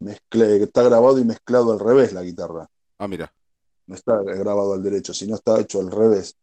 mezcle- 0.00 0.58
que 0.58 0.64
está 0.64 0.82
grabado 0.82 1.18
y 1.18 1.24
mezclado 1.24 1.72
al 1.72 1.80
revés 1.80 2.12
la 2.12 2.22
guitarra. 2.22 2.68
Ah, 2.98 3.08
mira. 3.08 3.32
no 3.86 3.94
está 3.94 4.22
grabado 4.22 4.74
al 4.74 4.82
derecho, 4.82 5.14
sino 5.14 5.34
está 5.36 5.58
hecho 5.60 5.80
al 5.80 5.90
revés. 5.90 6.36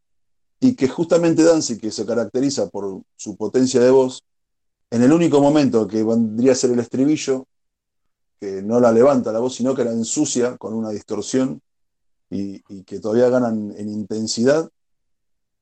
Y 0.59 0.75
que 0.75 0.87
justamente 0.87 1.43
Danzig, 1.43 1.79
que 1.79 1.91
se 1.91 2.03
caracteriza 2.05 2.67
por 2.69 3.03
su 3.15 3.35
potencia 3.37 3.79
de 3.79 3.91
voz, 3.91 4.23
en 4.89 5.03
el 5.03 5.13
único 5.13 5.39
momento 5.41 5.87
que 5.87 6.03
vendría 6.03 6.53
a 6.53 6.55
ser 6.55 6.71
el 6.71 6.79
estribillo, 6.79 7.45
que 8.39 8.61
no 8.63 8.79
la 8.79 8.91
levanta 8.91 9.31
la 9.31 9.39
voz, 9.39 9.53
sino 9.55 9.75
que 9.75 9.83
la 9.83 9.91
ensucia 9.91 10.57
con 10.57 10.73
una 10.73 10.89
distorsión 10.89 11.61
y, 12.29 12.63
y 12.69 12.83
que 12.83 12.99
todavía 12.99 13.29
ganan 13.29 13.73
en 13.77 13.89
intensidad 13.89 14.69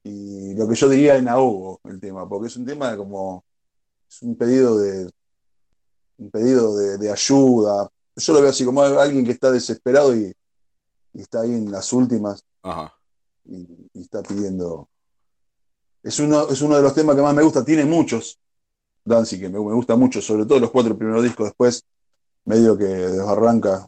y 0.04 0.54
lo 0.56 0.68
que 0.68 0.76
yo 0.76 0.90
diría 0.90 1.18
en 1.18 1.30
ahogo 1.30 1.80
el 1.86 2.00
tema, 2.00 2.28
porque 2.28 2.48
es 2.48 2.58
un 2.58 2.66
tema 2.66 2.96
como, 2.98 3.46
es 4.10 4.22
un 4.22 4.36
pedido 4.36 4.78
de, 4.78 5.10
un 6.18 6.30
pedido 6.30 6.76
de, 6.76 6.98
de 6.98 7.12
ayuda. 7.12 7.90
Yo 8.16 8.34
lo 8.34 8.42
veo 8.42 8.50
así 8.50 8.66
como 8.66 8.82
alguien 8.82 9.26
que 9.26 9.32
está 9.32 9.50
desesperado 9.50 10.16
y, 10.16 10.34
y 11.14 11.22
está 11.22 11.42
ahí 11.42 11.54
en 11.54 11.72
las 11.72 11.94
últimas 11.94 12.44
Ajá. 12.62 12.94
y, 13.46 13.90
y 13.94 14.02
está 14.02 14.22
pidiendo. 14.22 14.90
Es 16.04 16.20
uno, 16.20 16.50
es 16.50 16.62
uno 16.62 16.76
de 16.76 16.82
los 16.82 16.94
temas 16.94 17.16
que 17.16 17.22
más 17.22 17.34
me 17.34 17.44
gusta. 17.44 17.64
Tiene 17.64 17.86
muchos, 17.86 18.38
Danzig, 19.06 19.40
que 19.40 19.50
me, 19.50 19.58
me 19.58 19.74
gusta 19.74 19.96
mucho, 19.96 20.22
sobre 20.22 20.46
todo 20.46 20.60
los 20.60 20.72
cuatro 20.72 20.98
primeros 20.98 21.24
discos. 21.24 21.46
Después, 21.46 21.86
medio 22.44 22.78
que 22.78 22.84
desbarranca, 22.84 23.88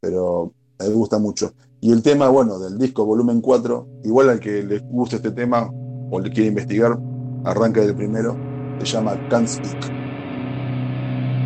pero 0.00 0.54
me 0.78 0.88
gusta 0.88 1.18
mucho. 1.18 1.52
Y 1.82 1.92
el 1.92 2.02
tema, 2.02 2.28
bueno, 2.28 2.58
del 2.58 2.78
disco 2.78 3.06
volumen 3.06 3.40
4, 3.40 3.88
igual 4.04 4.28
al 4.28 4.38
que 4.38 4.62
le 4.62 4.80
guste 4.80 5.16
este 5.16 5.30
tema 5.30 5.70
o 6.10 6.20
le 6.20 6.30
quiere 6.30 6.48
investigar, 6.48 6.98
arranca 7.44 7.80
del 7.80 7.94
primero, 7.94 8.36
se 8.80 8.84
llama 8.84 9.16
Can't 9.30 9.48
Speak. 9.48 9.90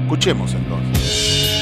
Escuchemos 0.03 0.53
entonces. 0.55 1.54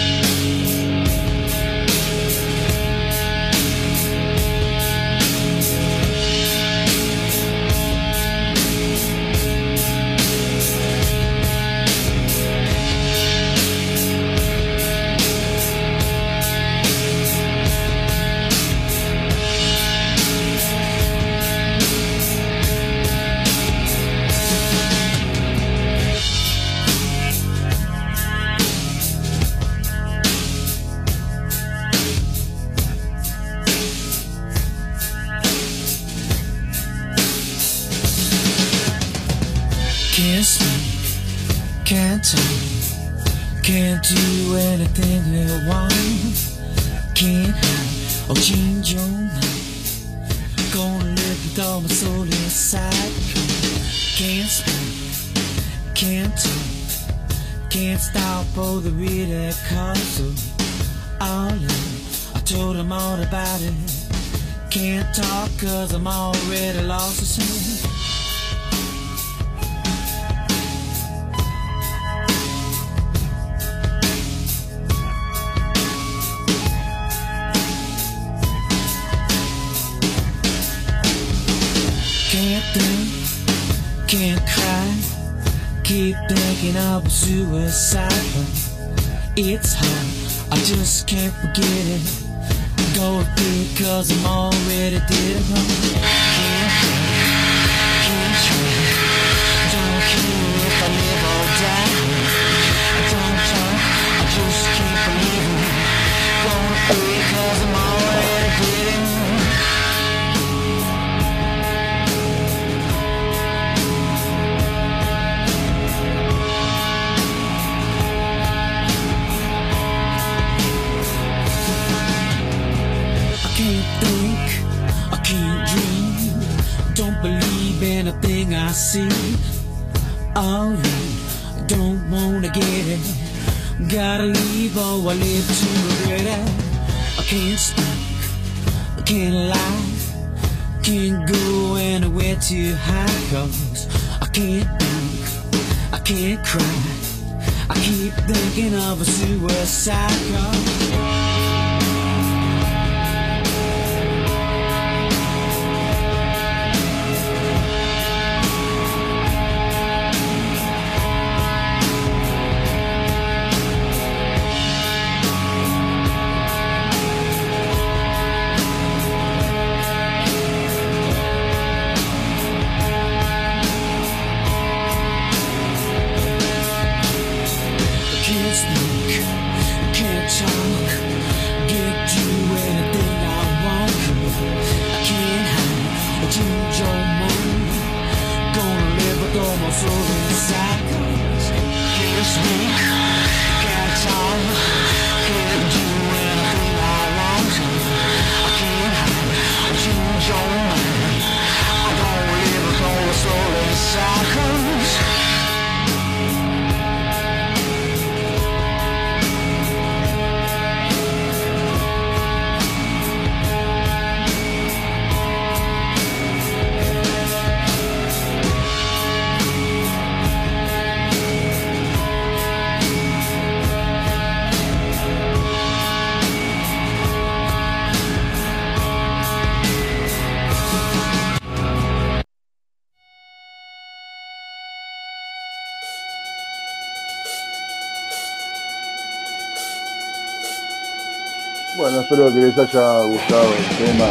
Espero 242.03 242.29
que 242.29 242.35
les 242.41 242.59
haya 242.59 243.03
gustado 243.05 243.49
el 243.55 243.77
tema. 243.87 244.07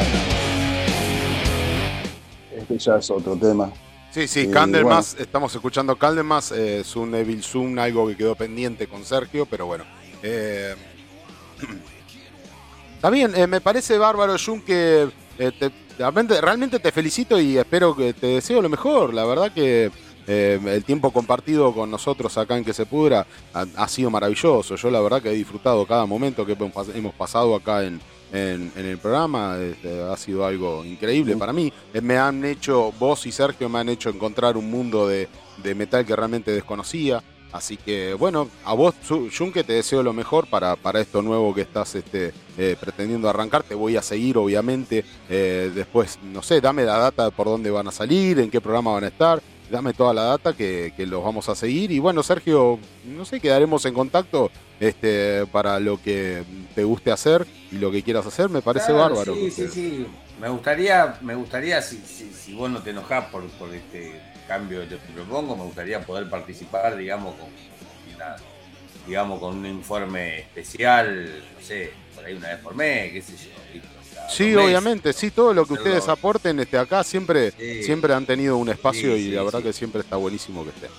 Este 2.56 2.78
ya 2.78 2.96
es 2.98 3.10
otro 3.12 3.36
tema. 3.36 3.72
Sí, 4.12 4.28
sí, 4.28 4.42
Eh, 4.42 4.52
Candlemas, 4.52 5.16
estamos 5.20 5.54
escuchando 5.56 5.96
Candlemas, 5.96 6.52
eh, 6.52 6.80
es 6.82 6.96
un 6.96 7.16
Evil 7.16 7.44
Zoom, 7.44 7.80
algo 7.80 8.08
que 8.08 8.18
quedó 8.18 8.36
pendiente 8.36 8.88
con 8.88 9.06
Sergio, 9.06 9.46
pero 9.46 9.66
bueno. 9.68 9.86
eh, 10.24 10.76
está 12.96 13.10
bien, 13.10 13.34
eh, 13.36 13.48
me 13.48 13.62
parece 13.62 13.98
bárbaro, 13.98 14.36
Jun, 14.44 14.62
que 14.62 15.10
eh, 15.40 15.52
te- 15.58 15.72
realmente, 15.98 16.40
realmente 16.42 16.80
te 16.80 16.92
felicito 16.92 17.40
y 17.40 17.58
espero 17.58 17.96
que 17.96 18.14
te 18.14 18.28
deseo 18.28 18.62
lo 18.62 18.70
mejor. 18.70 19.14
La 19.14 19.26
verdad 19.26 19.52
que 19.54 19.92
eh, 20.28 20.60
el 20.66 20.84
tiempo 20.84 21.12
compartido 21.12 21.74
con 21.74 21.90
nosotros 21.90 22.38
acá 22.38 22.58
en 22.58 22.64
Que 22.64 22.74
Se 22.74 22.86
Pudra 22.86 23.26
ha, 23.54 23.88
sido 23.88 24.10
maravilloso. 24.10 24.76
Yo 24.76 24.92
la 24.92 25.00
verdad 25.02 25.22
que 25.22 25.30
he 25.30 25.34
disfrutado 25.36 25.86
cada 25.86 26.06
momento 26.06 26.46
que 26.46 26.54
hemos 26.54 26.72
pas- 26.72 26.96
hemos 26.96 27.14
pasado 27.14 27.56
acá 27.56 27.84
en, 27.84 28.00
en- 28.32 28.72
el 28.76 28.98
programa. 28.98 29.58
Este, 29.60 30.02
ha 30.02 30.16
sido 30.18 30.46
algo 30.46 30.86
increíble 30.86 31.36
para 31.38 31.54
mí. 31.54 31.72
Eh, 31.94 32.02
me 32.02 32.18
han 32.18 32.46
hecho, 32.46 32.92
vos 33.00 33.26
y 33.26 33.32
Sergio 33.32 33.68
me 33.70 33.80
han 33.80 33.90
hecho 33.90 34.10
encontrar 34.10 34.58
un 34.58 34.70
mundo 34.70 35.08
de, 35.08 35.28
de 35.64 35.76
metal 35.76 36.06
que 36.06 36.16
realmente 36.16 36.52
desconocía. 36.52 37.24
Así 37.52 37.76
que 37.76 38.14
bueno, 38.14 38.48
a 38.64 38.74
vos, 38.74 38.96
Junke, 39.38 39.66
te 39.66 39.74
deseo 39.74 40.02
lo 40.04 40.14
mejor 40.14 40.48
para, 40.48 40.78
para 40.78 41.02
esto 41.02 41.22
nuevo 41.22 41.54
que 41.54 41.60
estás 41.62 41.96
este, 41.96 42.32
eh, 42.58 42.78
pretendiendo 42.80 43.28
arrancar. 43.30 43.64
Te 43.64 43.76
voy 43.76 43.98
a 43.98 44.02
seguir, 44.02 44.38
obviamente. 44.38 45.04
Después, 45.28 46.18
no 46.24 46.42
sé, 46.44 46.62
dame 46.62 46.86
la 46.86 46.98
data 46.98 47.30
por 47.30 47.48
dónde 47.48 47.70
van 47.70 47.90
a 47.90 47.92
salir, 47.92 48.40
en 48.40 48.50
qué 48.50 48.62
programa 48.62 48.94
van 48.94 49.04
a 49.04 49.08
estar. 49.08 49.42
Dame 49.72 49.94
toda 49.94 50.14
la 50.14 50.24
data 50.24 50.54
que, 50.54 50.94
que 50.98 51.06
los 51.08 51.24
vamos 51.24 51.48
a 51.50 51.56
seguir. 51.56 51.92
Y 51.92 52.00
bueno, 52.00 52.22
Sergio, 52.24 52.78
no 53.06 53.24
sé, 53.26 53.40
quedaremos 53.40 53.86
en 53.86 53.94
contacto 53.94 54.52
este, 54.80 55.46
para 55.48 55.80
lo 55.80 56.02
que 56.02 56.44
te 56.76 56.84
guste 56.84 57.12
hacer 57.12 57.48
y 57.72 57.78
lo 57.78 57.90
que 57.92 58.04
quieras 58.04 58.26
hacer. 58.26 58.50
Me 58.50 58.62
parece 58.62 58.88
Claro, 58.88 59.00
bárbaro. 59.16 59.34
Sí, 59.36 59.50
sí, 59.52 59.68
sí. 59.70 60.08
Me 60.40 60.50
gustaría, 60.50 61.18
me 61.22 61.36
gustaría 61.36 61.82
si, 61.82 61.98
si, 62.00 62.32
si 62.34 62.54
vos 62.54 62.70
no 62.70 62.82
te 62.84 62.90
enojás 62.90 63.26
por, 63.26 63.48
por 63.52 63.74
este 63.74 64.12
cambio 64.48 64.82
que 64.82 64.96
te 64.96 64.98
propongo, 65.14 65.56
me 65.56 65.64
gustaría 65.64 66.02
poder 66.02 66.30
participar, 66.30 66.98
digamos, 66.98 67.36
con, 67.36 67.48
una- 68.16 68.36
digamos, 69.08 69.40
con 69.40 69.58
un 69.58 69.66
informe 69.68 70.40
especial, 70.40 71.44
no 71.58 71.66
sé, 71.66 71.92
por 72.14 72.26
ahí 72.26 72.34
una 72.34 72.50
vez 72.50 72.58
por 72.58 72.76
mes, 72.76 73.14
qué 73.14 73.22
sé 73.22 73.34
yo. 73.38 73.50
Sí, 74.30 74.44
meses. 74.46 74.58
obviamente, 74.66 75.14
sí, 75.14 75.32
todo 75.32 75.54
lo 75.54 75.66
que 75.66 75.74
ustedes 75.74 76.08
aporten 76.08 76.60
este, 76.60 76.78
acá 76.78 77.04
siempre, 77.04 77.52
Sí. 77.52 77.84
siempre 77.84 78.14
han 78.14 78.26
tenido 78.26 78.58
un 78.58 78.70
espacio 78.70 79.16
Sí, 79.16 79.22
y 79.22 79.24
sí, 79.26 79.32
la 79.32 79.44
verdad 79.44 79.60
sí. 79.60 79.66
que 79.66 79.74
siempre 79.74 80.02
está 80.02 80.16
buenísimo 80.16 80.64
que 80.64 80.70
estén. 80.70 80.90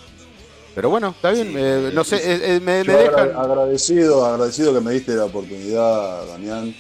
Pero 0.75 0.91
bueno, 0.91 1.09
está 1.11 1.31
bien, 1.33 1.49
Sí, 1.49 1.55
eh, 1.57 1.91
no 1.93 2.05
sé, 2.05 2.17
eh, 2.17 2.57
eh, 2.57 2.61
me, 2.61 2.83
dejan... 2.83 3.31
agradecido, 3.37 4.25
agradecido 4.25 4.73
que 4.75 4.81
me 4.81 4.93
diste 4.93 5.13
la 5.15 5.27
oportunidad, 5.27 6.27
Damián. 6.29 6.75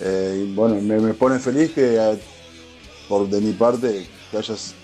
Eh, 0.00 0.44
y 0.46 0.54
bueno, 0.54 0.74
me, 0.80 0.98
me 0.98 1.14
pone 1.14 1.38
feliz 1.38 1.72
que 1.72 2.16
por 3.08 3.28
de 3.28 3.40
mi 3.40 3.52
parte 3.52 4.06
te 4.30 4.38
hayas 4.38 4.74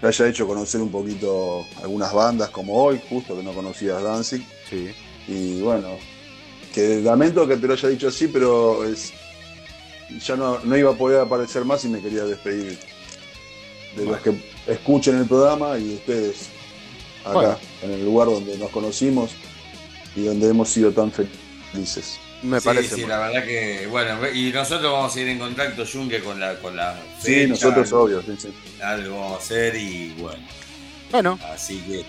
te 0.00 0.06
haya 0.08 0.26
hecho 0.28 0.48
conocer 0.48 0.80
un 0.80 0.90
poquito 0.90 1.64
algunas 1.80 2.12
bandas 2.12 2.50
como 2.50 2.74
hoy, 2.74 3.00
justo 3.08 3.36
que 3.36 3.42
no 3.44 3.52
conocías 3.52 4.02
Danzig. 4.02 4.44
Sí. 4.68 4.90
Y 5.28 5.60
bueno, 5.60 5.90
que 6.74 7.00
lamento 7.00 7.46
que 7.46 7.56
te 7.56 7.66
lo 7.68 7.74
haya 7.74 7.88
dicho 7.88 8.08
así, 8.08 8.26
pero 8.26 8.84
es, 8.84 9.12
ya 10.20 10.36
no, 10.36 10.58
no 10.60 10.76
iba 10.76 10.90
a 10.90 10.94
poder 10.94 11.20
aparecer 11.20 11.64
más 11.64 11.84
y 11.84 11.88
me 11.88 12.00
quería 12.00 12.24
despedir 12.24 12.78
de 13.96 14.06
los 14.06 14.18
que 14.20 14.32
escuchen 14.66 15.18
el 15.18 15.26
programa 15.26 15.78
y 15.78 15.84
de 15.88 15.94
ustedes 15.96 16.48
acá, 17.22 17.32
Bueno. 17.34 17.58
en 17.82 17.90
el 17.92 18.04
lugar 18.04 18.28
donde 18.28 18.56
nos 18.58 18.70
conocimos 18.70 19.30
y 20.16 20.24
donde 20.24 20.48
hemos 20.48 20.68
sido 20.70 20.92
tan 20.92 21.12
felices. 21.12 22.18
Me 22.42 22.58
Sí, 22.60 22.64
parece. 22.66 22.94
sí, 22.96 23.00
muy- 23.02 23.10
la 23.10 23.18
verdad 23.18 23.44
que, 23.44 23.86
bueno, 23.88 24.18
y 24.34 24.50
nosotros 24.52 24.92
vamos 24.92 25.14
a 25.14 25.20
ir 25.20 25.28
en 25.28 25.38
contacto, 25.38 25.84
Junque, 25.90 26.20
con 26.20 26.40
la, 26.40 26.58
con 26.58 26.74
la 26.76 27.00
Sí, 27.20 27.34
fecha, 27.34 27.46
nosotros 27.48 27.92
obvio, 27.92 28.20
sí, 28.22 28.32
sí. 28.36 28.48
Algo 28.82 29.14
vamos 29.20 29.34
a 29.34 29.38
hacer 29.38 29.76
y 29.76 30.12
bueno, 30.18 30.42
Bueno, 31.12 31.38
así 31.54 31.78
que 31.86 32.04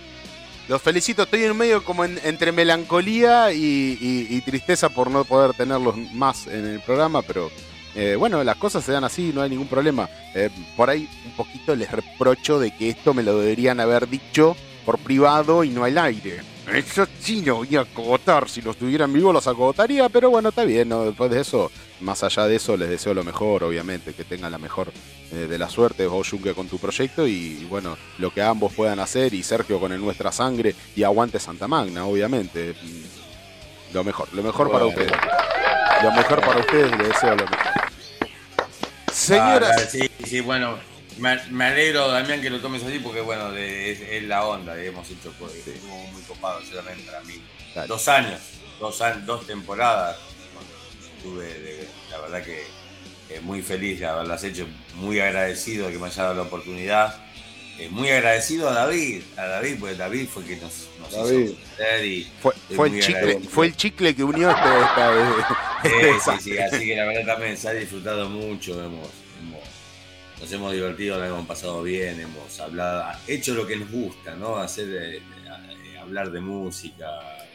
los 0.69 0.81
felicito, 0.81 1.23
estoy 1.23 1.43
en 1.43 1.55
medio 1.57 1.83
como 1.83 2.03
en- 2.05 2.19
entre 2.23 2.51
melancolía 2.53 3.51
y, 3.53 3.59
y- 4.01 4.27
y 4.29 4.41
tristeza 4.41 4.89
por 4.89 5.11
no 5.11 5.23
poder 5.25 5.53
tenerlos 5.53 5.95
más 6.13 6.47
en 6.47 6.65
el 6.65 6.79
programa, 6.79 7.21
pero 7.21 7.51
eh, 7.95 8.15
bueno, 8.17 8.43
las 8.43 8.55
cosas 8.57 8.83
se 8.83 8.91
dan 8.91 9.03
así, 9.03 9.31
no 9.33 9.41
hay 9.41 9.49
ningún 9.49 9.67
problema. 9.67 10.09
Eh, 10.33 10.49
por 10.75 10.89
ahí 10.89 11.07
un 11.25 11.31
poquito 11.33 11.75
les 11.75 11.91
reprocho 11.91 12.59
de 12.59 12.75
que 12.75 12.89
esto 12.89 13.13
me 13.13 13.23
lo 13.23 13.39
deberían 13.39 13.79
haber 13.79 14.09
dicho 14.09 14.55
por 14.85 14.99
privado 14.99 15.63
y 15.63 15.69
no 15.69 15.83
al 15.83 15.97
aire. 15.97 16.41
Eso 16.73 17.05
sí 17.19 17.41
no 17.41 17.55
voy 17.55 17.75
a 17.75 17.81
acogotar, 17.81 18.49
si 18.49 18.61
los 18.61 18.77
tuvieran 18.77 19.11
vivos 19.11 19.33
los 19.33 19.47
acogotaría, 19.47 20.07
pero 20.07 20.29
bueno, 20.29 20.49
está 20.49 20.63
bien, 20.63 20.87
¿no? 20.87 21.03
después 21.03 21.29
de 21.29 21.41
eso, 21.41 21.69
más 21.99 22.23
allá 22.23 22.47
de 22.47 22.55
eso, 22.55 22.77
les 22.77 22.89
deseo 22.89 23.13
lo 23.13 23.23
mejor, 23.23 23.65
obviamente, 23.65 24.13
que 24.13 24.23
tengan 24.23 24.51
la 24.51 24.57
mejor 24.57 24.93
eh, 25.33 25.47
de 25.49 25.57
la 25.57 25.69
suerte, 25.69 26.07
vos 26.07 26.29
Junque 26.29 26.53
con 26.53 26.69
tu 26.69 26.79
proyecto 26.79 27.27
y, 27.27 27.59
y 27.61 27.67
bueno, 27.69 27.97
lo 28.17 28.33
que 28.33 28.41
ambos 28.41 28.73
puedan 28.73 28.99
hacer 28.99 29.33
y 29.33 29.43
Sergio 29.43 29.77
con 29.77 29.91
el 29.91 29.99
Nuestra 29.99 30.31
Sangre 30.31 30.73
y 30.95 31.03
aguante 31.03 31.37
Santa 31.37 31.67
Magna, 31.67 32.05
obviamente. 32.05 32.75
Lo 33.93 34.03
mejor, 34.03 34.33
lo 34.33 34.41
mejor 34.41 34.71
para 34.71 34.85
ustedes. 34.85 35.11
Lo 36.01 36.11
mejor 36.13 36.41
para 36.41 36.59
ustedes, 36.59 36.91
les 36.97 37.07
deseo 37.09 37.35
lo 37.35 37.45
mejor. 37.45 37.82
Señoras, 39.13 39.81
Ah, 39.85 39.89
sí, 39.89 40.09
sí, 40.25 40.41
bueno, 40.41 40.77
me, 41.17 41.65
alegro, 41.65 42.07
Damián, 42.09 42.41
que 42.41 42.49
lo 42.49 42.59
tomes 42.59 42.83
así 42.83 42.99
porque, 42.99 43.21
bueno, 43.21 43.51
de- 43.51 43.91
es, 43.91 44.01
es 44.01 44.23
la 44.23 44.45
onda 44.45 44.75
que 44.75 44.87
hemos 44.87 45.09
hecho, 45.09 45.31
pues, 45.39 45.53
estuvo 45.55 45.95
muy 46.07 46.21
copado, 46.23 46.59
también 46.73 47.05
para 47.05 47.21
mí. 47.21 47.41
Dale. 47.75 47.87
Dos 47.87 48.07
años, 48.07 48.39
dos, 48.79 48.99
dos 49.25 49.45
temporadas, 49.45 50.17
bueno, 50.53 50.69
estuve, 51.17 51.45
de- 51.59 51.87
la 52.09 52.17
verdad 52.19 52.43
que 52.43 52.63
eh, 53.29 53.39
muy 53.41 53.61
feliz 53.61 53.99
de 53.99 54.05
haberlas 54.07 54.43
hecho, 54.43 54.67
muy 54.95 55.19
agradecido 55.19 55.87
de 55.87 55.93
que 55.93 55.99
me 55.99 56.07
haya 56.07 56.23
dado 56.23 56.35
la 56.35 56.41
oportunidad. 56.43 57.15
Eh, 57.79 57.89
muy 57.89 58.09
agradecido 58.09 58.69
a 58.69 58.73
David, 58.73 59.23
a 59.35 59.45
David, 59.47 59.77
porque 59.79 59.95
David 59.95 60.27
fue 60.27 60.45
que 60.45 60.57
nos, 60.57 60.87
nos 60.99 61.11
David. 61.11 61.49
hizo 61.49 62.05
y 62.05 62.27
fue, 62.75 62.87
el 62.87 63.01
chicle, 63.01 63.39
fue 63.49 63.65
el 63.65 63.75
chicle 63.75 64.15
que 64.15 64.23
unió 64.23 64.51
este, 64.51 64.69
esta, 64.79 65.11
Sí, 65.81 65.89
este 65.89 66.19
sí, 66.43 66.51
sí, 66.51 66.57
así 66.59 66.85
que 66.85 66.95
la 66.95 67.05
verdad 67.05 67.25
también 67.33 67.57
se 67.57 67.69
ha 67.69 67.73
disfrutado 67.73 68.29
mucho, 68.29 68.73
hemos, 68.83 69.09
hemos- 69.41 70.39
nos 70.39 70.51
hemos 70.51 70.71
divertido, 70.73 71.19
la 71.19 71.27
hemos 71.27 71.47
pasado 71.47 71.81
bien, 71.81 72.19
hemos 72.19 72.59
hablado, 72.59 73.05
hecho 73.27 73.55
lo 73.55 73.65
que 73.65 73.75
nos 73.75 73.89
gusta, 73.91 74.35
¿no? 74.35 74.57
Hacer, 74.57 74.87
eh, 74.89 75.17
eh, 75.17 75.97
hablar 75.99 76.31
de 76.31 76.41
música, 76.41 77.07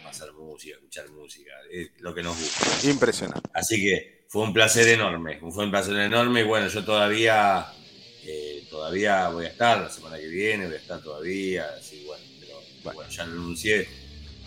pasar 0.03 0.33
música, 0.33 0.75
escuchar 0.75 1.09
música, 1.11 1.53
es 1.71 1.91
lo 2.01 2.13
que 2.13 2.23
nos 2.25 2.37
gusta. 2.37 2.89
Impresionante. 2.91 3.49
Así 3.55 3.77
que 3.77 4.25
fue 4.29 4.43
un 4.43 4.53
placer 4.53 4.89
enorme, 4.89 5.39
fue 5.39 5.65
un 5.65 5.71
placer 5.71 5.97
enorme 5.97 6.41
y 6.41 6.45
bueno, 6.45 6.67
yo 6.69 6.85
todavía, 6.85 7.67
eh, 8.25 8.58
todavía 8.79 9.29
voy 9.31 9.45
a 9.45 9.49
estar 9.49 9.81
la 9.81 9.91
semana 9.91 10.17
que 10.19 10.29
viene, 10.29 10.67
voy 10.67 10.77
a 10.77 10.79
estar 10.79 11.01
todavía, 11.03 11.67
así 11.77 12.05
bueno, 12.07 12.23
pero 12.39 12.95
bueno, 12.95 13.11
ya 13.11 13.27
lo 13.27 13.33
anuncié, 13.33 13.89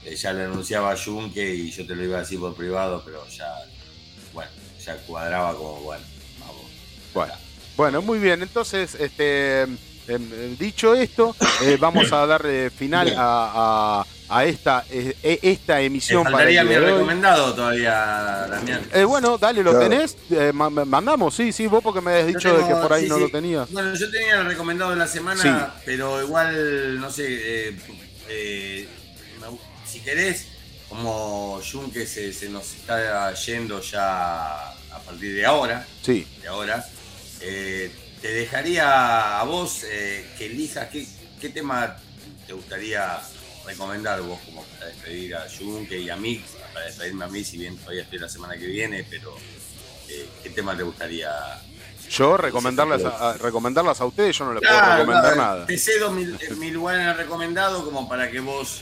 eh, 0.06 0.16
ya 0.16 0.32
le 0.32 0.44
anunciaba 0.44 0.94
a 0.94 0.98
Junque 0.98 1.54
y 1.54 1.70
yo 1.70 1.86
te 1.86 1.94
lo 1.96 2.04
iba 2.06 2.18
a 2.18 2.22
decir 2.22 2.40
por 2.40 2.56
privado, 2.56 3.02
pero 3.04 3.28
ya, 3.28 3.54
bueno, 4.34 4.50
ya 4.84 4.96
cuadraba 5.06 5.54
como, 5.54 5.82
bueno, 5.82 6.06
vamos. 6.40 6.64
Bueno, 7.14 7.34
bueno, 7.76 8.02
muy 8.02 8.20
bien. 8.20 8.42
Entonces, 8.42 8.96
este, 8.96 9.68
dicho 10.18 10.94
esto, 10.96 11.36
eh, 11.64 11.78
vamos 11.80 12.12
a 12.12 12.26
dar 12.26 12.42
eh, 12.46 12.70
final 12.70 13.14
a, 13.18 14.02
a- 14.02 14.06
a 14.34 14.46
esta, 14.46 14.86
eh, 14.90 15.14
eh, 15.24 15.40
esta 15.42 15.76
Me 15.76 15.86
emisión 15.86 16.24
para 16.24 16.38
faltaría 16.38 16.62
el 16.62 16.68
mi 16.70 16.76
recomendado 16.76 17.54
todavía, 17.54 18.48
Damián. 18.50 18.88
Eh, 18.94 19.04
bueno, 19.04 19.38
dale, 19.38 19.62
¿lo 19.62 19.72
Claro. 19.72 19.90
tenés? 19.90 20.16
Eh, 20.30 20.52
ma- 20.54 20.70
ma- 20.70 20.86
mandamos, 20.86 21.36
sí, 21.36 21.52
sí, 21.52 21.68
vos 21.68 21.84
porque 21.84 22.00
me 22.00 22.12
habías 22.12 22.28
dicho 22.28 22.58
de 22.58 22.66
que 22.66 22.74
por 22.76 22.94
ahí 22.94 23.04
sí, 23.04 23.10
no 23.10 23.16
sí. 23.16 23.22
lo 23.24 23.30
tenías. 23.30 23.70
Bueno, 23.72 23.94
yo 23.94 24.10
tenía 24.10 24.36
el 24.40 24.46
recomendado 24.46 24.92
de 24.92 24.98
la 24.98 25.08
semana, 25.08 25.42
Sí. 25.44 25.82
pero 25.86 26.22
igual, 26.24 26.98
no 27.02 27.12
sé, 27.12 27.26
eh, 27.28 27.76
eh, 28.30 28.88
me- 29.42 29.58
si 29.86 30.00
querés, 30.00 30.48
como 30.88 31.60
Junque 31.70 32.06
se, 32.08 32.32
se 32.32 32.48
nos 32.48 32.72
está 32.74 33.34
yendo 33.34 33.82
ya 33.82 34.70
a 34.70 35.00
partir 35.06 35.36
de 35.36 35.46
ahora, 35.46 35.86
Sí. 36.04 36.26
de 36.42 36.48
ahora, 36.48 36.86
eh, 37.42 37.92
te 38.22 38.28
dejaría 38.34 39.40
a 39.40 39.44
vos 39.44 39.84
eh, 39.86 40.26
que 40.38 40.46
elijas 40.48 40.88
qué, 40.90 41.06
qué 41.40 41.50
tema 41.50 41.98
te 42.46 42.54
gustaría 42.54 43.20
recomendar 43.66 44.22
vos 44.22 44.40
como 44.46 44.64
para 44.64 44.88
despedir 44.88 45.36
a 45.36 45.46
Junque 45.58 46.00
y 46.00 46.10
a 46.10 46.16
mí, 46.18 46.44
para 46.74 46.86
despedirme 46.86 47.26
a 47.26 47.28
mí, 47.28 47.44
si 47.44 47.58
bien 47.58 47.78
todavía 47.78 48.04
estoy 48.04 48.20
la 48.20 48.30
semana 48.30 48.58
que 48.58 48.66
viene, 48.66 49.06
pero 49.10 49.36
eh, 50.10 50.28
qué 50.44 50.50
tema 50.52 50.76
te 50.76 50.84
gustaría 50.84 51.32
Yo 52.10 52.38
recomendarlas 52.38 53.04
a, 53.06 53.32
a- 53.32 53.38
recomendarlas 53.38 54.02
a 54.02 54.06
ustedes, 54.06 54.38
yo 54.38 54.46
no 54.46 54.54
les 54.54 54.62
puedo 54.68 54.82
recomendar 54.98 55.34
claro, 55.34 55.36
nada. 55.54 55.66
Te 55.68 55.78
cedo 55.78 56.12
mi, 56.12 56.26
mi 56.58 56.72
lugar 56.72 57.00
en 57.00 57.08
el 57.08 57.16
recomendado 57.18 57.84
como 57.86 58.08
para 58.10 58.30
que 58.32 58.40
vos 58.40 58.82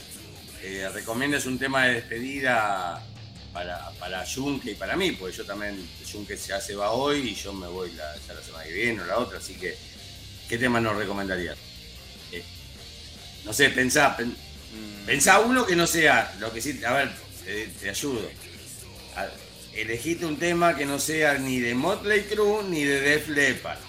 eh, 0.63 0.89
recomiendes 0.93 1.45
un 1.45 1.57
tema 1.59 1.85
de 1.85 1.95
despedida 1.95 3.05
para, 3.53 3.89
para 3.99 4.25
Junque 4.25 4.71
y 4.71 4.75
para 4.75 4.95
mí, 4.95 5.11
porque 5.13 5.35
yo 5.37 5.45
también, 5.45 5.87
Junque 6.11 6.37
ya 6.37 6.59
se 6.61 6.75
va 6.75 6.91
hoy 6.91 7.29
y 7.29 7.35
yo 7.35 7.53
me 7.53 7.67
voy 7.67 7.91
la, 7.91 8.15
ya 8.27 8.33
la 8.33 8.41
semana 8.41 8.63
que 8.65 8.73
viene 8.73 9.01
o 9.01 9.05
la 9.05 9.17
otra, 9.19 9.37
así 9.39 9.53
que, 9.55 9.75
¿qué 10.47 10.57
tema 10.57 10.79
nos 10.79 10.95
recomendarías? 10.95 11.57
Eh, 12.31 12.43
no 13.45 13.53
sé, 13.53 13.69
pensá, 13.69 14.15
pen- 14.15 14.35
pensá 15.05 15.39
uno 15.39 15.65
que 15.65 15.75
no 15.75 15.87
sea, 15.87 16.35
lo 16.39 16.51
que 16.53 16.61
sí, 16.61 16.83
a 16.83 16.93
ver, 16.93 17.11
te, 17.45 17.67
te 17.67 17.89
ayudo. 17.89 18.29
A- 19.15 19.27
elegite 19.73 20.25
un 20.25 20.37
tema 20.37 20.75
que 20.75 20.85
no 20.85 20.99
sea 20.99 21.37
ni 21.37 21.59
de 21.59 21.73
Motley 21.75 22.23
Crue 22.23 22.63
ni 22.63 22.83
de 22.83 23.01
Def 23.01 23.29
Leppard. 23.29 23.79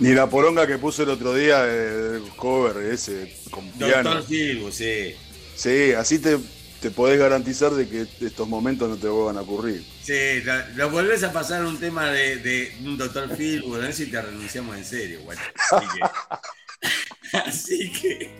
Ni 0.00 0.12
la 0.12 0.28
poronga 0.28 0.66
que 0.66 0.78
puso 0.78 1.02
el 1.02 1.10
otro 1.10 1.34
día, 1.34 1.64
eh, 1.66 2.16
el 2.16 2.28
cover 2.36 2.84
ese, 2.92 3.36
con 3.50 3.68
piano. 3.72 4.10
Doctor 4.10 4.26
Phil, 4.26 4.72
sí. 4.72 5.14
Sí, 5.56 5.92
así 5.92 6.18
te, 6.18 6.36
te 6.84 6.90
podés 6.90 7.18
garantizar 7.18 7.72
de 7.72 7.88
que 7.88 8.06
estos 8.20 8.46
momentos 8.46 8.90
no 8.90 8.96
te 8.96 9.08
vuelvan 9.08 9.38
a 9.38 9.40
ocurrir. 9.40 9.82
Sí, 10.02 10.42
lo, 10.44 10.52
lo 10.76 10.90
volvés 10.90 11.24
a 11.24 11.32
pasar 11.32 11.64
un 11.64 11.80
tema 11.80 12.10
de, 12.10 12.36
de 12.36 12.76
un 12.84 12.98
doctor 12.98 13.34
Phil, 13.34 13.62
bueno, 13.62 13.90
si 13.90 14.10
te 14.10 14.20
renunciamos 14.20 14.76
en 14.76 14.84
serio, 14.84 15.20
bueno. 15.24 15.40
Así 15.70 15.86
que. 15.88 17.38
así 17.38 17.90
que. 17.90 18.30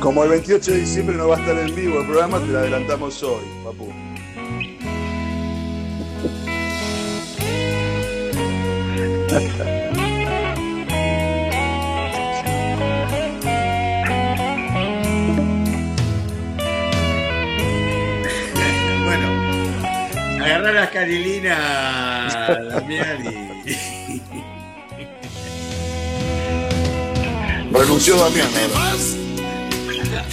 Como 0.00 0.24
el 0.24 0.30
28 0.30 0.72
de 0.72 0.78
diciembre 0.78 1.14
no 1.14 1.28
va 1.28 1.36
a 1.36 1.40
estar 1.42 1.56
en 1.56 1.76
vivo 1.76 2.00
el 2.00 2.06
programa, 2.06 2.40
te 2.40 2.46
lo 2.46 2.58
adelantamos 2.58 3.22
hoy, 3.22 3.44
papu. 3.62 3.92
las 20.80 20.90
carilinas, 20.90 22.48
Damián. 22.70 23.22
Renunció 27.70 28.16
Damián. 28.16 28.48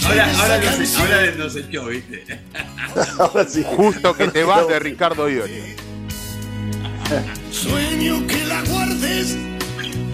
Ahora, 0.06 0.38
ahora, 0.38 0.58
nos, 0.58 0.96
ahora 0.96 1.30
nos 1.36 1.56
echó, 1.56 1.86
¿viste? 1.86 2.24
Ahora 3.18 3.44
sí. 3.44 3.62
Justo 3.62 4.16
que 4.16 4.28
te 4.28 4.42
vas 4.44 4.66
de 4.66 4.78
Ricardo 4.78 5.28
Iorio. 5.28 5.64
Sueño 7.50 8.26
que 8.26 8.44
la 8.46 8.62
guardes 8.62 9.36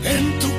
en 0.03 0.39
tu 0.41 0.54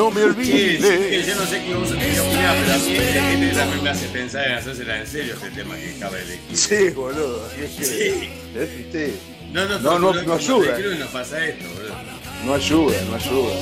No 0.00 0.10
me 0.10 0.20
Sí, 0.22 0.26
olvides. 0.28 0.80
sí, 0.80 1.10
que 1.10 1.24
yo 1.26 1.34
no 1.34 1.44
sé 1.44 1.62
qué 1.62 1.74
vos 1.74 1.88
qué 1.90 2.20
opinás, 2.20 2.56
pero 2.58 2.72
a 2.72 2.78
mí 2.78 2.92
este, 2.94 3.34
este 3.34 3.54
también 3.54 3.82
me 3.84 3.90
hace 3.90 4.06
pensar 4.06 4.46
en 4.46 4.52
hacérsela 4.54 4.98
en 4.98 5.06
serio 5.06 5.34
este 5.34 5.50
tema 5.50 5.76
que 5.76 5.94
acaba 5.94 6.16
de 6.16 6.22
elegir. 6.22 6.56
Sí, 6.56 6.88
boludo. 6.94 7.46
¿qué 7.54 7.68
Sí. 7.68 7.82
querés? 8.54 8.70
Es 8.70 8.74
triste. 8.90 9.14
No, 9.52 9.66
no, 9.68 9.78
No, 9.78 9.98
no, 9.98 10.22
no 10.22 10.34
ayuda. 10.34 10.74
Creo 10.74 10.92
que 10.92 10.98
nos 11.00 11.08
pasa 11.10 11.44
esto, 11.44 11.68
boludo. 11.68 11.94
No 12.46 12.54
ayuda, 12.54 12.96
no 13.10 13.14
ayuda. 13.14 13.54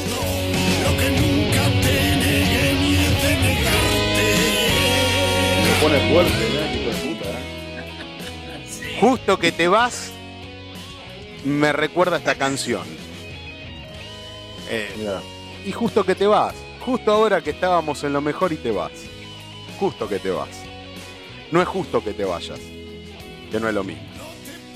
Lo 0.84 0.97
que 0.97 1.10
nunca 1.10 1.65
te 1.83 2.17
negué 2.23 2.75
ni 2.78 2.92
de 2.94 3.36
negarte. 3.42 4.28
Me 5.65 5.73
pone 5.83 6.12
fuerte, 6.12 6.33
¿eh? 6.39 6.76
Hijo 6.76 6.91
de 6.91 7.15
puta, 7.15 7.31
¿eh? 7.31 8.99
Justo 9.00 9.39
que 9.41 9.50
te 9.50 9.67
vas, 9.67 10.12
me 11.44 11.73
recuerda 11.73 12.18
esta 12.18 12.36
canción. 12.36 12.84
Eh, 14.70 14.89
Mirá. 14.99 15.20
Y 15.68 15.72
justo 15.72 16.02
que 16.05 16.14
te 16.14 16.26
vas, 16.26 16.55
justo 16.80 17.12
ahora 17.12 17.42
que 17.42 17.50
estábamos 17.50 18.02
en 18.02 18.14
lo 18.14 18.22
mejor 18.22 18.52
y 18.52 18.56
te 18.56 18.70
vas. 18.70 18.90
Justo 19.78 20.08
que 20.08 20.18
te 20.18 20.30
vas. 20.30 20.48
No 21.52 21.60
es 21.60 21.68
justo 21.68 22.02
que 22.02 22.14
te 22.14 22.24
vayas, 22.24 22.58
que 23.50 23.60
no 23.60 23.68
es 23.68 23.74
lo 23.74 23.84
mismo. 23.84 24.02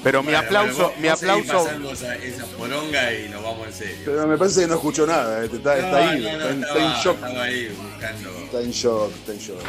Pero 0.04 0.20
mi 0.22 0.32
Bueno, 0.32 0.40
aplauso, 0.40 0.82
vos- 0.88 0.92
mi 0.98 1.08
vos 1.08 1.16
aplauso. 1.22 1.64
pasando 1.64 1.92
esa, 1.92 2.14
esa 2.16 2.44
poronga 2.58 3.12
y 3.14 3.28
nos 3.30 3.42
vamos 3.42 3.66
en 3.68 3.72
serio. 3.72 3.96
Pero 4.04 4.26
me 4.26 4.36
parece 4.36 4.60
que 4.62 4.66
no 4.66 4.74
escuchó 4.74 5.06
nada, 5.06 5.42
¿eh? 5.44 5.48
está, 5.50 5.76
está 5.78 5.90
No, 5.90 5.96
ahí, 5.96 6.20
no, 6.22 6.28
no, 6.32 6.34
está, 6.34 6.50
en- 6.50 6.62
está 6.62 6.66
estaba, 6.74 6.84
en 6.96 7.02
shock. 7.02 7.14
estaba 7.14 7.42
ahí 7.44 7.68
buscando. 7.80 8.30
Está 8.44 8.60
en 8.60 8.70
shock, 8.70 9.10
está 9.16 9.32
en 9.32 9.38
shock. 9.38 9.60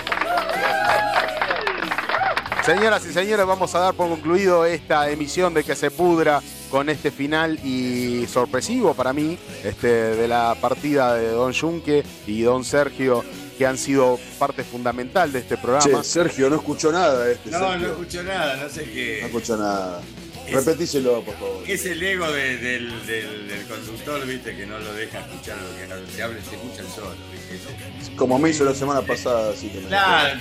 Señoras 2.65 3.05
y 3.05 3.13
señores, 3.13 3.45
vamos 3.45 3.75
a 3.75 3.79
dar 3.79 3.93
por 3.93 4.09
concluido 4.09 4.65
esta 4.65 5.09
emisión 5.09 5.53
de 5.53 5.63
Que 5.63 5.75
se 5.75 5.89
pudra 5.91 6.41
con 6.73 6.89
este 6.89 7.11
final 7.11 7.59
y 7.63 8.25
sorpresivo 8.25 8.95
para 8.95 9.13
mí 9.13 9.37
este, 9.63 9.85
de 9.87 10.27
la 10.27 10.57
partida 10.59 11.13
de 11.13 11.27
Don 11.29 11.53
Junque 11.53 12.03
y 12.25 12.41
Don 12.41 12.65
Sergio, 12.65 13.23
que 13.59 13.67
han 13.67 13.77
sido 13.77 14.19
parte 14.39 14.63
fundamental 14.63 15.31
de 15.31 15.37
este 15.37 15.55
programa. 15.55 16.01
Che, 16.01 16.03
Sergio 16.09 16.49
no 16.49 16.55
escuchó 16.55 16.91
nada 16.91 17.29
este 17.29 17.51
No, 17.51 17.77
no 17.77 17.87
escucho 17.89 18.23
nada, 18.23 18.55
no 18.63 18.67
sé 18.69 18.87
No 18.87 18.91
qué. 18.91 19.19
escuchó 19.23 19.55
nada. 19.55 20.01
Es- 20.47 20.53
Repetíselo, 20.55 21.21
por 21.21 21.35
favor. 21.35 21.63
Es 21.67 21.85
el 21.85 22.01
ego 22.01 22.31
de- 22.31 22.57
del, 22.57 23.05
del, 23.05 23.47
del 23.49 23.65
conductor, 23.67 24.25
viste, 24.25 24.55
que 24.57 24.65
no 24.65 24.79
lo 24.79 24.93
deja 24.95 25.19
escuchar 25.19 25.57
lo 25.57 26.05
que 26.07 26.11
se 26.11 26.23
habla, 26.23 26.39
se 26.41 26.55
escucha 26.55 26.81
el 26.81 26.87
solo, 26.87 27.13
viste. 27.31 28.15
Como 28.15 28.39
me 28.39 28.49
hizo 28.49 28.65
la 28.65 28.73
semana 28.73 29.03
pasada, 29.03 29.51
así 29.53 29.69
que 29.69 29.79
me, 29.79 29.89
Claro, 29.89 30.39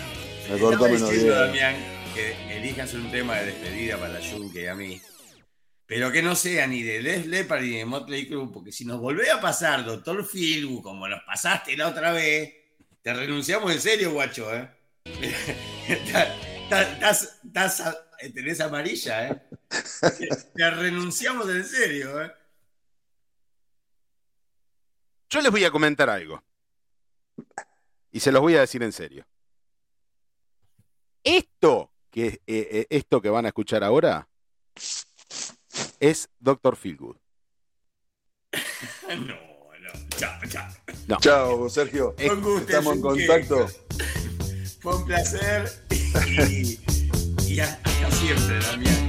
me 0.51 0.59
cortó 0.59 0.85
menos 0.85 1.11
diciendo, 1.11 1.35
10. 1.35 1.47
Damián, 1.47 1.75
que 2.15 2.57
elijas 2.57 2.95
un 2.95 3.11
tema 3.11 3.37
de 3.37 3.47
despedida 3.47 3.99
para 3.99 4.19
Junque 4.33 4.63
y 4.63 4.67
a 4.67 4.75
mí. 4.75 4.99
Pero 5.95 6.11
que 6.11 6.23
no 6.23 6.35
sea 6.35 6.67
ni 6.67 6.83
de 6.83 7.03
Les 7.03 7.27
Leppard 7.27 7.61
ni 7.61 7.77
de 7.77 7.85
Motley 7.85 8.27
Crue, 8.27 8.51
porque 8.51 8.73
si 8.73 8.87
nos 8.87 8.99
volvés 8.99 9.31
a 9.31 9.43
pasar 9.43 9.85
Doctor 9.85 10.27
Philbu 10.27 10.81
como 10.81 11.07
nos 11.07 11.23
pasaste 11.25 11.77
la 11.77 11.89
otra 11.89 12.13
vez, 12.13 12.51
te 13.03 13.13
renunciamos 13.13 13.71
en 13.71 13.79
serio, 13.79 14.11
guacho, 14.13 14.49
¿eh? 14.55 14.71
Estás, 16.71 17.41
estás 17.45 17.99
tenés 18.33 18.63
amarilla, 18.63 19.29
¿eh? 19.29 19.43
Te, 19.69 20.29
te 20.55 20.71
renunciamos 20.71 21.47
en 21.51 21.63
serio, 21.63 22.23
¿eh? 22.23 22.33
Yo 25.29 25.43
les 25.43 25.53
voy 25.53 25.65
a 25.67 25.71
comentar 25.71 26.09
algo. 26.09 26.43
Y 28.11 28.21
se 28.21 28.33
los 28.33 28.41
voy 28.41 28.57
a 28.57 28.61
decir 28.61 28.83
en 28.83 28.93
serio. 28.93 29.27
Esto 31.23 31.93
que, 32.11 32.29
eh, 32.29 32.41
eh, 32.47 32.87
esto 32.89 33.21
que 33.21 33.29
van 33.29 33.45
a 33.45 33.49
escuchar 33.49 33.85
ahora 33.85 34.27
es 36.01 36.29
Doctor 36.39 36.77
Feelgood. 36.77 37.17
No, 39.09 39.17
no, 39.27 40.09
chao, 40.17 40.41
chao. 40.49 40.69
No. 41.07 41.19
Chao, 41.21 41.69
Sergio. 41.69 42.15
Gusto, 42.19 42.59
Estamos 42.61 42.95
en 42.95 43.01
contacto. 43.03 43.67
Fue 44.81 44.97
un 44.97 45.05
placer 45.05 45.71
y, 46.27 46.81
y 47.47 47.61
hasta 47.61 48.11
siempre, 48.11 48.59
Damián. 48.61 49.09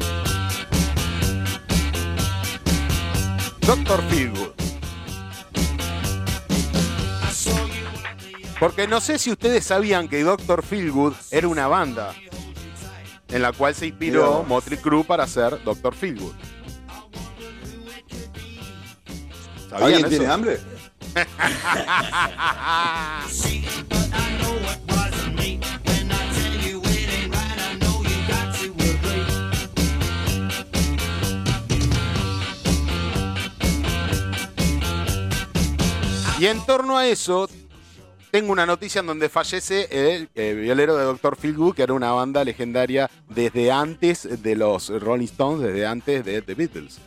Doctor 3.61 4.01
Feelgood. 4.09 4.53
Porque 8.59 8.87
no 8.87 9.01
sé 9.01 9.19
si 9.19 9.31
ustedes 9.31 9.65
sabían 9.65 10.07
que 10.07 10.23
Doctor 10.23 10.63
Feelgood 10.63 11.13
era 11.31 11.47
una 11.47 11.67
banda 11.67 12.13
en 13.29 13.41
la 13.41 13.51
cual 13.51 13.75
se 13.75 13.87
inspiró. 13.87 14.43
Motley 14.43 14.77
Crue 14.77 15.03
para 15.03 15.23
hacer 15.23 15.61
Doctor 15.63 15.95
Feelgood. 15.95 16.33
¿Alguien 19.73 20.01
eso? 20.01 20.09
tiene 20.09 20.27
hambre? 20.27 20.59
Y 36.39 36.47
en 36.47 36.65
torno 36.65 36.97
a 36.97 37.07
eso, 37.07 37.47
tengo 38.29 38.51
una 38.51 38.65
noticia 38.65 38.99
en 38.99 39.05
donde 39.05 39.29
fallece 39.29 39.87
el, 39.91 40.27
eh, 40.35 40.53
violero 40.53 40.97
de 40.97 41.05
Dr. 41.05 41.37
Feelgood, 41.37 41.73
que 41.73 41.83
era 41.83 41.93
una 41.93 42.11
banda 42.11 42.43
legendaria 42.43 43.09
desde 43.29 43.71
antes 43.71 44.41
de 44.43 44.55
los 44.57 44.89
Rolling 44.89 45.23
Stones, 45.23 45.61
desde 45.61 45.85
antes 45.85 46.25
de 46.25 46.41
The 46.41 46.53
Beatles. 46.53 46.99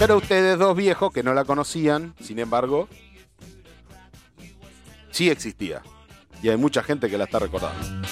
Pero 0.00 0.16
ustedes 0.16 0.58
dos 0.58 0.74
viejos 0.74 1.12
que 1.12 1.22
no 1.22 1.34
la 1.34 1.44
conocían, 1.44 2.14
sin 2.22 2.38
embargo, 2.38 2.88
sí 5.10 5.28
existía. 5.28 5.82
Y 6.42 6.48
hay 6.48 6.56
mucha 6.56 6.82
gente 6.82 7.10
que 7.10 7.18
la 7.18 7.24
está 7.24 7.38
recordando. 7.38 8.08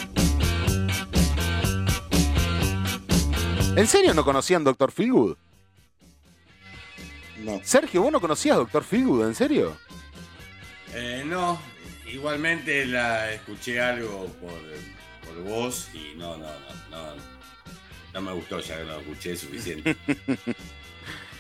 ¿En 3.75 3.87
serio 3.87 4.13
no 4.13 4.23
conocían 4.23 4.65
Dr. 4.65 4.93
Feelgood? 4.93 5.39
No. 7.39 7.59
Sergio, 7.65 8.03
¿vos 8.03 8.13
no 8.13 8.21
conocías 8.21 8.59
Dr. 8.59 8.85
Feelgood? 8.85 9.27
¿En 9.27 9.35
serio? 9.35 9.75
Eh, 10.93 11.25
no, 11.25 11.59
igualmente 12.13 12.85
la 12.85 13.33
escuché 13.33 13.81
algo 13.81 14.27
por, 14.43 14.61
por 15.27 15.43
vos 15.43 15.89
y 15.95 16.19
no, 16.19 16.37
no, 16.37 16.49
no, 16.91 16.91
no, 16.91 17.23
no 18.13 18.21
me 18.21 18.33
gustó, 18.33 18.61
ya 18.61 18.77
que 18.77 18.85
lo 18.85 19.01
escuché 19.01 19.35
suficiente. 19.35 19.97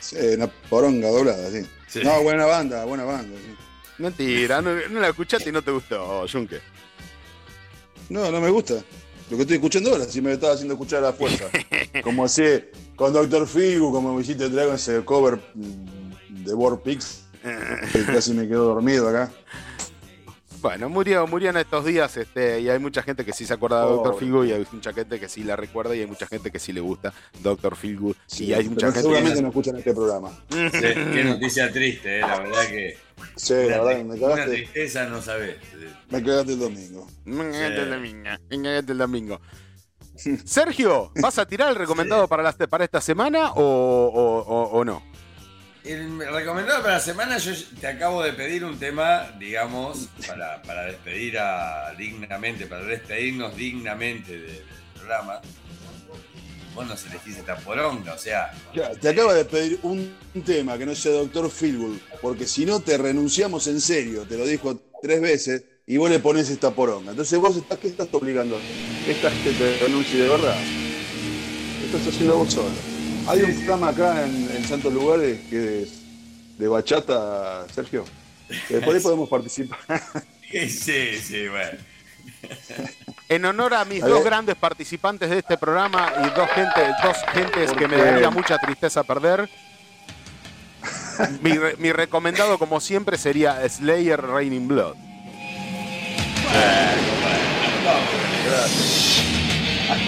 Sí, 0.08 0.16
una 0.36 0.46
poronga 0.46 1.08
doblada, 1.10 1.50
sí. 1.50 1.66
Sí. 1.86 2.00
No, 2.02 2.22
buena 2.22 2.46
banda, 2.46 2.84
buena 2.84 3.04
banda. 3.04 3.36
sí. 3.36 3.54
Mentira, 3.98 4.62
no, 4.62 4.74
no 4.88 5.00
la 5.00 5.08
escuchaste 5.08 5.50
y 5.50 5.52
no 5.52 5.60
te 5.60 5.70
gustó, 5.70 6.24
Junque. 6.30 6.60
No, 8.08 8.30
no 8.30 8.40
me 8.40 8.48
gusta. 8.48 8.74
Lo 9.30 9.36
que 9.36 9.42
estoy 9.42 9.56
escuchando 9.56 9.90
ahora, 9.90 10.04
si 10.04 10.22
me 10.22 10.32
estaba 10.32 10.54
haciendo 10.54 10.74
escuchar 10.74 11.00
a 11.00 11.08
la 11.08 11.12
fuerza. 11.12 11.44
Como 12.02 12.24
así, 12.24 12.42
con 12.96 13.12
Dr. 13.12 13.46
Figu, 13.46 13.92
como 13.92 14.14
me 14.14 14.22
hiciste 14.22 14.48
traer 14.48 14.68
con 14.68 14.76
ese 14.76 15.04
cover 15.04 15.38
de 15.54 16.54
War 16.54 16.80
Pigs, 16.80 17.24
casi 18.06 18.32
me 18.32 18.48
quedo 18.48 18.64
dormido 18.74 19.08
acá. 19.08 19.30
Bueno, 20.60 20.88
murió, 20.88 21.24
murió 21.28 21.50
en 21.50 21.56
estos 21.58 21.84
días 21.84 22.16
este, 22.16 22.60
y 22.60 22.68
hay 22.68 22.78
mucha 22.80 23.00
gente 23.02 23.24
que 23.24 23.32
sí 23.32 23.46
se 23.46 23.54
acuerda 23.54 23.82
de. 23.82 23.86
Pobre. 23.96 24.18
Feelgood 24.18 24.46
y 24.46 24.52
hay 24.52 24.66
mucha 24.72 24.92
gente 24.92 25.20
que 25.20 25.28
sí 25.28 25.44
la 25.44 25.54
recuerda 25.54 25.94
y 25.94 26.00
hay 26.00 26.06
mucha 26.06 26.26
gente 26.26 26.50
que 26.50 26.58
sí 26.58 26.72
le 26.72 26.80
gusta 26.80 27.12
Dr. 27.42 27.76
Feelgood 27.76 28.16
Sí, 28.26 28.46
y 28.46 28.54
hay 28.54 28.64
mucha 28.68 28.80
pero 28.80 28.92
gente 28.92 29.00
seguramente 29.02 29.36
que... 29.36 29.42
no 29.42 29.48
escuchan 29.48 29.76
este 29.76 29.94
programa. 29.94 30.30
Sí, 30.50 30.58
qué 31.12 31.24
noticia 31.24 31.70
triste, 31.72 32.18
eh, 32.18 32.20
la 32.20 32.40
verdad 32.40 32.66
que. 32.66 32.98
Sí, 33.36 33.54
la 33.54 33.82
verdad, 33.82 34.04
me 34.04 34.14
una 34.14 34.20
cagaste, 34.20 34.50
tristeza 34.56 35.04
no 35.06 35.22
sabés. 35.22 35.56
me 36.10 36.22
cagaste 36.24 36.52
el 36.54 36.58
domingo. 36.58 37.06
Cagate 37.24 37.80
el 37.82 37.90
domingo, 37.90 38.30
cagate 38.50 38.92
el 38.92 38.98
domingo. 38.98 39.40
Sergio, 40.44 41.12
¿vas 41.22 41.38
a 41.38 41.46
tirar 41.46 41.68
el 41.70 41.76
recomendado 41.76 42.26
para, 42.26 42.42
las- 42.42 42.56
para 42.56 42.82
esta 42.84 43.00
semana 43.00 43.52
o, 43.52 43.62
o- 43.62 44.40
o- 44.40 44.70
o 44.78 44.84
no? 44.84 45.02
El 45.84 46.18
recomendado 46.18 46.82
para 46.82 46.94
la 46.94 47.00
semana, 47.00 47.38
yo 47.38 47.52
te 47.80 47.86
acabo 47.86 48.22
de 48.22 48.32
pedir 48.32 48.64
un 48.64 48.78
tema, 48.78 49.30
digamos, 49.38 50.08
para, 50.26 50.60
para 50.62 50.84
despedir 50.84 51.38
a, 51.38 51.94
dignamente, 51.96 52.66
para 52.66 52.84
despedirnos 52.84 53.56
dignamente 53.56 54.32
del, 54.32 54.46
del 54.46 54.64
programa. 54.94 55.40
Vos 56.74 56.86
nos 56.86 57.06
elegís 57.06 57.38
esta 57.38 57.56
poronga, 57.56 58.14
o 58.14 58.18
sea, 58.18 58.52
Ya, 58.74 58.90
Te 58.90 59.08
acaba 59.08 59.34
de 59.34 59.44
pedir 59.44 59.78
un 59.82 60.14
tema 60.44 60.76
que 60.78 60.86
no 60.86 60.94
sea 60.94 61.12
Dr. 61.12 61.50
Feelgood, 61.50 61.96
porque 62.20 62.46
si 62.46 62.66
no 62.66 62.80
te 62.80 62.98
renunciamos 62.98 63.66
en 63.66 63.80
serio, 63.80 64.24
te 64.28 64.36
lo 64.36 64.46
dijo 64.46 64.80
tres 65.02 65.20
veces, 65.20 65.64
y 65.86 65.96
vos 65.96 66.10
le 66.10 66.18
pones 66.18 66.50
esta 66.50 66.70
poronga. 66.70 67.12
Entonces 67.12 67.38
vos 67.38 67.56
estás, 67.56 67.78
¿qué 67.78 67.88
estás 67.88 68.08
obligando? 68.12 68.58
¿Qué 69.06 69.12
estás 69.12 69.32
que 69.42 69.52
te 69.52 69.78
renuncie 69.78 70.22
de 70.22 70.28
verdad? 70.28 70.56
¿Qué 71.80 71.86
estás 71.86 72.06
haciendo 72.14 72.36
vos 72.36 72.52
solo? 72.52 72.97
Hay 73.28 73.42
un 73.42 73.54
programa 73.56 73.88
acá 73.88 74.24
en, 74.24 74.50
en 74.56 74.64
Santos 74.64 74.92
Lugares 74.92 75.38
que 75.50 75.82
es 75.82 75.90
de 76.58 76.68
bachata, 76.68 77.66
Sergio. 77.74 78.04
Que 78.66 78.78
por 78.80 78.94
ahí 78.94 79.00
podemos 79.00 79.28
participar. 79.28 79.78
sí, 80.50 81.18
sí, 81.20 81.48
bueno. 81.48 81.78
En 83.28 83.44
honor 83.44 83.74
a 83.74 83.84
mis 83.84 84.02
A 84.02 84.08
dos 84.08 84.24
grandes 84.24 84.56
participantes 84.56 85.28
de 85.28 85.38
este 85.38 85.58
programa 85.58 86.12
y 86.24 86.30
dos, 86.36 86.48
gente, 86.50 86.80
dos 87.02 87.16
gentes 87.32 87.72
que 87.72 87.86
me 87.88 87.96
daría 87.98 88.30
mucha 88.30 88.56
tristeza 88.58 89.02
perder, 89.04 89.48
mi, 91.42 91.52
re- 91.52 91.76
mi 91.78 91.92
recomendado 91.92 92.58
como 92.58 92.80
siempre 92.80 93.18
sería 93.18 93.68
Slayer 93.68 94.20
Raining 94.22 94.68
Blood. 94.68 94.94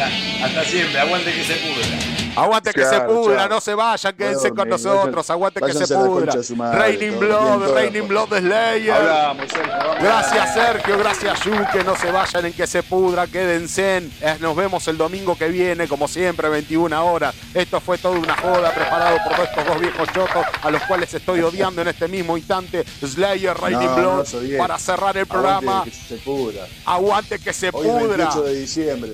Hasta, 0.04 0.46
hasta 0.46 0.64
siempre, 0.64 0.98
aguante 1.00 1.32
que 1.32 1.44
se 1.44 1.54
pudra. 1.56 1.98
Aguante 2.36 2.72
que 2.72 2.84
se 2.84 3.00
pudra, 3.00 3.38
chao. 3.40 3.48
no 3.48 3.60
se 3.60 3.74
vayan, 3.74 4.14
quédense 4.16 4.38
Bueno, 4.50 4.54
con 4.56 4.68
nosotros, 4.70 5.26
vayan- 5.26 5.32
aguante 5.32 5.60
que 5.60 5.72
se 5.74 5.94
pudra. 5.94 6.34
madre, 6.56 6.78
Raining 6.78 7.18
Blood, 7.18 7.74
Raining. 7.74 8.08
Blood 8.08 8.28
Slayer. 8.38 8.92
Hablamos, 8.92 9.46
Sergio. 9.50 9.72
vamos. 9.76 9.96
Gracias 10.02 10.54
Sergio, 10.54 10.98
gracias 10.98 11.40
Yu, 11.44 11.52
que 11.72 11.84
no 11.84 11.96
se 11.96 12.10
vayan 12.12 12.46
en 12.46 12.52
que 12.52 12.66
se 12.66 12.82
pudra, 12.84 13.26
quédense. 13.26 13.96
en- 13.98 14.12
eh, 14.22 14.36
Nos 14.40 14.54
vemos 14.56 14.86
el 14.88 14.96
domingo 14.96 15.36
que 15.36 15.48
viene, 15.48 15.88
como 15.88 16.06
siempre, 16.08 16.48
21 16.48 17.04
horas. 17.04 17.34
Esto 17.52 17.80
fue 17.80 17.98
toda 17.98 18.18
una 18.18 18.36
joda 18.36 18.70
preparado 18.72 19.18
por 19.28 19.44
estos 19.44 19.66
dos 19.66 19.80
viejos 19.80 20.08
chotos 20.14 20.46
a 20.62 20.70
los 20.70 20.82
cuales 20.84 21.12
estoy 21.12 21.40
odiando 21.40 21.82
en 21.82 21.88
este 21.88 22.06
mismo 22.08 22.38
instante. 22.38 22.84
Slayer, 23.04 23.56
Raining 23.56 23.86
No, 23.88 23.96
Blood, 23.96 24.26
no 24.32 24.58
para 24.58 24.78
cerrar 24.78 25.16
el 25.16 25.24
Aguante 25.24 25.26
programa. 25.26 25.84
que 25.84 25.90
se 25.90 26.16
pudra. 26.18 26.66
Aguante 26.86 27.38
que 27.40 27.52
se 27.52 27.70
Hoy 27.72 27.86
es 27.86 27.92
pudra. 27.92 28.16
28 28.16 28.42
de 28.42 28.54
diciembre. 28.54 29.12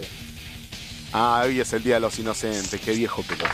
Ah, 1.19 1.45
hoy 1.47 1.59
es 1.61 1.73
el 1.73 1.83
Día 1.83 1.95
de 1.95 2.01
los 2.01 2.19
Inocentes, 2.19 2.79
qué 2.79 2.93
viejo 2.93 3.25
que 3.27 3.37
los 3.37 3.49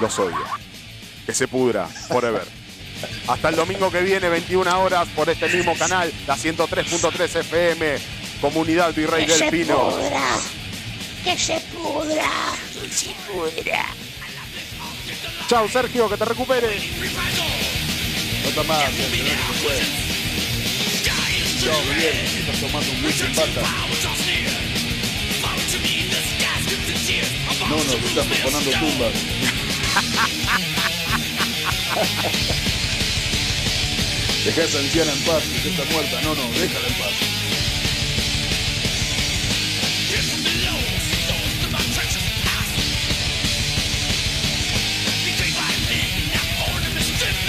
Los 0.00 0.18
odio. 0.18 0.44
Que 1.24 1.32
se 1.32 1.46
pudra, 1.46 1.86
forever. 1.86 2.42
Hasta 3.28 3.50
el 3.50 3.54
domingo 3.54 3.88
que 3.92 4.00
viene, 4.00 4.28
21 4.28 4.80
horas, 4.82 5.06
por 5.14 5.30
este 5.30 5.48
mismo 5.48 5.78
canal, 5.78 6.12
la 6.26 6.36
103.3 6.36 7.36
FM, 7.36 7.98
Comunidad 8.40 8.92
Virrey 8.92 9.26
Que 9.26 9.30
del 9.32 9.38
se 9.38 9.50
Pino. 9.52 9.90
pudra. 9.90 10.20
Que 11.22 11.38
se 11.38 11.60
pudra. 11.60 12.30
Que 12.82 12.90
se 12.90 13.14
pudra. 13.30 13.86
Chao, 15.48 15.68
Sergio, 15.68 16.08
que 16.08 16.16
te 16.16 16.24
recuperes. 16.24 16.82
No 18.56 18.62
Chao, 21.68 21.84
Miguel. 21.84 22.16
Estás 22.40 22.56
tomando 22.60 22.90
un 22.92 23.04
whisky 23.04 23.28
pata. 23.34 23.60
No, 27.68 27.76
no, 27.76 27.92
estás 28.08 28.26
profanando 28.26 28.70
tumbas. 28.70 29.12
Deja 34.46 34.62
a 34.62 34.64
esa 34.64 34.78
anciana 34.78 35.12
en 35.12 35.18
paz, 35.24 35.42
que 35.62 35.68
está 35.68 35.84
muerta. 35.92 36.22
No, 36.22 36.34
no, 36.34 36.50
déjala 36.52 36.88
en 36.88 36.94
paz. 36.94 37.12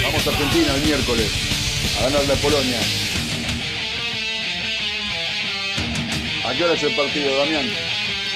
Vamos 0.02 0.26
a 0.26 0.30
Argentina 0.30 0.74
el 0.74 0.82
miércoles 0.82 1.30
a 1.98 2.02
ganarle 2.02 2.34
a 2.34 2.36
Polonia. 2.36 2.80
¿A 6.50 6.52
qué 6.52 6.64
hora 6.64 6.74
es 6.74 6.82
el 6.82 6.96
partido, 6.96 7.38
Damián? 7.38 7.70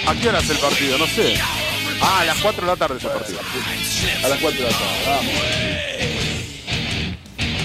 ¿A 0.07 0.15
qué 0.15 0.29
hora 0.29 0.39
es 0.39 0.49
el 0.49 0.59
partido? 0.59 0.97
No 0.99 1.07
sé. 1.09 1.35
Ah, 2.01 2.21
a 2.21 2.25
las 2.25 2.39
4 2.39 2.61
de 2.61 2.67
la 2.69 2.77
tarde 2.77 2.99
es 2.99 3.03
el 3.03 3.11
partido. 3.11 3.41
A 4.23 4.29
las 4.29 4.39
4 4.39 4.57
de 4.57 4.71
la 4.71 4.79
tarde, 4.79 5.03
vamos. 5.05 5.35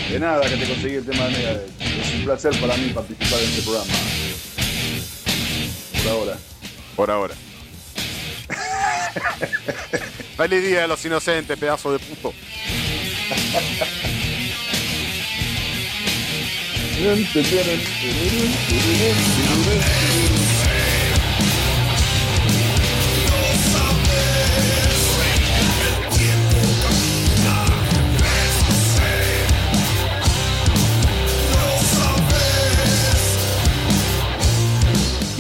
De 0.10 0.19
nada 0.19 0.50
que 0.50 0.58
te 0.58 0.68
conseguí 0.68 0.95
el 0.95 1.06
tema 1.06 1.26
de 1.26 1.38
Megadeth. 1.38 1.82
Es 1.82 2.14
un 2.16 2.24
placer 2.26 2.60
para 2.60 2.76
mí 2.78 2.90
participar 2.90 3.40
en 3.40 3.45
este 3.45 3.61
programa. 3.61 3.94
Por 6.02 6.11
ahora. 6.11 6.38
Por 6.95 7.11
ahora. 7.11 7.36
Feliz 10.36 10.64
Día 10.64 10.82
de 10.82 10.88
los 10.88 11.06
Inocentes, 11.06 11.60
pedazo 11.60 11.94
de 11.94 12.00
puto. 12.00 12.34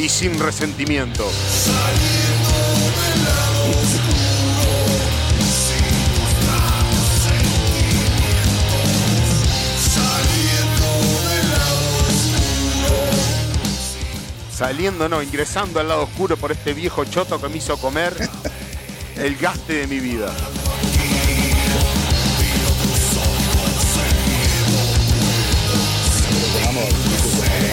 Resentimiento. 0.09 1.23
Saliendo, 14.51 15.07
no, 15.07 15.21
ingresando 15.21 15.79
al 15.79 15.87
lado 15.87 16.03
oscuro 16.03 16.35
por 16.37 16.51
este 16.51 16.73
viejo 16.73 17.05
choto 17.05 17.39
que 17.39 17.47
me 17.47 17.57
hizo 17.57 17.77
comer 17.77 18.13
el 19.15 19.37
gaste 19.37 19.73
de 19.73 19.87
mi 19.87 19.99
vida. 19.99 20.33
Con 26.53 26.65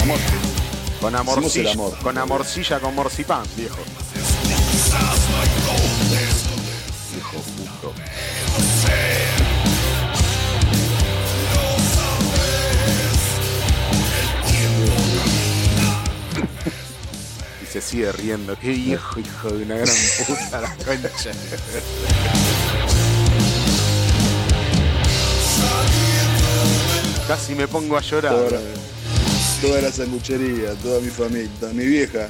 amor, 0.02 0.45
con 1.00 1.14
amorcilla, 1.14 1.72
amor. 1.72 1.96
con 2.02 2.18
amorcilla 2.18 2.80
con 2.80 2.94
morcipán, 2.94 3.42
viejo. 3.56 3.78
Viejo 7.12 7.38
puto. 7.56 7.92
Y 17.62 17.66
se 17.66 17.80
sigue 17.80 18.12
riendo. 18.12 18.56
Qué 18.58 18.70
viejo, 18.70 19.20
hijo 19.20 19.50
de 19.50 19.64
una 19.64 19.76
gran 19.76 19.96
puta 20.26 20.60
la 20.60 20.74
concha. 20.76 21.32
Casi 27.28 27.54
me 27.54 27.66
pongo 27.66 27.96
a 27.96 28.00
llorar. 28.00 28.85
Toda 29.66 29.82
la, 29.82 29.90
sanguchería, 29.92 30.74
toda 30.82 31.00
mi 31.00 31.08
familia, 31.10 31.50
toda 31.58 31.72
mi 31.72 31.84
vieja, 31.86 32.28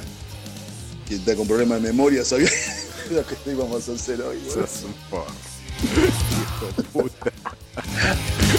que 1.07 1.15
está 1.15 1.35
con 1.35 1.47
problemas 1.47 1.81
de 1.81 1.89
memoria, 1.89 2.23
sabía 2.25 2.49
lo 3.11 3.25
que 3.25 3.35
íbamos 3.51 3.87
a 3.87 3.91
hacer 3.93 4.21
hoy. 4.21 4.39
Sos 4.51 4.83
un 4.85 4.93
porro. 5.09 5.25
De 6.75 6.83
puta. 6.83 7.31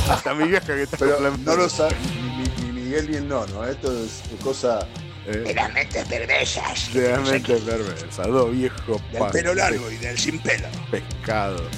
Hasta 0.09 0.35
mi 0.35 0.47
vieja 0.49 0.65
que 0.67 0.83
está 0.85 0.97
Pero 0.97 1.15
con 1.17 1.25
la- 1.25 1.37
no 1.39 1.57
lo 1.57 1.69
sabe 1.69 1.97
ni, 2.37 2.65
ni 2.67 2.73
Miguel 2.81 3.11
ni 3.11 3.17
el 3.17 3.29
nono, 3.29 3.65
esto 3.65 3.93
es 4.05 4.23
cosa 4.43 4.87
Eh, 5.27 5.39
De 5.45 5.55
las 5.55 5.73
mentes 5.75 6.07
perversas. 6.07 6.93
realmente 6.95 7.57
perversa. 7.57 8.23
Dos 8.29 8.53
viejos 8.53 9.03
del 9.11 9.19
pa- 9.19 9.31
pelo 9.31 9.55
largo 9.55 9.91
y 9.91 9.97
del 9.97 10.17
sin 10.19 10.39
pelo. 10.39 10.69
pescado. 10.91 11.69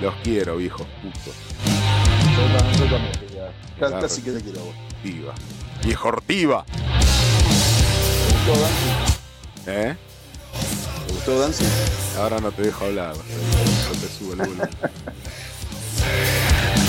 Los 0.00 0.14
quiero, 0.22 0.56
viejos 0.56 0.86
putos. 1.02 1.34
Quería. 3.18 3.52
Claro. 3.78 4.00
Casi, 4.00 4.22
que 4.22 4.32
te 4.32 4.40
quiero 4.40 4.60
a. 4.60 4.64
Ortiva. 4.64 5.34
Viejo 5.84 6.08
Ortiva. 6.08 6.64
¿Te 6.64 8.34
gustó 8.34 8.60
Danzig? 8.60 9.66
¿Eh? 9.66 9.96
¿Te 11.06 11.12
gustó 11.12 11.38
Danzig? 11.40 11.68
Ahora 12.18 12.40
no 12.40 12.50
te 12.52 12.62
dejo 12.62 12.84
hablar. 12.84 13.14
Yo 13.14 14.00
te 14.00 14.08
subo 14.08 14.32
el 14.32 14.38
volumen. 14.38 14.68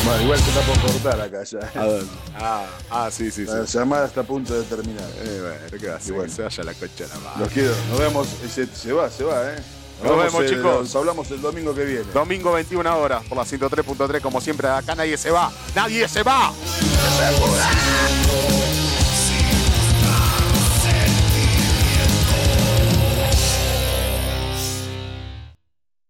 Bueno, 0.06 0.24
igual 0.24 0.40
te 0.41 0.49
está 0.49 0.61
por 0.61 0.80
cortar 0.80 1.22
acá 1.22 1.43
ya. 1.43 1.59
¿A 1.75 1.85
dónde? 1.85 2.11
Ah, 2.35 2.66
ah, 2.90 3.09
sí, 3.11 3.30
sí, 3.30 3.45
sí. 3.45 3.51
La 3.51 3.66
llamada 3.66 4.08
está 4.08 4.22
a 4.22 4.24
punto 4.24 4.53
de 4.53 4.64
terminar. 4.64 5.08
Eh, 5.17 5.40
bueno, 5.41 5.77
¿qué 5.80 5.90
hace? 5.90 6.09
Y 6.09 6.11
bueno. 6.14 6.25
Que 6.30 6.35
se 6.35 6.41
vaya 6.43 6.64
la 6.64 6.74
concha 6.74 7.03
de 7.03 7.09
la 7.09 7.16
madre. 7.19 7.40
Los 7.40 7.49
quiero. 7.49 7.74
Nos 7.90 7.99
vemos. 7.99 8.27
Se, 8.49 8.66
se 8.66 8.93
va, 8.93 9.09
se 9.09 9.24
va, 9.24 9.53
¿eh? 9.53 9.58
Nos 10.03 10.18
vemos, 10.18 10.44
el- 10.44 10.50
chicos. 10.50 10.80
Nos 10.82 10.95
hablamos 10.95 11.32
el 11.32 11.42
domingo 11.42 11.74
que 11.76 11.84
viene. 11.84 12.06
Domingo 12.14 12.52
21 12.53 12.98
horas 12.98 13.24
por 13.28 13.38
la 13.38 13.45
103.3, 13.45 14.22
como 14.22 14.40
siempre, 14.42 14.68
acá 14.68 14.95
nadie 14.95 15.18
se 15.18 15.32
va. 15.32 15.52
¡Nadie 15.76 16.08
se 16.08 16.24
va! 16.24 16.53